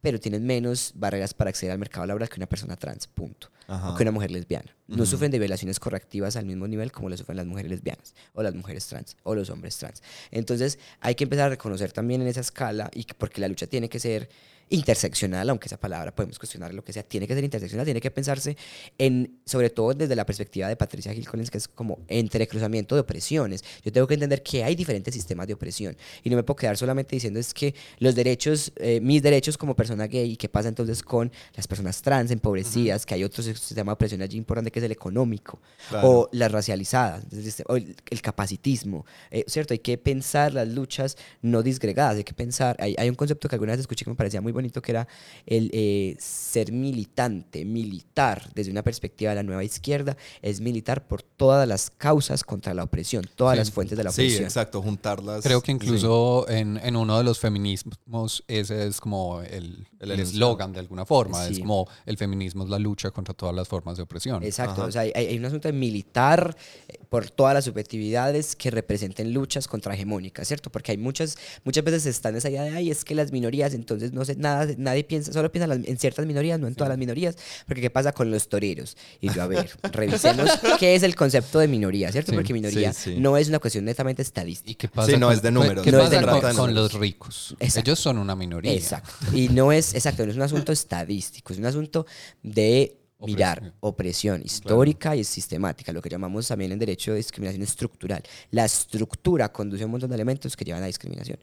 pero 0.00 0.18
tienen 0.18 0.44
menos 0.44 0.92
barreras 0.94 1.34
para 1.34 1.50
acceder 1.50 1.72
al 1.72 1.78
mercado 1.78 2.06
laboral 2.06 2.28
que 2.28 2.36
una 2.36 2.48
persona 2.48 2.76
trans, 2.76 3.06
punto. 3.06 3.50
Ajá. 3.68 3.90
O 3.92 3.94
que 3.96 4.02
una 4.02 4.12
mujer 4.12 4.30
lesbiana. 4.30 4.74
No 4.86 5.04
sufren 5.04 5.30
de 5.30 5.38
violaciones 5.38 5.78
correctivas 5.78 6.36
al 6.36 6.46
mismo 6.46 6.66
nivel 6.66 6.90
como 6.90 7.10
lo 7.10 7.16
sufren 7.18 7.36
las 7.36 7.44
mujeres 7.46 7.70
lesbianas, 7.70 8.14
o 8.32 8.42
las 8.42 8.54
mujeres 8.54 8.86
trans, 8.86 9.16
o 9.24 9.34
los 9.34 9.50
hombres 9.50 9.76
trans. 9.76 10.02
Entonces, 10.30 10.78
hay 11.00 11.14
que 11.14 11.24
empezar 11.24 11.46
a 11.46 11.50
reconocer 11.50 11.92
también 11.92 12.22
en 12.22 12.28
esa 12.28 12.40
escala, 12.40 12.90
y 12.94 13.04
que- 13.04 13.12
porque 13.14 13.42
la 13.42 13.48
lucha 13.48 13.66
tiene 13.66 13.90
que 13.90 14.00
ser 14.00 14.30
interseccional, 14.70 15.48
aunque 15.50 15.66
esa 15.66 15.78
palabra 15.78 16.14
podemos 16.14 16.38
cuestionar 16.38 16.74
lo 16.74 16.82
que 16.84 16.92
sea, 16.92 17.02
tiene 17.02 17.26
que 17.26 17.34
ser 17.34 17.44
interseccional, 17.44 17.84
tiene 17.84 18.00
que 18.00 18.10
pensarse 18.10 18.56
en, 18.98 19.40
sobre 19.44 19.70
todo 19.70 19.94
desde 19.94 20.14
la 20.16 20.26
perspectiva 20.26 20.68
de 20.68 20.76
Patricia 20.76 21.12
Hill 21.12 21.28
Collins, 21.28 21.50
que 21.50 21.58
es 21.58 21.68
como 21.68 21.98
entrecruzamiento 22.08 22.94
de 22.94 23.00
opresiones. 23.02 23.64
Yo 23.84 23.92
tengo 23.92 24.06
que 24.06 24.14
entender 24.14 24.42
que 24.42 24.64
hay 24.64 24.74
diferentes 24.74 25.14
sistemas 25.14 25.46
de 25.46 25.54
opresión 25.54 25.96
y 26.22 26.30
no 26.30 26.36
me 26.36 26.42
puedo 26.42 26.56
quedar 26.56 26.76
solamente 26.76 27.16
diciendo 27.16 27.40
es 27.40 27.54
que 27.54 27.74
los 27.98 28.14
derechos, 28.14 28.72
eh, 28.76 29.00
mis 29.00 29.22
derechos 29.22 29.56
como 29.58 29.74
persona 29.74 30.06
gay, 30.06 30.36
¿qué 30.36 30.48
pasa 30.48 30.68
entonces 30.68 31.02
con 31.02 31.30
las 31.54 31.66
personas 31.66 32.00
trans 32.02 32.30
empobrecidas? 32.30 33.06
Que 33.06 33.14
hay 33.14 33.24
otro 33.24 33.42
sistema 33.42 33.92
de 33.92 33.94
opresión 33.94 34.22
allí 34.22 34.36
importante 34.36 34.70
que 34.70 34.78
es 34.78 34.84
el 34.84 34.92
económico 34.92 35.60
Claro. 35.88 36.08
o 36.08 36.28
las 36.32 36.52
racializadas, 36.52 37.24
es 37.30 37.44
decir, 37.44 37.64
o 37.68 37.76
el, 37.76 37.96
el 38.10 38.22
capacitismo, 38.22 39.06
eh, 39.30 39.44
¿cierto? 39.46 39.72
Hay 39.74 39.78
que 39.78 39.96
pensar 39.98 40.52
las 40.52 40.68
luchas 40.68 41.16
no 41.42 41.62
disgregadas, 41.62 42.16
hay 42.16 42.24
que 42.24 42.34
pensar, 42.34 42.76
hay, 42.78 42.94
hay 42.98 43.08
un 43.08 43.14
concepto 43.14 43.48
que 43.48 43.54
alguna 43.54 43.72
vez 43.72 43.80
escuché 43.80 44.04
que 44.04 44.10
me 44.10 44.16
parecía 44.16 44.40
muy 44.40 44.52
bonito, 44.58 44.82
que 44.82 44.92
era 44.92 45.08
el 45.46 45.70
eh, 45.72 46.16
ser 46.18 46.72
militante, 46.72 47.64
militar, 47.64 48.50
desde 48.54 48.70
una 48.70 48.82
perspectiva 48.82 49.30
de 49.30 49.36
la 49.36 49.42
nueva 49.42 49.64
izquierda, 49.64 50.16
es 50.42 50.60
militar 50.60 51.06
por 51.08 51.22
todas 51.22 51.66
las 51.66 51.90
causas 51.90 52.44
contra 52.44 52.74
la 52.74 52.82
opresión, 52.84 53.24
todas 53.34 53.54
Sí. 53.54 53.58
las 53.58 53.70
fuentes 53.70 53.96
de 53.98 54.04
la 54.04 54.10
Sí, 54.12 54.22
opresión. 54.22 54.44
exacto, 54.44 54.82
juntarlas. 54.82 55.42
Creo 55.42 55.60
que 55.60 55.72
sí. 55.72 55.76
incluso 55.76 56.46
en, 56.48 56.76
en 56.78 56.96
uno 56.96 57.18
de 57.18 57.24
los 57.24 57.38
feminismos 57.38 58.44
ese 58.48 58.86
es 58.86 59.00
como 59.00 59.40
el 59.42 59.86
El 60.00 60.12
el 60.12 60.20
eslogan 60.20 60.72
de 60.72 60.78
alguna 60.80 61.04
forma. 61.04 61.46
Es 61.48 61.56
Sí. 61.56 61.62
como 61.62 61.88
el 62.06 62.16
feminismo 62.16 62.64
es 62.64 62.70
la 62.70 62.78
lucha 62.78 63.10
contra 63.10 63.34
todas 63.34 63.54
las 63.54 63.66
formas 63.66 63.96
de 63.96 64.02
opresión. 64.04 64.42
Exacto, 64.44 64.82
Ajá. 64.82 64.84
o 64.84 64.92
sea, 64.92 65.02
hay, 65.02 65.12
hay 65.14 65.36
un 65.38 65.44
asunto 65.44 65.68
de 65.68 65.72
militar 65.72 66.56
eh, 66.88 66.98
por 67.08 67.30
todas 67.30 67.54
las 67.54 67.64
subjetividades 67.64 68.54
que 68.54 68.70
representen 68.70 69.32
luchas 69.32 69.66
contra 69.66 69.94
hegemónicas, 69.94 70.46
¿cierto? 70.46 70.70
Porque 70.70 70.92
hay 70.92 70.98
muchas, 70.98 71.36
muchas 71.64 71.82
veces 71.84 72.06
está 72.06 72.28
en 72.28 72.36
esa 72.36 72.48
idea 72.50 72.62
de, 72.62 72.70
ay, 72.70 72.90
es 72.90 73.04
que 73.04 73.14
las 73.14 73.32
minorías, 73.32 73.74
entonces 73.74 74.12
no 74.12 74.24
sé, 74.24 74.36
nada, 74.48 74.74
nadie 74.76 75.04
piensa, 75.04 75.32
solo 75.32 75.50
piensa 75.52 75.72
en 75.74 75.98
ciertas 75.98 76.26
minorías, 76.26 76.58
no 76.58 76.66
en 76.66 76.74
todas 76.74 76.88
las 76.88 76.98
minorías, 76.98 77.36
porque 77.66 77.80
¿qué 77.80 77.90
pasa 77.90 78.12
con 78.12 78.30
los 78.30 78.48
toreros? 78.48 78.96
Y 79.20 79.30
yo, 79.30 79.42
a 79.42 79.46
ver, 79.46 79.70
revisemos 79.92 80.50
qué 80.78 80.94
es 80.94 81.02
el 81.02 81.14
concepto 81.14 81.58
de 81.58 81.68
minoría, 81.68 82.10
¿cierto? 82.12 82.32
Sí, 82.32 82.36
Porque 82.36 82.52
minoría 82.52 82.92
sí, 82.92 83.14
sí. 83.14 83.20
no 83.20 83.36
es 83.36 83.48
una 83.48 83.58
cuestión 83.58 83.84
netamente 83.84 84.22
estadística. 84.22 84.70
¿Y 84.70 84.74
qué 84.74 84.88
pasa 84.88 85.12
Sí, 85.12 85.16
no 85.18 85.26
con, 85.28 85.36
es 85.36 85.42
de 85.42 85.50
números, 85.50 85.84
¿Qué 85.84 85.92
no 85.92 85.98
es 85.98 86.04
pasa 86.04 86.16
de 86.20 86.24
con, 86.26 86.34
números. 86.34 86.56
con 86.56 86.74
los 86.74 86.92
ricos? 86.94 87.56
Exacto. 87.60 87.90
Ellos 87.90 87.98
son 88.00 88.18
una 88.18 88.34
minoría. 88.36 88.72
Exacto. 88.72 89.12
Y 89.34 89.48
no 89.48 89.72
es, 89.72 89.94
exacto, 89.94 90.24
no 90.24 90.30
es 90.30 90.36
un 90.36 90.42
asunto 90.42 90.72
estadístico, 90.72 91.52
es 91.52 91.58
un 91.58 91.66
asunto 91.66 92.06
de 92.42 92.98
mirar 93.20 93.58
Opresión. 93.58 93.74
opresión 93.80 94.42
histórica 94.44 95.16
y 95.16 95.24
sistemática, 95.24 95.92
lo 95.92 96.00
que 96.00 96.08
llamamos 96.08 96.46
también 96.46 96.70
en 96.72 96.78
derecho 96.78 97.12
de 97.12 97.16
discriminación 97.16 97.62
estructural. 97.62 98.22
La 98.52 98.64
estructura 98.64 99.50
conduce 99.52 99.82
a 99.82 99.86
un 99.86 99.92
montón 99.92 100.10
de 100.10 100.14
elementos 100.14 100.56
que 100.56 100.64
llevan 100.64 100.84
a 100.84 100.86
discriminación. 100.86 101.38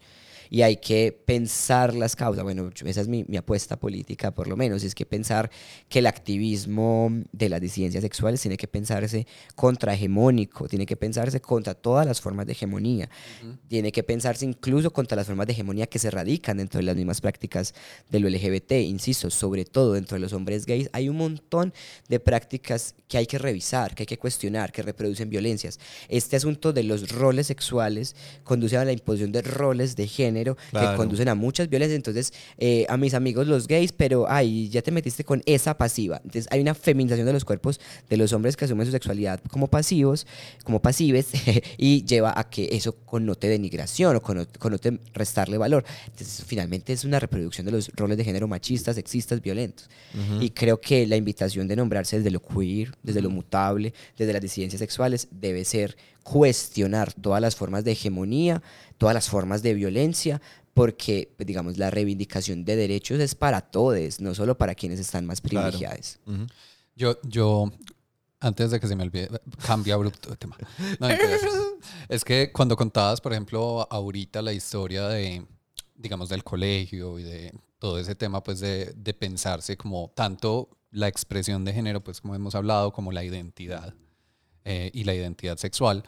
Y 0.50 0.62
hay 0.62 0.76
que 0.76 1.12
pensar 1.12 1.94
las 1.94 2.16
causas. 2.16 2.44
Bueno, 2.44 2.70
esa 2.84 3.00
es 3.00 3.08
mi, 3.08 3.24
mi 3.28 3.36
apuesta 3.36 3.76
política, 3.76 4.32
por 4.32 4.48
lo 4.48 4.56
menos, 4.56 4.84
es 4.84 4.94
que 4.94 5.06
pensar 5.06 5.50
que 5.88 6.00
el 6.00 6.06
activismo 6.06 7.10
de 7.32 7.48
las 7.48 7.60
disidencias 7.60 8.02
sexuales 8.02 8.40
tiene 8.40 8.56
que 8.56 8.68
pensarse 8.68 9.26
contrahegemónico, 9.54 10.68
tiene 10.68 10.86
que 10.86 10.96
pensarse 10.96 11.40
contra 11.40 11.74
todas 11.74 12.06
las 12.06 12.20
formas 12.20 12.46
de 12.46 12.52
hegemonía, 12.52 13.08
tiene 13.68 13.92
que 13.92 14.02
pensarse 14.02 14.44
incluso 14.44 14.92
contra 14.92 15.16
las 15.16 15.26
formas 15.26 15.46
de 15.46 15.52
hegemonía 15.52 15.86
que 15.86 15.98
se 15.98 16.10
radican 16.10 16.58
dentro 16.58 16.78
de 16.78 16.84
las 16.84 16.96
mismas 16.96 17.20
prácticas 17.20 17.74
de 18.10 18.20
lo 18.20 18.28
LGBT, 18.28 18.72
insisto, 18.72 19.30
sobre 19.30 19.64
todo 19.64 19.94
dentro 19.94 20.16
de 20.16 20.20
los 20.20 20.32
hombres 20.32 20.66
gays, 20.66 20.88
hay 20.92 21.08
un 21.08 21.16
montón 21.16 21.72
de 22.08 22.20
prácticas 22.20 22.94
que 23.08 23.18
hay 23.18 23.26
que 23.26 23.38
revisar, 23.38 23.94
que 23.94 24.02
hay 24.02 24.06
que 24.06 24.18
cuestionar, 24.18 24.72
que 24.72 24.82
reproducen 24.82 25.30
violencias. 25.30 25.78
Este 26.08 26.36
asunto 26.36 26.72
de 26.72 26.82
los 26.82 27.10
roles 27.10 27.46
sexuales 27.46 28.14
conduce 28.44 28.76
a 28.76 28.84
la 28.84 28.92
imposición 28.92 29.32
de 29.32 29.42
roles 29.42 29.96
de 29.96 30.06
género 30.06 30.35
género 30.36 30.56
que 30.56 30.70
Claro. 30.70 30.96
conducen 30.96 31.28
a 31.28 31.34
muchas 31.34 31.68
violencias. 31.68 31.96
Entonces, 31.96 32.32
eh, 32.58 32.84
a 32.88 32.96
mis 32.96 33.14
amigos 33.14 33.46
los 33.46 33.66
gays, 33.66 33.92
pero 33.92 34.26
ay, 34.28 34.68
ya 34.68 34.82
te 34.82 34.90
metiste 34.90 35.24
con 35.24 35.42
esa 35.46 35.76
pasiva. 35.76 36.16
Entonces, 36.24 36.46
hay 36.50 36.60
una 36.60 36.74
feminización 36.74 37.26
de 37.26 37.32
los 37.32 37.44
cuerpos 37.44 37.80
de 38.10 38.16
los 38.16 38.32
hombres 38.32 38.56
que 38.56 38.64
asumen 38.66 38.86
su 38.86 38.92
sexualidad 38.92 39.40
como 39.50 39.68
pasivos, 39.68 40.26
como 40.64 40.80
pasives, 40.80 41.28
y 41.78 42.04
lleva 42.04 42.32
a 42.38 42.48
que 42.50 42.68
eso 42.72 42.94
connote 43.04 43.48
denigración 43.48 44.16
o 44.16 44.20
conno- 44.22 44.46
connote 44.58 44.98
restarle 45.14 45.58
valor. 45.58 45.84
Entonces, 46.06 46.44
finalmente 46.46 46.92
es 46.92 47.04
una 47.04 47.18
reproducción 47.18 47.64
de 47.66 47.72
los 47.72 47.90
roles 47.96 48.16
de 48.18 48.24
género 48.24 48.46
machistas, 48.48 48.96
sexistas, 48.96 49.40
violentos. 49.40 49.88
Y 50.40 50.50
creo 50.50 50.80
que 50.80 51.06
la 51.06 51.16
invitación 51.16 51.68
de 51.68 51.76
nombrarse 51.76 52.16
desde 52.16 52.30
lo 52.30 52.40
queer, 52.40 52.92
desde 53.02 53.20
lo 53.22 53.30
mutable, 53.30 53.92
desde 54.16 54.32
las 54.32 54.40
disidencias 54.42 54.78
sexuales, 54.80 55.28
debe 55.30 55.64
ser 55.64 55.96
cuestionar 56.22 57.12
todas 57.12 57.40
las 57.40 57.54
formas 57.56 57.84
de 57.84 57.92
hegemonía, 57.92 58.62
todas 58.98 59.14
las 59.14 59.28
formas 59.28 59.62
de 59.62 59.74
violencia, 59.74 60.40
porque, 60.74 61.32
pues, 61.36 61.46
digamos, 61.46 61.78
la 61.78 61.90
reivindicación 61.90 62.64
de 62.64 62.76
derechos 62.76 63.18
es 63.20 63.34
para 63.34 63.60
todos, 63.62 64.20
no 64.20 64.34
solo 64.34 64.58
para 64.58 64.74
quienes 64.74 65.00
están 65.00 65.24
más 65.26 65.40
Claro. 65.40 65.70
privilegiados. 65.70 66.18
Yo, 66.94 67.18
yo, 67.22 67.72
antes 68.40 68.70
de 68.70 68.78
que 68.80 68.86
se 68.86 68.94
me 68.96 69.02
olvide, 69.02 69.28
cambia 69.66 69.94
abrupto 69.94 70.30
de 70.30 70.36
tema. 70.36 70.56
No, 71.00 71.08
es 72.08 72.24
que 72.24 72.52
cuando 72.52 72.76
contabas, 72.76 73.20
por 73.20 73.32
ejemplo, 73.32 73.86
ahorita 73.90 74.42
la 74.42 74.52
historia 74.52 75.08
de, 75.08 75.46
digamos, 75.94 76.28
del 76.28 76.44
colegio 76.44 77.18
y 77.18 77.22
de 77.22 77.54
todo 77.78 77.98
ese 77.98 78.14
tema, 78.14 78.42
pues, 78.42 78.60
de, 78.60 78.92
de 78.96 79.14
pensarse 79.14 79.76
como 79.76 80.12
tanto 80.14 80.68
la 80.90 81.08
expresión 81.08 81.64
de 81.64 81.72
género, 81.72 82.02
pues, 82.04 82.20
como 82.20 82.34
hemos 82.34 82.54
hablado, 82.54 82.92
como 82.92 83.12
la 83.12 83.24
identidad 83.24 83.94
eh, 84.64 84.90
y 84.92 85.04
la 85.04 85.14
identidad 85.14 85.56
sexual, 85.58 86.04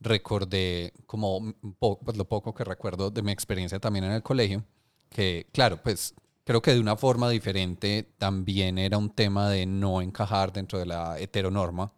recordé 0.00 0.92
como 1.06 1.54
pues, 1.78 2.16
lo 2.16 2.26
poco 2.26 2.54
que 2.54 2.64
recuerdo 2.64 3.10
de 3.10 3.22
mi 3.22 3.32
experiencia 3.32 3.78
también 3.78 4.04
en 4.04 4.12
el 4.12 4.22
colegio, 4.22 4.64
que 5.10 5.46
claro, 5.52 5.80
pues 5.82 6.14
creo 6.44 6.62
que 6.62 6.72
de 6.72 6.80
una 6.80 6.96
forma 6.96 7.28
diferente 7.30 8.14
también 8.18 8.78
era 8.78 8.98
un 8.98 9.10
tema 9.10 9.50
de 9.50 9.66
no 9.66 10.00
encajar 10.00 10.52
dentro 10.52 10.78
de 10.78 10.86
la 10.86 11.18
heteronorma 11.18 11.92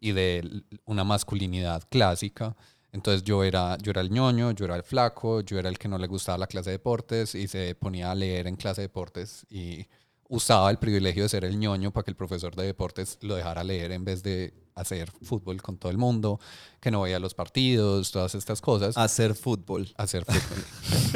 y 0.00 0.12
de 0.12 0.62
una 0.84 1.04
masculinidad 1.04 1.82
clásica. 1.88 2.56
Entonces 2.92 3.24
yo 3.24 3.44
era, 3.44 3.76
yo 3.78 3.90
era 3.90 4.00
el 4.00 4.10
ñoño, 4.10 4.52
yo 4.52 4.64
era 4.64 4.76
el 4.76 4.82
flaco, 4.82 5.40
yo 5.40 5.58
era 5.58 5.68
el 5.68 5.78
que 5.78 5.88
no 5.88 5.98
le 5.98 6.06
gustaba 6.06 6.38
la 6.38 6.46
clase 6.46 6.70
de 6.70 6.76
deportes 6.78 7.34
y 7.34 7.48
se 7.48 7.74
ponía 7.74 8.10
a 8.10 8.14
leer 8.14 8.46
en 8.46 8.56
clase 8.56 8.82
de 8.82 8.88
deportes 8.88 9.46
y 9.50 9.86
usaba 10.28 10.70
el 10.70 10.78
privilegio 10.78 11.22
de 11.22 11.28
ser 11.28 11.44
el 11.44 11.58
ñoño 11.58 11.92
para 11.92 12.04
que 12.04 12.10
el 12.10 12.16
profesor 12.16 12.54
de 12.56 12.64
deportes 12.64 13.18
lo 13.20 13.36
dejara 13.36 13.64
leer 13.64 13.92
en 13.92 14.04
vez 14.04 14.22
de 14.22 14.54
hacer 14.74 15.10
fútbol 15.22 15.62
con 15.62 15.78
todo 15.78 15.90
el 15.90 15.98
mundo, 15.98 16.38
que 16.80 16.90
no 16.90 17.00
veía 17.00 17.18
los 17.18 17.34
partidos, 17.34 18.12
todas 18.12 18.34
estas 18.34 18.60
cosas. 18.60 18.96
Hacer 18.96 19.34
fútbol. 19.34 19.88
Hacer 19.96 20.24
fútbol. 20.24 20.64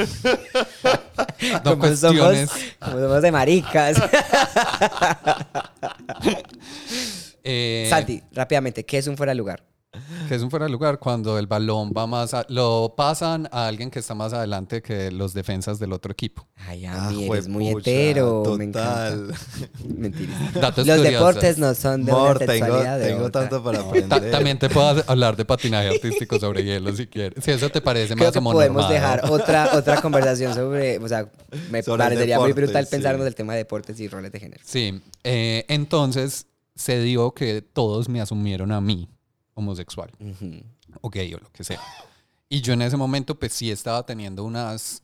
no 1.65 1.79
como, 1.79 1.97
somos, 1.97 2.19
cuestiones. 2.19 2.51
como 2.79 3.01
somos 3.01 3.23
de 3.23 3.33
maricas. 3.33 3.97
eh, 7.45 7.87
Santi, 7.91 8.23
rápidamente, 8.33 8.85
¿qué 8.85 8.99
es 8.99 9.07
un 9.07 9.17
fuera 9.17 9.31
de 9.33 9.37
lugar? 9.37 9.65
Que 10.29 10.37
es 10.37 10.43
un 10.43 10.51
fuera 10.51 10.67
de 10.67 10.71
lugar 10.71 11.01
cuando 11.01 11.37
el 11.37 11.49
balón 11.49 11.93
va 11.97 12.07
más 12.07 12.33
a- 12.33 12.47
lo 12.49 12.95
pasan 12.97 13.49
a 13.51 13.67
alguien 13.67 13.91
que 13.91 13.99
está 13.99 14.15
más 14.15 14.33
adelante 14.33 14.83
que 14.83 15.11
los 15.11 15.35
defensas 15.35 15.81
del 15.81 15.93
otro 15.93 16.13
equipo. 16.13 16.47
Ay, 16.55 16.87
Ah, 16.87 17.09
a 17.09 17.11
mí 17.11 17.27
eres 17.29 17.49
muy 17.49 17.65
juepucha, 17.65 17.91
hetero. 17.91 18.55
Me 18.57 18.65
encanta. 18.67 19.11
Total. 19.11 19.35
Mentira. 19.89 20.33
Datos 20.55 20.87
Los 20.87 20.97
curiosos. 20.99 21.19
deportes 21.27 21.59
no 21.59 21.75
son 21.75 22.05
de 22.05 22.13
Mor, 22.13 22.37
una 22.37 22.39
tengo, 22.47 22.53
sexualidad 22.53 22.99
de 23.01 23.07
tengo 23.09 23.25
otra. 23.25 23.41
tanto 23.41 23.65
para. 23.65 23.79
Ta- 23.81 23.85
aprender. 23.89 24.31
también 24.31 24.59
te 24.61 24.69
puedo 24.71 25.03
hablar 25.09 25.37
de 25.37 25.45
patinaje 25.45 25.89
artístico 25.89 26.39
sobre 26.39 26.63
hielo 26.63 26.95
si 26.95 27.09
quieres. 27.09 27.43
Si 27.45 27.51
eso 27.51 27.69
te 27.71 27.81
parece 27.81 28.15
Creo 28.15 28.27
más 28.27 28.33
que 28.33 28.39
como 28.39 28.53
podemos 28.53 28.89
dejar 28.89 29.29
otra, 29.29 29.71
otra 29.77 30.01
conversación 30.01 30.55
sobre, 30.55 30.99
o 30.99 31.09
sea, 31.09 31.29
me 31.73 31.83
Sobre 31.83 31.99
parecería 32.05 32.39
muy 32.39 32.53
brutal 32.53 32.85
sí. 32.85 32.93
pensarnos 32.93 33.25
del 33.25 33.35
tema 33.35 33.55
de 33.55 33.59
deportes 33.59 33.99
y 33.99 34.07
roles 34.07 34.31
de 34.31 34.39
género. 34.39 34.63
Sí, 34.65 35.03
eh, 35.25 35.65
entonces 35.69 36.47
se 36.77 37.01
dio 37.03 37.33
que 37.35 37.61
todos 37.61 38.09
me 38.09 38.21
asumieron 38.21 38.71
a 38.71 38.81
mí 38.81 39.09
homosexual 39.61 40.11
Ujú. 40.19 40.63
o 41.01 41.09
gay 41.11 41.33
o 41.35 41.39
lo 41.39 41.51
que 41.53 41.65
sea. 41.65 41.81
Y 42.49 42.61
yo 42.63 42.73
en 42.73 42.83
ese 42.83 42.97
momento 42.97 43.39
pues 43.39 43.53
sí 43.53 43.71
estaba 43.71 44.05
teniendo 44.05 44.43
unas, 44.45 45.03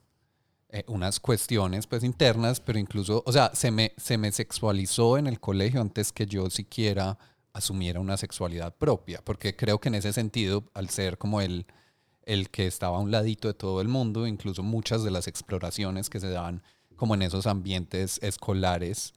eh, 0.70 0.82
unas 0.88 1.20
cuestiones 1.20 1.86
pues 1.86 2.02
internas, 2.02 2.58
pero 2.60 2.78
incluso, 2.78 3.22
o 3.24 3.32
sea, 3.32 3.52
se 3.54 3.70
me, 3.70 3.92
se 3.96 4.18
me 4.18 4.32
sexualizó 4.32 5.16
en 5.16 5.26
el 5.28 5.38
colegio 5.38 5.80
antes 5.80 6.12
que 6.12 6.26
yo 6.26 6.50
siquiera 6.50 7.16
asumiera 7.52 8.00
una 8.00 8.16
sexualidad 8.16 8.74
propia, 8.74 9.22
porque 9.24 9.56
creo 9.56 9.78
que 9.80 9.88
en 9.88 9.94
ese 9.94 10.12
sentido, 10.12 10.64
al 10.74 10.90
ser 10.90 11.16
como 11.16 11.40
el, 11.40 11.66
el 12.24 12.50
que 12.50 12.66
estaba 12.66 12.98
a 12.98 13.00
un 13.00 13.10
ladito 13.10 13.48
de 13.48 13.54
todo 13.54 13.80
el 13.80 13.88
mundo, 13.88 14.26
incluso 14.26 14.62
muchas 14.62 15.04
de 15.04 15.10
las 15.10 15.26
exploraciones 15.28 16.10
que 16.10 16.20
se 16.20 16.28
daban 16.28 16.62
como 16.96 17.14
en 17.14 17.22
esos 17.22 17.46
ambientes 17.46 18.18
escolares, 18.22 19.14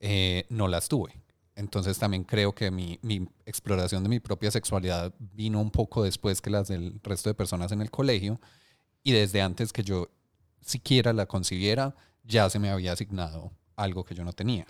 eh, 0.00 0.44
no 0.48 0.68
las 0.68 0.88
tuve. 0.88 1.21
Entonces 1.54 1.98
también 1.98 2.24
creo 2.24 2.54
que 2.54 2.70
mi, 2.70 2.98
mi 3.02 3.28
exploración 3.44 4.02
de 4.02 4.08
mi 4.08 4.20
propia 4.20 4.50
sexualidad 4.50 5.12
vino 5.18 5.60
un 5.60 5.70
poco 5.70 6.02
después 6.02 6.40
que 6.40 6.50
las 6.50 6.68
del 6.68 6.98
resto 7.02 7.28
de 7.28 7.34
personas 7.34 7.72
en 7.72 7.82
el 7.82 7.90
colegio 7.90 8.40
y 9.02 9.12
desde 9.12 9.42
antes 9.42 9.72
que 9.72 9.82
yo 9.82 10.08
siquiera 10.60 11.12
la 11.12 11.26
concibiera, 11.26 11.94
ya 12.24 12.48
se 12.48 12.58
me 12.58 12.70
había 12.70 12.92
asignado 12.92 13.50
algo 13.76 14.04
que 14.04 14.14
yo 14.14 14.24
no 14.24 14.32
tenía. 14.32 14.66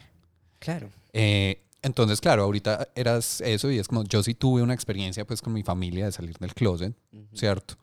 Claro. 0.59 0.91
Eh, 1.13 1.61
entonces, 1.83 2.21
claro, 2.21 2.45
ahorita 2.45 2.89
eras 2.95 3.41
eso 3.41 3.71
y 3.71 3.79
es 3.79 3.89
como 3.89 4.05
yo 4.05 4.23
sí 4.23 4.35
tuve 4.35 4.63
una 4.63 4.75
experiencia 4.75 5.27
pues 5.27 5.43
con 5.43 5.53
mi 5.53 5.63
familia 5.63 6.07
de 6.07 6.13
salir 6.13 6.39
del 6.39 6.55
closet, 6.55 6.95
¿cierto? 7.35 7.77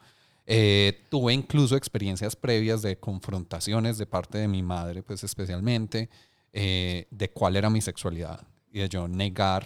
Eh, 0.45 1.05
tuve 1.09 1.33
incluso 1.33 1.75
experiencias 1.75 2.35
previas 2.35 2.81
de 2.81 2.97
confrontaciones 2.97 3.97
de 3.97 4.07
parte 4.07 4.39
de 4.39 4.47
mi 4.47 4.63
madre, 4.63 5.03
pues 5.03 5.23
especialmente, 5.23 6.09
eh, 6.53 7.07
de 7.11 7.29
cuál 7.29 7.55
era 7.55 7.69
mi 7.69 7.81
sexualidad 7.81 8.41
y 8.71 8.79
de 8.79 8.89
yo 8.89 9.07
negar 9.07 9.65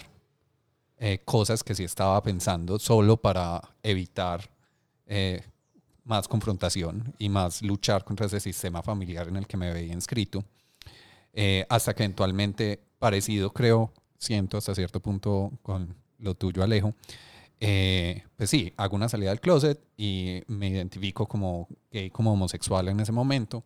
eh, 0.98 1.20
cosas 1.26 1.64
que 1.64 1.76
sí 1.76 1.84
estaba 1.84 2.22
pensando 2.24 2.80
solo 2.80 3.18
para 3.18 3.62
evitar 3.82 4.50
eh, 5.06 5.44
más 6.06 6.28
confrontación 6.28 7.14
y 7.18 7.30
más 7.30 7.62
luchar 7.62 8.04
contra 8.04 8.26
ese 8.26 8.40
sistema 8.40 8.82
familiar 8.82 9.28
en 9.28 9.38
el 9.38 9.48
que 9.48 9.58
me 9.58 9.72
veía 9.72 9.94
inscrito. 9.94 10.44
Eh, 11.34 11.66
hasta 11.70 11.94
que 11.94 12.04
eventualmente, 12.04 12.80
parecido 13.00 13.52
creo, 13.52 13.92
siento 14.18 14.58
hasta 14.58 14.76
cierto 14.76 15.00
punto 15.00 15.52
con 15.62 15.96
lo 16.20 16.36
tuyo, 16.36 16.64
Alejo, 16.64 16.94
eh, 17.60 18.24
pues 18.36 18.50
sí, 18.50 18.74
hago 18.78 18.96
una 18.96 19.10
salida 19.10 19.30
del 19.30 19.40
closet 19.40 19.80
y 19.96 20.42
me 20.48 20.68
identifico 20.68 21.28
como 21.28 21.68
gay, 21.92 22.10
como 22.10 22.34
homosexual 22.34 22.88
en 22.90 23.00
ese 23.00 23.12
momento. 23.12 23.64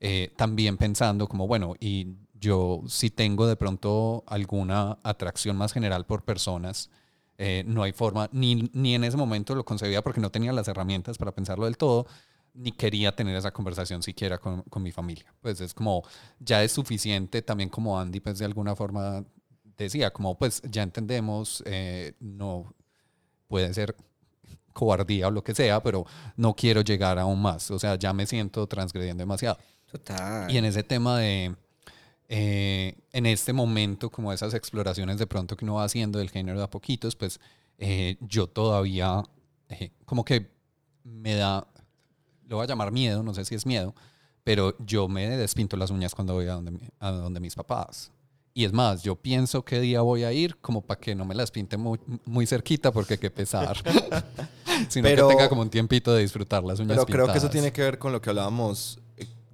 Eh, 0.00 0.32
también 0.36 0.76
pensando 0.76 1.28
como, 1.28 1.46
bueno, 1.46 1.74
y 1.78 2.06
yo 2.44 2.82
si 2.86 3.10
tengo 3.10 3.46
de 3.46 3.56
pronto 3.56 4.22
alguna 4.26 4.98
atracción 5.02 5.56
más 5.56 5.72
general 5.72 6.04
por 6.04 6.24
personas, 6.24 6.90
eh, 7.38 7.64
no 7.66 7.82
hay 7.82 7.92
forma, 7.92 8.28
ni, 8.32 8.70
ni 8.72 8.94
en 8.94 9.04
ese 9.04 9.16
momento 9.16 9.54
lo 9.54 9.64
concebía 9.64 10.02
porque 10.02 10.20
no 10.20 10.30
tenía 10.30 10.52
las 10.52 10.68
herramientas 10.68 11.16
para 11.18 11.32
pensarlo 11.32 11.64
del 11.64 11.76
todo, 11.76 12.06
ni 12.52 12.70
quería 12.70 13.16
tener 13.16 13.34
esa 13.34 13.50
conversación 13.50 14.02
siquiera 14.02 14.38
con, 14.38 14.62
con 14.62 14.82
mi 14.82 14.92
familia. 14.92 15.34
Pues 15.40 15.60
es 15.60 15.74
como, 15.74 16.02
ya 16.38 16.62
es 16.62 16.72
suficiente 16.72 17.42
también 17.42 17.70
como 17.70 17.98
Andy, 17.98 18.20
pues 18.20 18.38
de 18.38 18.44
alguna 18.44 18.76
forma 18.76 19.24
decía, 19.76 20.12
como 20.12 20.36
pues 20.38 20.62
ya 20.70 20.82
entendemos, 20.82 21.62
eh, 21.66 22.12
no 22.20 22.74
puede 23.48 23.72
ser 23.72 23.96
cobardía 24.72 25.28
o 25.28 25.30
lo 25.30 25.42
que 25.42 25.54
sea, 25.54 25.82
pero 25.82 26.04
no 26.36 26.54
quiero 26.54 26.82
llegar 26.82 27.18
aún 27.18 27.40
más. 27.40 27.70
O 27.70 27.78
sea, 27.78 27.96
ya 27.96 28.12
me 28.12 28.26
siento 28.26 28.66
transgrediendo 28.66 29.22
demasiado. 29.22 29.56
Total. 29.90 30.50
Y 30.50 30.58
en 30.58 30.64
ese 30.66 30.82
tema 30.82 31.18
de, 31.18 31.54
eh, 32.36 32.96
en 33.12 33.26
este 33.26 33.52
momento, 33.52 34.10
como 34.10 34.32
esas 34.32 34.54
exploraciones 34.54 35.18
de 35.18 35.26
pronto 35.28 35.56
que 35.56 35.64
uno 35.64 35.74
va 35.74 35.84
haciendo 35.84 36.18
del 36.18 36.30
género 36.30 36.58
de 36.58 36.64
a 36.64 36.70
poquitos, 36.70 37.14
pues 37.14 37.38
eh, 37.78 38.16
yo 38.20 38.48
todavía, 38.48 39.22
eh, 39.68 39.92
como 40.04 40.24
que 40.24 40.50
me 41.04 41.36
da, 41.36 41.64
lo 42.48 42.56
voy 42.56 42.64
a 42.64 42.66
llamar 42.66 42.90
miedo, 42.90 43.22
no 43.22 43.34
sé 43.34 43.44
si 43.44 43.54
es 43.54 43.66
miedo, 43.66 43.94
pero 44.42 44.76
yo 44.84 45.06
me 45.06 45.28
despinto 45.36 45.76
las 45.76 45.90
uñas 45.92 46.12
cuando 46.12 46.34
voy 46.34 46.46
a 46.48 46.54
donde, 46.54 46.72
mi- 46.72 46.88
a 46.98 47.12
donde 47.12 47.38
mis 47.38 47.54
papás. 47.54 48.10
Y 48.52 48.64
es 48.64 48.72
más, 48.72 49.02
yo 49.04 49.14
pienso 49.16 49.64
qué 49.64 49.80
día 49.80 50.00
voy 50.00 50.24
a 50.24 50.32
ir 50.32 50.56
como 50.58 50.80
para 50.82 50.98
que 51.00 51.14
no 51.14 51.24
me 51.24 51.34
las 51.36 51.50
pinte 51.52 51.76
muy, 51.76 52.00
muy 52.24 52.46
cerquita 52.46 52.90
porque 52.92 53.16
qué 53.18 53.30
pesar. 53.30 53.76
Sino 54.88 55.04
Pero- 55.08 55.28
que 55.28 55.34
tenga 55.36 55.48
como 55.48 55.62
un 55.62 55.70
tiempito 55.70 56.12
de 56.12 56.22
disfrutar 56.22 56.64
las 56.64 56.80
uñas 56.80 56.96
Pero 56.96 57.06
creo 57.06 57.32
que 57.32 57.38
eso 57.38 57.48
tiene 57.50 57.72
que 57.72 57.82
ver 57.82 57.98
con 57.98 58.10
lo 58.12 58.20
que 58.20 58.30
hablábamos 58.30 58.98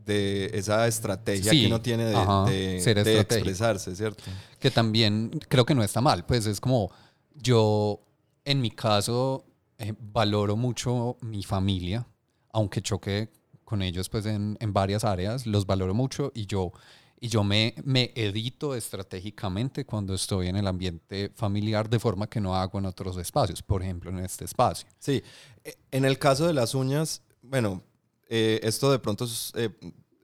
de 0.05 0.51
esa 0.55 0.87
estrategia 0.87 1.51
Sí, 1.53 1.61
que 1.63 1.67
uno 1.67 1.81
tiene 1.81 2.05
de, 2.07 2.17
ajá, 2.17 2.45
de- 2.45 2.81
ser 2.81 3.05
de 3.05 3.21
expresarse, 3.21 3.95
¿cierto? 3.95 4.25
que 4.59 4.71
también 4.71 5.31
creo 5.49 5.65
que 5.65 5.75
no 5.75 5.83
está 5.83 6.01
mal. 6.01 6.25
Pues 6.27 6.47
es 6.47 6.61
como 6.61 6.91
yo, 7.35 8.01
en 8.45 8.61
mi 8.61 8.71
caso, 8.71 9.45
eh, 9.79 9.95
valoro 9.99 10.57
mucho 10.57 11.17
mi 11.21 11.43
familia, 11.43 12.07
aunque 12.53 12.83
choque 12.83 13.31
con 13.65 13.83
ellos 13.83 14.09
pues 14.09 14.27
en, 14.27 14.57
en 14.61 14.73
varias 14.73 15.05
áreas, 15.05 15.47
los 15.47 15.65
valoro 15.65 15.95
mucho 15.95 16.33
y 16.35 16.47
yo, 16.47 16.73
y 17.21 17.29
yo 17.29 17.45
me, 17.45 17.75
me 17.85 18.11
edito 18.17 18.75
estratégicamente 18.75 19.85
cuando 19.85 20.15
estoy 20.15 20.49
en 20.49 20.57
el 20.57 20.67
ambiente 20.67 21.31
familiar 21.37 21.89
de 21.89 21.99
forma 22.01 22.27
que 22.29 22.41
no 22.41 22.57
hago 22.57 22.79
en 22.79 22.87
otros 22.87 23.17
espacios, 23.19 23.63
por 23.63 23.83
ejemplo 23.83 24.11
en 24.11 24.19
este 24.21 24.45
espacio. 24.45 24.89
Sí, 24.99 25.23
e- 25.63 25.77
en 25.93 26.05
el 26.05 26.19
caso 26.19 26.47
de 26.47 26.53
las 26.55 26.75
uñas, 26.75 27.23
bueno, 27.43 27.83
eh, 28.31 28.61
esto 28.63 28.91
de 28.91 28.99
pronto 28.99 29.25
es, 29.27 29.53
eh, 29.57 29.69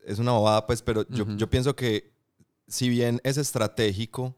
es 0.06 0.18
una 0.18 0.32
bobada, 0.32 0.64
pues, 0.66 0.80
pero 0.80 1.04
yo, 1.08 1.26
pienso 1.50 1.76
que 1.76 2.12
si 2.68 2.88
bien 2.88 3.20
es 3.24 3.36
estratégico, 3.36 4.34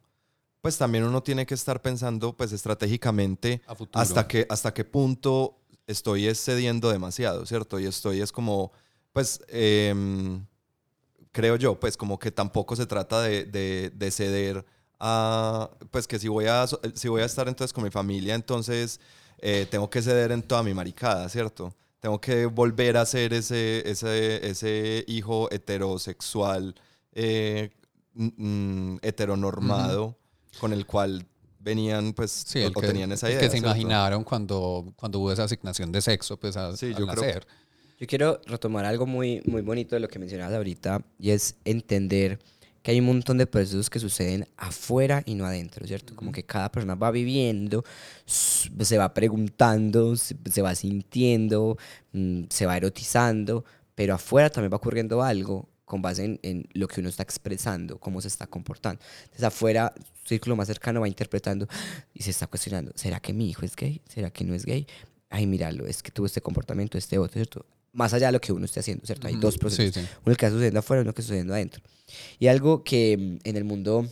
pues 0.60 0.76
también 0.76 1.04
uno 1.04 1.22
tiene 1.22 1.46
que 1.46 1.54
estar 1.54 1.80
pensando, 1.80 2.36
pues, 2.36 2.50
estratégicamente 2.52 3.62
hasta 4.02 4.26
que 4.26 4.46
hasta 4.50 4.74
qué 4.74 4.84
punto 4.84 5.58
estoy 5.86 6.26
es 6.26 6.42
cediendo 6.44 6.90
demasiado, 6.90 7.46
¿cierto? 7.46 7.78
Y 7.78 7.86
estoy 7.86 8.20
es 8.20 8.32
como, 8.32 8.72
pues, 9.12 9.40
em, 9.48 10.44
creo 11.32 11.56
yo, 11.56 11.78
pues 11.78 11.96
como 11.96 12.18
que 12.18 12.30
tampoco 12.30 12.74
se 12.76 12.86
trata 12.86 13.22
de, 13.22 13.44
de- 13.44 13.90
de 13.94 14.10
ceder 14.10 14.64
a, 14.98 15.70
pues 15.90 16.06
que 16.08 16.18
si 16.18 16.28
voy 16.28 16.46
a, 16.46 16.66
si 16.94 17.08
voy 17.08 17.22
a 17.22 17.24
estar 17.26 17.46
entonces 17.48 17.72
con 17.72 17.84
mi 17.84 17.90
familia, 17.90 18.34
entonces 18.34 18.98
eh, 19.38 19.66
tengo 19.70 19.88
que 19.88 20.02
ceder 20.02 20.32
en 20.32 20.42
toda 20.42 20.62
mi 20.62 20.74
maricada, 20.74 21.28
¿cierto? 21.28 21.72
Tengo 22.00 22.20
que 22.20 22.46
volver 22.46 22.96
a 22.96 23.04
ser 23.06 23.32
ese, 23.32 23.88
ese, 23.90 24.46
ese 24.48 25.04
hijo 25.08 25.48
heterosexual, 25.50 26.74
eh, 27.12 27.70
mm, 28.14 28.96
heteronormado, 29.02 30.16
con 30.60 30.72
el 30.72 30.86
cual 30.86 31.26
venían, 31.60 32.12
pues, 32.12 32.30
Sí, 32.30 32.60
o, 32.60 32.66
el 32.68 32.72
o 32.76 32.80
que, 32.80 32.86
tenían 32.86 33.10
esa 33.12 33.26
el 33.26 33.32
idea. 33.32 33.40
que 33.40 33.46
se 33.46 33.52
¿cierto? 33.58 33.66
imaginaron 33.68 34.22
cuando, 34.24 34.92
cuando 34.96 35.18
hubo 35.18 35.32
esa 35.32 35.44
asignación 35.44 35.90
de 35.90 36.00
sexo, 36.00 36.36
pues 36.38 36.56
a, 36.56 36.76
Sí, 36.76 36.86
al 36.86 36.92
yo 36.96 37.06
creo- 37.06 37.22
nacer. 37.24 37.46
Yo 38.00 38.06
quiero 38.06 38.40
retomar 38.46 38.84
algo 38.84 39.06
muy, 39.06 39.42
muy 39.44 39.60
bonito 39.60 39.96
de 39.96 40.00
lo 40.00 40.06
que 40.06 40.20
mencionabas 40.20 40.54
ahorita 40.54 41.04
y 41.18 41.30
es 41.30 41.56
entender 41.64 42.38
que 42.89 42.93
hay 42.93 43.01
un 43.01 43.05
montón 43.05 43.36
de 43.36 43.47
procesos 43.47 43.90
que 43.90 43.98
suceden 43.98 44.48
afuera 44.56 45.23
y 45.27 45.35
no 45.35 45.44
adentro, 45.44 45.86
¿cierto? 45.86 46.16
Como 46.16 46.32
que 46.32 46.43
cada 46.43 46.73
persona 46.73 46.94
va 46.94 47.10
viviendo, 47.10 47.85
se 48.24 48.97
va 48.97 49.12
preguntando, 49.12 50.16
se, 50.16 50.62
va 50.62 50.74
sintiendo, 50.74 51.77
mm, 52.12 52.44
se 52.48 52.65
va 52.65 52.78
erotizando, 52.78 53.62
pero 53.94 54.15
afuera 54.15 54.48
también 54.48 54.73
va 54.73 54.78
ocurriendo 54.78 55.23
algo 55.23 55.69
con 55.85 56.01
base 56.01 56.24
en, 56.24 56.40
en 56.43 56.66
lo 56.73 56.89
que 56.89 57.01
uno 57.01 57.10
está 57.10 57.23
expresando, 57.23 58.01
cómo 58.01 58.23
se 58.23 58.28
está 58.28 58.47
comportando. 58.47 59.05
Entonces 59.24 59.44
afuera, 59.44 59.93
su 60.23 60.28
círculo 60.28 60.56
más 60.56 60.69
cercano 60.69 61.02
va 61.02 61.09
interpretando 61.09 61.69
y 62.15 62.23
se 62.23 62.31
está 62.31 62.47
cuestionando, 62.47 62.93
¿será 62.94 63.20
que 63.20 63.35
mi 63.35 63.51
hijo 63.51 63.66
es 63.66 63.77
gay? 63.77 64.01
¿Será 64.09 64.31
que 64.31 64.44
no 64.44 64.55
es 64.55 64.65
gay? 64.65 64.86
Ay, 65.28 65.47
míralo, 65.47 65.86
es 65.86 66.02
que 66.02 66.10
tuvo 66.10 66.24
este 66.24 66.40
comportamiento, 66.40 66.97
este 66.97 67.19
otro, 67.19 67.35
¿cierto? 67.35 67.66
Más 67.93 68.12
allá 68.15 68.27
de 68.27 68.32
lo 68.32 68.40
que 68.40 68.52
uno 68.52 68.65
esté 68.65 68.81
haciendo, 68.81 69.05
¿cierto? 69.06 69.27
Hay 69.28 69.36
dos 69.36 69.55
Sí, 69.55 69.60
procesos. 69.60 69.94
sí. 69.94 70.01
Uno 70.24 70.36
que 70.36 70.47
está 70.47 70.51
sucediendo 70.51 70.81
afuera 70.81 71.01
y 71.01 71.02
uno 71.02 71.12
que 71.15 71.20
está 71.20 71.28
sucediendo 71.28 71.55
adentro. 71.55 71.82
Y 72.39 72.47
algo 72.48 72.85
que 72.85 73.16
mm, 73.16 73.48
en 73.48 73.56
el 73.56 73.65
mundo 73.65 74.06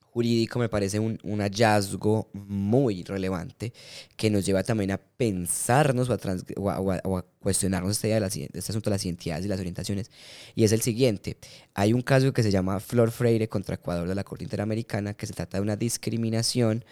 jurídico 0.00 0.58
me 0.58 0.68
parece 0.68 0.98
un, 0.98 1.18
un 1.22 1.40
hallazgo 1.40 2.28
muy 2.34 3.02
relevante 3.02 3.72
que 4.14 4.28
nos 4.28 4.44
lleva 4.44 4.62
también 4.62 4.90
a 4.90 4.98
pensarnos 4.98 6.10
o 6.10 6.12
a, 6.12 6.18
trans- 6.18 6.44
o 6.56 6.68
a- 6.70 6.80
o 6.80 6.92
a- 6.92 7.00
o 7.04 7.16
a 7.16 7.22
cuestionarnos 7.38 7.92
este, 7.92 8.08
de 8.08 8.20
las 8.20 8.36
i- 8.36 8.44
este 8.52 8.72
asunto 8.72 8.90
de 8.90 8.94
las 8.96 9.04
identidades 9.06 9.46
y 9.46 9.48
las 9.48 9.58
orientaciones. 9.58 10.10
Y 10.54 10.64
es 10.64 10.72
el 10.72 10.82
siguiente. 10.82 11.38
Hay 11.74 11.94
un 11.94 12.02
caso 12.02 12.30
que 12.34 12.42
se 12.42 12.50
llama 12.50 12.78
Flor 12.80 13.10
Freire 13.10 13.48
contra 13.48 13.76
Ecuador 13.76 14.06
de 14.06 14.14
la 14.14 14.22
Corte 14.24 14.44
Interamericana 14.44 15.14
que 15.14 15.26
se 15.26 15.32
trata 15.32 15.56
de 15.56 15.62
una 15.62 15.76
discriminación 15.76 16.84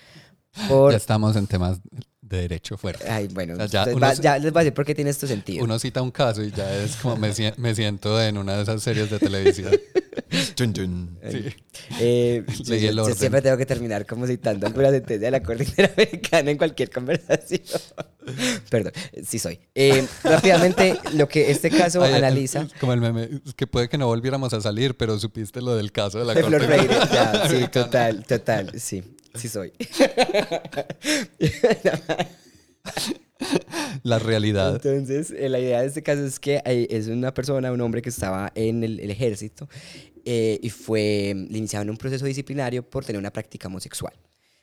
por... 0.68 0.90
Ya 0.92 0.96
estamos 0.96 1.36
en 1.36 1.46
temas 1.46 1.78
de 2.20 2.36
derecho 2.42 2.76
fuerte. 2.76 3.08
Ay, 3.10 3.26
bueno, 3.28 3.54
O 3.54 3.56
sea, 3.56 3.66
ya 3.66 3.84
uno 3.90 4.00
va- 4.06 4.14
ya 4.14 4.38
les 4.38 4.52
voy 4.52 4.60
a 4.60 4.64
decir 4.64 4.74
por 4.74 4.84
qué 4.84 4.94
tiene 4.94 5.10
esto 5.10 5.26
sentido. 5.26 5.64
Uno 5.64 5.78
cita 5.80 6.00
un 6.00 6.12
caso 6.12 6.44
y 6.44 6.52
ya 6.52 6.72
es 6.76 6.94
como 6.96 7.16
me, 7.16 7.32
sien- 7.32 7.54
me 7.56 7.74
siento 7.74 8.22
en 8.22 8.38
una 8.38 8.56
de 8.56 8.62
esas 8.62 8.82
series 8.82 9.10
de 9.10 9.18
televisión. 9.18 9.72
Chun, 10.54 10.72
chun. 10.72 11.18
Sí. 11.28 11.46
Eh, 11.98 12.44
yo- 12.64 12.74
el 13.06 13.14
siempre 13.16 13.42
tengo 13.42 13.56
que 13.56 13.66
terminar 13.66 14.06
como 14.06 14.26
citando 14.28 14.66
alguna 14.68 14.90
sentencia 14.90 15.26
de 15.26 15.30
la 15.32 15.42
Corte 15.42 15.64
Interamericana 15.64 16.50
en 16.52 16.58
cualquier 16.58 16.90
conversación. 16.90 17.62
Perdón, 18.70 18.92
sí 19.26 19.38
soy. 19.40 19.58
Eh, 19.74 20.06
rápidamente, 20.22 20.98
lo 21.14 21.26
que 21.26 21.50
este 21.50 21.68
caso 21.70 22.00
Ay, 22.02 22.14
analiza... 22.14 22.68
Como 22.78 22.92
el 22.92 23.00
meme, 23.00 23.28
es 23.44 23.54
que 23.54 23.66
puede 23.66 23.88
que 23.88 23.98
no 23.98 24.06
volviéramos 24.06 24.52
a 24.52 24.60
salir, 24.60 24.96
pero 24.96 25.18
supiste 25.18 25.60
lo 25.62 25.74
del 25.74 25.90
caso 25.90 26.18
de 26.20 26.26
la 26.26 26.34
De 26.34 26.44
Flor 26.44 26.60
corte. 26.60 26.76
Freire, 26.76 26.94
ya, 27.12 27.48
sí, 27.48 27.66
total, 27.72 28.24
total, 28.24 28.72
sí, 28.78 29.02
sí 29.34 29.48
soy. 29.48 29.72
La 34.02 34.18
realidad. 34.18 34.74
Entonces, 34.76 35.30
eh, 35.36 35.48
la 35.48 35.58
idea 35.58 35.80
de 35.80 35.86
este 35.88 36.02
caso 36.02 36.24
es 36.24 36.38
que 36.38 36.60
hay- 36.64 36.86
es 36.90 37.06
una 37.08 37.32
persona, 37.32 37.72
un 37.72 37.80
hombre 37.80 38.02
que 38.02 38.08
estaba 38.10 38.52
en 38.54 38.84
el, 38.84 39.00
el 39.00 39.10
ejército 39.10 39.68
eh, 40.24 40.58
y 40.62 40.70
fue 40.70 41.34
le 41.48 41.58
iniciaron 41.58 41.88
un 41.90 41.96
proceso 41.96 42.24
disciplinario 42.26 42.82
por 42.88 43.04
tener 43.04 43.18
una 43.18 43.32
práctica 43.32 43.68
homosexual. 43.68 44.12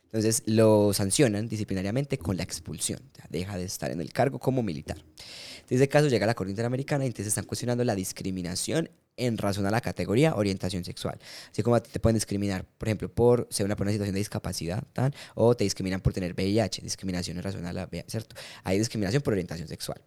Entonces, 0.06 0.44
lo 0.46 0.94
sancionan 0.94 1.48
disciplinariamente 1.50 2.18
con 2.18 2.38
la 2.38 2.44
expulsión. 2.44 3.00
O 3.12 3.16
sea, 3.16 3.26
deja 3.30 3.58
de 3.58 3.66
estar 3.66 3.92
en 3.92 4.00
el 4.00 4.14
cargo 4.14 4.40
como 4.40 4.64
militar. 4.64 4.98
Entonces, 4.98 5.78
ese 5.82 5.90
caso 5.90 6.08
llega 6.08 6.26
a 6.26 6.28
la 6.28 6.34
Corte 6.36 6.52
Interamericana 6.52 7.04
y 7.04 7.08
entonces 7.08 7.28
están 7.28 7.44
cuestionando 7.46 7.84
la 7.84 7.94
discriminación 7.96 8.90
en 9.18 9.38
razón 9.38 9.66
a 9.66 9.72
la 9.72 9.82
categoría 9.82 10.36
orientación 10.36 10.86
sexual. 10.86 11.20
Así 11.52 11.64
como 11.64 11.76
a 11.76 11.84
ti 11.84 11.90
te 11.92 12.00
pueden 12.00 12.16
discriminar, 12.16 12.66
por 12.78 12.88
ejemplo, 12.88 13.10
por 13.10 13.48
ser 13.50 13.66
una 13.66 13.76
persona 13.76 13.92
en 13.92 13.96
situación 13.96 14.14
de 14.14 14.20
discapacidad, 14.20 14.84
¿tan? 14.94 15.14
o 15.36 15.56
te 15.56 15.64
discriminan 15.64 16.00
por 16.02 16.14
tener 16.14 16.34
VIH, 16.34 16.82
discriminación 16.82 17.38
en 17.38 17.44
razón 17.44 17.66
a 17.66 17.74
la 17.74 17.86
VIH, 17.88 18.10
¿cierto? 18.10 18.36
Hay 18.64 18.78
discriminación 18.78 19.22
por 19.22 19.34
orientación 19.34 19.68
sexual. 19.68 20.02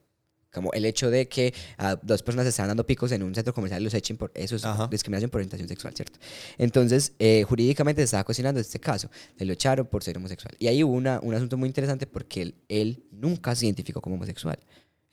Como 0.53 0.73
el 0.73 0.85
hecho 0.85 1.11
de 1.11 1.29
que 1.29 1.55
a 1.77 1.95
dos 1.95 2.23
personas 2.23 2.45
se 2.45 2.51
están 2.51 2.67
dando 2.67 2.85
picos 2.85 3.13
en 3.13 3.23
un 3.23 3.35
centro 3.35 3.55
comercial 3.55 3.81
y 3.83 3.85
los 3.85 3.95
echen 3.95 4.17
por 4.17 4.33
eso 4.35 4.57
es 4.57 4.65
Ajá. 4.65 4.89
discriminación 4.89 5.31
por 5.31 5.39
orientación 5.39 5.69
sexual, 5.69 5.95
¿cierto? 5.95 6.19
Entonces, 6.59 7.13
eh, 7.21 7.45
jurídicamente 7.45 8.01
se 8.01 8.07
estaba 8.07 8.25
cuestionando 8.25 8.61
este 8.61 8.81
caso, 8.81 9.09
de 9.39 9.45
lo 9.45 9.53
echaron 9.53 9.87
por 9.87 10.03
ser 10.03 10.17
homosexual. 10.17 10.57
Y 10.59 10.67
ahí 10.67 10.83
hubo 10.83 10.93
una, 10.93 11.21
un 11.23 11.35
asunto 11.35 11.57
muy 11.57 11.69
interesante 11.69 12.07
porque 12.07 12.43
él, 12.43 12.55
él 12.69 13.05
nunca 13.13 13.55
se 13.55 13.67
identificó 13.67 14.01
como 14.01 14.17
homosexual. 14.17 14.59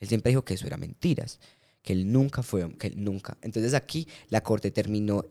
Él 0.00 0.08
siempre 0.08 0.30
dijo 0.30 0.44
que 0.44 0.54
eso 0.54 0.66
era 0.66 0.76
mentiras, 0.76 1.38
que 1.88 1.94
él 1.94 2.12
nunca 2.12 2.42
fue, 2.42 2.70
que 2.76 2.88
él 2.88 3.02
nunca. 3.02 3.38
Entonces 3.40 3.72
aquí 3.72 4.06
la 4.28 4.42
corte 4.42 4.70
terminó 4.70 5.24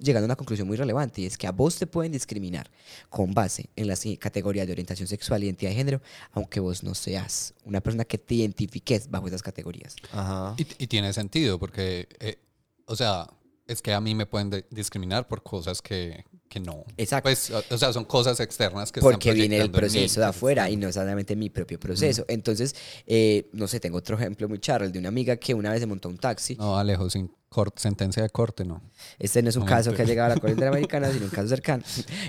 llegando 0.00 0.24
a 0.24 0.28
una 0.30 0.36
conclusión 0.36 0.66
muy 0.66 0.76
relevante 0.76 1.20
y 1.20 1.26
es 1.26 1.38
que 1.38 1.46
a 1.46 1.52
vos 1.52 1.76
te 1.76 1.86
pueden 1.86 2.10
discriminar 2.10 2.68
con 3.08 3.32
base 3.34 3.70
en 3.76 3.86
las 3.86 4.04
i- 4.04 4.16
categorías 4.16 4.66
de 4.66 4.72
orientación 4.72 5.06
sexual 5.06 5.42
y 5.42 5.46
identidad 5.46 5.70
de 5.70 5.76
género, 5.76 6.00
aunque 6.32 6.58
vos 6.58 6.82
no 6.82 6.94
seas 6.96 7.54
una 7.64 7.80
persona 7.80 8.04
que 8.04 8.18
te 8.18 8.34
identifiques 8.34 9.08
bajo 9.08 9.28
esas 9.28 9.42
categorías. 9.42 9.94
Ajá. 10.10 10.54
Y, 10.58 10.62
y 10.82 10.86
tiene 10.88 11.12
sentido 11.12 11.60
porque, 11.60 12.08
eh, 12.18 12.38
o 12.86 12.96
sea, 12.96 13.28
es 13.68 13.80
que 13.80 13.92
a 13.92 14.00
mí 14.00 14.14
me 14.16 14.26
pueden 14.26 14.50
de- 14.50 14.66
discriminar 14.70 15.28
por 15.28 15.44
cosas 15.44 15.80
que, 15.80 16.24
que 16.52 16.60
no. 16.60 16.84
Exacto. 16.98 17.22
Pues, 17.28 17.50
o, 17.50 17.78
sea, 17.78 17.92
son 17.94 18.04
cosas 18.04 18.38
externas 18.40 18.92
que 18.92 19.00
están 19.00 19.10
porque 19.12 19.32
viene 19.32 19.56
el 19.56 19.70
proceso 19.70 20.20
de 20.20 20.26
afuera 20.26 20.68
y 20.68 20.76
no 20.76 20.86
es 20.88 20.94
solamente 20.94 21.34
mi 21.34 21.48
propio 21.48 21.80
proceso. 21.80 22.26
Entonces, 22.28 22.74
eh, 23.06 23.48
no 23.54 23.66
sé, 23.66 23.80
tengo 23.80 23.96
otro 23.96 24.16
ejemplo 24.16 24.48
muy 24.50 24.58
charro, 24.58 24.84
el 24.84 24.92
de 24.92 24.98
una 24.98 25.08
amiga 25.08 25.36
que 25.36 25.54
una 25.54 25.70
vez 25.70 25.80
se 25.80 25.86
montó 25.86 26.10
un 26.10 26.18
taxi. 26.18 26.56
No, 26.56 26.76
Alejo, 26.78 27.08
sin 27.08 27.30
cor- 27.48 27.72
sentencia 27.76 28.22
de 28.22 28.28
corte, 28.28 28.66
no. 28.66 28.82
Este 29.18 29.42
no 29.42 29.48
es 29.48 29.56
un 29.56 29.62
No, 29.62 29.68
caso 29.68 29.90
mentira. 29.90 29.96
que 29.96 30.02
ha 30.02 30.06
llegado 30.12 30.26
a 30.32 30.34
la 30.34 30.40
Corte 30.40 30.52
Interamericana, 30.52 31.10
sino 31.10 31.24
un 31.24 31.30
caso 31.30 31.48
cercano. 31.48 31.82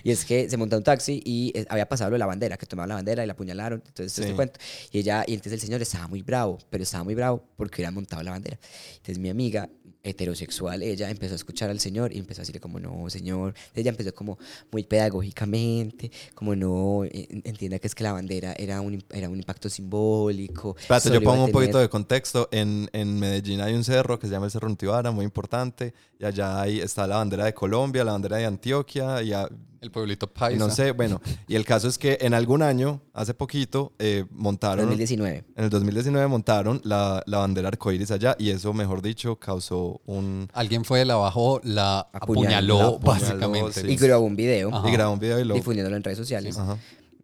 Y 0.04 0.12
es 0.12 0.24
que 0.24 0.50
se 0.50 0.56
montó 0.56 0.78
un 0.78 0.84
taxi 0.84 1.22
y 1.26 1.52
eh, 1.54 1.66
había 1.70 1.90
pasado 1.90 2.10
lo 2.10 2.16
de 2.16 2.20
la 2.20 2.26
bandera, 2.26 2.56
que 2.56 2.66
tomaba 2.66 2.88
la 2.88 2.96
bandera 2.96 3.24
y 3.24 3.28
la 3.28 3.34
apuñalaron. 3.34 3.84
Entonces, 3.86 4.18
este 4.18 4.30
Sí. 4.32 4.36
cuento. 4.36 4.58
Y 4.92 5.00
ella, 5.00 5.26
y 5.28 5.34
entonces 5.34 5.54
el 5.54 5.60
señor 5.60 5.82
estaba 5.82 6.08
muy 6.08 6.22
bravo, 6.22 6.60
pero 6.70 6.84
estaba 6.84 7.04
muy 7.04 7.14
bravo 7.16 7.44
porque 7.58 7.82
hubieran 7.82 7.94
montado 7.94 8.24
la 8.24 8.32
bandera. 8.32 8.58
Entonces 8.96 9.20
mi 9.20 9.30
amiga 9.30 9.70
heterosexual, 10.06 10.84
ella 10.84 11.10
empezó 11.10 11.34
a 11.34 11.36
escuchar 11.38 11.70
al 11.70 11.80
señor 11.80 12.14
y 12.14 12.20
empezó 12.20 12.42
a 12.42 12.44
decirle 12.44 12.60
como, 12.60 12.78
no, 12.80 13.10
señor. 13.10 13.54
Ella 13.74 13.90
empezó 13.90 14.13
como 14.14 14.38
muy 14.72 14.84
pedagógicamente, 14.84 16.12
como 16.36 16.56
no, 16.56 17.04
eh, 17.06 17.28
entienda 17.44 17.80
que 17.80 17.88
es 17.88 17.96
que 17.96 18.04
la 18.04 18.14
bandera 18.14 18.54
era 18.58 18.82
un, 18.82 19.04
era 19.12 19.30
un 19.30 19.38
impacto 19.38 19.70
simbólico. 19.70 20.76
Espérate, 20.80 21.10
yo 21.12 21.22
pongo 21.22 21.46
un 21.46 21.46
tener- 21.48 21.54
poquito 21.54 21.80
de 21.80 21.90
contexto. 21.90 22.50
En, 22.52 22.90
en 22.94 23.20
Medellín 23.20 23.62
hay 23.62 23.74
un 23.74 23.84
cerro 23.84 24.20
que 24.20 24.28
se 24.28 24.34
llama 24.34 24.46
el 24.46 24.52
Cerro 24.52 24.70
Nutibara, 24.70 25.12
muy 25.12 25.26
importante. 25.26 25.94
Y 26.20 26.26
allá 26.26 26.62
hay, 26.62 26.80
está 26.80 27.08
la 27.08 27.18
bandera 27.18 27.46
de 27.46 27.54
Colombia, 27.54 28.04
la 28.04 28.12
bandera 28.14 28.38
de 28.38 28.46
Antioquia. 28.46 29.22
Y, 29.22 29.34
a- 29.34 29.50
El 29.84 29.92
pueblito 29.92 30.32
y 30.34 30.40
paisa. 30.40 30.58
no 30.66 30.72
sé, 30.74 30.92
bueno. 30.92 31.22
Y 31.48 31.56
el 31.56 31.66
caso 31.66 31.88
es 31.90 31.98
que 31.98 32.18
en 32.22 32.34
algún 32.34 32.62
año, 32.64 33.02
hace 33.14 33.34
poquito, 33.34 33.92
eh, 34.00 34.24
montaron. 34.32 34.86
2019. 34.86 35.44
En 35.58 35.64
el 35.66 35.70
2019 35.70 36.26
montaron 36.28 36.80
la, 36.86 37.22
la 37.26 37.40
bandera 37.40 37.68
arcoíris 37.68 38.10
allá. 38.12 38.36
Y 38.40 38.50
eso, 38.52 38.74
mejor 38.74 39.02
dicho, 39.02 39.36
causó 39.36 40.00
un. 40.06 40.48
Alguien 40.54 40.86
fue, 40.86 41.04
la 41.04 41.16
bajó, 41.18 41.60
la 41.64 42.00
Apuñaló. 42.14 42.14
apuñaló, 42.14 42.78
La 42.78 42.86
apuñaló, 42.86 43.00
básicamente. 43.00 43.82
sí. 43.82 43.88
Y 43.92 43.96
grabó 43.98 44.26
un 44.26 44.36
video. 44.38 44.74
Ajá. 44.74 44.88
Y 44.90 44.92
grabó 44.94 45.14
un 45.14 45.20
video 45.20 45.40
y 45.40 45.44
lo. 45.44 45.54
difundiéndolo 45.54 45.98
en 45.98 46.04
redes 46.04 46.18
sociales. 46.18 46.58
Ajá. 46.58 46.78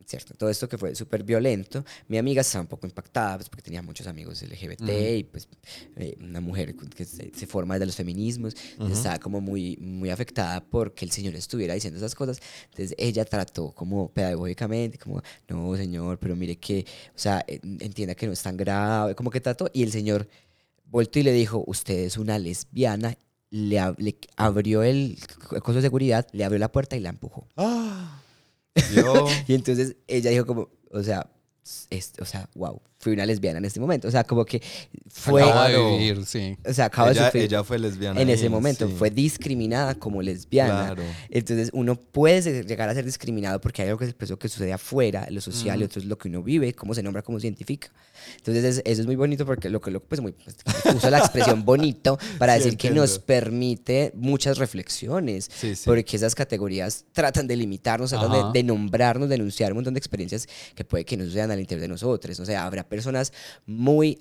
¿Cierto? 0.09 0.33
Todo 0.33 0.49
esto 0.49 0.67
que 0.67 0.75
fue 0.75 0.95
súper 0.95 1.21
violento. 1.23 1.85
Mi 2.07 2.17
amiga 2.17 2.41
estaba 2.41 2.63
un 2.63 2.67
poco 2.67 2.87
impactada 2.87 3.37
pues, 3.37 3.47
porque 3.47 3.61
tenía 3.61 3.83
muchos 3.83 4.07
amigos 4.07 4.41
LGBT 4.41 4.89
y 5.19 5.23
pues 5.23 5.47
eh, 5.97 6.15
una 6.19 6.41
mujer 6.41 6.75
que 6.75 7.05
se, 7.05 7.31
se 7.31 7.45
forma 7.45 7.75
desde 7.75 7.85
los 7.85 7.95
feminismos. 7.95 8.55
entonces 8.71 8.97
Estaba 8.97 9.19
como 9.19 9.39
muy, 9.39 9.77
muy 9.77 10.09
afectada 10.09 10.61
porque 10.65 11.05
el 11.05 11.11
señor 11.11 11.35
estuviera 11.35 11.75
diciendo 11.75 11.99
esas 11.99 12.15
cosas. 12.15 12.39
Entonces 12.71 12.95
ella 12.97 13.23
trató 13.23 13.71
como 13.71 14.09
pedagógicamente, 14.11 14.97
como, 14.97 15.21
no, 15.47 15.75
señor, 15.77 16.17
pero 16.17 16.35
mire 16.35 16.57
que, 16.57 16.87
o 17.15 17.19
sea, 17.19 17.45
en- 17.47 17.77
entienda 17.79 18.15
que 18.15 18.25
no 18.25 18.33
es 18.33 18.41
tan 18.41 18.57
grave, 18.57 19.13
como 19.13 19.29
que 19.29 19.41
trató. 19.41 19.69
Y 19.73 19.83
el 19.83 19.91
señor 19.91 20.27
volteó 20.85 21.19
y 21.19 21.23
le 21.25 21.33
dijo, 21.33 21.63
usted 21.67 21.99
es 21.99 22.17
una 22.17 22.39
lesbiana. 22.39 23.15
Le, 23.51 23.77
ab- 23.79 23.97
le 23.99 24.15
abrió 24.37 24.81
el 24.81 25.19
coso 25.61 25.73
de 25.73 25.81
seguridad, 25.81 26.25
le 26.33 26.43
abrió 26.45 26.57
la 26.57 26.71
puerta 26.71 26.95
y 26.95 26.99
la 26.99 27.09
empujó. 27.09 27.47
Ah, 27.57 28.18
Y 29.47 29.53
entonces 29.53 29.95
ella 30.07 30.31
dijo 30.31 30.45
como, 30.45 30.69
o 30.91 31.03
sea, 31.03 31.31
es- 31.89 32.13
o 32.19 32.25
sea, 32.25 32.49
wow. 32.55 32.81
fui 33.01 33.13
una 33.13 33.25
lesbiana 33.25 33.59
en 33.59 33.65
este 33.65 33.79
momento. 33.79 34.07
O 34.09 34.11
sea, 34.11 34.25
como 34.25 34.43
que 34.43 34.61
fue... 35.07 35.41
Acaba 35.41 35.69
de 35.69 35.77
vivir, 35.91 36.25
sí. 36.25 36.57
O 36.67 36.73
sea, 36.73 36.85
acaba 36.85 37.07
de 37.09 37.13
ella, 37.13 37.25
sufrir 37.27 37.43
ella 37.43 37.63
fue 37.63 37.79
lesbiana. 37.79 38.19
en 38.21 38.29
ese 38.29 38.49
momento. 38.49 38.87
sí. 38.87 38.93
Fue 38.97 39.09
discriminada 39.09 39.95
como 39.95 40.21
lesbiana. 40.21 40.87
Claro. 40.95 41.03
Entonces 41.29 41.69
uno 41.71 41.95
puede 41.95 42.41
ser- 42.41 42.65
llegar 42.65 42.89
a 42.89 42.93
ser 42.93 43.05
discriminado 43.05 43.61
porque 43.61 43.81
hay 43.83 43.87
algo 43.87 43.99
que 43.99 44.05
es 44.05 44.15
eso 44.19 44.37
que 44.37 44.49
sucede 44.49 44.73
afuera, 44.73 45.27
lo 45.29 45.39
social, 45.39 45.79
y 45.79 45.85
otro 45.85 46.01
es 46.01 46.07
lo 46.07 46.17
que 46.17 46.27
uno 46.27 46.43
vive, 46.43 46.73
cómo 46.73 46.93
se 46.93 47.01
nombra, 47.01 47.21
cómo 47.21 47.39
se 47.39 47.47
identifica. 47.47 47.89
Entonces 48.37 48.63
es- 48.65 48.81
eso 48.83 49.01
es 49.01 49.05
muy 49.07 49.15
bonito 49.15 49.45
porque 49.45 49.69
lo 49.69 49.79
que 49.79 49.91
lo, 49.91 50.01
pues, 50.03 50.19
muy, 50.19 50.33
pues, 50.33 50.57
uso 50.93 51.09
la 51.09 51.19
expresión 51.19 51.63
bonito 51.63 52.19
para 52.37 52.57
Sí, 52.57 52.63
decir 52.63 52.77
que 52.77 52.89
nos 52.91 53.11
entiendo. 53.11 53.25
permite 53.27 54.11
muchas 54.15 54.57
reflexiones. 54.57 55.49
Sí, 55.55 55.75
sí. 55.75 55.83
Porque 55.85 56.17
esas 56.17 56.35
categorías 56.35 57.05
tratan 57.13 57.47
de 57.47 57.55
limitarnos, 57.55 58.09
tratan 58.09 58.51
de, 58.51 58.59
de 58.59 58.63
nombrarnos, 58.63 59.29
denunciar 59.29 59.71
un 59.71 59.77
montón 59.77 59.93
de 59.93 59.99
experiencias 59.99 60.47
que 60.75 60.83
puede 60.83 61.05
que 61.05 61.15
no 61.15 61.23
sucedan 61.23 61.51
al 61.59 61.63
interior 61.63 61.81
de 61.81 61.87
nosotros. 61.87 62.39
O 62.39 62.45
sea, 62.45 62.65
habrá 62.65 62.87
personas 62.87 63.33
muy 63.65 64.17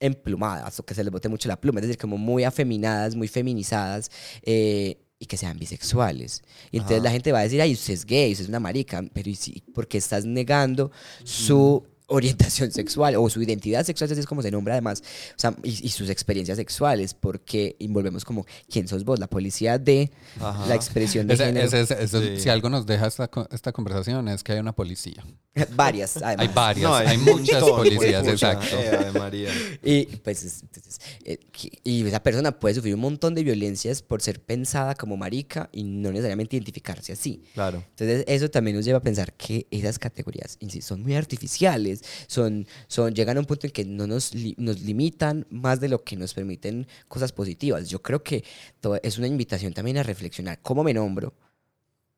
emplumadas 0.00 0.78
o 0.80 0.84
que 0.84 0.94
se 0.94 1.02
les 1.02 1.12
bote 1.12 1.28
mucho 1.28 1.48
la 1.48 1.60
pluma, 1.60 1.80
es 1.80 1.86
decir, 1.86 2.00
como 2.00 2.18
muy 2.18 2.44
afeminadas, 2.44 3.14
muy 3.14 3.28
feminizadas 3.28 4.10
eh, 4.42 4.98
y 5.18 5.26
que 5.26 5.36
sean 5.36 5.58
bisexuales. 5.58 6.42
Y 6.70 6.78
entonces 6.78 6.98
Ajá. 6.98 7.04
la 7.04 7.10
gente 7.10 7.32
va 7.32 7.38
a 7.40 7.42
decir, 7.42 7.60
ay, 7.60 7.72
usted 7.72 7.94
es 7.94 8.04
gay, 8.04 8.32
usted 8.32 8.44
es 8.44 8.48
una 8.48 8.60
marica, 8.60 9.02
pero 9.12 9.30
¿y 9.30 9.34
si, 9.34 9.62
porque 9.72 9.98
estás 9.98 10.24
negando 10.26 10.90
su 11.22 11.86
orientación 12.06 12.70
sexual 12.70 13.16
o 13.16 13.28
su 13.30 13.40
identidad 13.42 13.84
sexual, 13.84 14.10
así 14.10 14.20
es 14.20 14.26
como 14.26 14.42
se 14.42 14.50
nombra 14.50 14.74
además, 14.74 15.02
o 15.30 15.38
sea, 15.38 15.54
y, 15.62 15.86
y 15.86 15.88
sus 15.90 16.10
experiencias 16.10 16.58
sexuales, 16.58 17.14
porque 17.14 17.76
envolvemos 17.80 18.24
como, 18.24 18.46
¿quién 18.70 18.86
sos 18.88 19.04
vos? 19.04 19.18
La 19.18 19.26
policía 19.26 19.78
de 19.78 20.10
Ajá. 20.40 20.66
la 20.66 20.74
expresión 20.74 21.26
de 21.26 21.34
Ese- 21.34 21.46
género. 21.46 21.66
ese- 21.66 21.80
ese- 21.80 22.02
eso- 22.02 22.20
Sí. 22.20 22.40
Si 22.40 22.48
algo 22.48 22.68
nos 22.70 22.86
deja 22.86 23.06
esta, 23.06 23.30
esta 23.50 23.72
conversación 23.72 24.28
es 24.28 24.42
que 24.42 24.52
hay 24.52 24.58
una 24.58 24.74
policía. 24.74 25.24
Varias, 25.76 26.16
además. 26.16 26.48
Hay 26.48 26.52
varias, 26.54 26.82
No, 26.90 26.94
hay, 26.96 27.16
muchas 27.18 27.62
policías, 27.62 28.26
exacto. 28.26 28.66
Eh, 28.76 29.10
María. 29.16 29.50
Y 29.84 30.06
pues 30.16 30.62
entonces, 30.62 30.98
eh, 31.24 31.38
y 31.84 32.06
esa 32.06 32.22
persona 32.22 32.58
puede 32.58 32.74
sufrir 32.74 32.94
un 32.94 33.00
montón 33.00 33.34
de 33.34 33.44
violencias 33.44 34.02
por 34.02 34.20
ser 34.20 34.40
pensada 34.42 34.94
como 34.96 35.16
marica 35.16 35.68
y 35.72 35.84
no 35.84 36.10
necesariamente 36.10 36.56
identificarse 36.56 37.12
así. 37.12 37.42
Claro. 37.54 37.84
Entonces 37.90 38.24
eso 38.26 38.50
también 38.50 38.76
nos 38.76 38.84
lleva 38.84 38.98
a 38.98 39.02
pensar 39.02 39.32
que 39.34 39.66
esas 39.70 39.98
categorías 39.98 40.56
insisto, 40.60 40.88
son 40.94 41.02
muy 41.02 41.14
artificiales, 41.14 41.93
son, 42.26 42.66
son, 42.88 43.14
llegan 43.14 43.36
a 43.36 43.40
un 43.40 43.46
punto 43.46 43.66
en 43.66 43.72
que 43.72 43.84
no 43.84 44.06
nos, 44.06 44.34
li- 44.34 44.54
nos 44.58 44.80
limitan 44.82 45.46
más 45.50 45.80
de 45.80 45.88
lo 45.88 46.02
que 46.04 46.16
nos 46.16 46.34
permiten 46.34 46.86
cosas 47.08 47.32
positivas. 47.32 47.88
Yo 47.88 48.02
creo 48.02 48.22
que 48.22 48.44
todo- 48.80 48.98
es 49.02 49.18
una 49.18 49.26
invitación 49.26 49.72
también 49.72 49.98
a 49.98 50.02
reflexionar 50.02 50.60
cómo 50.62 50.82
me 50.84 50.94
nombro, 50.94 51.34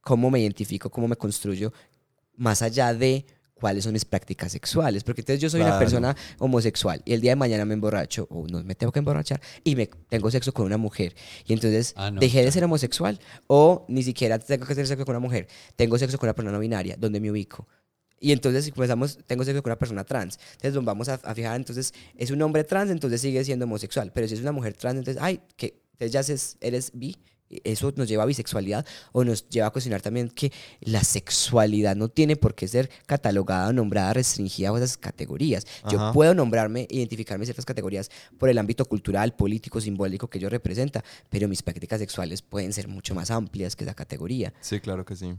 cómo 0.00 0.30
me 0.30 0.40
identifico, 0.40 0.90
cómo 0.90 1.08
me 1.08 1.16
construyo, 1.16 1.72
más 2.36 2.62
allá 2.62 2.94
de 2.94 3.26
cuáles 3.54 3.84
son 3.84 3.94
mis 3.94 4.04
prácticas 4.04 4.52
sexuales. 4.52 5.02
Porque 5.02 5.22
entonces 5.22 5.40
yo 5.40 5.48
soy 5.48 5.60
una 5.60 5.70
Claro. 5.70 5.80
persona 5.80 6.16
homosexual 6.38 7.00
y 7.06 7.14
el 7.14 7.22
día 7.22 7.30
de 7.32 7.36
mañana 7.36 7.64
me 7.64 7.72
emborracho 7.72 8.26
o 8.30 8.46
no 8.46 8.62
me 8.62 8.74
tengo 8.74 8.92
que 8.92 8.98
emborrachar 8.98 9.40
y 9.64 9.74
me 9.74 9.86
tengo 9.86 10.30
sexo 10.30 10.52
con 10.52 10.66
una 10.66 10.76
mujer. 10.76 11.14
Y 11.46 11.54
entonces 11.54 11.94
Ah, 11.96 12.10
no, 12.10 12.20
dejé 12.20 12.44
de 12.44 12.52
ser 12.52 12.62
homosexual 12.64 13.18
o 13.46 13.86
ni 13.88 14.02
siquiera 14.02 14.38
tengo 14.38 14.66
que 14.66 14.74
tener 14.74 14.86
sexo 14.86 15.06
con 15.06 15.14
una 15.16 15.20
mujer. 15.26 15.48
Tengo 15.74 15.96
sexo 15.98 16.18
con 16.18 16.26
una 16.28 16.34
persona 16.34 16.52
no 16.52 16.58
binaria. 16.60 16.96
¿Dónde 16.98 17.18
me 17.18 17.30
ubico? 17.30 17.66
Y 18.20 18.32
entonces 18.32 18.64
si 18.64 18.72
comenzamos, 18.72 19.18
tengo 19.26 19.44
sexo 19.44 19.62
con 19.62 19.70
una 19.70 19.78
persona 19.78 20.04
trans. 20.04 20.38
Entonces 20.52 20.74
nos 20.74 20.84
vamos 20.84 21.08
a, 21.08 21.14
a 21.14 21.34
fijar, 21.34 21.56
entonces 21.56 21.92
es 22.16 22.30
un 22.30 22.40
hombre 22.42 22.64
trans, 22.64 22.90
entonces 22.90 23.20
sigue 23.20 23.44
siendo 23.44 23.64
homosexual. 23.66 24.10
Pero 24.14 24.26
si 24.28 24.34
es 24.34 24.40
una 24.40 24.52
mujer 24.52 24.74
trans, 24.74 24.98
entonces, 24.98 25.22
ay, 25.22 25.40
que 25.56 25.80
entonces 25.92 26.12
ya 26.12 26.20
es- 26.34 26.56
eres 26.60 26.90
bi. 26.94 27.16
Eso 27.62 27.92
nos 27.94 28.08
lleva 28.08 28.24
a 28.24 28.26
bisexualidad 28.26 28.84
o 29.12 29.22
nos 29.22 29.48
lleva 29.48 29.68
a 29.68 29.70
cuestionar 29.70 30.00
también 30.02 30.28
que 30.28 30.50
la 30.80 31.04
sexualidad 31.04 31.94
no 31.94 32.08
tiene 32.08 32.34
por 32.34 32.56
qué 32.56 32.66
ser 32.66 32.90
catalogada, 33.06 33.72
nombrada, 33.72 34.12
restringida 34.14 34.70
a 34.70 34.76
esas 34.76 34.96
categorías. 34.96 35.64
Yo 35.90 35.98
Ajá. 36.00 36.12
puedo 36.12 36.34
nombrarme, 36.34 36.88
identificarme 36.90 37.42
en 37.42 37.46
ciertas 37.46 37.64
categorías 37.64 38.10
por 38.38 38.48
el 38.48 38.58
ámbito 38.58 38.84
cultural, 38.86 39.36
político, 39.36 39.80
simbólico 39.80 40.28
que 40.28 40.40
yo 40.40 40.48
representa, 40.48 41.04
pero 41.30 41.46
mis 41.46 41.62
prácticas 41.62 42.00
sexuales 42.00 42.42
pueden 42.42 42.72
ser 42.72 42.88
mucho 42.88 43.14
más 43.14 43.30
amplias 43.30 43.76
que 43.76 43.84
esa 43.84 43.94
categoría. 43.94 44.52
Sí, 44.60 44.80
claro 44.80 45.04
que 45.04 45.14
sí. 45.14 45.36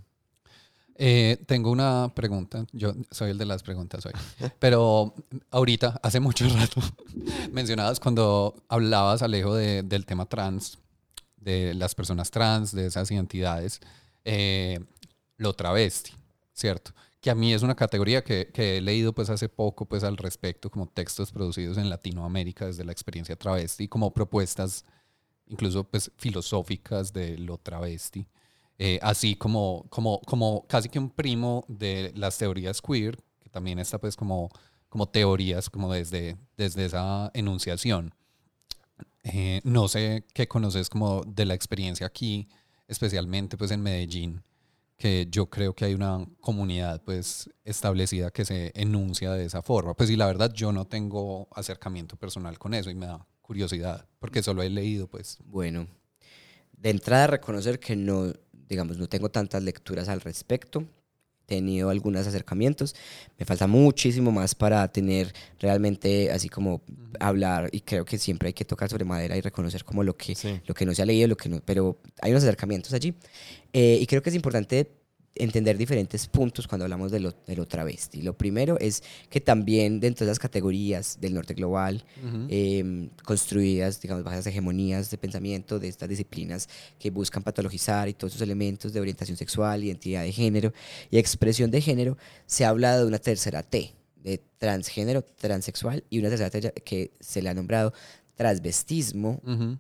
Eh, 1.00 1.38
tengo 1.46 1.70
una 1.72 2.12
pregunta. 2.16 2.66
Yo 2.72 2.94
soy 3.12 3.30
el 3.32 3.38
de 3.38 3.46
las 3.46 3.62
preguntas 3.64 4.06
hoy. 4.06 4.14
Pero 4.60 5.14
ahorita, 5.52 6.00
hace 6.02 6.20
mucho 6.20 6.48
rato, 6.50 6.82
mencionabas 7.52 8.00
cuando 8.00 8.56
hablabas, 8.68 9.22
Alejo, 9.22 9.54
de- 9.56 9.84
del 9.84 10.06
tema 10.06 10.26
trans, 10.26 10.80
de 11.38 11.74
las 11.76 11.94
personas 11.96 12.32
trans, 12.32 12.72
de 12.72 12.88
esas 12.88 13.10
identidades, 13.12 13.80
eh, 14.26 14.80
lo 15.38 15.54
travesti, 15.54 16.14
¿cierto? 16.54 16.92
Que 17.22 17.30
a 17.30 17.36
mí 17.36 17.54
es 17.54 17.62
una 17.62 17.76
categoría 17.76 18.24
que, 18.24 18.50
que 18.54 18.78
he 18.78 18.82
leído 18.82 19.14
pues 19.14 19.30
hace 19.30 19.50
poco 19.50 19.86
pues 19.86 20.04
al 20.04 20.18
respecto, 20.18 20.70
como 20.72 20.88
textos 20.88 21.32
producidos 21.32 21.78
en 21.78 21.90
Latinoamérica 21.90 22.66
desde 22.66 22.84
la 22.84 22.92
experiencia 22.92 23.36
travesti, 23.36 23.88
como 23.88 24.14
propuestas 24.14 24.84
incluso 25.48 25.84
pues 25.86 26.12
filosóficas 26.18 27.14
de 27.14 27.38
lo 27.38 27.58
travesti. 27.58 28.28
Eh, 28.80 29.00
así 29.02 29.36
como, 29.36 29.86
como, 29.90 30.22
como 30.22 30.68
casi 30.68 30.90
que 30.90 31.00
un 31.00 31.10
primo 31.10 31.66
de 31.68 32.12
las 32.16 32.38
teorías 32.38 32.82
queer, 32.82 33.18
que 33.40 33.50
también 33.50 33.80
está 33.80 33.98
pues 33.98 34.16
como, 34.16 34.50
como 34.90 35.08
teorías 35.10 35.70
como 35.70 35.92
desde, 35.92 36.38
desde 36.58 36.86
esa 36.86 37.32
enunciación. 37.34 38.14
Eh, 39.24 39.62
no 39.64 39.88
sé 39.88 40.26
qué 40.34 40.48
conoces 40.48 40.90
como 40.90 41.24
de 41.24 41.46
la 41.46 41.54
experiencia 41.54 42.06
aquí, 42.06 42.48
especialmente 42.88 43.58
pues 43.58 43.72
en 43.72 43.82
Medellín, 43.82 44.44
que 44.96 45.28
yo 45.30 45.50
creo 45.50 45.74
que 45.74 45.86
hay 45.86 45.94
una 45.94 46.26
comunidad 46.40 47.02
pues 47.04 47.50
establecida 47.66 48.32
que 48.32 48.46
se 48.46 48.72
enuncia 48.76 49.32
de 49.34 49.46
esa 49.46 49.62
forma. 49.62 49.96
Pues 49.96 50.10
y 50.10 50.16
la 50.16 50.28
verdad 50.28 50.54
yo 50.54 50.72
no 50.72 50.86
tengo 50.86 51.48
acercamiento 51.52 52.16
personal 52.16 52.58
con 52.60 52.74
eso 52.74 52.90
y 52.90 52.96
me 52.96 53.08
da 53.08 53.26
curiosidad, 53.42 54.08
porque 54.20 54.44
solo 54.44 54.62
he 54.62 54.70
leído 54.70 55.08
pues. 55.08 55.40
Bueno, 55.46 55.88
de 56.78 56.90
entrada 56.92 57.28
reconocer 57.28 57.80
que 57.80 57.96
no, 57.96 58.32
digamos, 58.70 58.98
no 58.98 59.08
tengo 59.08 59.30
tantas 59.30 59.64
lecturas 59.64 60.10
al 60.10 60.22
respecto. 60.22 60.86
He 61.50 61.56
tenido 61.56 61.90
algunos 61.90 62.28
acercamientos. 62.28 62.94
Me 63.40 63.46
falta 63.46 63.68
muchísimo 63.68 64.32
más 64.34 64.54
para 64.54 64.86
tener 64.92 65.34
realmente 65.60 66.30
así 66.32 66.50
como 66.50 66.82
hablar 67.22 67.70
y 67.72 67.80
creo 67.82 68.04
que 68.04 68.18
siempre 68.18 68.48
hay 68.48 68.54
que 68.54 68.66
tocar 68.66 68.90
sobre 68.90 69.06
madera 69.06 69.38
y 69.38 69.42
reconocer 69.42 69.86
como 69.86 70.04
lo 70.04 70.18
que, 70.18 70.36
Sí. 70.36 70.60
lo 70.66 70.74
que 70.76 70.86
no 70.86 70.94
se 70.94 71.02
ha 71.02 71.06
leído, 71.06 71.28
lo 71.30 71.38
que 71.38 71.48
no, 71.48 71.62
pero 71.64 72.00
hay 72.22 72.32
unos 72.32 72.44
acercamientos 72.44 72.92
allí. 72.94 73.14
Eh, 73.72 73.98
y 74.02 74.06
creo 74.08 74.22
que 74.22 74.30
es 74.30 74.36
importante 74.36 74.92
entender 75.40 75.78
diferentes 75.78 76.28
puntos 76.28 76.68
cuando 76.68 76.86
hablamos 76.86 77.12
de 77.12 77.20
lo, 77.20 77.32
de 77.46 77.56
lo 77.56 77.66
travesti. 77.66 78.22
Lo 78.22 78.38
primero 78.38 78.78
es 78.80 79.04
que 79.30 79.42
también 79.42 80.00
dentro 80.00 80.26
de 80.26 80.32
las 80.32 80.40
categorías 80.40 81.18
del 81.20 81.34
norte 81.34 81.54
global, 81.54 82.04
eh, 82.50 83.10
construidas, 83.24 84.02
digamos, 84.02 84.24
bajo 84.24 84.36
las 84.36 84.48
hegemonías 84.48 85.10
de 85.10 85.18
pensamiento 85.18 85.80
de 85.80 85.88
estas 85.88 86.10
disciplinas 86.10 86.70
que 87.00 87.10
buscan 87.12 87.44
patologizar 87.44 88.10
y 88.10 88.14
todos 88.14 88.34
esos 88.34 88.42
elementos 88.42 88.94
de 88.94 89.00
orientación 89.00 89.38
sexual, 89.38 89.84
identidad 89.84 90.24
de 90.24 90.32
género 90.32 90.74
y 91.10 91.18
expresión 91.18 91.72
de 91.72 91.82
género, 91.82 92.18
se 92.46 92.66
ha 92.66 92.70
hablado 92.70 93.02
de 93.02 93.08
una 93.08 93.20
tercera 93.20 93.64
T, 93.64 93.94
de 94.24 94.42
transgénero, 94.58 95.22
transexual, 95.24 96.04
y 96.10 96.20
una 96.20 96.30
tercera 96.30 96.50
T 96.50 96.72
que 96.84 97.12
se 97.20 97.42
le 97.42 97.50
ha 97.50 97.54
nombrado 97.54 97.94
transvestismo, 98.36 99.42
Ujú. 99.46 99.78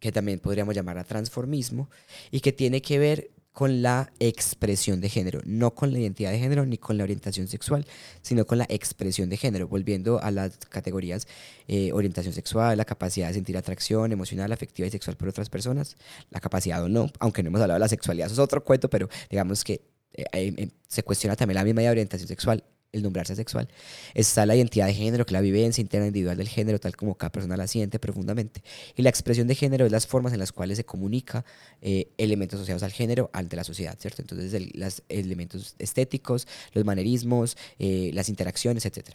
que 0.00 0.12
también 0.12 0.38
podríamos 0.38 0.74
llamar 0.74 0.98
a 0.98 1.04
transformismo, 1.04 1.88
y 2.30 2.40
que 2.40 2.52
tiene 2.52 2.80
que 2.82 2.98
ver 2.98 3.30
con 3.58 3.82
la 3.82 4.12
expresión 4.20 5.00
de 5.00 5.08
género, 5.08 5.40
no 5.44 5.74
con 5.74 5.92
la 5.92 5.98
identidad 5.98 6.30
de 6.30 6.38
género 6.38 6.64
ni 6.64 6.78
con 6.78 6.96
la 6.96 7.02
orientación 7.02 7.48
sexual, 7.48 7.84
sino 8.22 8.46
con 8.46 8.58
la 8.58 8.66
expresión 8.68 9.28
de 9.30 9.36
género, 9.36 9.66
volviendo 9.66 10.22
a 10.22 10.30
las 10.30 10.58
categorías 10.58 11.26
eh, 11.66 11.90
orientación 11.92 12.32
sexual, 12.32 12.78
la 12.78 12.84
capacidad 12.84 13.26
de 13.26 13.34
sentir 13.34 13.56
atracción 13.56 14.12
emocional, 14.12 14.52
afectiva 14.52 14.86
y 14.86 14.92
sexual 14.92 15.16
por 15.16 15.30
otras 15.30 15.50
personas, 15.50 15.96
la 16.30 16.38
capacidad 16.38 16.80
o 16.84 16.88
no, 16.88 17.10
aunque 17.18 17.42
no 17.42 17.48
hemos 17.48 17.60
hablado 17.60 17.78
de 17.78 17.80
la 17.80 17.88
sexualidad, 17.88 18.26
eso 18.26 18.34
es 18.34 18.38
otro 18.38 18.62
cuento, 18.62 18.88
pero 18.88 19.08
digamos 19.28 19.64
que 19.64 19.82
eh, 20.12 20.24
eh, 20.34 20.68
se 20.86 21.02
cuestiona 21.02 21.34
también 21.34 21.56
la 21.56 21.64
misma 21.64 21.80
idea 21.80 21.90
de 21.90 21.94
orientación 21.94 22.28
sexual, 22.28 22.62
el 22.92 23.02
nombrarse 23.02 23.36
sexual. 23.36 23.68
Está 24.14 24.46
la 24.46 24.56
identidad 24.56 24.86
de 24.86 24.94
género, 24.94 25.26
que 25.26 25.30
es 25.30 25.32
la 25.34 25.40
vivencia 25.40 25.82
interna 25.82 26.06
individual 26.06 26.36
del 26.36 26.48
género, 26.48 26.78
tal 26.80 26.96
como 26.96 27.16
cada 27.16 27.30
persona 27.30 27.56
la 27.56 27.66
siente 27.66 27.98
profundamente. 27.98 28.62
Y 28.96 29.02
la 29.02 29.10
expresión 29.10 29.46
de 29.46 29.54
género 29.54 29.86
es 29.86 29.92
las 29.92 30.06
formas 30.06 30.32
en 30.32 30.38
las 30.38 30.52
cuales 30.52 30.78
se 30.78 30.84
comunica 30.84 31.44
eh, 31.82 32.10
elementos 32.16 32.58
asociados 32.58 32.82
al 32.82 32.92
género 32.92 33.30
ante 33.32 33.56
la 33.56 33.64
sociedad, 33.64 33.96
¿cierto? 33.98 34.22
Entonces, 34.22 34.74
los 34.74 35.02
elementos 35.08 35.74
estéticos, 35.78 36.46
los 36.72 36.84
manerismos, 36.84 37.56
eh, 37.78 38.10
las 38.14 38.28
interacciones, 38.28 38.86
etc. 38.86 39.10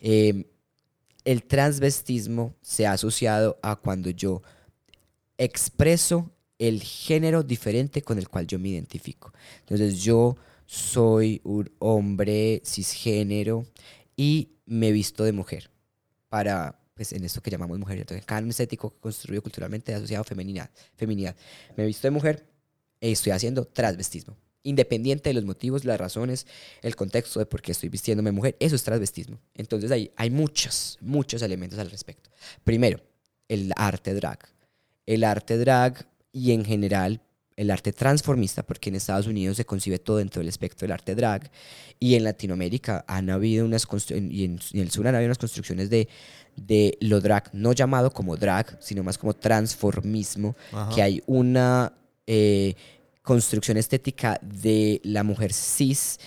Eh, 0.00 0.44
el 1.24 1.42
transvestismo 1.42 2.54
se 2.62 2.86
ha 2.86 2.92
asociado 2.92 3.58
a 3.62 3.76
cuando 3.76 4.10
yo 4.10 4.42
expreso 5.36 6.30
el 6.58 6.82
género 6.82 7.42
diferente 7.42 8.02
con 8.02 8.18
el 8.18 8.28
cual 8.28 8.46
yo 8.46 8.58
me 8.58 8.68
identifico. 8.68 9.32
Entonces, 9.60 10.00
yo 10.00 10.36
soy 10.70 11.40
un 11.42 11.68
hombre 11.80 12.62
cisgénero 12.64 13.66
y 14.16 14.50
me 14.66 14.92
visto 14.92 15.24
de 15.24 15.32
mujer 15.32 15.68
para, 16.28 16.80
pues, 16.94 17.12
en 17.12 17.24
esto 17.24 17.40
que 17.40 17.50
llamamos 17.50 17.76
mujer. 17.76 18.06
El 18.08 18.24
canon 18.24 18.50
estético 18.50 18.90
construido 19.00 19.42
culturalmente 19.42 19.92
asociado 19.92 20.20
a 20.20 20.24
feminidad, 20.24 20.70
feminidad. 20.94 21.34
Me 21.76 21.84
visto 21.84 22.06
de 22.06 22.12
mujer 22.12 22.46
e 23.00 23.10
estoy 23.10 23.32
haciendo 23.32 23.64
transvestismo. 23.64 24.36
independiente 24.62 25.30
de 25.30 25.34
los 25.34 25.44
motivos, 25.44 25.84
las 25.84 25.98
razones, 25.98 26.46
el 26.82 26.94
contexto 26.94 27.40
de 27.40 27.46
por 27.46 27.62
qué 27.62 27.72
estoy 27.72 27.88
vistiéndome 27.88 28.30
mujer, 28.30 28.56
eso 28.60 28.76
es 28.76 28.84
transvestismo. 28.84 29.40
Entonces 29.54 29.90
hay, 29.90 30.12
hay 30.14 30.30
muchos, 30.30 30.98
muchos 31.00 31.42
elementos 31.42 31.80
al 31.80 31.90
respecto. 31.90 32.30
Primero, 32.62 33.00
el 33.48 33.72
arte 33.74 34.14
drag. 34.14 34.38
El 35.04 35.24
arte 35.24 35.58
drag 35.58 36.06
y 36.30 36.52
en 36.52 36.64
general 36.64 37.22
el 37.60 37.70
arte 37.70 37.92
transformista, 37.92 38.62
porque 38.62 38.88
en 38.88 38.96
Estados 38.96 39.26
Unidos 39.26 39.58
se 39.58 39.66
concibe 39.66 39.98
todo 39.98 40.16
dentro 40.16 40.40
del 40.40 40.48
espectro 40.48 40.86
del 40.86 40.92
arte 40.92 41.14
drag, 41.14 41.50
y 41.98 42.14
en 42.14 42.24
Latinoamérica 42.24 43.04
han 43.06 43.28
habido 43.28 43.66
unas 43.66 43.86
y 44.08 44.44
en, 44.44 44.58
el 44.72 44.90
sur 44.90 45.06
han 45.06 45.14
habido 45.14 45.28
unas 45.28 45.36
construcciones 45.36 45.90
de, 45.90 46.08
de 46.56 46.96
lo 47.02 47.20
drag, 47.20 47.50
no 47.52 47.74
llamado 47.74 48.12
como 48.12 48.38
drag, 48.38 48.78
sino 48.80 49.02
más 49.02 49.18
como 49.18 49.34
transformismo, 49.34 50.56
que 50.94 51.02
hay 51.02 51.22
una 51.26 51.92
eh, 52.26 52.76
construcción 53.22 53.76
estética 53.76 54.40
de 54.40 55.02
la 55.04 55.22
mujer 55.22 55.52
cis 55.52 56.18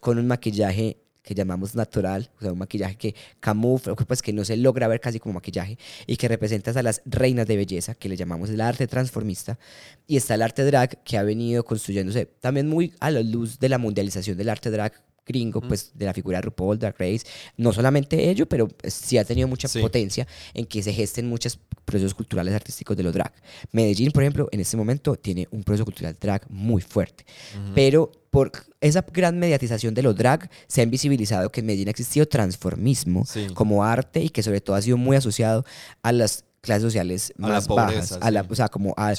con 0.00 0.18
un 0.20 0.28
maquillaje 0.28 0.98
que 1.26 1.34
llamamos 1.34 1.74
natural, 1.74 2.30
o 2.38 2.40
sea, 2.40 2.52
un 2.52 2.58
maquillaje 2.58 2.94
que 2.94 3.14
camufla, 3.40 3.96
pues 3.96 4.22
que 4.22 4.32
no 4.32 4.44
se 4.44 4.56
logra 4.56 4.86
ver 4.86 5.00
casi 5.00 5.18
como 5.18 5.34
maquillaje 5.34 5.76
y 6.06 6.16
que 6.16 6.28
representa 6.28 6.70
a 6.70 6.82
las 6.84 7.02
reinas 7.04 7.48
de 7.48 7.56
belleza, 7.56 7.96
que 7.96 8.08
le 8.08 8.16
llamamos 8.16 8.48
el 8.48 8.60
arte 8.60 8.86
transformista, 8.86 9.58
y 10.06 10.16
está 10.16 10.36
el 10.36 10.42
arte 10.42 10.64
drag 10.64 11.02
que 11.02 11.18
ha 11.18 11.24
venido 11.24 11.64
construyéndose 11.64 12.26
también 12.26 12.68
muy 12.68 12.94
a 13.00 13.10
la 13.10 13.22
luz 13.22 13.58
de 13.58 13.68
la 13.68 13.76
mundialización 13.78 14.36
del 14.36 14.48
arte 14.48 14.70
drag 14.70 14.92
gringo, 15.26 15.60
pues 15.60 15.90
de 15.94 16.06
la 16.06 16.14
figura 16.14 16.38
de 16.38 16.42
RuPaul, 16.42 16.78
Drag 16.78 16.94
Race, 16.96 17.26
no 17.56 17.72
solamente 17.72 18.30
ello, 18.30 18.46
pero 18.46 18.68
sí 18.84 19.18
ha 19.18 19.24
tenido 19.24 19.48
mucha 19.48 19.68
potencia 19.68 20.28
en 20.54 20.64
que 20.66 20.80
se 20.80 20.92
gesten 20.92 21.28
muchos 21.28 21.58
procesos 21.84 22.14
culturales 22.14 22.54
artísticos 22.54 22.96
de 22.96 23.02
los 23.02 23.12
drag. 23.12 23.32
Medellín, 23.72 24.12
por 24.12 24.22
ejemplo, 24.22 24.48
en 24.52 24.60
este 24.60 24.76
momento 24.76 25.16
tiene 25.16 25.48
un 25.50 25.64
proceso 25.64 25.84
cultural 25.84 26.16
drag 26.20 26.48
muy 26.48 26.82
fuerte, 26.82 27.26
pero 27.74 28.12
por 28.36 28.52
esa 28.82 29.02
gran 29.10 29.38
mediatización 29.38 29.94
de 29.94 30.02
los 30.02 30.14
drag 30.14 30.50
se 30.68 30.82
ha 30.82 30.84
invisibilizado 30.84 31.50
que 31.50 31.60
en 31.60 31.66
Medellín 31.66 31.88
ha 31.88 31.90
existido 31.90 32.26
transformismo 32.26 33.24
como 33.54 33.82
arte 33.82 34.20
y 34.20 34.28
que 34.28 34.42
sobre 34.42 34.60
todo 34.60 34.76
ha 34.76 34.82
sido 34.82 34.98
muy 34.98 35.16
asociado 35.16 35.64
a 36.02 36.12
las 36.12 36.44
clases 36.60 36.82
sociales 36.82 37.32
más 37.38 37.66
bajas. 37.66 38.18
A 38.20 38.30
la, 38.30 38.44
o 38.46 38.54
sea, 38.54 38.68
como 38.68 38.92
a, 38.98 39.14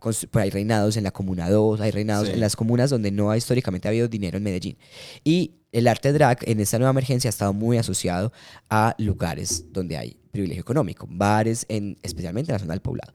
pues 0.00 0.28
hay 0.34 0.50
reinados 0.50 0.96
en 0.96 1.02
la 1.02 1.10
Comuna 1.10 1.50
2, 1.50 1.80
hay 1.80 1.90
reinados 1.90 2.28
en 2.28 2.38
las 2.38 2.54
comunas 2.54 2.90
donde 2.90 3.10
no 3.10 3.32
ha 3.32 3.36
históricamente 3.36 3.88
habido 3.88 4.06
dinero 4.06 4.36
en 4.36 4.44
Medellín. 4.44 4.78
Y 5.24 5.56
el 5.72 5.88
arte 5.88 6.12
drag 6.12 6.38
en 6.48 6.60
esta 6.60 6.78
nueva 6.78 6.92
emergencia 6.92 7.26
ha 7.28 7.32
estado 7.32 7.52
muy 7.52 7.76
asociado 7.76 8.32
a 8.70 8.94
lugares 8.98 9.64
donde 9.72 9.96
hay 9.96 10.16
privilegio 10.30 10.60
económico, 10.60 11.08
bares, 11.10 11.66
en, 11.68 11.98
especialmente 12.04 12.52
en 12.52 12.54
la 12.54 12.58
zona 12.60 12.74
del 12.74 12.82
poblado 12.82 13.12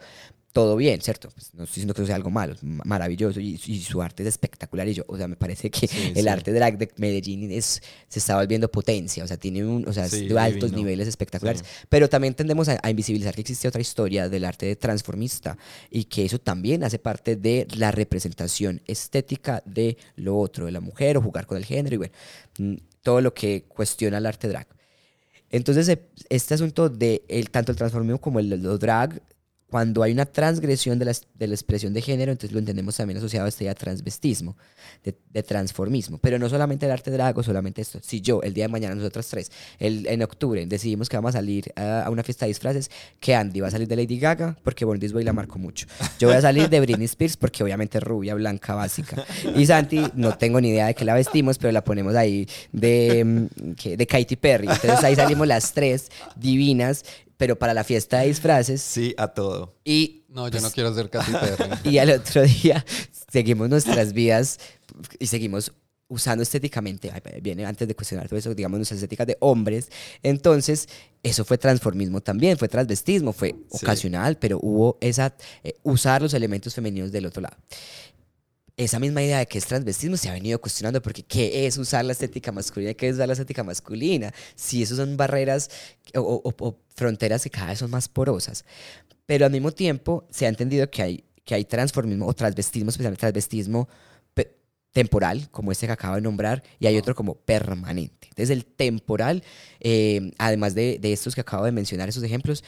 todo 0.60 0.76
bien, 0.76 1.00
¿cierto? 1.00 1.30
Pues 1.34 1.54
no 1.54 1.64
estoy 1.64 1.76
diciendo 1.76 1.94
que 1.94 2.02
eso 2.02 2.08
sea 2.08 2.18
algo 2.18 2.30
malo, 2.30 2.54
es 2.54 2.62
maravilloso 2.62 3.40
y, 3.40 3.58
su 3.80 4.02
arte 4.02 4.24
es 4.24 4.28
espectacular. 4.28 4.90
Y 4.90 4.94
yo, 4.94 5.06
o 5.08 5.16
sea, 5.16 5.30
me 5.30 5.38
parece 5.38 5.72
que 5.72 5.90
el 6.16 6.28
arte 6.28 6.52
drag 6.52 6.78
de 6.78 6.92
Medellín 6.98 7.50
es, 7.50 7.82
se 8.10 8.20
está 8.20 8.36
volviendo 8.36 8.70
potencia, 8.70 9.24
o 9.24 9.28
sea, 9.28 9.38
tiene 9.38 9.64
un, 9.64 9.88
o 9.88 9.94
sea, 9.94 10.10
de 10.10 10.38
altos 10.38 10.74
niveles 10.74 11.08
espectaculares. 11.08 11.64
Pero 11.88 12.10
también 12.10 12.34
tendemos 12.34 12.68
a, 12.68 12.90
invisibilizar 12.90 13.34
que 13.36 13.42
existe 13.42 13.70
otra 13.70 13.80
historia 13.80 14.28
del 14.28 14.44
arte 14.44 14.76
transformista 14.76 15.58
y 15.90 16.04
que 16.04 16.26
eso 16.26 16.40
también 16.40 16.84
hace 16.84 17.00
parte 17.00 17.38
de 17.38 17.66
la 17.78 17.92
representación 17.92 18.82
estética 18.86 19.64
de 19.66 19.96
lo 20.18 20.38
otro, 20.38 20.66
de 20.66 20.74
la 20.74 20.82
mujer 20.82 21.16
o 21.16 21.22
jugar 21.22 21.46
con 21.46 21.56
el 21.56 21.64
género 21.64 21.96
y 21.96 21.98
bueno, 22.00 22.14
mm, 22.58 22.76
todo 23.02 23.22
lo 23.22 23.34
que 23.34 23.64
cuestiona 23.64 24.18
el 24.18 24.26
arte 24.26 24.50
drag. 24.50 24.68
Entonces, 25.52 25.98
este 26.28 26.54
asunto 26.54 26.90
de 26.90 27.24
el, 27.30 27.50
tanto 27.50 27.72
el 27.72 27.78
transformismo 27.78 28.20
como 28.20 28.40
el, 28.40 28.52
el 28.52 28.78
drag 28.78 29.22
cuando 29.70 30.02
hay 30.02 30.12
una 30.12 30.26
transgresión 30.26 30.98
de 30.98 31.06
la, 31.06 31.14
de 31.36 31.48
la, 31.48 31.54
expresión 31.54 31.94
de 31.94 32.02
género, 32.02 32.32
entonces 32.32 32.52
lo 32.52 32.60
entendemos 32.60 32.98
también 32.98 33.18
asociado 33.18 33.46
a 33.46 33.50
este 33.50 33.66
ya 33.66 33.76
transvestismo, 33.76 34.58
de, 35.04 35.44
transformismo. 35.44 36.18
Pero 36.18 36.40
no 36.40 36.50
solamente 36.50 36.86
el 36.86 36.92
arte 36.92 37.12
drago, 37.12 37.44
solamente 37.44 37.82
esto. 37.82 38.00
Si 38.02 38.22
yo, 38.22 38.42
el 38.42 38.54
día 38.54 38.66
de 38.66 38.70
mañana, 38.70 38.96
nosotras 38.96 39.28
tres, 39.28 39.52
el, 39.78 40.08
en 40.08 40.24
octubre, 40.24 40.66
decidimos 40.66 41.08
que 41.08 41.18
vamos 41.18 41.30
a 41.30 41.38
salir 41.38 41.72
a, 41.76 42.10
una 42.10 42.24
fiesta 42.24 42.46
de 42.46 42.50
disfraces, 42.50 42.90
que 43.20 43.36
Andy 43.36 43.60
va 43.60 43.68
a 43.68 43.72
salir 43.72 43.88
de 43.88 43.96
Lady 43.96 44.20
Gaga, 44.20 44.58
porque 44.64 44.86
Born 44.86 45.00
This 45.00 45.14
Way 45.14 45.24
la 45.24 45.34
marco 45.34 45.60
mucho. 45.60 45.86
Yo 46.18 46.30
voy 46.30 46.38
a 46.38 46.42
salir 46.42 46.68
de 46.68 46.80
Britney 46.80 47.06
Spears, 47.06 47.38
porque 47.38 47.64
obviamente 47.64 48.00
rubia, 48.00 48.34
blanca, 48.34 48.74
básica. 48.74 49.24
Y 49.56 49.66
Santi, 49.68 50.04
no 50.16 50.36
tengo 50.38 50.60
ni 50.60 50.70
idea 50.70 50.88
de 50.88 50.96
qué 50.96 51.06
la 51.06 51.14
vestimos, 51.14 51.60
pero 51.60 51.72
la 51.72 51.84
ponemos 51.84 52.16
ahí 52.16 52.48
de, 52.72 53.24
mm, 53.24 53.96
de 53.98 54.08
Katy 54.08 54.36
Perry. 54.36 54.68
Entonces 54.68 55.04
ahí 55.04 55.16
salimos 55.16 55.48
las 55.48 55.74
tres 55.74 56.10
divinas 56.36 57.04
pero 57.40 57.58
para 57.58 57.74
la 57.74 57.86
fiesta 57.86 58.20
de 58.20 58.28
disfraces. 58.28 58.82
Sí, 58.82 59.16
a 59.18 59.30
todo. 59.30 59.78
Y. 59.86 60.26
No, 60.28 60.50
yo 60.50 60.58
no 60.58 60.64
pues, 60.64 60.74
quiero 60.74 60.94
ser 60.94 61.10
casi 61.10 61.32
perro. 61.58 61.68
Y 61.86 61.98
al 61.98 62.12
otro 62.12 62.44
día 62.44 62.86
seguimos 63.32 63.70
nuestras 63.70 64.12
vidas 64.12 64.60
y 65.20 65.26
seguimos 65.26 65.72
usando 66.10 66.44
estéticamente, 66.44 67.14
viene 67.42 67.66
antes 67.66 67.88
de 67.88 67.96
cuestionar 67.96 68.28
todo 68.28 68.38
eso, 68.38 68.54
digamos, 68.54 68.78
nuestras 68.78 68.98
estéticas 68.98 69.26
de 69.26 69.38
hombres. 69.40 69.90
Entonces, 70.22 70.90
eso 71.24 71.46
fue 71.46 71.58
transformismo 71.58 72.20
también, 72.20 72.58
fue 72.58 72.68
transvestismo, 72.68 73.32
fue 73.32 73.56
ocasional, 73.70 74.38
pero 74.38 74.60
hubo 74.62 74.98
esa, 75.00 75.34
eh, 75.64 75.76
usar 75.84 76.22
los 76.22 76.34
elementos 76.34 76.76
femeninos 76.76 77.12
del 77.12 77.28
otro 77.28 77.44
lado 77.44 77.56
esa 78.84 78.98
misma 78.98 79.22
idea 79.22 79.40
de 79.40 79.46
que 79.46 79.58
es 79.58 79.66
transvestismo 79.66 80.16
se 80.16 80.30
ha 80.30 80.34
venido 80.34 80.60
cuestionando 80.62 81.02
porque 81.02 81.22
¿qué 81.22 81.68
es 81.68 81.78
usar 81.78 82.06
la 82.06 82.14
estética 82.14 82.54
masculina? 82.54 82.94
¿Qué 82.94 83.10
es 83.10 83.16
usar 83.16 83.28
la 83.28 83.34
estética 83.34 83.62
masculina? 83.62 84.34
Si 84.56 84.82
eso 84.82 84.96
son 84.96 85.18
barreras 85.18 85.70
o, 86.16 86.78
fronteras 86.96 87.44
que 87.44 87.50
cada 87.50 87.68
vez 87.68 87.80
son 87.80 87.92
más 87.92 88.08
porosas. 88.08 88.64
Pero 89.26 89.46
al 89.46 89.52
mismo 89.52 89.72
tiempo 89.72 90.26
se 90.30 90.46
ha 90.46 90.50
entendido 90.50 90.90
que 90.90 91.02
hay, 91.02 91.24
que 91.44 91.56
hay 91.56 91.66
transformismo 91.66 92.26
o 92.26 92.34
transvestismo, 92.34 92.90
especialmente 92.90 93.20
transvestismo 93.20 93.90
temporal, 95.00 95.48
como 95.50 95.72
este 95.72 95.88
que 95.88 95.94
acabo 95.94 96.16
de 96.16 96.22
nombrar, 96.22 96.62
y 96.78 96.86
hay 96.86 96.98
otro 96.98 97.16
como 97.16 97.36
permanente. 97.36 98.28
Entonces 98.28 98.50
el 98.50 98.66
temporal, 98.66 99.44
eh, 99.80 100.34
además 100.38 100.76
de, 100.76 101.00
de, 101.00 101.14
estos 101.14 101.36
que 101.36 101.40
acabo 101.40 101.64
de 101.64 101.72
mencionar, 101.72 102.10
esos 102.10 102.22
ejemplos, 102.22 102.66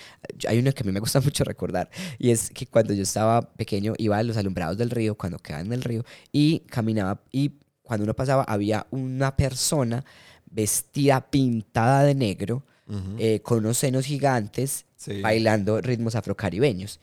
hay 0.48 0.60
uno 0.60 0.72
que 0.72 0.82
a 0.82 0.86
mí 0.86 0.94
me 0.94 1.02
gusta 1.02 1.20
mucho 1.28 1.44
recordar, 1.44 1.90
y 2.18 2.32
es 2.32 2.50
que 2.50 2.66
cuando 2.68 2.94
yo 2.94 3.04
estaba 3.04 3.42
pequeño 3.42 3.96
iba 3.98 4.18
a 4.18 4.24
los 4.24 4.38
alumbrados 4.38 4.78
del 4.78 4.92
río, 4.92 5.16
cuando 5.16 5.40
quedaban 5.40 5.66
en 5.66 5.74
el 5.74 5.84
río, 5.84 6.06
y 6.32 6.60
caminaba, 6.62 7.22
y 7.34 7.60
cuando 7.84 8.06
uno 8.06 8.14
pasaba 8.14 8.44
había 8.44 8.88
una 8.92 9.36
persona 9.36 10.06
vestida, 10.46 11.20
pintada 11.30 12.04
de 12.04 12.16
negro, 12.16 12.64
eh, 13.18 13.40
con 13.42 13.60
unos 13.60 13.78
senos 13.78 14.06
gigantes, 14.06 14.86
bailando 15.22 15.82
ritmos 15.82 16.16
afrocaribeños. 16.16 17.00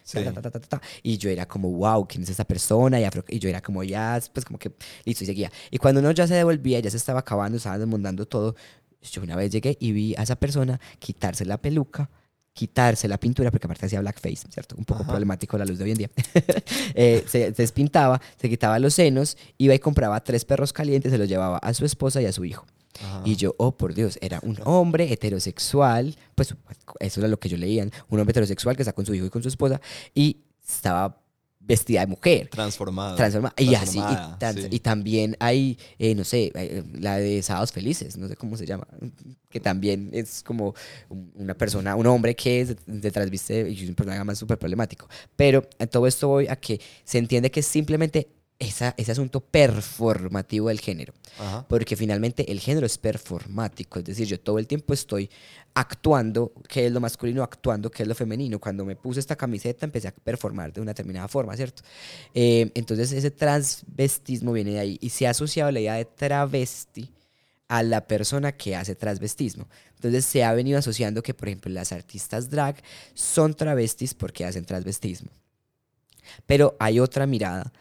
y 1.02 1.18
yo 1.18 1.30
era 1.30 1.46
como, 1.46 1.70
wow, 1.70 2.06
¿quién 2.06 2.22
es 2.22 2.30
esa 2.30 2.44
persona? 2.44 3.00
Y, 3.00 3.06
y, 3.28 3.38
yo 3.38 3.48
era 3.48 3.60
como, 3.60 3.82
ya, 3.82 4.20
pues 4.32 4.44
como 4.44 4.58
que, 4.58 4.72
listo, 5.04 5.24
y 5.24 5.26
seguía. 5.26 5.50
Y 5.70 5.78
cuando 5.78 6.00
uno 6.00 6.10
ya 6.10 6.26
se 6.26 6.34
devolvía, 6.34 6.80
ya 6.80 6.90
se 6.90 6.96
estaba 6.96 7.20
acabando, 7.20 7.56
estaba 7.56 7.78
desmontando 7.78 8.26
todo, 8.26 8.54
yo 9.02 9.22
una 9.22 9.36
vez 9.36 9.50
llegué 9.50 9.76
y 9.80 9.92
vi 9.92 10.14
a 10.16 10.22
esa 10.22 10.36
persona 10.36 10.80
quitarse 10.98 11.44
la 11.44 11.58
peluca, 11.58 12.10
quitarse 12.52 13.06
la 13.06 13.18
pintura, 13.18 13.50
porque 13.50 13.66
aparte 13.66 13.86
hacía 13.86 14.00
blackface, 14.00 14.48
¿cierto? 14.50 14.74
Un 14.76 14.84
poco 14.84 15.04
problemático 15.06 15.56
la 15.56 15.64
luz 15.64 15.78
de 15.78 15.84
hoy 15.84 15.92
en 15.92 15.98
día. 15.98 16.10
Eh, 16.94 17.24
se, 17.28 17.52
despintaba, 17.52 18.20
se 18.40 18.48
quitaba 18.48 18.78
los 18.78 18.94
senos, 18.94 19.36
iba 19.56 19.74
y 19.74 19.78
compraba 19.78 20.24
tres 20.24 20.44
perros 20.44 20.72
calientes, 20.72 21.12
se 21.12 21.18
los 21.18 21.28
llevaba 21.28 21.58
a 21.58 21.72
su 21.74 21.84
esposa 21.84 22.20
y 22.20 22.26
a 22.26 22.32
su 22.32 22.44
hijo. 22.44 22.66
Y 23.24 23.36
yo, 23.36 23.54
oh 23.58 23.76
por 23.76 23.94
Dios, 23.94 24.18
era 24.20 24.40
un 24.42 24.58
hombre 24.64 25.12
heterosexual, 25.12 26.16
pues 26.34 26.54
eso 27.00 27.20
era 27.20 27.28
lo 27.28 27.38
que 27.38 27.48
yo 27.48 27.56
leía, 27.56 27.84
un 28.08 28.20
hombre 28.20 28.32
heterosexual 28.32 28.76
que 28.76 28.82
está 28.82 28.92
con 28.92 29.06
su 29.06 29.14
hijo 29.14 29.26
y 29.26 29.30
con 29.30 29.42
su 29.42 29.48
esposa 29.48 29.80
y 30.14 30.38
estaba 30.66 31.20
vestida 31.68 32.00
de 32.00 32.06
mujer. 32.06 32.48
Transformada. 32.48 33.14
Transformada. 33.14 33.54
Y 33.58 33.74
así. 33.74 34.00
Y, 34.70 34.80
también 34.80 35.36
hay, 35.38 35.78
eh, 35.98 36.14
no 36.14 36.24
sé, 36.24 36.50
eh, 36.54 36.82
la 36.98 37.18
de 37.18 37.42
Sábados 37.42 37.72
Felices, 37.72 38.16
no 38.16 38.26
sé 38.26 38.36
cómo 38.36 38.56
se 38.56 38.64
llama, 38.64 38.86
que 39.50 39.60
también 39.60 40.08
es 40.14 40.42
como 40.42 40.74
una 41.34 41.54
persona, 41.54 41.94
un 41.94 42.06
hombre 42.06 42.34
que 42.34 42.62
es 42.62 42.76
de, 42.86 43.10
transviste 43.10 43.68
y 43.70 43.84
es 43.84 43.88
un 43.88 43.94
personaje 43.94 44.24
más 44.24 44.38
súper 44.38 44.58
problemático. 44.58 45.08
Pero 45.36 45.68
en 45.78 45.88
todo 45.88 46.06
esto 46.06 46.28
voy 46.28 46.48
a 46.48 46.56
que 46.56 46.80
se 47.04 47.18
entiende 47.18 47.50
que 47.50 47.62
simplemente 47.62 48.37
esa, 48.58 48.94
ese 48.96 49.12
asunto 49.12 49.40
performativo 49.40 50.68
del 50.68 50.80
género. 50.80 51.14
Porque 51.68 51.94
finalmente 51.94 52.50
el 52.50 52.58
género 52.58 52.86
es 52.86 52.98
performático, 52.98 54.00
es 54.00 54.04
decir, 54.04 54.26
yo 54.26 54.40
todo 54.40 54.58
el 54.58 54.66
tiempo 54.66 54.92
estoy 54.92 55.30
actuando 55.74 56.52
qué 56.68 56.86
es 56.86 56.92
lo 56.92 56.98
masculino, 56.98 57.44
actuando 57.44 57.90
qué 57.90 58.02
es 58.02 58.08
lo 58.08 58.14
femenino. 58.16 58.58
Cuando 58.58 58.84
me 58.84 58.96
puse 58.96 59.20
esta 59.20 59.36
camiseta 59.36 59.86
empecé 59.86 60.08
a 60.08 60.12
performar 60.12 60.72
de 60.72 60.80
una 60.80 60.90
determinada 60.90 61.28
forma, 61.28 61.54
¿cierto? 61.54 61.82
Eh, 62.34 62.72
entonces 62.74 63.12
ese 63.12 63.30
transvestismo 63.30 64.52
viene 64.52 64.72
de 64.72 64.78
ahí 64.80 64.98
y 65.00 65.10
se 65.10 65.28
ha 65.28 65.30
asociado 65.30 65.70
la 65.70 65.78
idea 65.78 65.94
de 65.94 66.06
travesti 66.06 67.12
a 67.68 67.82
la 67.84 68.06
persona 68.06 68.50
que 68.52 68.74
hace 68.74 68.96
transvestismo. 68.96 69.68
Entonces 69.94 70.24
se 70.24 70.42
ha 70.42 70.52
venido 70.54 70.78
asociando 70.78 71.22
que, 71.22 71.34
por 71.34 71.48
ejemplo, 71.48 71.70
las 71.70 71.92
artistas 71.92 72.50
drag 72.50 72.82
son 73.14 73.54
travestis 73.54 74.14
porque 74.14 74.44
hacen 74.44 74.64
transvestismo. 74.64 75.30
Pero 76.46 76.76
hay 76.80 76.98
otra 76.98 77.26
mirada 77.26 77.72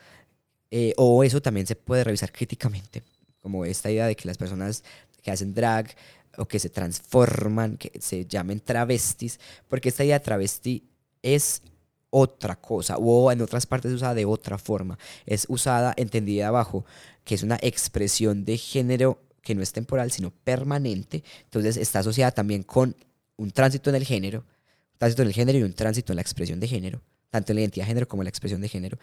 eh, 0.71 0.93
o 0.97 1.23
eso 1.23 1.41
también 1.41 1.67
se 1.67 1.75
puede 1.75 2.03
revisar 2.03 2.31
críticamente, 2.31 3.03
como 3.41 3.65
esta 3.65 3.89
idea 3.89 4.07
de 4.07 4.15
que 4.15 4.27
las 4.27 4.37
personas 4.37 4.83
que 5.21 5.31
hacen 5.31 5.53
drag 5.53 5.95
o 6.37 6.47
que 6.47 6.59
se 6.59 6.69
transforman, 6.69 7.77
que 7.77 7.91
se 7.99 8.25
llamen 8.25 8.59
travestis, 8.59 9.39
porque 9.67 9.89
esta 9.89 10.03
idea 10.03 10.19
de 10.19 10.25
travesti 10.25 10.83
es 11.21 11.61
otra 12.09 12.55
cosa 12.55 12.97
o 12.97 13.31
en 13.31 13.41
otras 13.41 13.65
partes 13.65 13.91
es 13.91 13.97
usada 13.97 14.13
de 14.13 14.25
otra 14.25 14.57
forma. 14.57 14.97
Es 15.25 15.45
usada, 15.49 15.93
entendida 15.97 16.47
abajo, 16.47 16.85
que 17.23 17.35
es 17.35 17.43
una 17.43 17.57
expresión 17.61 18.45
de 18.45 18.57
género 18.57 19.19
que 19.41 19.55
no 19.55 19.61
es 19.61 19.71
temporal, 19.71 20.11
sino 20.11 20.31
permanente. 20.31 21.23
Entonces 21.45 21.77
está 21.77 21.99
asociada 21.99 22.31
también 22.31 22.63
con 22.63 22.95
un 23.37 23.51
tránsito 23.51 23.89
en 23.89 23.95
el 23.95 24.05
género, 24.05 24.39
un 24.39 24.97
tránsito 24.97 25.21
en 25.21 25.27
el 25.29 25.33
género 25.33 25.59
y 25.59 25.63
un 25.63 25.73
tránsito 25.73 26.11
en 26.11 26.17
la 26.17 26.21
expresión 26.21 26.59
de 26.59 26.67
género, 26.67 27.01
tanto 27.29 27.51
en 27.51 27.55
la 27.55 27.61
identidad 27.61 27.85
de 27.85 27.89
género 27.89 28.07
como 28.07 28.23
en 28.23 28.25
la 28.25 28.29
expresión 28.29 28.61
de 28.61 28.69
género. 28.69 28.97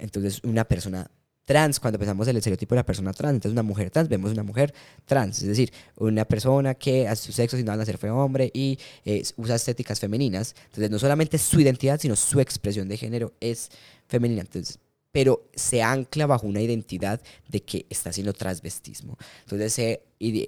Entonces 0.00 0.40
una 0.42 0.64
persona 0.64 1.10
trans, 1.44 1.80
cuando 1.80 1.98
pensamos 1.98 2.28
en 2.28 2.30
el 2.30 2.36
estereotipo 2.36 2.74
de 2.74 2.80
la 2.80 2.86
persona 2.86 3.12
trans, 3.12 3.34
entonces 3.34 3.52
una 3.52 3.64
mujer 3.64 3.90
trans, 3.90 4.08
vemos 4.08 4.30
una 4.30 4.44
mujer 4.44 4.72
trans, 5.04 5.42
es 5.42 5.48
decir, 5.48 5.72
una 5.96 6.24
persona 6.24 6.74
que 6.74 7.08
a 7.08 7.16
su 7.16 7.32
sexo, 7.32 7.56
si 7.56 7.64
no 7.64 7.72
van 7.72 7.80
a 7.80 7.84
ser 7.84 7.98
fue 7.98 8.08
hombre 8.10 8.50
y 8.54 8.78
eh, 9.04 9.22
usa 9.36 9.56
estéticas 9.56 9.98
femeninas. 9.98 10.54
Entonces, 10.66 10.90
no 10.90 10.98
solamente 10.98 11.38
su 11.38 11.60
identidad, 11.60 11.98
sino 12.00 12.14
su 12.14 12.40
expresión 12.40 12.88
de 12.88 12.96
género 12.96 13.32
es 13.40 13.70
femenina. 14.06 14.42
Entonces, 14.42 14.78
pero 15.12 15.48
se 15.54 15.82
ancla 15.82 16.26
bajo 16.26 16.46
una 16.46 16.60
identidad 16.60 17.20
de 17.48 17.62
que 17.62 17.86
está 17.90 18.10
haciendo 18.10 18.32
transvestismo. 18.32 19.18
Entonces 19.42 19.72
se, 19.72 20.02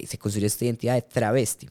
se 0.07 0.19
construye 0.19 0.47
esta 0.47 0.65
identidad 0.65 0.95
de 0.95 1.03
travesti. 1.03 1.69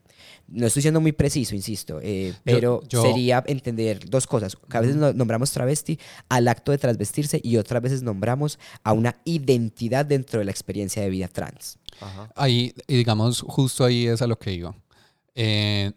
No 0.48 0.68
estoy 0.68 0.82
siendo 0.82 1.00
muy 1.00 1.14
preciso, 1.14 1.56
insisto, 1.56 2.00
eh, 2.02 2.34
pero 2.44 2.82
sería 2.90 3.44
entender 3.48 4.10
dos 4.10 4.28
cosas. 4.28 4.58
a 4.70 4.82
veces 4.82 4.96
nombramos 4.96 5.52
travesti 5.52 5.98
al 6.28 6.48
acto 6.48 6.72
de 6.72 6.78
transvestirse 6.78 7.40
y 7.42 7.58
otras 7.58 7.82
veces 7.82 8.04
nombramos 8.04 8.60
a 8.84 8.94
una 8.94 9.18
identidad 9.24 10.06
dentro 10.06 10.40
de 10.40 10.46
la 10.46 10.52
experiencia 10.52 11.02
de 11.02 11.10
vida 11.10 11.28
trans. 11.28 11.78
Ahí, 12.36 12.74
y 12.88 12.98
digamos, 12.98 13.42
justo 13.42 13.86
ahí 13.86 14.08
es 14.08 14.22
a 14.22 14.28
lo 14.28 14.38
que 14.38 14.54
iba. 14.54 14.76
Eh, 15.36 15.92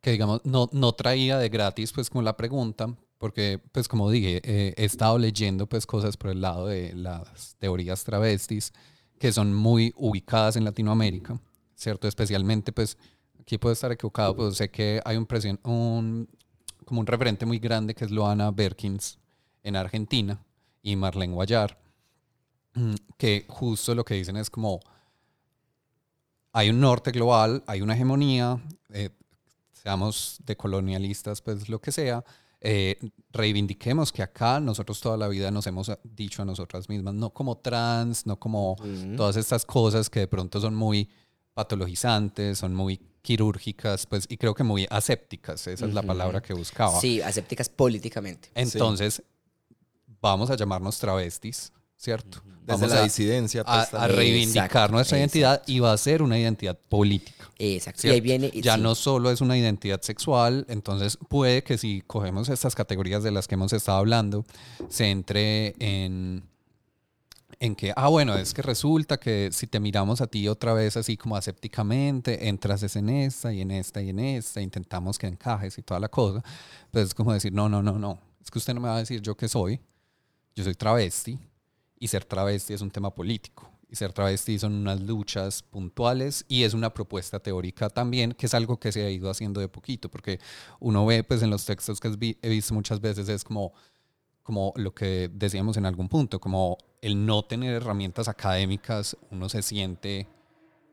que 0.00 0.12
digamos, 0.12 0.40
no, 0.44 0.70
no 0.72 0.92
traía 0.92 1.38
de 1.38 1.48
gratis 1.48 1.92
pues 1.92 2.08
con 2.08 2.24
la 2.24 2.36
pregunta, 2.36 2.94
porque 3.18 3.60
pues 3.72 3.88
como 3.88 4.10
dije, 4.10 4.40
eh, 4.44 4.74
he 4.76 4.84
estado 4.84 5.18
leyendo 5.18 5.68
pues 5.68 5.86
cosas 5.86 6.16
por 6.16 6.30
el 6.30 6.40
lado 6.40 6.66
de 6.66 6.94
las 6.94 7.56
teorías 7.58 8.04
travestis 8.04 8.72
que 9.18 9.32
son 9.32 9.52
muy 9.52 9.92
ubicadas 9.96 10.56
en 10.56 10.64
Latinoamérica, 10.64 11.40
¿cierto? 11.74 12.06
Especialmente 12.06 12.72
pues, 12.72 12.96
aquí 13.40 13.58
puedo 13.58 13.72
estar 13.72 13.90
equivocado, 13.90 14.36
pero 14.36 14.52
sé 14.52 14.70
que 14.70 15.00
hay 15.04 15.16
un, 15.16 15.26
un 15.64 16.28
como 16.84 17.00
un 17.00 17.06
referente 17.06 17.44
muy 17.44 17.58
grande 17.58 17.94
que 17.94 18.04
es 18.04 18.10
Loana 18.10 18.50
Berkins 18.50 19.18
en 19.62 19.76
Argentina 19.76 20.40
y 20.82 20.96
Marlene 20.96 21.34
Guayar, 21.34 21.78
mm, 22.74 22.94
que 23.16 23.44
justo 23.48 23.94
lo 23.94 24.04
que 24.04 24.14
dicen 24.14 24.36
es 24.36 24.48
como 24.48 24.80
hay 26.52 26.70
un 26.70 26.80
norte 26.80 27.10
global, 27.10 27.62
hay 27.66 27.82
una 27.82 27.94
hegemonía, 27.94 28.62
eh, 28.90 29.10
seamos 29.72 30.40
de 30.44 30.56
colonialistas, 30.56 31.42
pues 31.42 31.68
lo 31.68 31.80
que 31.80 31.92
sea, 31.92 32.24
eh, 32.60 32.98
reivindiquemos 33.30 34.12
que 34.12 34.22
acá 34.22 34.58
nosotros 34.58 35.00
toda 35.00 35.16
la 35.16 35.28
vida 35.28 35.50
nos 35.50 35.66
hemos 35.66 35.90
dicho 36.02 36.42
a 36.42 36.44
nosotras 36.44 36.88
mismas, 36.88 37.14
no 37.14 37.30
como 37.30 37.58
trans, 37.58 38.26
no 38.26 38.38
como 38.38 38.76
todas 39.16 39.36
estas 39.36 39.64
cosas 39.64 40.10
que 40.10 40.20
de 40.20 40.28
pronto 40.28 40.60
son 40.60 40.74
muy 40.74 41.08
patologizantes, 41.54 42.58
son 42.58 42.74
muy 42.74 43.00
quirúrgicas, 43.22 44.06
pues, 44.06 44.26
y 44.28 44.36
creo 44.36 44.54
que 44.54 44.64
muy 44.64 44.86
asépticas, 44.90 45.66
esa 45.66 45.86
es 45.86 45.94
la 45.94 46.02
palabra 46.02 46.40
que 46.40 46.54
buscaba. 46.54 46.98
Sí, 47.00 47.20
asépticas 47.20 47.68
políticamente. 47.68 48.48
Entonces, 48.54 49.22
vamos 50.20 50.50
a 50.50 50.56
llamarnos 50.56 50.98
travestis, 50.98 51.72
¿cierto? 51.98 52.40
Desde 52.64 52.86
la 52.86 53.02
disidencia. 53.02 53.64
Pues, 53.64 53.94
a, 53.94 54.08
reivindicar 54.08 54.90
nuestra 54.90 55.18
identidad 55.18 55.62
y 55.66 55.80
va 55.80 55.92
a 55.92 55.98
ser 55.98 56.22
una 56.22 56.38
identidad 56.38 56.78
política. 56.88 57.50
Exacto. 57.58 58.06
Y 58.06 58.10
ahí 58.10 58.20
viene, 58.20 58.50
ya 58.54 58.76
no 58.76 58.94
solo 58.94 59.30
es 59.30 59.40
una 59.40 59.56
identidad 59.58 60.00
sexual, 60.02 60.64
entonces 60.68 61.18
puede 61.28 61.64
que 61.64 61.76
si 61.76 62.02
cogemos 62.06 62.48
estas 62.50 62.74
categorías 62.74 63.22
de 63.22 63.32
las 63.32 63.48
que 63.48 63.54
hemos 63.54 63.72
estado 63.72 63.98
hablando, 63.98 64.44
se 64.88 65.10
entre 65.10 65.74
en, 65.78 66.44
en 67.58 67.74
que, 67.74 67.92
ah, 67.96 68.08
bueno, 68.08 68.36
es 68.36 68.52
que 68.52 68.62
resulta 68.62 69.18
que 69.18 69.48
si 69.50 69.66
te 69.66 69.80
miramos 69.80 70.20
a 70.20 70.26
ti 70.26 70.46
otra 70.46 70.74
vez 70.74 70.96
así 70.96 71.16
como 71.16 71.36
asépticamente, 71.36 72.48
entras 72.48 72.94
en 72.94 73.08
esta 73.08 73.52
y 73.52 73.62
en 73.62 73.70
esta 73.70 74.02
y 74.02 74.10
en 74.10 74.20
esta, 74.20 74.60
intentamos 74.60 75.18
que 75.18 75.26
encajes 75.26 75.78
y 75.78 75.82
toda 75.82 75.98
la 75.98 76.08
cosa, 76.08 76.44
pues 76.92 77.06
es 77.06 77.14
como 77.14 77.32
decir, 77.32 77.52
no, 77.52 77.68
no, 77.68 77.82
no, 77.82 77.98
no, 77.98 78.20
es 78.42 78.50
que 78.50 78.58
usted 78.58 78.74
no 78.74 78.80
me 78.80 78.88
va 78.88 78.96
a 78.96 79.00
decir 79.00 79.22
yo 79.22 79.36
qué 79.36 79.48
soy, 79.48 79.80
yo 80.54 80.64
soy 80.64 80.74
travesti 80.74 81.38
y 81.98 82.08
ser 82.08 82.24
travesti 82.24 82.74
es 82.74 82.80
un 82.80 82.90
tema 82.90 83.14
político. 83.14 83.70
Y 83.90 83.96
ser 83.96 84.12
travesti 84.12 84.58
son 84.58 84.74
unas 84.74 85.00
luchas 85.00 85.62
puntuales 85.62 86.44
y 86.46 86.64
es 86.64 86.74
una 86.74 86.92
propuesta 86.92 87.40
teórica 87.40 87.88
también, 87.88 88.32
que 88.32 88.46
es 88.46 88.54
algo 88.54 88.78
que 88.78 88.92
se 88.92 89.02
ha 89.02 89.10
ido 89.10 89.30
haciendo 89.30 89.60
de 89.60 89.68
poquito, 89.68 90.10
porque 90.10 90.40
uno 90.78 91.06
ve 91.06 91.24
pues 91.24 91.42
en 91.42 91.50
los 91.50 91.64
textos 91.64 91.98
que 91.98 92.36
he 92.42 92.48
visto 92.50 92.74
muchas 92.74 93.00
veces 93.00 93.30
es 93.30 93.44
como, 93.44 93.72
como 94.42 94.74
lo 94.76 94.94
que 94.94 95.30
decíamos 95.32 95.78
en 95.78 95.86
algún 95.86 96.08
punto, 96.08 96.38
como 96.38 96.76
el 97.00 97.24
no 97.24 97.44
tener 97.44 97.74
herramientas 97.74 98.28
académicas, 98.28 99.16
uno 99.30 99.48
se 99.48 99.62
siente 99.62 100.28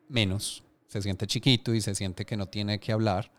menos, 0.07 0.63
se 0.87 1.01
siente 1.01 1.27
chiquito 1.27 1.73
y 1.73 1.81
se 1.81 1.95
siente 1.95 2.25
que 2.25 2.37
no 2.37 2.45
tiene 2.45 2.79
que 2.79 2.93
hablar. 2.93 3.31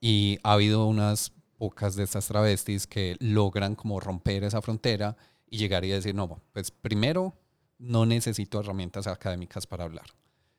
Y 0.00 0.38
ha 0.42 0.52
habido 0.52 0.86
unas 0.86 1.32
pocas 1.58 1.96
de 1.96 2.04
estas 2.04 2.28
travestis 2.28 2.86
que 2.86 3.16
logran 3.18 3.74
como 3.74 4.00
romper 4.00 4.44
esa 4.44 4.62
frontera 4.62 5.16
y 5.48 5.58
llegar 5.58 5.84
y 5.84 5.88
decir, 5.88 6.14
no, 6.14 6.40
pues 6.52 6.70
primero 6.70 7.34
no 7.78 8.06
necesito 8.06 8.60
herramientas 8.60 9.06
académicas 9.06 9.66
para 9.66 9.84
hablar. 9.84 10.06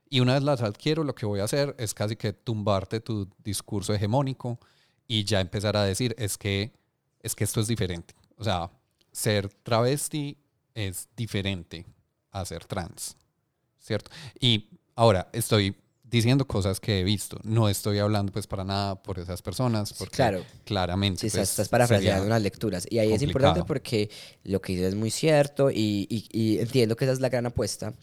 Y 0.10 0.22
una 0.22 0.36
vez 0.36 0.44
las 0.44 0.62
adquiero, 0.62 1.04
lo 1.04 1.16
que 1.16 1.26
voy 1.26 1.40
a 1.42 1.46
hacer 1.46 1.76
es 1.78 1.94
casi 1.94 2.16
que 2.16 2.34
tumbarte 2.34 3.00
tu 3.00 3.30
discurso 3.44 3.94
hegemónico 3.94 4.60
y 5.08 5.26
ya 5.26 5.42
empezar 5.42 5.76
a 5.76 5.84
decir, 5.84 6.16
es 6.18 6.38
que, 6.38 6.74
es 7.22 7.36
que 7.36 7.44
esto 7.44 7.60
es 7.60 7.68
diferente. 7.68 8.16
O 8.38 8.44
sea, 8.44 8.72
ser 9.12 9.50
travesti 9.50 10.38
es 10.74 11.10
diferente 11.16 11.86
a 12.32 12.46
ser 12.46 12.66
trans, 12.66 13.18
¿cierto? 13.80 14.12
Y 14.40 14.70
ahora 14.96 15.30
estoy 15.34 15.76
diciendo 16.10 16.46
cosas 16.46 16.80
que 16.80 17.00
he 17.00 17.04
visto. 17.04 17.40
No 17.44 17.70
estoy 17.70 18.00
hablando 18.00 18.32
pues 18.32 18.48
para 18.48 18.64
nada 18.64 19.02
por 19.02 19.20
esas 19.20 19.42
personas, 19.42 19.94
porque 19.94 20.16
claro. 20.16 20.44
claramente... 20.64 21.30
Sí, 21.30 21.36
pues, 21.36 21.50
estás 21.50 21.70
parafraseando 21.70 22.26
unas 22.26 22.42
lecturas. 22.42 22.88
Y 22.90 23.00
ahí 23.00 23.14
es 23.14 23.22
importante 23.22 23.64
porque 23.64 24.10
lo 24.44 24.62
que 24.62 24.74
dices 24.74 24.90
es 24.90 24.96
muy 24.96 25.12
cierto 25.12 25.70
y, 25.72 26.08
y, 26.10 26.60
entiendo 26.60 26.96
que 26.96 27.06
esa 27.06 27.14
es 27.14 27.20
la 27.20 27.30
gran 27.30 27.46
apuesta 27.46 27.94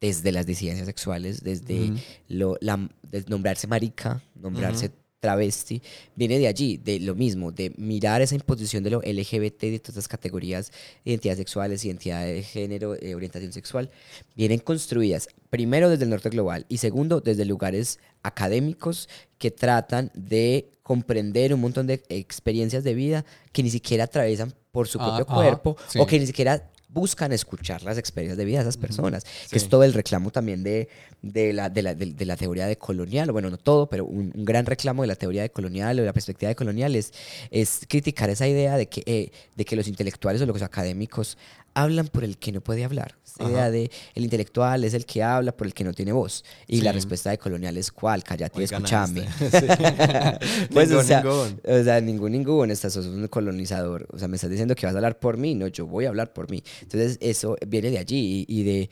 desde 0.00 0.32
las 0.32 0.46
disidencias 0.46 0.86
sexuales, 0.86 1.42
desde 1.42 1.92
lo, 2.28 2.56
la, 2.60 2.88
nombrarse 3.28 3.66
marica, 3.66 4.22
nombrarse 4.34 4.90
travesti, 5.20 5.82
viene 6.14 6.38
de 6.38 6.46
allí, 6.46 6.76
de 6.76 7.00
lo 7.00 7.14
mismo, 7.14 7.52
de 7.52 7.72
mirar 7.76 8.22
esa 8.22 8.34
imposición 8.34 8.84
de 8.84 8.90
lo 8.90 9.00
LGBT, 9.00 9.60
de 9.62 9.78
todas 9.78 9.96
estas 9.96 10.08
categorías, 10.08 10.72
identidades 11.04 11.38
sexuales, 11.38 11.84
identidad 11.84 12.24
de 12.24 12.42
género, 12.42 12.94
eh, 12.94 13.14
orientación 13.14 13.52
sexual, 13.52 13.90
vienen 14.34 14.58
construidas 14.58 15.28
primero 15.50 15.88
desde 15.88 16.04
el 16.04 16.10
norte 16.10 16.28
global 16.28 16.66
y 16.68 16.78
segundo 16.78 17.20
desde 17.20 17.44
lugares 17.44 17.98
académicos 18.22 19.08
que 19.38 19.50
tratan 19.50 20.10
de 20.14 20.70
comprender 20.82 21.52
un 21.54 21.60
montón 21.60 21.86
de 21.86 22.02
experiencias 22.08 22.84
de 22.84 22.94
vida 22.94 23.24
que 23.52 23.62
ni 23.62 23.70
siquiera 23.70 24.04
atraviesan 24.04 24.54
por 24.70 24.88
su 24.88 24.98
propio 24.98 25.24
ah, 25.28 25.34
cuerpo 25.34 25.76
o 25.98 26.06
que 26.06 26.18
ni 26.18 26.26
siquiera 26.26 26.70
buscan 26.96 27.30
escuchar 27.30 27.82
las 27.82 27.98
experiencias 27.98 28.38
de 28.38 28.46
vida 28.46 28.56
de 28.56 28.62
esas 28.62 28.78
personas, 28.78 29.26
que 29.50 29.58
es 29.58 29.68
todo 29.68 29.84
el 29.84 29.92
reclamo 29.92 30.30
también 30.30 30.62
de, 30.62 30.88
de, 31.20 31.52
la, 31.52 31.68
de, 31.68 31.82
la, 31.82 31.94
de, 31.94 32.24
la, 32.24 32.36
teoría 32.38 32.66
de 32.66 32.78
colonial, 32.78 33.30
bueno, 33.32 33.50
no 33.50 33.58
todo, 33.58 33.86
pero 33.86 34.06
un, 34.06 34.32
gran 34.34 34.64
reclamo 34.64 35.02
de 35.02 35.08
la 35.08 35.14
teoría 35.14 35.42
de 35.42 35.50
colonial 35.50 35.98
o 35.98 36.00
de 36.00 36.06
la 36.06 36.14
perspectiva 36.14 36.48
de 36.48 36.56
colonial 36.56 36.96
es, 36.96 37.12
es 37.50 37.80
criticar 37.86 38.30
esa 38.30 38.48
idea 38.48 38.78
de 38.78 38.88
que, 38.88 39.02
eh, 39.04 39.30
de 39.54 39.64
que 39.66 39.76
los 39.76 39.88
intelectuales 39.88 40.40
o 40.40 40.46
los 40.46 40.62
académicos 40.62 41.36
hablan 41.76 42.08
por 42.08 42.24
el 42.24 42.38
que 42.38 42.52
no 42.52 42.62
puede 42.62 42.84
hablar. 42.84 43.14
Esa 43.24 43.50
idea 43.50 43.70
de 43.70 43.90
el 44.14 44.24
intelectual 44.24 44.82
es 44.82 44.94
el 44.94 45.04
que 45.04 45.22
habla 45.22 45.54
por 45.54 45.66
el 45.66 45.74
que 45.74 45.84
no 45.84 45.92
tiene 45.92 46.10
voz. 46.10 46.42
Y 46.66 46.80
la 46.80 46.90
respuesta 46.90 47.28
de 47.28 47.36
colonial 47.36 47.76
es 47.76 47.92
cuál, 47.92 48.24
cállate 48.24 48.62
y 48.62 48.64
escúchame. 48.64 49.20
pues, 50.72 50.90
o, 50.90 51.02
sea, 51.02 51.22
ningún. 51.22 51.60
o 51.62 51.84
sea, 51.84 52.00
ningún, 52.00 52.32
ningún. 52.32 52.70
Estás 52.70 52.94
sos 52.94 53.04
un 53.04 53.28
colonizador. 53.28 54.06
O 54.10 54.18
sea, 54.18 54.26
me 54.26 54.36
estás 54.36 54.48
diciendo 54.48 54.74
que 54.74 54.86
vas 54.86 54.94
a 54.94 54.98
hablar 54.98 55.18
por 55.18 55.36
mí. 55.36 55.54
No, 55.54 55.66
yo 55.66 55.86
voy 55.86 56.06
a 56.06 56.08
hablar 56.08 56.32
por 56.32 56.50
mí. 56.50 56.62
Entonces, 56.80 57.18
eso 57.20 57.56
viene 57.66 57.90
de 57.90 57.98
allí 57.98 58.46
y, 58.48 58.60
y 58.60 58.64
de... 58.64 58.90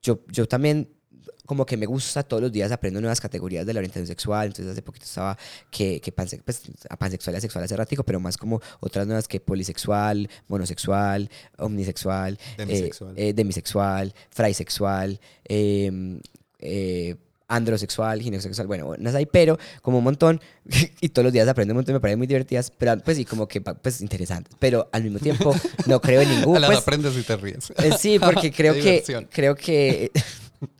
Yo, 0.00 0.20
yo 0.28 0.48
también 0.48 0.88
como 1.46 1.66
que 1.66 1.76
me 1.76 1.86
gusta 1.86 2.22
todos 2.22 2.42
los 2.42 2.52
días 2.52 2.72
aprendo 2.72 3.00
nuevas 3.00 3.20
categorías 3.20 3.66
de 3.66 3.74
la 3.74 3.78
orientación 3.78 4.06
sexual. 4.06 4.48
Entonces 4.48 4.72
hace 4.72 4.82
poquito 4.82 5.04
estaba 5.04 5.36
que, 5.70 6.00
que 6.00 6.12
pues, 6.12 6.36
pansexual 6.98 7.34
y 7.34 7.38
asexual 7.38 7.64
hace 7.64 7.76
ratico, 7.76 8.04
pero 8.04 8.20
más 8.20 8.36
como 8.36 8.60
otras 8.80 9.06
nuevas 9.06 9.28
que 9.28 9.40
polisexual, 9.40 10.28
monosexual, 10.48 11.30
omnisexual, 11.58 12.38
demisexual, 12.56 13.18
eh, 13.18 13.28
eh, 13.28 13.32
demisexual 13.34 14.14
fraisexual, 14.30 15.20
em, 15.44 16.20
eh, 16.60 17.16
androsexual, 17.46 18.22
ginesexual, 18.22 18.66
bueno, 18.66 18.94
no 18.98 19.16
hay, 19.16 19.26
pero 19.26 19.58
como 19.82 19.98
un 19.98 20.04
montón, 20.04 20.40
y 21.00 21.10
todos 21.10 21.24
los 21.24 21.32
días 21.32 21.46
aprendo 21.46 21.72
un 21.72 21.76
montón, 21.76 21.92
me 21.92 22.00
parecen 22.00 22.18
muy 22.18 22.26
divertidas, 22.26 22.72
pero 22.76 22.98
pues 22.98 23.18
sí, 23.18 23.26
como 23.26 23.46
que 23.46 23.60
pues 23.60 24.00
interesantes, 24.00 24.54
pero 24.58 24.88
al 24.92 25.04
mismo 25.04 25.18
tiempo 25.18 25.54
no 25.86 26.00
creo 26.00 26.22
en 26.22 26.30
ningún... 26.30 26.60
Las 26.60 26.70
pues, 26.70 26.78
aprendes 26.80 27.16
y 27.18 27.22
te 27.22 27.36
ríes. 27.36 27.70
sí, 27.98 28.18
porque 28.18 28.50
creo 28.56 28.72
que, 28.72 29.26
creo 29.30 29.54
que 29.54 30.10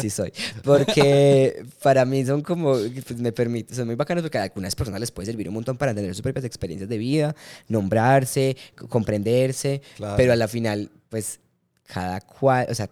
Sí 0.00 0.10
soy. 0.10 0.32
Porque 0.62 1.64
para 1.82 2.04
mí 2.04 2.24
son 2.24 2.42
como, 2.42 2.72
pues 2.72 3.16
me 3.18 3.32
permite, 3.32 3.74
son 3.74 3.86
muy 3.86 3.96
bacanos 3.96 4.22
porque 4.22 4.38
a 4.38 4.44
algunas 4.44 4.74
personas 4.76 5.00
les 5.00 5.10
puede 5.10 5.26
servir 5.26 5.48
un 5.48 5.54
montón 5.54 5.76
para 5.76 5.90
entender 5.90 6.14
sus 6.14 6.22
propias 6.22 6.44
experiencias 6.44 6.88
de 6.88 6.98
vida, 6.98 7.34
nombrarse, 7.68 8.56
comprenderse, 8.88 9.82
Claro. 9.96 10.16
pero 10.16 10.32
a 10.32 10.36
la 10.36 10.46
final, 10.46 10.90
pues 11.08 11.40
cada 11.86 12.20
cual, 12.20 12.66
o 12.70 12.74
sea, 12.74 12.88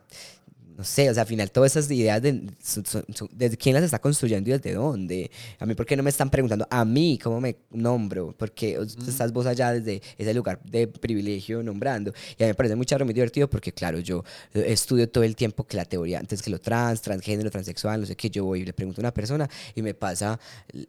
no 0.77 0.85
sé, 0.85 1.09
o 1.11 1.15
sea, 1.15 1.23
al 1.23 1.29
final 1.29 1.51
todas 1.51 1.77
esas 1.77 1.91
ideas 1.91 2.21
de, 2.23 2.43
son- 2.63 2.85
son- 2.87 3.05
son- 3.15 3.29
desde 3.33 3.57
quién 3.57 3.75
las 3.75 3.85
está 3.85 3.99
construyendo 3.99 4.49
y 4.51 4.53
desde 4.55 4.75
dónde. 4.75 5.31
A 5.59 5.67
mí, 5.67 5.75
¿por 5.75 5.87
qué 5.87 5.97
no 5.97 6.03
me 6.03 6.11
están 6.11 6.31
preguntando 6.31 6.67
a 6.71 6.85
mí 6.85 7.19
cómo 7.23 7.41
me 7.41 7.57
nombro? 7.71 8.35
Porque 8.37 8.79
estás 9.09 9.33
vos 9.33 9.47
allá 9.47 9.73
desde 9.73 10.03
ese 10.19 10.35
lugar 10.35 10.61
de 10.65 10.87
privilegio 10.89 11.63
nombrando. 11.63 12.13
Y 12.39 12.43
a 12.43 12.47
mí 12.47 12.51
me 12.51 12.55
parece 12.55 12.77
muy 12.77 12.87
charro, 12.87 13.05
muy 13.05 13.15
divertido 13.15 13.49
porque, 13.49 13.73
claro, 13.73 13.99
yo 14.01 14.25
eh, 14.55 14.65
estudio 14.69 15.09
todo 15.09 15.25
el 15.25 15.37
tiempo 15.37 15.65
que 15.65 15.77
la 15.77 15.85
teoría, 15.85 16.19
antes 16.19 16.43
que 16.43 16.51
lo 16.51 16.61
trans, 16.61 17.01
transgénero, 17.03 17.51
transexual, 17.51 18.01
no 18.01 18.07
sé 18.07 18.17
qué, 18.17 18.31
yo 18.31 18.45
voy 18.45 18.61
y 18.63 18.65
le 18.65 18.73
pregunto 18.73 19.01
a 19.01 19.03
una 19.03 19.15
persona 19.15 19.49
y 19.75 19.83
me 19.83 19.95
pasa 19.95 20.39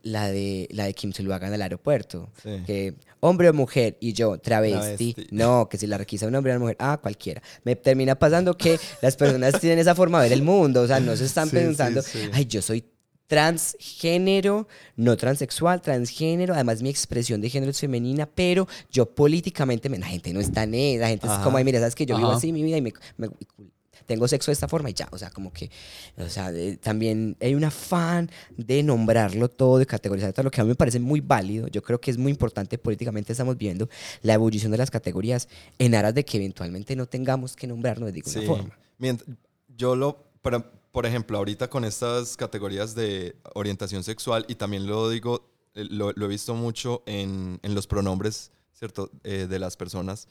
la 0.04 0.30
de, 0.32 0.68
la 0.72 0.86
de 0.86 0.94
Kim 0.94 1.12
lo 1.20 1.34
hagan 1.34 1.54
al 1.54 1.62
aeropuerto. 1.62 2.30
Sí. 2.44 2.50
Que 2.66 2.94
hombre 3.22 3.50
o 3.50 3.54
mujer 3.54 3.98
y 4.00 4.14
yo, 4.14 4.38
travesti. 4.38 5.14
Travesti. 5.14 5.28
No, 5.36 5.68
que 5.70 5.78
si 5.78 5.88
la 5.88 5.98
requisa 5.98 6.28
un 6.28 6.36
hombre 6.36 6.52
o 6.52 6.56
una 6.56 6.60
mujer, 6.64 6.76
ah, 6.80 7.00
cualquiera. 7.02 7.42
Me 7.64 7.76
termina 7.76 8.16
pasando 8.16 8.56
que 8.58 8.80
las 9.02 9.16
personas 9.16 9.60
tienen 9.60 9.75
esa 9.80 9.96
forma 9.96 10.22
de 10.22 10.30
ver 10.30 10.38
el 10.38 10.44
mundo, 10.44 10.82
o 10.82 10.88
sea, 10.88 11.00
no 11.00 11.16
se 11.16 11.26
están 11.26 11.50
Sí, 11.50 11.56
pensando, 11.56 12.02
sí. 12.02 12.20
ay, 12.34 12.46
yo 12.46 12.62
soy 12.62 12.84
transgénero, 13.28 14.68
no 14.96 15.18
transexual, 15.18 15.82
transgénero, 15.82 16.54
además 16.54 16.82
mi 16.82 16.90
expresión 16.90 17.42
de 17.42 17.50
género 17.50 17.72
es 17.72 17.80
femenina, 17.80 18.26
pero 18.28 18.68
yo 18.92 19.06
políticamente, 19.10 19.90
me- 19.90 19.98
la 20.00 20.08
gente 20.08 20.32
no 20.34 20.40
está 20.40 20.64
en 20.64 20.74
eso, 20.76 21.02
la 21.02 21.08
gente 21.10 21.28
es 21.28 21.34
como, 21.40 21.58
ay, 21.58 21.64
mira, 21.64 21.80
sabes 21.80 21.96
que 21.96 22.06
yo 22.06 22.16
vivo 22.18 22.32
así 22.32 22.52
mi 22.52 22.62
vida 22.64 22.78
y 22.78 22.82
me, 22.82 22.94
me- 23.18 23.30
tengo 24.06 24.28
sexo 24.28 24.52
de 24.52 24.54
esta 24.54 24.68
forma 24.68 24.92
y 24.92 24.94
ya, 24.94 25.08
o 25.12 25.18
sea, 25.18 25.32
como 25.32 25.52
que, 25.52 25.72
o 26.18 26.30
sea, 26.30 26.52
también 26.80 27.36
hay 27.42 27.56
un 27.56 27.64
afán 27.64 28.30
de 28.56 28.84
nombrarlo 28.84 29.50
todo, 29.50 29.80
de 29.80 29.88
categorizar 29.88 30.32
todo, 30.32 30.44
lo 30.44 30.52
que 30.52 30.62
a 30.62 30.64
mí 30.64 30.68
me 30.70 30.76
parece 30.76 31.00
muy 31.00 31.22
válido, 31.22 31.68
yo 31.70 31.82
creo 31.82 32.00
que 32.00 32.12
es 32.12 32.18
muy 32.20 32.32
importante 32.32 32.78
políticamente, 32.78 33.32
estamos 33.32 33.58
viendo 33.58 33.90
la 34.22 34.36
ebullición 34.36 34.72
de 34.72 34.78
las 34.78 34.92
categorías 34.92 35.48
en 35.80 35.96
aras 35.96 36.14
de 36.14 36.24
que 36.24 36.38
eventualmente 36.38 36.96
no 36.96 37.08
tengamos 37.08 37.56
que 37.56 37.66
nombrarnos 37.66 38.06
de 38.08 38.14
ninguna 38.14 38.40
Sí. 38.42 38.46
forma. 38.46 38.78
Mient- 39.00 39.24
yo 39.78 39.96
lo, 39.96 40.24
por, 40.42 40.72
por 40.92 41.06
ejemplo, 41.06 41.38
ahorita 41.38 41.70
con 41.70 41.86
estas 41.86 42.38
categorías 42.38 42.96
de 42.96 43.36
orientación 43.54 44.04
sexual, 44.04 44.46
y 44.48 44.56
también 44.56 44.88
lo 44.88 45.10
digo, 45.10 45.50
eh, 45.74 45.86
lo, 45.90 46.12
lo 46.14 46.26
he 46.26 46.30
visto 46.30 46.54
mucho 46.54 47.04
en, 47.06 47.60
en 47.64 47.76
los 47.76 47.88
pronombres, 47.88 48.52
¿cierto? 48.74 49.10
Eh, 49.24 49.48
de 49.50 49.60
las 49.60 49.78
personas. 49.78 50.28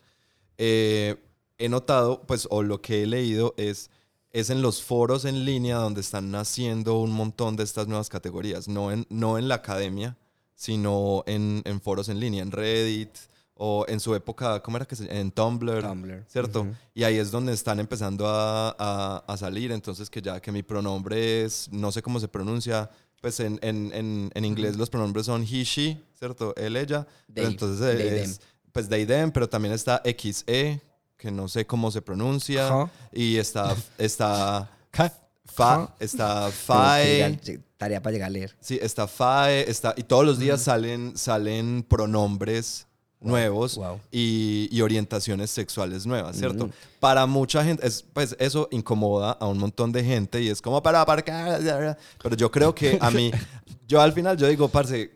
Eh, 0.58 1.16
he 1.58 1.68
notado, 1.68 2.22
pues, 2.26 2.46
o 2.50 2.62
lo 2.62 2.80
que 2.80 3.02
he 3.02 3.06
leído 3.06 3.54
es, 3.56 3.90
es 4.32 4.50
en 4.50 4.62
los 4.62 4.82
foros 4.82 5.24
en 5.24 5.44
línea 5.44 5.76
donde 5.76 6.00
están 6.00 6.30
naciendo 6.30 6.98
un 6.98 7.12
montón 7.12 7.56
de 7.56 7.64
estas 7.64 7.86
nuevas 7.86 8.08
categorías, 8.08 8.68
no 8.68 8.90
en, 8.92 9.06
no 9.08 9.38
en 9.38 9.48
la 9.48 9.56
academia, 9.56 10.16
sino 10.54 11.24
en, 11.26 11.62
en 11.64 11.80
foros 11.80 12.08
en 12.08 12.20
línea, 12.20 12.42
en 12.42 12.52
Reddit 12.52 13.10
o 13.56 13.84
en 13.88 14.00
su 14.00 14.14
época, 14.14 14.60
¿cómo 14.62 14.76
era 14.76 14.86
que 14.86 14.96
se 14.96 15.04
En 15.20 15.30
Tumblr. 15.30 15.80
Tumblr. 15.82 16.24
¿cierto? 16.28 16.62
Ujú. 16.62 16.74
Y 16.94 17.04
ahí 17.04 17.16
es 17.18 17.30
donde 17.30 17.52
están 17.52 17.78
empezando 17.80 18.26
a, 18.26 18.74
a- 18.78 19.24
a 19.26 19.36
salir, 19.36 19.70
entonces 19.72 20.10
que 20.10 20.20
ya 20.20 20.40
que 20.40 20.50
mi 20.52 20.62
pronombre 20.62 21.44
es, 21.44 21.68
no 21.70 21.92
sé 21.92 22.02
cómo 22.02 22.18
se 22.18 22.26
pronuncia, 22.28 22.90
pues 23.20 23.38
en, 23.40 23.58
en, 23.62 23.90
en, 23.94 24.30
en 24.34 24.44
inglés 24.44 24.76
los 24.76 24.90
pronombres 24.90 25.26
son 25.26 25.42
he, 25.42 25.62
she, 25.64 26.00
¿cierto? 26.18 26.54
Él, 26.56 26.76
ella, 26.76 27.06
They, 27.32 27.44
entonces 27.46 27.96
they, 27.96 28.08
es, 28.20 28.40
pues 28.72 28.88
they, 28.88 29.06
them, 29.06 29.30
pero 29.30 29.48
también 29.48 29.72
está 29.72 30.02
XE, 30.04 30.80
que 31.16 31.30
no 31.30 31.46
sé 31.48 31.64
cómo 31.64 31.90
se 31.90 32.02
pronuncia, 32.02 32.66
Ajá. 32.66 32.90
y 33.12 33.36
está, 33.36 33.74
está 33.98 34.68
fa, 35.46 35.94
está 36.00 36.50
fae, 36.50 37.38
tarea 37.76 38.02
para 38.02 38.12
llegar 38.12 38.26
a 38.26 38.30
leer. 38.30 38.56
Sí, 38.60 38.78
está 38.82 39.06
FAE, 39.06 39.70
está, 39.70 39.94
y 39.96 40.02
todos 40.02 40.24
los 40.26 40.38
días 40.38 40.60
salen, 40.62 41.16
salen 41.16 41.82
pronombres 41.88 42.86
nuevos 43.24 43.76
wow. 43.76 44.00
y, 44.12 44.68
y 44.70 44.80
orientaciones 44.80 45.50
sexuales 45.50 46.06
nuevas, 46.06 46.36
¿cierto? 46.36 46.66
Mm. 46.66 46.70
Para 47.00 47.26
mucha 47.26 47.64
gente, 47.64 47.86
es, 47.86 48.04
pues 48.12 48.36
eso 48.38 48.68
incomoda 48.70 49.32
a 49.32 49.46
un 49.46 49.58
montón 49.58 49.92
de 49.92 50.04
gente 50.04 50.42
y 50.42 50.48
es 50.48 50.62
como 50.62 50.82
para 50.82 51.00
aparcar, 51.00 51.98
pero 52.22 52.36
yo 52.36 52.50
creo 52.50 52.74
que 52.74 52.98
a 53.00 53.10
mí, 53.10 53.30
yo 53.88 54.00
al 54.00 54.12
final 54.12 54.36
yo 54.36 54.46
digo, 54.46 54.68
parce, 54.68 55.10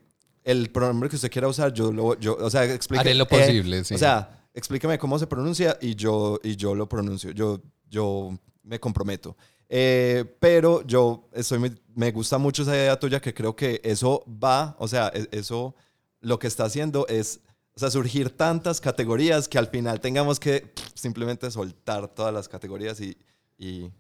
el 0.45 0.71
pronombre 0.71 1.09
que 1.09 1.17
usted 1.17 1.31
quiera 1.31 1.47
usar, 1.47 1.73
yo 1.73 1.93
lo, 1.93 2.19
yo, 2.19 2.37
o 2.41 2.51
sea, 2.51 2.65
explique. 2.65 3.01
Haré 3.01 3.15
lo 3.15 3.25
eh, 3.25 3.27
posible, 3.27 3.85
sí. 3.85 3.95
O 3.95 3.99
sea, 3.99 4.47
explíqueme 4.55 4.99
cómo 4.99 5.19
se 5.19 5.27
pronuncia 5.27 5.77
y 5.81 5.95
yo, 5.95 6.41
y 6.43 6.57
yo 6.57 6.75
lo 6.75 6.89
pronuncio, 6.89 7.33
yo, 7.33 7.61
yo 7.89 8.37
me 8.63 8.81
comprometo. 8.81 9.37
Eh, 9.69 10.25
pero 10.41 10.87
yo 10.87 11.29
estoy 11.33 11.59
muy- 11.59 11.79
me 11.95 12.11
gusta 12.11 12.39
mucho 12.39 12.63
esa 12.63 12.75
idea 12.75 12.99
tuya 12.99 13.21
que 13.21 13.35
creo 13.35 13.55
que 13.55 13.81
eso 13.85 14.25
va, 14.27 14.75
o 14.79 14.89
sea, 14.89 15.13
e- 15.15 15.29
eso 15.33 15.75
lo 16.21 16.39
que 16.39 16.47
está 16.47 16.65
haciendo 16.65 17.07
es, 17.09 17.41
o 17.79 17.81
sea, 17.81 17.93
surgir 17.93 18.31
tantas 18.31 18.81
categorías 18.81 19.47
que 19.47 19.57
al 19.57 19.69
final 19.69 20.01
tengamos 20.01 20.41
que 20.41 20.73
simplemente 20.95 21.49
soltar 21.49 22.09
todas 22.09 22.35
las 22.35 22.49
categorías 22.49 23.01
y... 23.01 23.17
y 23.57 23.93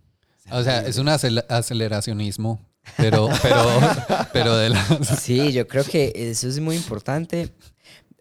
O 0.50 0.64
sea, 0.64 0.80
es 0.84 0.98
un 0.98 1.06
acel- 1.06 1.46
aceleracionismo, 1.48 2.60
pero, 2.96 3.28
pero, 3.40 3.64
pero 4.32 4.56
de 4.56 4.70
las... 4.70 5.20
Sí, 5.20 5.52
yo 5.52 5.68
creo 5.68 5.84
que 5.84 6.12
eso 6.16 6.48
es 6.48 6.58
muy 6.58 6.74
importante. 6.74 7.54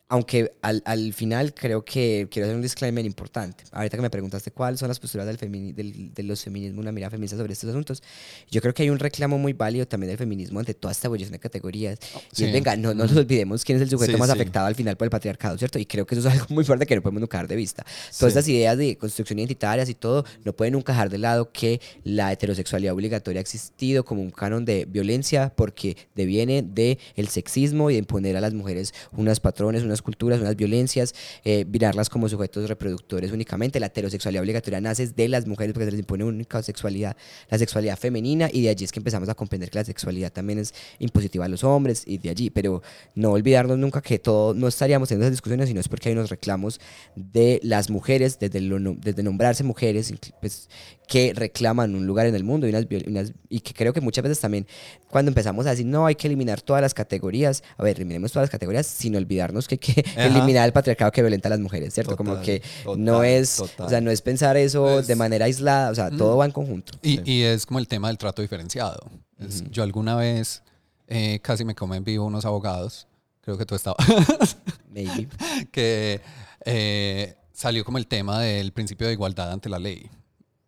Aunque 0.10 0.54
al, 0.62 0.82
al 0.86 1.12
final 1.14 1.54
creo 1.54 1.84
que 1.84 2.30
quiero 2.32 2.46
hacer 2.46 2.56
un 2.56 2.62
disclaimer 2.62 3.06
importante. 3.06 3.66
Ahorita 3.74 3.98
que 3.98 4.02
me 4.02 4.10
preguntaste 4.10 4.52
cuáles 4.52 4.80
son 4.80 4.88
las 4.88 5.00
posturas 5.00 5.28
del 5.28 5.38
femini- 5.38 5.74
del- 5.74 6.14
de 6.14 6.24
los 6.24 6.42
feminismos, 6.46 6.82
una 6.82 6.94
mirada 6.94 7.12
feminista 7.12 7.36
sobre 7.36 7.52
estos 7.52 7.70
asuntos, 7.72 8.02
yo 8.50 8.62
creo 8.62 8.74
que 8.74 8.84
hay 8.84 8.90
un 8.90 9.00
reclamo 9.00 9.38
muy 9.38 9.52
válido 9.52 9.86
también 9.86 10.08
del 10.08 10.18
feminismo 10.18 10.60
ante 10.62 10.74
toda 10.74 10.94
esta 10.94 11.08
evolución 11.08 11.34
de 11.34 11.40
categorías. 11.40 12.00
Y 12.32 12.36
Sí. 12.38 12.46
es, 12.46 12.54
venga, 12.54 12.78
no, 12.78 12.94
no 12.94 13.04
nos 13.06 13.18
olvidemos 13.18 13.66
quién 13.66 13.76
es 13.76 13.82
el 13.82 13.90
sujeto 13.90 14.14
Sí, 14.14 14.18
más 14.18 14.30
sí. 14.30 14.34
afectado 14.34 14.66
al 14.68 14.76
final 14.76 14.96
por 14.96 15.08
el 15.08 15.10
patriarcado, 15.10 15.58
¿cierto? 15.58 15.78
Y 15.78 15.86
creo 15.86 16.08
que 16.08 16.16
eso 16.16 16.26
es 16.30 16.34
algo 16.34 16.46
muy 16.52 16.64
fuerte 16.64 16.86
que 16.86 16.96
no 16.96 17.02
podemos 17.02 17.20
nunca 17.20 17.38
dejar 17.40 17.50
de 17.50 17.56
vista. 17.58 17.86
Todas 18.18 18.32
estas 18.32 18.48
ideas 18.48 18.78
de 18.78 18.98
construcción 18.98 19.40
identitarias 19.40 19.90
y 19.90 19.94
todo, 19.94 20.24
no 20.46 20.54
pueden 20.54 20.72
nunca 20.72 20.94
dejar 20.94 21.10
de 21.10 21.18
lado 21.18 21.52
que 21.52 21.82
la 22.06 22.32
heterosexualidad 22.32 22.94
obligatoria 22.94 23.40
ha 23.40 23.42
existido 23.42 24.06
como 24.06 24.22
un 24.22 24.32
canon 24.32 24.64
de 24.64 24.86
violencia 24.86 25.52
porque 25.54 25.98
deviene 26.16 26.62
de 26.62 26.98
el 27.18 27.28
sexismo 27.28 27.90
y 27.90 27.96
de 27.96 28.00
imponer 28.00 28.38
a 28.38 28.42
las 28.42 28.54
mujeres 28.54 28.94
unas 29.12 29.42
patrones, 29.42 29.84
unas 29.84 29.97
culturas, 30.02 30.40
unas 30.40 30.56
violencias, 30.56 31.14
eh, 31.44 31.66
mirarlas 31.66 32.10
como 32.10 32.30
sujetos 32.30 32.68
reproductores 32.68 33.32
únicamente. 33.32 33.80
La 33.80 33.88
heterosexualidad 33.88 34.42
obligatoria 34.44 34.82
nace 34.82 35.08
de 35.08 35.28
las 35.28 35.48
mujeres 35.48 35.74
porque 35.74 35.86
se 35.86 35.92
les 35.92 36.00
impone 36.00 36.24
única 36.24 36.62
sexualidad, 36.64 37.16
la 37.50 37.58
sexualidad 37.58 37.98
femenina, 37.98 38.50
y 38.52 38.62
de 38.64 38.70
allí 38.70 38.86
es 38.86 38.92
que 38.92 39.00
empezamos 39.00 39.30
a 39.30 39.36
comprender 39.36 39.70
que 39.70 39.78
la 39.80 39.84
sexualidad 39.86 40.32
también 40.32 40.60
es 40.60 40.74
impositiva 41.00 41.46
a 41.46 41.48
los 41.48 41.64
hombres 41.64 42.04
y 42.06 42.18
de 42.18 42.30
allí, 42.30 42.50
pero 42.50 42.82
no 43.16 43.32
olvidarnos 43.32 43.78
nunca 43.78 44.02
que 44.02 44.20
todo, 44.20 44.54
no 44.54 44.68
estaríamos 44.68 45.10
teniendo 45.10 45.26
esas 45.26 45.34
discusiones, 45.34 45.68
sino 45.68 45.80
es 45.80 45.88
porque 45.88 46.10
hay 46.10 46.14
unos 46.14 46.30
reclamos 46.30 46.80
de 47.16 47.60
las 47.64 47.90
mujeres, 47.90 48.40
desde, 48.40 48.62
lo 48.62 48.78
desde 48.96 49.24
nombrarse 49.24 49.64
mujeres, 49.64 50.14
pues, 50.40 50.70
que 51.08 51.32
reclaman 51.34 51.96
un 51.96 52.06
lugar 52.06 52.26
en 52.28 52.36
el 52.36 52.44
mundo 52.44 52.68
y, 52.68 52.70
unas, 52.72 52.86
unas- 53.08 53.34
y 53.50 53.62
que 53.62 53.74
creo 53.74 53.94
que 53.94 54.02
muchas 54.02 54.24
veces 54.24 54.40
también 54.42 54.68
cuando 55.10 55.30
empezamos 55.30 55.66
a 55.66 55.70
decir 55.70 55.86
no 55.86 56.06
hay 56.06 56.16
que 56.16 56.28
eliminar 56.28 56.62
todas 56.62 56.82
las 56.82 56.94
categorías, 56.94 57.64
a 57.78 57.84
ver, 57.84 57.96
eliminemos 57.96 58.32
todas 58.34 58.44
las 58.44 58.50
categorías 58.50 58.86
sin 58.88 59.16
olvidarnos 59.16 59.68
que 59.68 59.76
hay 59.76 59.80
que 59.80 59.87
Ajá. 60.12 60.26
eliminar 60.26 60.66
el 60.66 60.74
patriarcado 60.74 61.12
que 61.12 61.22
violenta 61.22 61.48
a 61.48 61.52
las 61.52 61.60
mujeres, 61.60 61.94
¿cierto? 61.94 62.16
Como 62.18 62.42
que 62.42 62.62
total, 62.84 63.04
no 63.04 63.24
es, 63.24 63.56
total. 63.58 63.86
o 63.86 63.90
sea, 63.90 64.02
no 64.02 64.12
es 64.12 64.22
pensar 64.22 64.58
eso 64.58 64.84
Pues- 64.84 65.08
de 65.08 65.16
manera 65.16 65.46
aislada, 65.46 65.92
o 65.92 65.96
sea, 65.96 66.10
todo 66.10 66.38
va 66.38 66.46
en 66.46 66.52
conjunto. 66.52 66.94
Y, 67.02 67.30
y 67.30 67.44
es 67.44 67.66
como 67.66 67.80
el 67.80 67.88
tema 67.88 68.08
del 68.08 68.18
trato 68.18 68.42
diferenciado. 68.42 69.10
Es- 69.40 69.64
Yo 69.70 69.84
alguna 69.84 70.16
vez 70.16 70.64
eh, 71.08 71.40
casi 71.42 71.64
me 71.66 71.74
come 71.76 71.98
en 71.98 72.04
vivo 72.04 72.26
unos 72.26 72.46
abogados, 72.46 73.08
creo 73.42 73.58
que 73.58 73.66
tú 73.66 73.76
estabas, 73.76 73.98
Maybe. 74.92 75.28
que 75.72 76.22
eh, 76.66 77.36
salió 77.54 77.86
como 77.86 77.98
el 77.98 78.08
tema 78.08 78.42
del 78.42 78.72
principio 78.74 79.08
de 79.08 79.14
igualdad 79.14 79.52
ante 79.52 79.70
la 79.70 79.80
ley. 79.80 80.10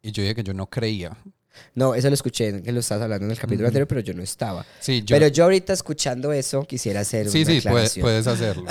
Y 0.01 0.11
yo 0.11 0.21
dije 0.23 0.35
que 0.35 0.43
yo 0.43 0.53
no 0.53 0.67
creía. 0.69 1.17
No, 1.75 1.95
eso 1.95 2.07
lo 2.09 2.13
escuché, 2.13 2.61
que 2.61 2.71
lo 2.71 2.79
estabas 2.79 3.03
hablando 3.03 3.25
en 3.25 3.31
el 3.31 3.37
capítulo 3.39 3.67
anterior, 3.67 3.87
pero 3.87 4.01
yo 4.01 4.13
no 4.13 4.21
estaba. 4.23 4.65
Sí, 4.79 5.01
yo, 5.05 5.15
Pero 5.15 5.27
yo 5.27 5.43
ahorita 5.45 5.73
escuchando 5.73 6.31
eso 6.33 6.63
quisiera 6.65 7.01
hacer 7.01 7.29
sí, 7.29 7.43
una 7.43 7.45
sí, 7.45 7.51
puedes, 7.61 7.65
aclaración. 7.65 8.03
puedes 8.03 8.27
hacerlo. 8.27 8.65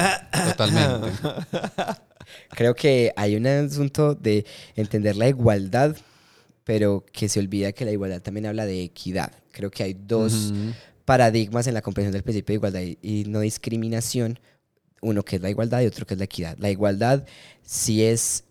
Totalmente. 0.49 1.09
Creo 2.51 2.75
que 2.75 3.13
hay 3.17 3.37
un 3.37 3.47
asunto 3.47 4.15
de 4.15 4.45
entender 4.77 5.17
la 5.17 5.29
igualdad, 5.29 5.97
pero 6.65 7.05
que 7.13 7.29
se 7.29 7.41
olvida 7.41 7.73
que 7.73 7.85
la 7.85 7.93
igualdad 7.93 8.21
también 8.21 8.47
habla 8.47 8.67
de 8.67 8.83
equidad. 8.83 9.33
Creo 9.53 9.71
que 9.71 9.83
hay 9.83 9.95
dos 9.95 10.53
paradigmas 11.05 11.67
en 11.67 11.75
la 11.75 11.81
comprensión 11.83 12.13
del 12.13 12.23
principio 12.23 12.53
de 12.53 12.57
igualdad 12.57 12.81
y, 12.81 12.99
y 13.03 13.25
no 13.25 13.41
discriminación. 13.41 14.39
Uno 15.01 15.25
que 15.25 15.37
es 15.37 15.43
la 15.43 15.49
igualdad 15.49 15.81
y 15.81 15.87
otro 15.87 16.05
que 16.07 16.15
es 16.15 16.19
la 16.19 16.25
equidad. 16.25 16.57
La 16.59 16.71
igualdad 16.71 17.25
sí 17.63 18.05
es 18.05 18.45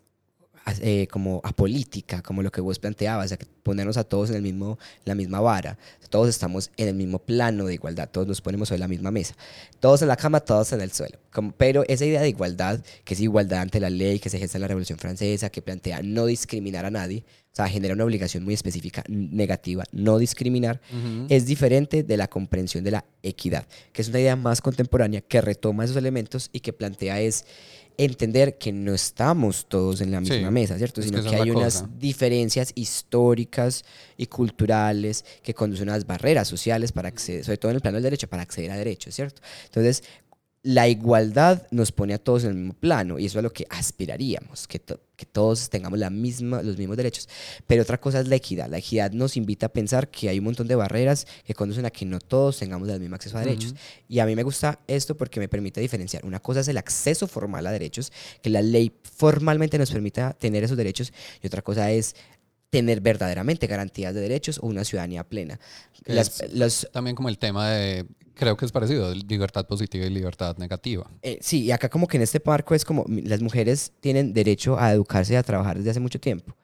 eh, 0.80 1.06
como 1.10 1.40
apolítica, 1.44 2.22
como 2.22 2.42
lo 2.42 2.50
que 2.50 2.60
vos 2.60 2.78
planteabas, 2.78 3.26
o 3.26 3.28
sea, 3.28 3.38
ponernos 3.62 3.96
a 3.96 4.04
todos 4.04 4.30
en 4.30 4.36
el 4.36 4.42
mismo, 4.42 4.78
la 5.04 5.14
misma 5.14 5.40
vara. 5.40 5.78
Todos 6.10 6.28
estamos 6.28 6.70
en 6.76 6.88
el 6.88 6.94
mismo 6.94 7.18
plano 7.18 7.66
de 7.66 7.74
igualdad, 7.74 8.08
todos 8.10 8.26
nos 8.26 8.40
ponemos 8.40 8.68
sobre 8.68 8.78
la 8.80 8.88
misma 8.88 9.10
mesa. 9.10 9.34
Todos 9.80 10.02
en 10.02 10.08
la 10.08 10.16
cama, 10.16 10.40
todos 10.40 10.72
en 10.72 10.80
el 10.80 10.90
suelo. 10.92 11.18
Como- 11.32 11.52
pero 11.52 11.84
esa 11.88 12.04
idea 12.06 12.20
de 12.22 12.28
igualdad, 12.30 12.80
que 13.04 13.14
es 13.14 13.20
igualdad 13.20 13.60
ante 13.60 13.78
la 13.80 13.90
ley, 13.90 14.18
que 14.18 14.30
se 14.30 14.38
gesta 14.38 14.56
en 14.58 14.62
la 14.62 14.68
Revolución 14.68 14.98
Francesa, 14.98 15.50
que 15.50 15.60
plantea 15.62 16.00
no 16.02 16.24
discriminar 16.26 16.84
a 16.86 16.90
nadie, 16.90 17.24
o 17.52 17.56
sea, 17.58 17.68
genera 17.68 17.94
una 17.94 18.04
obligación 18.04 18.44
muy 18.44 18.54
específica, 18.54 19.02
negativa, 19.08 19.84
no 19.92 20.18
discriminar, 20.18 20.80
es 21.28 21.44
diferente 21.46 22.02
de 22.04 22.16
la 22.16 22.28
comprensión 22.28 22.84
de 22.84 22.92
la 22.92 23.04
equidad, 23.22 23.66
que 23.92 24.02
es 24.02 24.08
una 24.08 24.20
idea 24.20 24.36
más 24.36 24.60
contemporánea 24.60 25.20
que 25.22 25.40
retoma 25.40 25.84
esos 25.84 25.96
elementos 25.96 26.50
y 26.52 26.60
que 26.60 26.72
plantea 26.72 27.20
es 27.20 27.44
entender 27.98 28.56
que 28.58 28.72
no 28.72 28.94
estamos 28.94 29.66
todos 29.68 30.00
en 30.00 30.12
la 30.12 30.20
Sí, 30.24 30.30
misma 30.30 30.50
mesa, 30.50 30.78
¿cierto? 30.78 31.00
que 31.02 31.08
Sino 31.08 31.22
que 31.22 31.34
hay 31.36 31.50
unas 31.50 31.82
cosa. 31.82 31.90
diferencias 31.98 32.72
históricas 32.76 33.84
y 34.16 34.26
culturales 34.26 35.24
que 35.42 35.52
conducen 35.52 35.88
a 35.88 35.92
unas 35.92 36.06
barreras 36.06 36.46
sociales 36.48 36.92
para 36.92 37.08
acceder, 37.08 37.44
sobre 37.44 37.58
todo 37.58 37.70
en 37.72 37.76
el 37.76 37.80
plano 37.82 37.96
del 37.96 38.04
derecho, 38.04 38.28
para 38.28 38.42
acceder 38.42 38.70
a 38.70 38.76
derechos, 38.76 39.14
¿cierto? 39.14 39.42
Entonces, 39.66 40.02
la 40.68 40.86
igualdad 40.86 41.66
nos 41.70 41.92
pone 41.92 42.12
a 42.12 42.18
todos 42.18 42.44
en 42.44 42.50
el 42.50 42.56
mismo 42.56 42.74
plano 42.74 43.18
y 43.18 43.24
eso 43.24 43.38
es 43.38 43.40
a 43.40 43.42
lo 43.42 43.54
que 43.54 43.66
aspiraríamos, 43.70 44.68
que, 44.68 44.78
to- 44.78 45.00
que 45.16 45.24
todos 45.24 45.70
tengamos 45.70 45.98
la 45.98 46.10
misma, 46.10 46.60
los 46.62 46.76
mismos 46.76 46.98
derechos. 46.98 47.26
Pero 47.66 47.84
otra 47.84 47.98
cosa 47.98 48.20
es 48.20 48.28
la 48.28 48.36
equidad. 48.36 48.68
La 48.68 48.76
equidad 48.76 49.10
nos 49.12 49.38
invita 49.38 49.64
a 49.66 49.68
pensar 49.70 50.10
que 50.10 50.28
hay 50.28 50.38
un 50.40 50.44
montón 50.44 50.68
de 50.68 50.74
barreras 50.74 51.26
que 51.46 51.54
conducen 51.54 51.86
a 51.86 51.90
que 51.90 52.04
no 52.04 52.18
todos 52.20 52.58
tengamos 52.58 52.86
el 52.90 53.00
mismo 53.00 53.14
acceso 53.16 53.38
a 53.38 53.40
derechos. 53.40 53.74
Y 54.08 54.18
a 54.18 54.26
mí 54.26 54.36
me 54.36 54.42
gusta 54.42 54.78
esto 54.86 55.16
porque 55.16 55.40
me 55.40 55.48
permite 55.48 55.80
diferenciar. 55.80 56.26
Una 56.26 56.38
cosa 56.38 56.60
es 56.60 56.68
el 56.68 56.76
acceso 56.76 57.26
formal 57.26 57.66
a 57.66 57.72
derechos, 57.72 58.12
que 58.42 58.50
la 58.50 58.60
ley 58.60 58.92
formalmente 59.02 59.78
nos 59.78 59.90
permita 59.90 60.34
tener 60.34 60.64
esos 60.64 60.76
derechos, 60.76 61.14
y 61.42 61.46
otra 61.46 61.62
cosa 61.62 61.90
es 61.90 62.14
tener 62.68 63.00
verdaderamente 63.00 63.66
garantías 63.66 64.14
de 64.14 64.20
derechos 64.20 64.58
o 64.58 64.66
una 64.66 64.84
ciudadanía 64.84 65.24
plena. 65.24 65.58
Las, 66.04 66.42
los, 66.52 66.86
También 66.92 67.16
como 67.16 67.30
el 67.30 67.38
tema 67.38 67.70
de, 67.70 68.04
creo 68.38 68.56
que 68.56 68.64
es 68.64 68.72
parecido, 68.72 69.12
libertad 69.14 69.66
positiva 69.66 70.06
y 70.06 70.10
libertad 70.10 70.56
negativa. 70.58 71.10
Eh, 71.22 71.38
sí, 71.42 71.64
y 71.64 71.72
acá 71.72 71.88
como 71.88 72.06
que 72.06 72.16
en 72.16 72.22
este 72.22 72.40
marco 72.44 72.74
es 72.74 72.84
como 72.84 73.04
las 73.08 73.42
mujeres 73.42 73.92
tienen 74.00 74.32
derecho 74.32 74.78
a 74.78 74.92
educarse 74.92 75.34
y 75.34 75.36
a 75.36 75.42
trabajar 75.42 75.76
desde 75.76 75.90
hace 75.90 76.00
mucho 76.00 76.20
tiempo. 76.20 76.54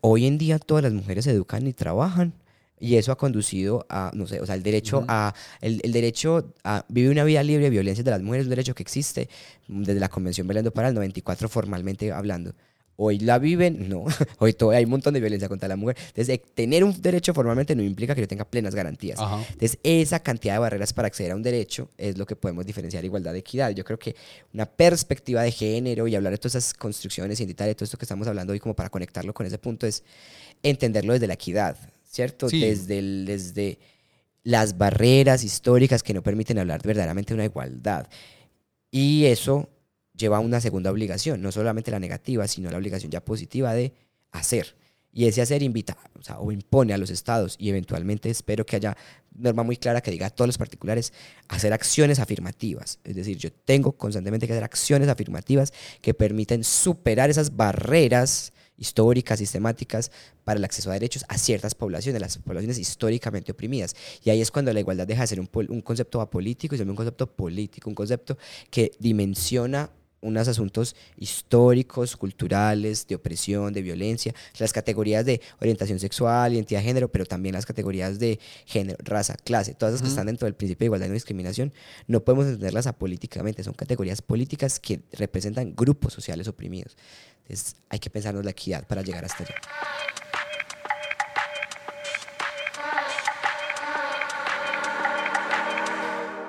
Hoy 0.00 0.26
en 0.26 0.38
día 0.38 0.58
todas 0.58 0.82
las 0.82 0.92
mujeres 0.92 1.24
se 1.24 1.32
educan 1.32 1.66
y 1.66 1.72
trabajan 1.72 2.32
y 2.80 2.94
eso 2.96 3.12
ha 3.12 3.18
conducido 3.18 3.84
a, 3.88 4.10
no 4.14 4.26
sé, 4.26 4.40
o 4.40 4.46
sea, 4.46 4.54
el 4.54 4.62
derecho 4.62 4.98
Ujú. 4.98 5.06
a, 5.08 5.34
el, 5.60 5.80
el 5.82 5.92
derecho 5.92 6.54
a 6.64 6.84
vivir 6.88 7.10
una 7.10 7.24
vida 7.24 7.42
libre 7.42 7.64
de 7.64 7.70
violencia 7.70 8.02
de 8.04 8.10
las 8.10 8.22
mujeres 8.22 8.42
es 8.42 8.46
un 8.46 8.50
derecho 8.50 8.74
que 8.74 8.82
existe 8.82 9.28
desde 9.66 10.00
la 10.00 10.08
Convención 10.08 10.46
Belén 10.46 10.64
do 10.64 10.72
Pará, 10.72 10.88
el 10.88 10.94
94 10.94 11.48
formalmente 11.48 12.12
hablando. 12.12 12.54
Hoy 13.00 13.20
la 13.20 13.38
viven, 13.38 13.88
no. 13.88 14.04
Hoy 14.38 14.54
todo, 14.54 14.70
hay 14.70 14.82
un 14.82 14.90
montón 14.90 15.14
de 15.14 15.20
violencia 15.20 15.48
contra 15.48 15.68
la 15.68 15.76
mujer. 15.76 15.96
Entonces, 16.08 16.28
eh, 16.34 16.42
tener 16.54 16.82
un 16.82 17.00
derecho 17.00 17.32
formalmente 17.32 17.76
no 17.76 17.82
implica 17.84 18.12
que 18.12 18.22
yo 18.22 18.26
tenga 18.26 18.44
plenas 18.44 18.74
garantías. 18.74 19.20
Ajá. 19.20 19.40
Entonces, 19.52 19.78
esa 19.84 20.18
cantidad 20.18 20.54
de 20.54 20.58
barreras 20.58 20.92
para 20.92 21.06
acceder 21.06 21.30
a 21.30 21.36
un 21.36 21.42
derecho 21.44 21.90
es 21.96 22.18
lo 22.18 22.26
que 22.26 22.34
podemos 22.34 22.66
diferenciar 22.66 23.04
igualdad 23.04 23.32
de 23.34 23.38
equidad. 23.38 23.70
Yo 23.70 23.84
creo 23.84 24.00
que 24.00 24.16
una 24.52 24.66
perspectiva 24.66 25.42
de 25.42 25.52
género 25.52 26.08
y 26.08 26.16
hablar 26.16 26.32
de 26.32 26.38
todas 26.38 26.56
esas 26.56 26.74
construcciones 26.74 27.38
identitarias, 27.38 27.76
todo 27.76 27.84
esto 27.84 27.98
que 27.98 28.04
estamos 28.04 28.26
hablando 28.26 28.52
hoy, 28.52 28.58
como 28.58 28.74
para 28.74 28.90
conectarlo 28.90 29.32
con 29.32 29.46
ese 29.46 29.58
punto, 29.58 29.86
es 29.86 30.02
entenderlo 30.64 31.12
desde 31.12 31.28
la 31.28 31.34
equidad, 31.34 31.76
¿cierto? 32.04 32.48
Sí. 32.48 32.60
Desde, 32.60 32.98
el- 32.98 33.24
desde 33.26 33.78
las 34.42 34.76
barreras 34.76 35.44
históricas 35.44 36.02
que 36.02 36.14
no 36.14 36.22
permiten 36.24 36.58
hablar 36.58 36.82
verdaderamente 36.82 37.28
de 37.28 37.34
una 37.34 37.44
igualdad. 37.44 38.08
Y 38.90 39.26
eso 39.26 39.68
lleva 40.18 40.40
una 40.40 40.60
segunda 40.60 40.90
obligación, 40.90 41.40
no 41.40 41.52
solamente 41.52 41.90
la 41.90 42.00
negativa, 42.00 42.46
sino 42.48 42.70
la 42.70 42.76
obligación 42.76 43.10
ya 43.10 43.24
positiva 43.24 43.72
de 43.72 43.94
hacer. 44.32 44.76
Y 45.10 45.26
ese 45.26 45.40
hacer 45.40 45.62
invita 45.62 45.96
o, 46.38 46.52
impone 46.52 46.92
a 46.92 46.98
los 46.98 47.10
estados 47.10 47.56
y 47.58 47.70
eventualmente 47.70 48.28
espero 48.28 48.66
que 48.66 48.76
haya 48.76 48.96
norma 49.34 49.62
muy 49.62 49.76
clara 49.76 50.00
que 50.00 50.10
diga 50.10 50.26
a 50.26 50.30
todos 50.30 50.48
los 50.48 50.58
particulares 50.58 51.12
hacer 51.48 51.72
acciones 51.72 52.18
afirmativas. 52.18 52.98
Es 53.04 53.16
decir, 53.16 53.38
yo 53.38 53.50
tengo 53.50 53.92
constantemente 53.92 54.46
que 54.46 54.52
hacer 54.52 54.64
acciones 54.64 55.08
afirmativas 55.08 55.72
que 56.02 56.12
permiten 56.12 56.62
superar 56.62 57.30
esas 57.30 57.56
barreras 57.56 58.52
históricas, 58.76 59.40
sistemáticas 59.40 60.10
para 60.44 60.58
el 60.58 60.64
acceso 60.64 60.90
a 60.90 60.94
derechos 60.94 61.24
a 61.28 61.36
ciertas 61.36 61.74
poblaciones, 61.74 62.20
las 62.20 62.38
poblaciones 62.38 62.78
históricamente 62.78 63.52
oprimidas. 63.52 63.96
Y 64.22 64.30
ahí 64.30 64.40
es 64.40 64.50
cuando 64.50 64.72
la 64.72 64.80
igualdad 64.80 65.06
deja 65.06 65.22
de 65.22 65.26
ser 65.26 65.40
un, 65.40 65.80
concepto 65.82 66.20
apolítico 66.20 66.74
y 66.74 66.78
se 66.78 66.84
un 66.84 66.94
concepto 66.94 67.26
político, 67.26 67.90
un 67.90 67.96
concepto 67.96 68.38
que 68.70 68.92
dimensiona 68.98 69.90
unos 70.20 70.48
asuntos 70.48 70.96
históricos, 71.16 72.16
culturales, 72.16 73.06
de 73.06 73.14
opresión, 73.14 73.72
de 73.72 73.82
violencia, 73.82 74.34
las 74.58 74.72
categorías 74.72 75.24
de 75.24 75.40
orientación 75.60 75.98
sexual, 75.98 76.54
identidad 76.54 76.80
de 76.80 76.86
género, 76.86 77.08
pero 77.10 77.24
también 77.26 77.54
las 77.54 77.66
categorías 77.66 78.18
de 78.18 78.38
género, 78.66 78.98
raza, 79.02 79.36
clase, 79.36 79.74
todas 79.74 79.94
las 79.94 80.02
que 80.02 80.08
están 80.08 80.26
dentro 80.26 80.46
del 80.46 80.54
principio 80.54 80.84
de 80.84 80.86
igualdad 80.86 81.06
y 81.06 81.10
no 81.10 81.14
discriminación, 81.14 81.72
no 82.06 82.24
podemos 82.24 82.46
entenderlas 82.46 82.86
apolíticamente, 82.86 83.62
son 83.62 83.74
categorías 83.74 84.22
políticas 84.22 84.80
que 84.80 85.02
representan 85.12 85.74
grupos 85.74 86.12
sociales 86.12 86.48
oprimidos. 86.48 86.96
Entonces 87.42 87.76
hay 87.88 87.98
que 87.98 88.10
pensarnos 88.10 88.44
la 88.44 88.50
equidad 88.50 88.86
para 88.86 89.02
llegar 89.02 89.24
hasta 89.24 89.44
allá. 89.44 89.54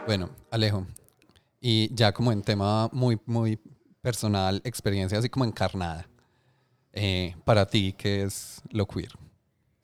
Bueno, 0.05 0.31
Alejo, 0.49 0.87
y 1.61 1.93
ya 1.93 2.11
como 2.13 2.31
en 2.31 2.41
tema 2.41 2.89
muy, 2.91 3.19
muy 3.25 3.59
personal, 4.01 4.61
experiencia 4.63 5.17
así 5.17 5.29
como 5.29 5.45
encarnada, 5.45 6.07
eh, 6.93 7.35
para 7.45 7.65
ti, 7.65 7.93
¿qué 7.97 8.23
es 8.23 8.61
lo 8.71 8.87
queer? 8.87 9.11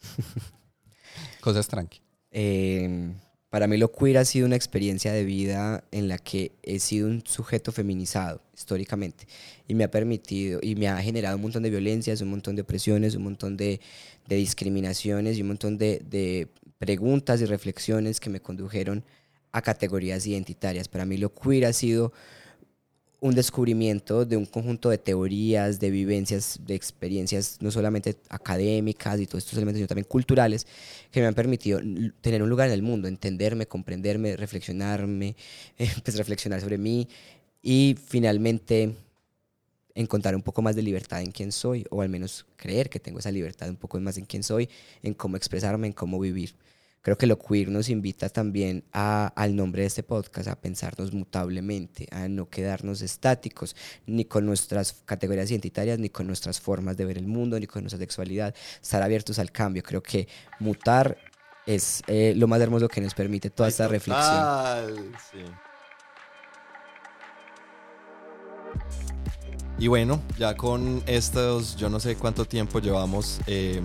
Cosas 1.41 1.67
tranqui. 1.67 2.01
Eh, 2.31 3.13
para 3.49 3.67
mí 3.67 3.77
lo 3.77 3.89
queer 3.91 4.17
ha 4.17 4.25
sido 4.25 4.47
una 4.47 4.57
experiencia 4.57 5.13
de 5.13 5.23
vida 5.23 5.85
en 5.91 6.09
la 6.09 6.17
que 6.17 6.51
he 6.61 6.79
sido 6.79 7.07
un 7.07 7.23
sujeto 7.25 7.71
feminizado 7.71 8.41
históricamente 8.53 9.27
y 9.65 9.75
me 9.75 9.85
ha 9.85 9.91
permitido 9.91 10.59
y 10.61 10.75
me 10.75 10.89
ha 10.89 10.97
generado 10.97 11.37
un 11.37 11.43
montón 11.43 11.63
de 11.63 11.69
violencias, 11.69 12.19
un 12.19 12.31
montón 12.31 12.57
de 12.57 12.63
opresiones, 12.63 13.15
un 13.15 13.23
montón 13.23 13.55
de, 13.55 13.79
de 14.27 14.35
discriminaciones 14.35 15.37
y 15.37 15.41
un 15.41 15.47
montón 15.47 15.77
de, 15.77 16.01
de 16.09 16.49
preguntas 16.79 17.39
y 17.39 17.45
reflexiones 17.45 18.19
que 18.19 18.29
me 18.29 18.41
condujeron 18.41 18.99
a 18.99 19.24
categorías 19.61 20.25
identitarias. 20.25 20.87
Para 20.87 21.05
mí 21.05 21.17
lo 21.17 21.33
queer 21.33 21.65
ha 21.65 21.73
sido 21.73 22.13
un 23.19 23.33
descubrimiento 23.33 24.25
de 24.25 24.37
un 24.37 24.45
conjunto 24.45 24.89
de 24.89 24.97
teorías, 24.97 25.79
de 25.79 25.89
vivencias, 25.89 26.59
de 26.63 26.75
experiencias, 26.75 27.57
no 27.59 27.71
solamente 27.71 28.17
académicas 28.29 29.19
y 29.19 29.25
todos 29.25 29.43
estos 29.43 29.57
elementos, 29.57 29.79
sino 29.79 29.87
también 29.87 30.05
culturales, 30.07 30.67
que 31.11 31.21
me 31.21 31.27
han 31.27 31.33
permitido 31.33 31.79
tener 32.21 32.43
un 32.43 32.49
lugar 32.49 32.67
en 32.67 32.73
el 32.73 32.83
mundo, 32.83 33.07
entenderme, 33.07 33.65
comprenderme, 33.65 34.35
reflexionarme, 34.35 35.35
eh, 35.79 35.89
pues 36.03 36.17
reflexionar 36.17 36.61
sobre 36.61 36.77
mí 36.77 37.07
y 37.63 37.95
finalmente 38.05 38.93
encontrar 39.95 40.35
un 40.35 40.41
poco 40.41 40.61
más 40.61 40.75
de 40.75 40.83
libertad 40.83 41.21
en 41.21 41.31
quién 41.31 41.51
soy, 41.51 41.85
o 41.89 42.01
al 42.01 42.09
menos 42.09 42.45
creer 42.57 42.89
que 42.89 42.99
tengo 42.99 43.19
esa 43.19 43.31
libertad 43.31 43.69
un 43.69 43.77
poco 43.77 43.99
más 44.01 44.17
en 44.17 44.25
quién 44.25 44.43
soy, 44.43 44.69
en 45.01 45.13
cómo 45.13 45.37
expresarme, 45.37 45.87
en 45.87 45.93
cómo 45.93 46.19
vivir. 46.19 46.53
Creo 47.05 47.19
que 47.19 47.27
lo 47.27 47.37
queer 47.37 47.69
nos 47.69 47.89
invita 47.89 48.29
también 48.29 48.83
a, 48.91 49.27
al 49.35 49.55
nombre 49.55 49.83
de 49.83 49.87
este 49.89 50.01
podcast 50.01 50.47
a 50.47 50.55
pensarnos 50.59 51.13
mutablemente, 51.13 52.07
a 52.09 52.27
no 52.27 52.49
quedarnos 52.49 53.03
estáticos, 53.03 53.75
ni 54.07 54.25
con 54.25 54.43
nuestras 54.43 55.03
categorías 55.05 55.51
identitarias, 55.51 55.99
ni 55.99 56.09
con 56.09 56.25
nuestras 56.25 56.59
formas 56.59 56.97
de 56.97 57.05
ver 57.05 57.19
el 57.19 57.27
mundo, 57.27 57.59
ni 57.59 57.67
con 57.67 57.83
nuestra 57.83 57.99
sexualidad, 57.99 58.55
estar 58.81 59.03
abiertos 59.03 59.37
al 59.37 59.51
cambio. 59.51 59.83
Creo 59.83 60.01
que 60.01 60.27
mutar 60.59 61.15
es 61.67 62.01
eh, 62.07 62.33
lo 62.35 62.47
más 62.47 62.59
hermoso 62.59 62.87
que 62.87 63.01
nos 63.01 63.13
permite 63.13 63.51
toda 63.51 63.69
esta 63.69 63.87
reflexión. 63.87 65.15
Sí. 65.31 65.43
Y 69.77 69.87
bueno, 69.89 70.23
ya 70.39 70.57
con 70.57 71.03
estos, 71.05 71.75
yo 71.75 71.87
no 71.87 71.99
sé 71.99 72.15
cuánto 72.15 72.45
tiempo 72.45 72.79
llevamos 72.79 73.41
eh, 73.45 73.79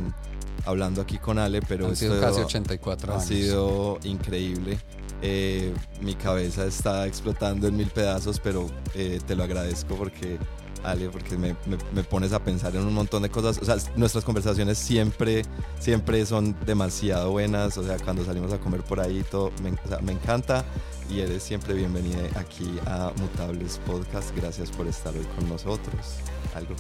hablando 0.67 1.01
aquí 1.03 1.19
con 1.19 1.39
Ale, 1.39 1.61
pero 1.63 1.87
Han 1.89 1.97
sido 1.97 2.15
esto 2.15 2.27
casi 2.27 2.41
84 2.41 3.13
ha 3.13 3.17
años. 3.17 3.27
sido 3.27 3.99
increíble. 4.05 4.79
Eh, 5.23 5.75
mi 6.01 6.15
cabeza 6.15 6.65
está 6.65 7.07
explotando 7.07 7.69
en 7.69 7.77
mil 7.77 7.89
pedazos, 7.89 8.41
pero 8.41 8.67
eh, 8.95 9.21
te 9.27 9.37
lo 9.37 9.43
agradezco 9.45 9.95
porque, 9.97 10.39
Ale, 10.83 11.11
porque 11.11 11.37
me, 11.37 11.53
me- 11.67 11.77
me 11.93 12.03
pones 12.05 12.33
a 12.33 12.43
pensar 12.43 12.75
en 12.75 12.83
un 12.87 12.95
montón 12.95 13.23
de 13.23 13.29
cosas. 13.29 13.59
O 13.59 13.65
sea, 13.67 13.77
nuestras 13.97 14.25
conversaciones 14.25 14.79
siempre, 14.79 15.43
siempre 15.79 16.25
son 16.25 16.57
demasiado 16.65 17.31
buenas. 17.33 17.77
O 17.77 17.85
sea, 17.85 17.99
cuando 17.99 18.25
salimos 18.25 18.51
a 18.55 18.59
comer 18.59 18.83
por 18.83 18.99
ahí, 19.01 19.23
todo 19.31 19.53
me, 19.63 19.71
o 19.73 19.89
sea, 19.89 19.99
me 19.99 20.13
encanta. 20.13 20.65
Y 21.11 21.21
eres 21.21 21.43
siempre 21.43 21.75
bienvenida 21.75 22.21
aquí 22.37 22.79
a 22.87 23.13
Mutables 23.21 23.79
Podcast. 23.85 24.35
Gracias 24.37 24.71
por 24.71 24.87
estar 24.87 25.13
hoy 25.15 25.27
con 25.37 25.49
nosotros. 25.51 26.07
Algo. 26.55 26.75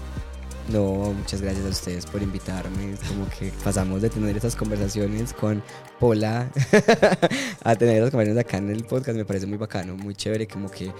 No, 0.68 1.12
muchas 1.12 1.42
gracias 1.42 1.64
a 1.66 1.68
ustedes 1.68 2.06
por 2.06 2.22
invitarme. 2.22 2.94
Como 3.08 3.28
que 3.28 3.52
pasamos 3.64 4.02
de 4.02 4.10
tener 4.10 4.36
esas 4.36 4.54
conversaciones 4.54 5.32
con 5.32 5.62
Pola 5.98 6.48
a 7.64 7.74
tener 7.76 7.96
esas 7.96 8.10
conversaciones 8.10 8.44
acá 8.44 8.58
en 8.58 8.70
el 8.70 8.84
podcast. 8.84 9.16
Me 9.16 9.24
parece 9.24 9.46
muy 9.46 9.58
bacano, 9.58 9.96
muy 9.96 10.14
chévere. 10.14 10.46
Como 10.46 10.70
que 10.70 10.92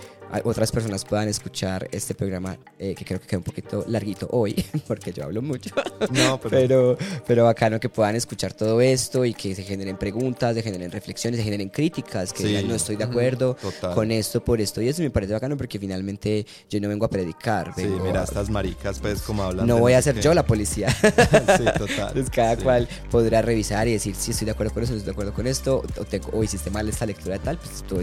otras 0.44 0.70
personas 0.72 1.04
puedan 1.04 1.28
escuchar 1.28 1.88
este 1.92 2.14
programa, 2.14 2.56
eh, 2.78 2.94
que 2.94 3.04
creo 3.04 3.20
que 3.20 3.26
queda 3.26 3.38
un 3.38 3.44
poquito 3.44 3.84
larguito 3.88 4.28
hoy, 4.32 4.54
porque 4.86 5.12
yo 5.12 5.24
hablo 5.24 5.42
mucho. 5.42 5.70
No, 6.10 6.38
pero, 6.42 6.50
Pero, 6.50 6.98
pero 7.26 7.44
bacano 7.44 7.80
que 7.80 7.88
puedan 7.88 8.14
escuchar 8.16 8.52
todo 8.52 8.80
esto 8.80 9.24
y 9.24 9.34
que 9.34 9.54
se 9.54 9.62
generen 9.62 9.96
preguntas, 9.96 10.54
se 10.54 10.62
generen 10.62 10.90
reflexiones, 10.90 11.38
se 11.38 11.44
generen 11.44 11.68
críticas, 11.68 12.32
que 12.32 12.42
Sí. 12.42 12.48
digan, 12.48 12.68
no 12.68 12.74
estoy 12.74 12.96
de 12.96 13.04
acuerdo 13.04 13.54
Total. 13.60 13.94
con 13.94 14.10
esto, 14.10 14.42
por 14.44 14.60
esto 14.60 14.80
y 14.80 14.88
eso 14.88 15.02
me 15.02 15.10
parece 15.10 15.32
bacano 15.32 15.56
porque 15.56 15.78
finalmente 15.78 16.46
yo 16.68 16.80
no 16.80 16.88
vengo 16.88 17.04
a 17.06 17.10
predicar. 17.10 17.72
sí, 17.76 17.82
vengo 17.82 18.04
mira, 18.04 18.20
a- 18.20 18.24
estas 18.24 18.48
maricas, 18.50 18.98
pues, 19.00 19.22
como 19.22 19.42
hablan. 19.42 19.66
no 19.66 19.78
voy 19.78 19.92
a 19.94 20.02
ser 20.02 20.20
yo 20.20 20.32
la 20.34 20.44
policía. 20.46 20.90
sí, 21.00 21.64
total. 21.78 22.08
Entonces 22.08 22.30
cada 22.30 22.56
sí. 22.56 22.62
cual 22.62 22.88
podrá 23.10 23.42
revisar 23.42 23.88
y 23.88 23.92
decir 23.92 24.14
si 24.14 24.30
estoy 24.30 24.46
de 24.46 24.52
acuerdo 24.52 24.72
con 24.72 24.82
eso, 24.82 24.92
no 24.92 24.98
estoy 24.98 25.06
de 25.06 25.12
acuerdo 25.12 25.32
con 25.34 25.46
esto, 25.46 25.82
o, 25.98 26.04
tengo, 26.04 26.30
o 26.32 26.42
hiciste 26.44 26.70
mal 26.70 26.88
esta 26.88 27.04
lectura 27.06 27.34
de 27.38 27.44
tal, 27.44 27.56
pues 27.58 27.82
todo 27.86 28.02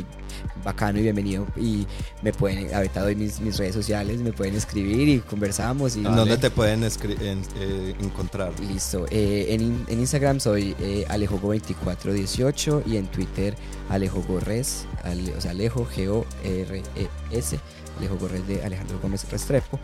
bacano 0.63 0.99
y 0.99 1.03
bienvenido. 1.03 1.47
Y 1.55 1.85
me 2.23 2.33
pueden, 2.33 2.73
ahorita 2.73 3.01
doy 3.03 3.15
mis, 3.15 3.39
mis 3.41 3.57
redes 3.57 3.75
sociales, 3.75 4.19
me 4.21 4.33
pueden 4.33 4.55
escribir 4.55 5.07
y 5.07 5.19
conversamos. 5.19 5.95
Y 5.95 5.99
¿En 5.99 6.15
dónde 6.15 6.37
te 6.37 6.49
pueden 6.49 6.83
en- 6.83 7.41
eh, 7.59 7.95
encontrar? 8.01 8.59
Listo. 8.59 9.05
Eh, 9.11 9.47
en, 9.49 9.85
en 9.87 9.99
Instagram 9.99 10.39
soy 10.39 10.75
eh, 10.79 11.05
alejogo2418 11.09 12.83
y 12.87 12.97
en 12.97 13.07
Twitter 13.07 13.55
Alejo 13.89 14.21
Gorres, 14.27 14.85
Ale- 15.03 15.33
o 15.35 15.41
sea, 15.41 15.51
Alejo 15.51 15.85
G-O-R-E-S, 15.95 17.59
Alejo 17.97 18.17
Gorres 18.17 18.47
de 18.47 18.63
Alejandro 18.63 18.99
Gómez 18.99 19.29
Restrepo. 19.29 19.79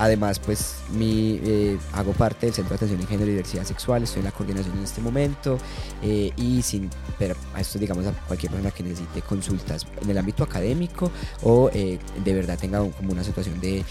Además, 0.00 0.38
pues 0.38 0.76
mi, 0.96 1.38
eh, 1.44 1.76
hago 1.92 2.12
parte 2.14 2.46
del 2.46 2.54
Centro 2.54 2.70
de 2.70 2.76
Atención 2.76 3.02
en 3.02 3.06
Género 3.06 3.26
y 3.26 3.32
Diversidad 3.32 3.64
Sexual, 3.66 4.02
estoy 4.02 4.20
en 4.20 4.24
la 4.24 4.30
coordinación 4.32 4.78
en 4.78 4.84
este 4.84 5.02
momento 5.02 5.58
eh, 6.02 6.32
y 6.38 6.62
sin, 6.62 6.88
pero 7.18 7.34
esto 7.58 7.78
digamos 7.78 8.06
a 8.06 8.12
cualquier 8.26 8.50
persona 8.50 8.70
que 8.70 8.82
necesite 8.82 9.20
consultas 9.20 9.86
en 10.02 10.08
el 10.08 10.16
ámbito 10.16 10.42
académico 10.42 11.10
o 11.42 11.68
eh, 11.74 11.98
de 12.24 12.32
verdad 12.32 12.58
tenga 12.58 12.78
como 12.78 13.12
una 13.12 13.22
situación 13.22 13.60
de 13.60 13.84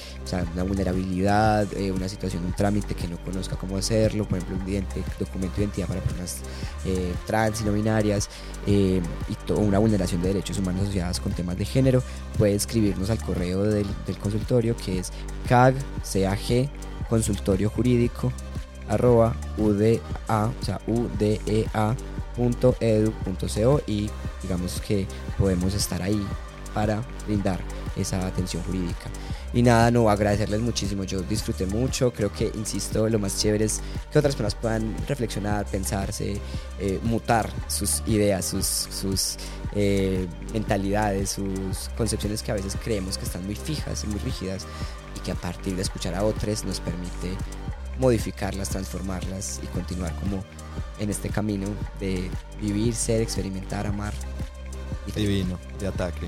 una 0.55 0.63
vulnerabilidad, 0.63 1.67
una 1.95 2.09
situación, 2.09 2.43
un 2.43 2.53
trámite 2.53 2.95
que 2.95 3.07
no 3.07 3.17
conozca 3.23 3.55
cómo 3.55 3.77
hacerlo, 3.77 4.27
por 4.27 4.39
ejemplo, 4.39 4.57
un 4.63 4.67
idente- 4.67 5.03
documento 5.19 5.57
de 5.57 5.61
identidad 5.65 5.87
para 5.87 6.01
personas 6.01 6.37
trans 7.27 7.61
y 7.61 7.65
no 7.65 7.71
binarias, 7.73 8.29
y 8.65 8.99
to- 9.45 9.57
una 9.59 9.77
vulneración 9.77 10.23
de 10.23 10.29
derechos 10.29 10.57
humanos 10.57 10.81
asociadas 10.83 11.19
con 11.19 11.33
temas 11.33 11.55
de 11.55 11.65
género, 11.65 12.01
puede 12.35 12.55
escribirnos 12.55 13.11
al 13.11 13.19
correo 13.21 13.61
del, 13.63 13.85
del 14.07 14.17
consultorio 14.17 14.75
que 14.75 14.97
es 14.99 15.11
CAG, 15.47 15.75
CAG, 16.01 16.69
consultorio 17.09 17.69
jurídico, 17.69 18.31
arroba 18.87 19.35
UDA, 19.57 20.51
o 20.61 20.63
sea, 20.63 20.79
udea.edu.co 20.87 21.91
y 23.87 24.09
digamos 24.41 24.81
que 24.81 25.07
podemos 25.37 25.73
estar 25.73 26.01
ahí 26.01 26.25
para 26.73 27.01
brindar 27.25 27.59
esa 27.95 28.25
atención 28.25 28.63
jurídica. 28.63 29.09
Y 29.53 29.63
nada, 29.63 29.89
no, 29.89 30.09
agradecerles 30.09 30.61
muchísimo. 30.61 31.03
Yo 31.03 31.21
disfruté 31.21 31.65
mucho. 31.65 32.13
Creo 32.13 32.31
que, 32.31 32.51
insisto, 32.55 33.09
lo 33.09 33.17
más 33.17 33.39
chévere 33.39 33.65
es 33.65 33.81
que 34.11 34.19
otras 34.19 34.35
personas 34.35 34.55
puedan 34.55 34.95
reflexionar, 35.07 35.65
pensarse, 35.65 36.39
eh, 36.79 36.99
mutar 37.03 37.49
sus 37.67 38.03
ideas, 38.05 38.45
sus, 38.45 38.65
sus 38.65 39.37
eh, 39.73 40.27
mentalidades, 40.53 41.31
sus 41.31 41.89
concepciones 41.97 42.43
que 42.43 42.51
a 42.51 42.55
veces 42.55 42.77
creemos 42.83 43.17
que 43.17 43.25
están 43.25 43.45
muy 43.45 43.55
fijas 43.55 44.03
y 44.03 44.07
muy 44.07 44.19
rígidas 44.19 44.67
que 45.19 45.31
a 45.31 45.35
partir 45.35 45.75
de 45.75 45.81
escuchar 45.81 46.15
a 46.15 46.23
otros 46.23 46.63
nos 46.63 46.79
permite 46.79 47.35
modificarlas, 47.99 48.69
transformarlas 48.69 49.59
y 49.63 49.67
continuar 49.67 50.15
como 50.15 50.43
en 50.99 51.09
este 51.09 51.29
camino 51.29 51.67
de 51.99 52.29
vivir, 52.61 52.95
ser, 52.95 53.21
experimentar, 53.21 53.85
amar. 53.87 54.13
Divino, 55.15 55.59
de 55.79 55.87
ataque. 55.87 56.27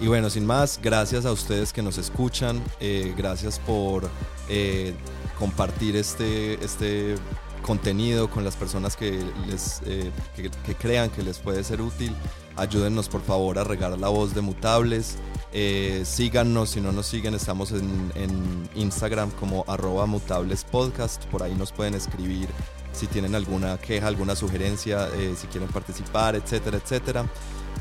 Y 0.00 0.06
bueno, 0.06 0.30
sin 0.30 0.46
más, 0.46 0.78
gracias 0.82 1.24
a 1.24 1.32
ustedes 1.32 1.72
que 1.72 1.82
nos 1.82 1.98
escuchan, 1.98 2.62
eh, 2.78 3.14
gracias 3.16 3.58
por 3.58 4.08
eh, 4.48 4.94
compartir 5.38 5.96
este, 5.96 6.62
este 6.64 7.16
contenido 7.62 8.30
con 8.30 8.44
las 8.44 8.54
personas 8.54 8.96
que, 8.96 9.22
les, 9.46 9.80
eh, 9.86 10.10
que 10.36 10.74
crean 10.74 11.10
que 11.10 11.22
les 11.22 11.38
puede 11.38 11.64
ser 11.64 11.80
útil. 11.80 12.14
Ayúdennos 12.58 13.08
por 13.08 13.22
favor 13.22 13.56
a 13.58 13.64
regar 13.64 13.96
la 13.96 14.08
voz 14.08 14.34
de 14.34 14.40
Mutables. 14.40 15.16
Eh, 15.52 16.02
síganos, 16.04 16.70
si 16.70 16.80
no 16.80 16.90
nos 16.90 17.06
siguen, 17.06 17.34
estamos 17.34 17.70
en, 17.70 18.12
en 18.16 18.68
Instagram 18.74 19.30
como 19.30 19.64
arroba 19.68 20.06
mutables 20.06 20.64
podcast. 20.64 21.24
Por 21.26 21.44
ahí 21.44 21.54
nos 21.54 21.70
pueden 21.70 21.94
escribir 21.94 22.48
si 22.92 23.06
tienen 23.06 23.36
alguna 23.36 23.78
queja, 23.78 24.08
alguna 24.08 24.34
sugerencia, 24.34 25.08
eh, 25.14 25.34
si 25.36 25.46
quieren 25.46 25.68
participar, 25.68 26.34
etcétera, 26.34 26.78
etcétera. 26.78 27.26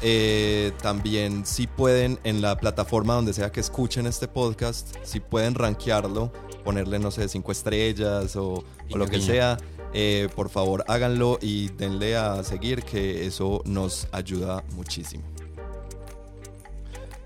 Eh, 0.03 0.73
también 0.79 1.43
si 1.43 1.65
pueden 1.65 2.19
en 2.23 2.41
la 2.41 2.55
plataforma 2.55 3.15
donde 3.15 3.33
sea 3.33 3.51
que 3.51 3.59
escuchen 3.59 4.05
este 4.05 4.27
podcast, 4.27 4.95
si 5.01 5.19
pueden 5.19 5.55
rankearlo, 5.55 6.31
ponerle, 6.63 6.99
no 6.99 7.09
sé, 7.09 7.27
cinco 7.29 7.51
estrellas 7.51 8.35
o, 8.35 8.63
o 8.91 8.97
lo 8.97 9.07
que 9.07 9.19
sea, 9.19 9.57
eh, 9.99 10.30
por 10.36 10.49
favor 10.49 10.86
háganlo 10.88 11.40
y 11.41 11.69
denle 11.69 12.15
a 12.15 12.44
seguir 12.44 12.84
que 12.84 13.26
eso 13.26 13.64
nos 13.65 14.07
ayuda 14.11 14.64
muchísimo. 14.76 15.24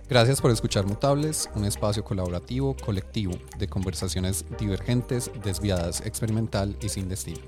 Gracias 0.07 0.39
por 0.39 0.52
escuchar 0.52 0.85
Mutables, 0.85 1.49
un 1.53 1.65
espacio 1.65 2.06
colaborativo, 2.06 2.77
colectivo, 2.77 3.34
de 3.57 3.68
conversaciones 3.68 4.45
divergentes, 4.57 5.30
desviadas, 5.43 5.99
experimental 6.06 6.77
y 6.81 6.88
sin 6.88 7.10
destino. 7.10 7.41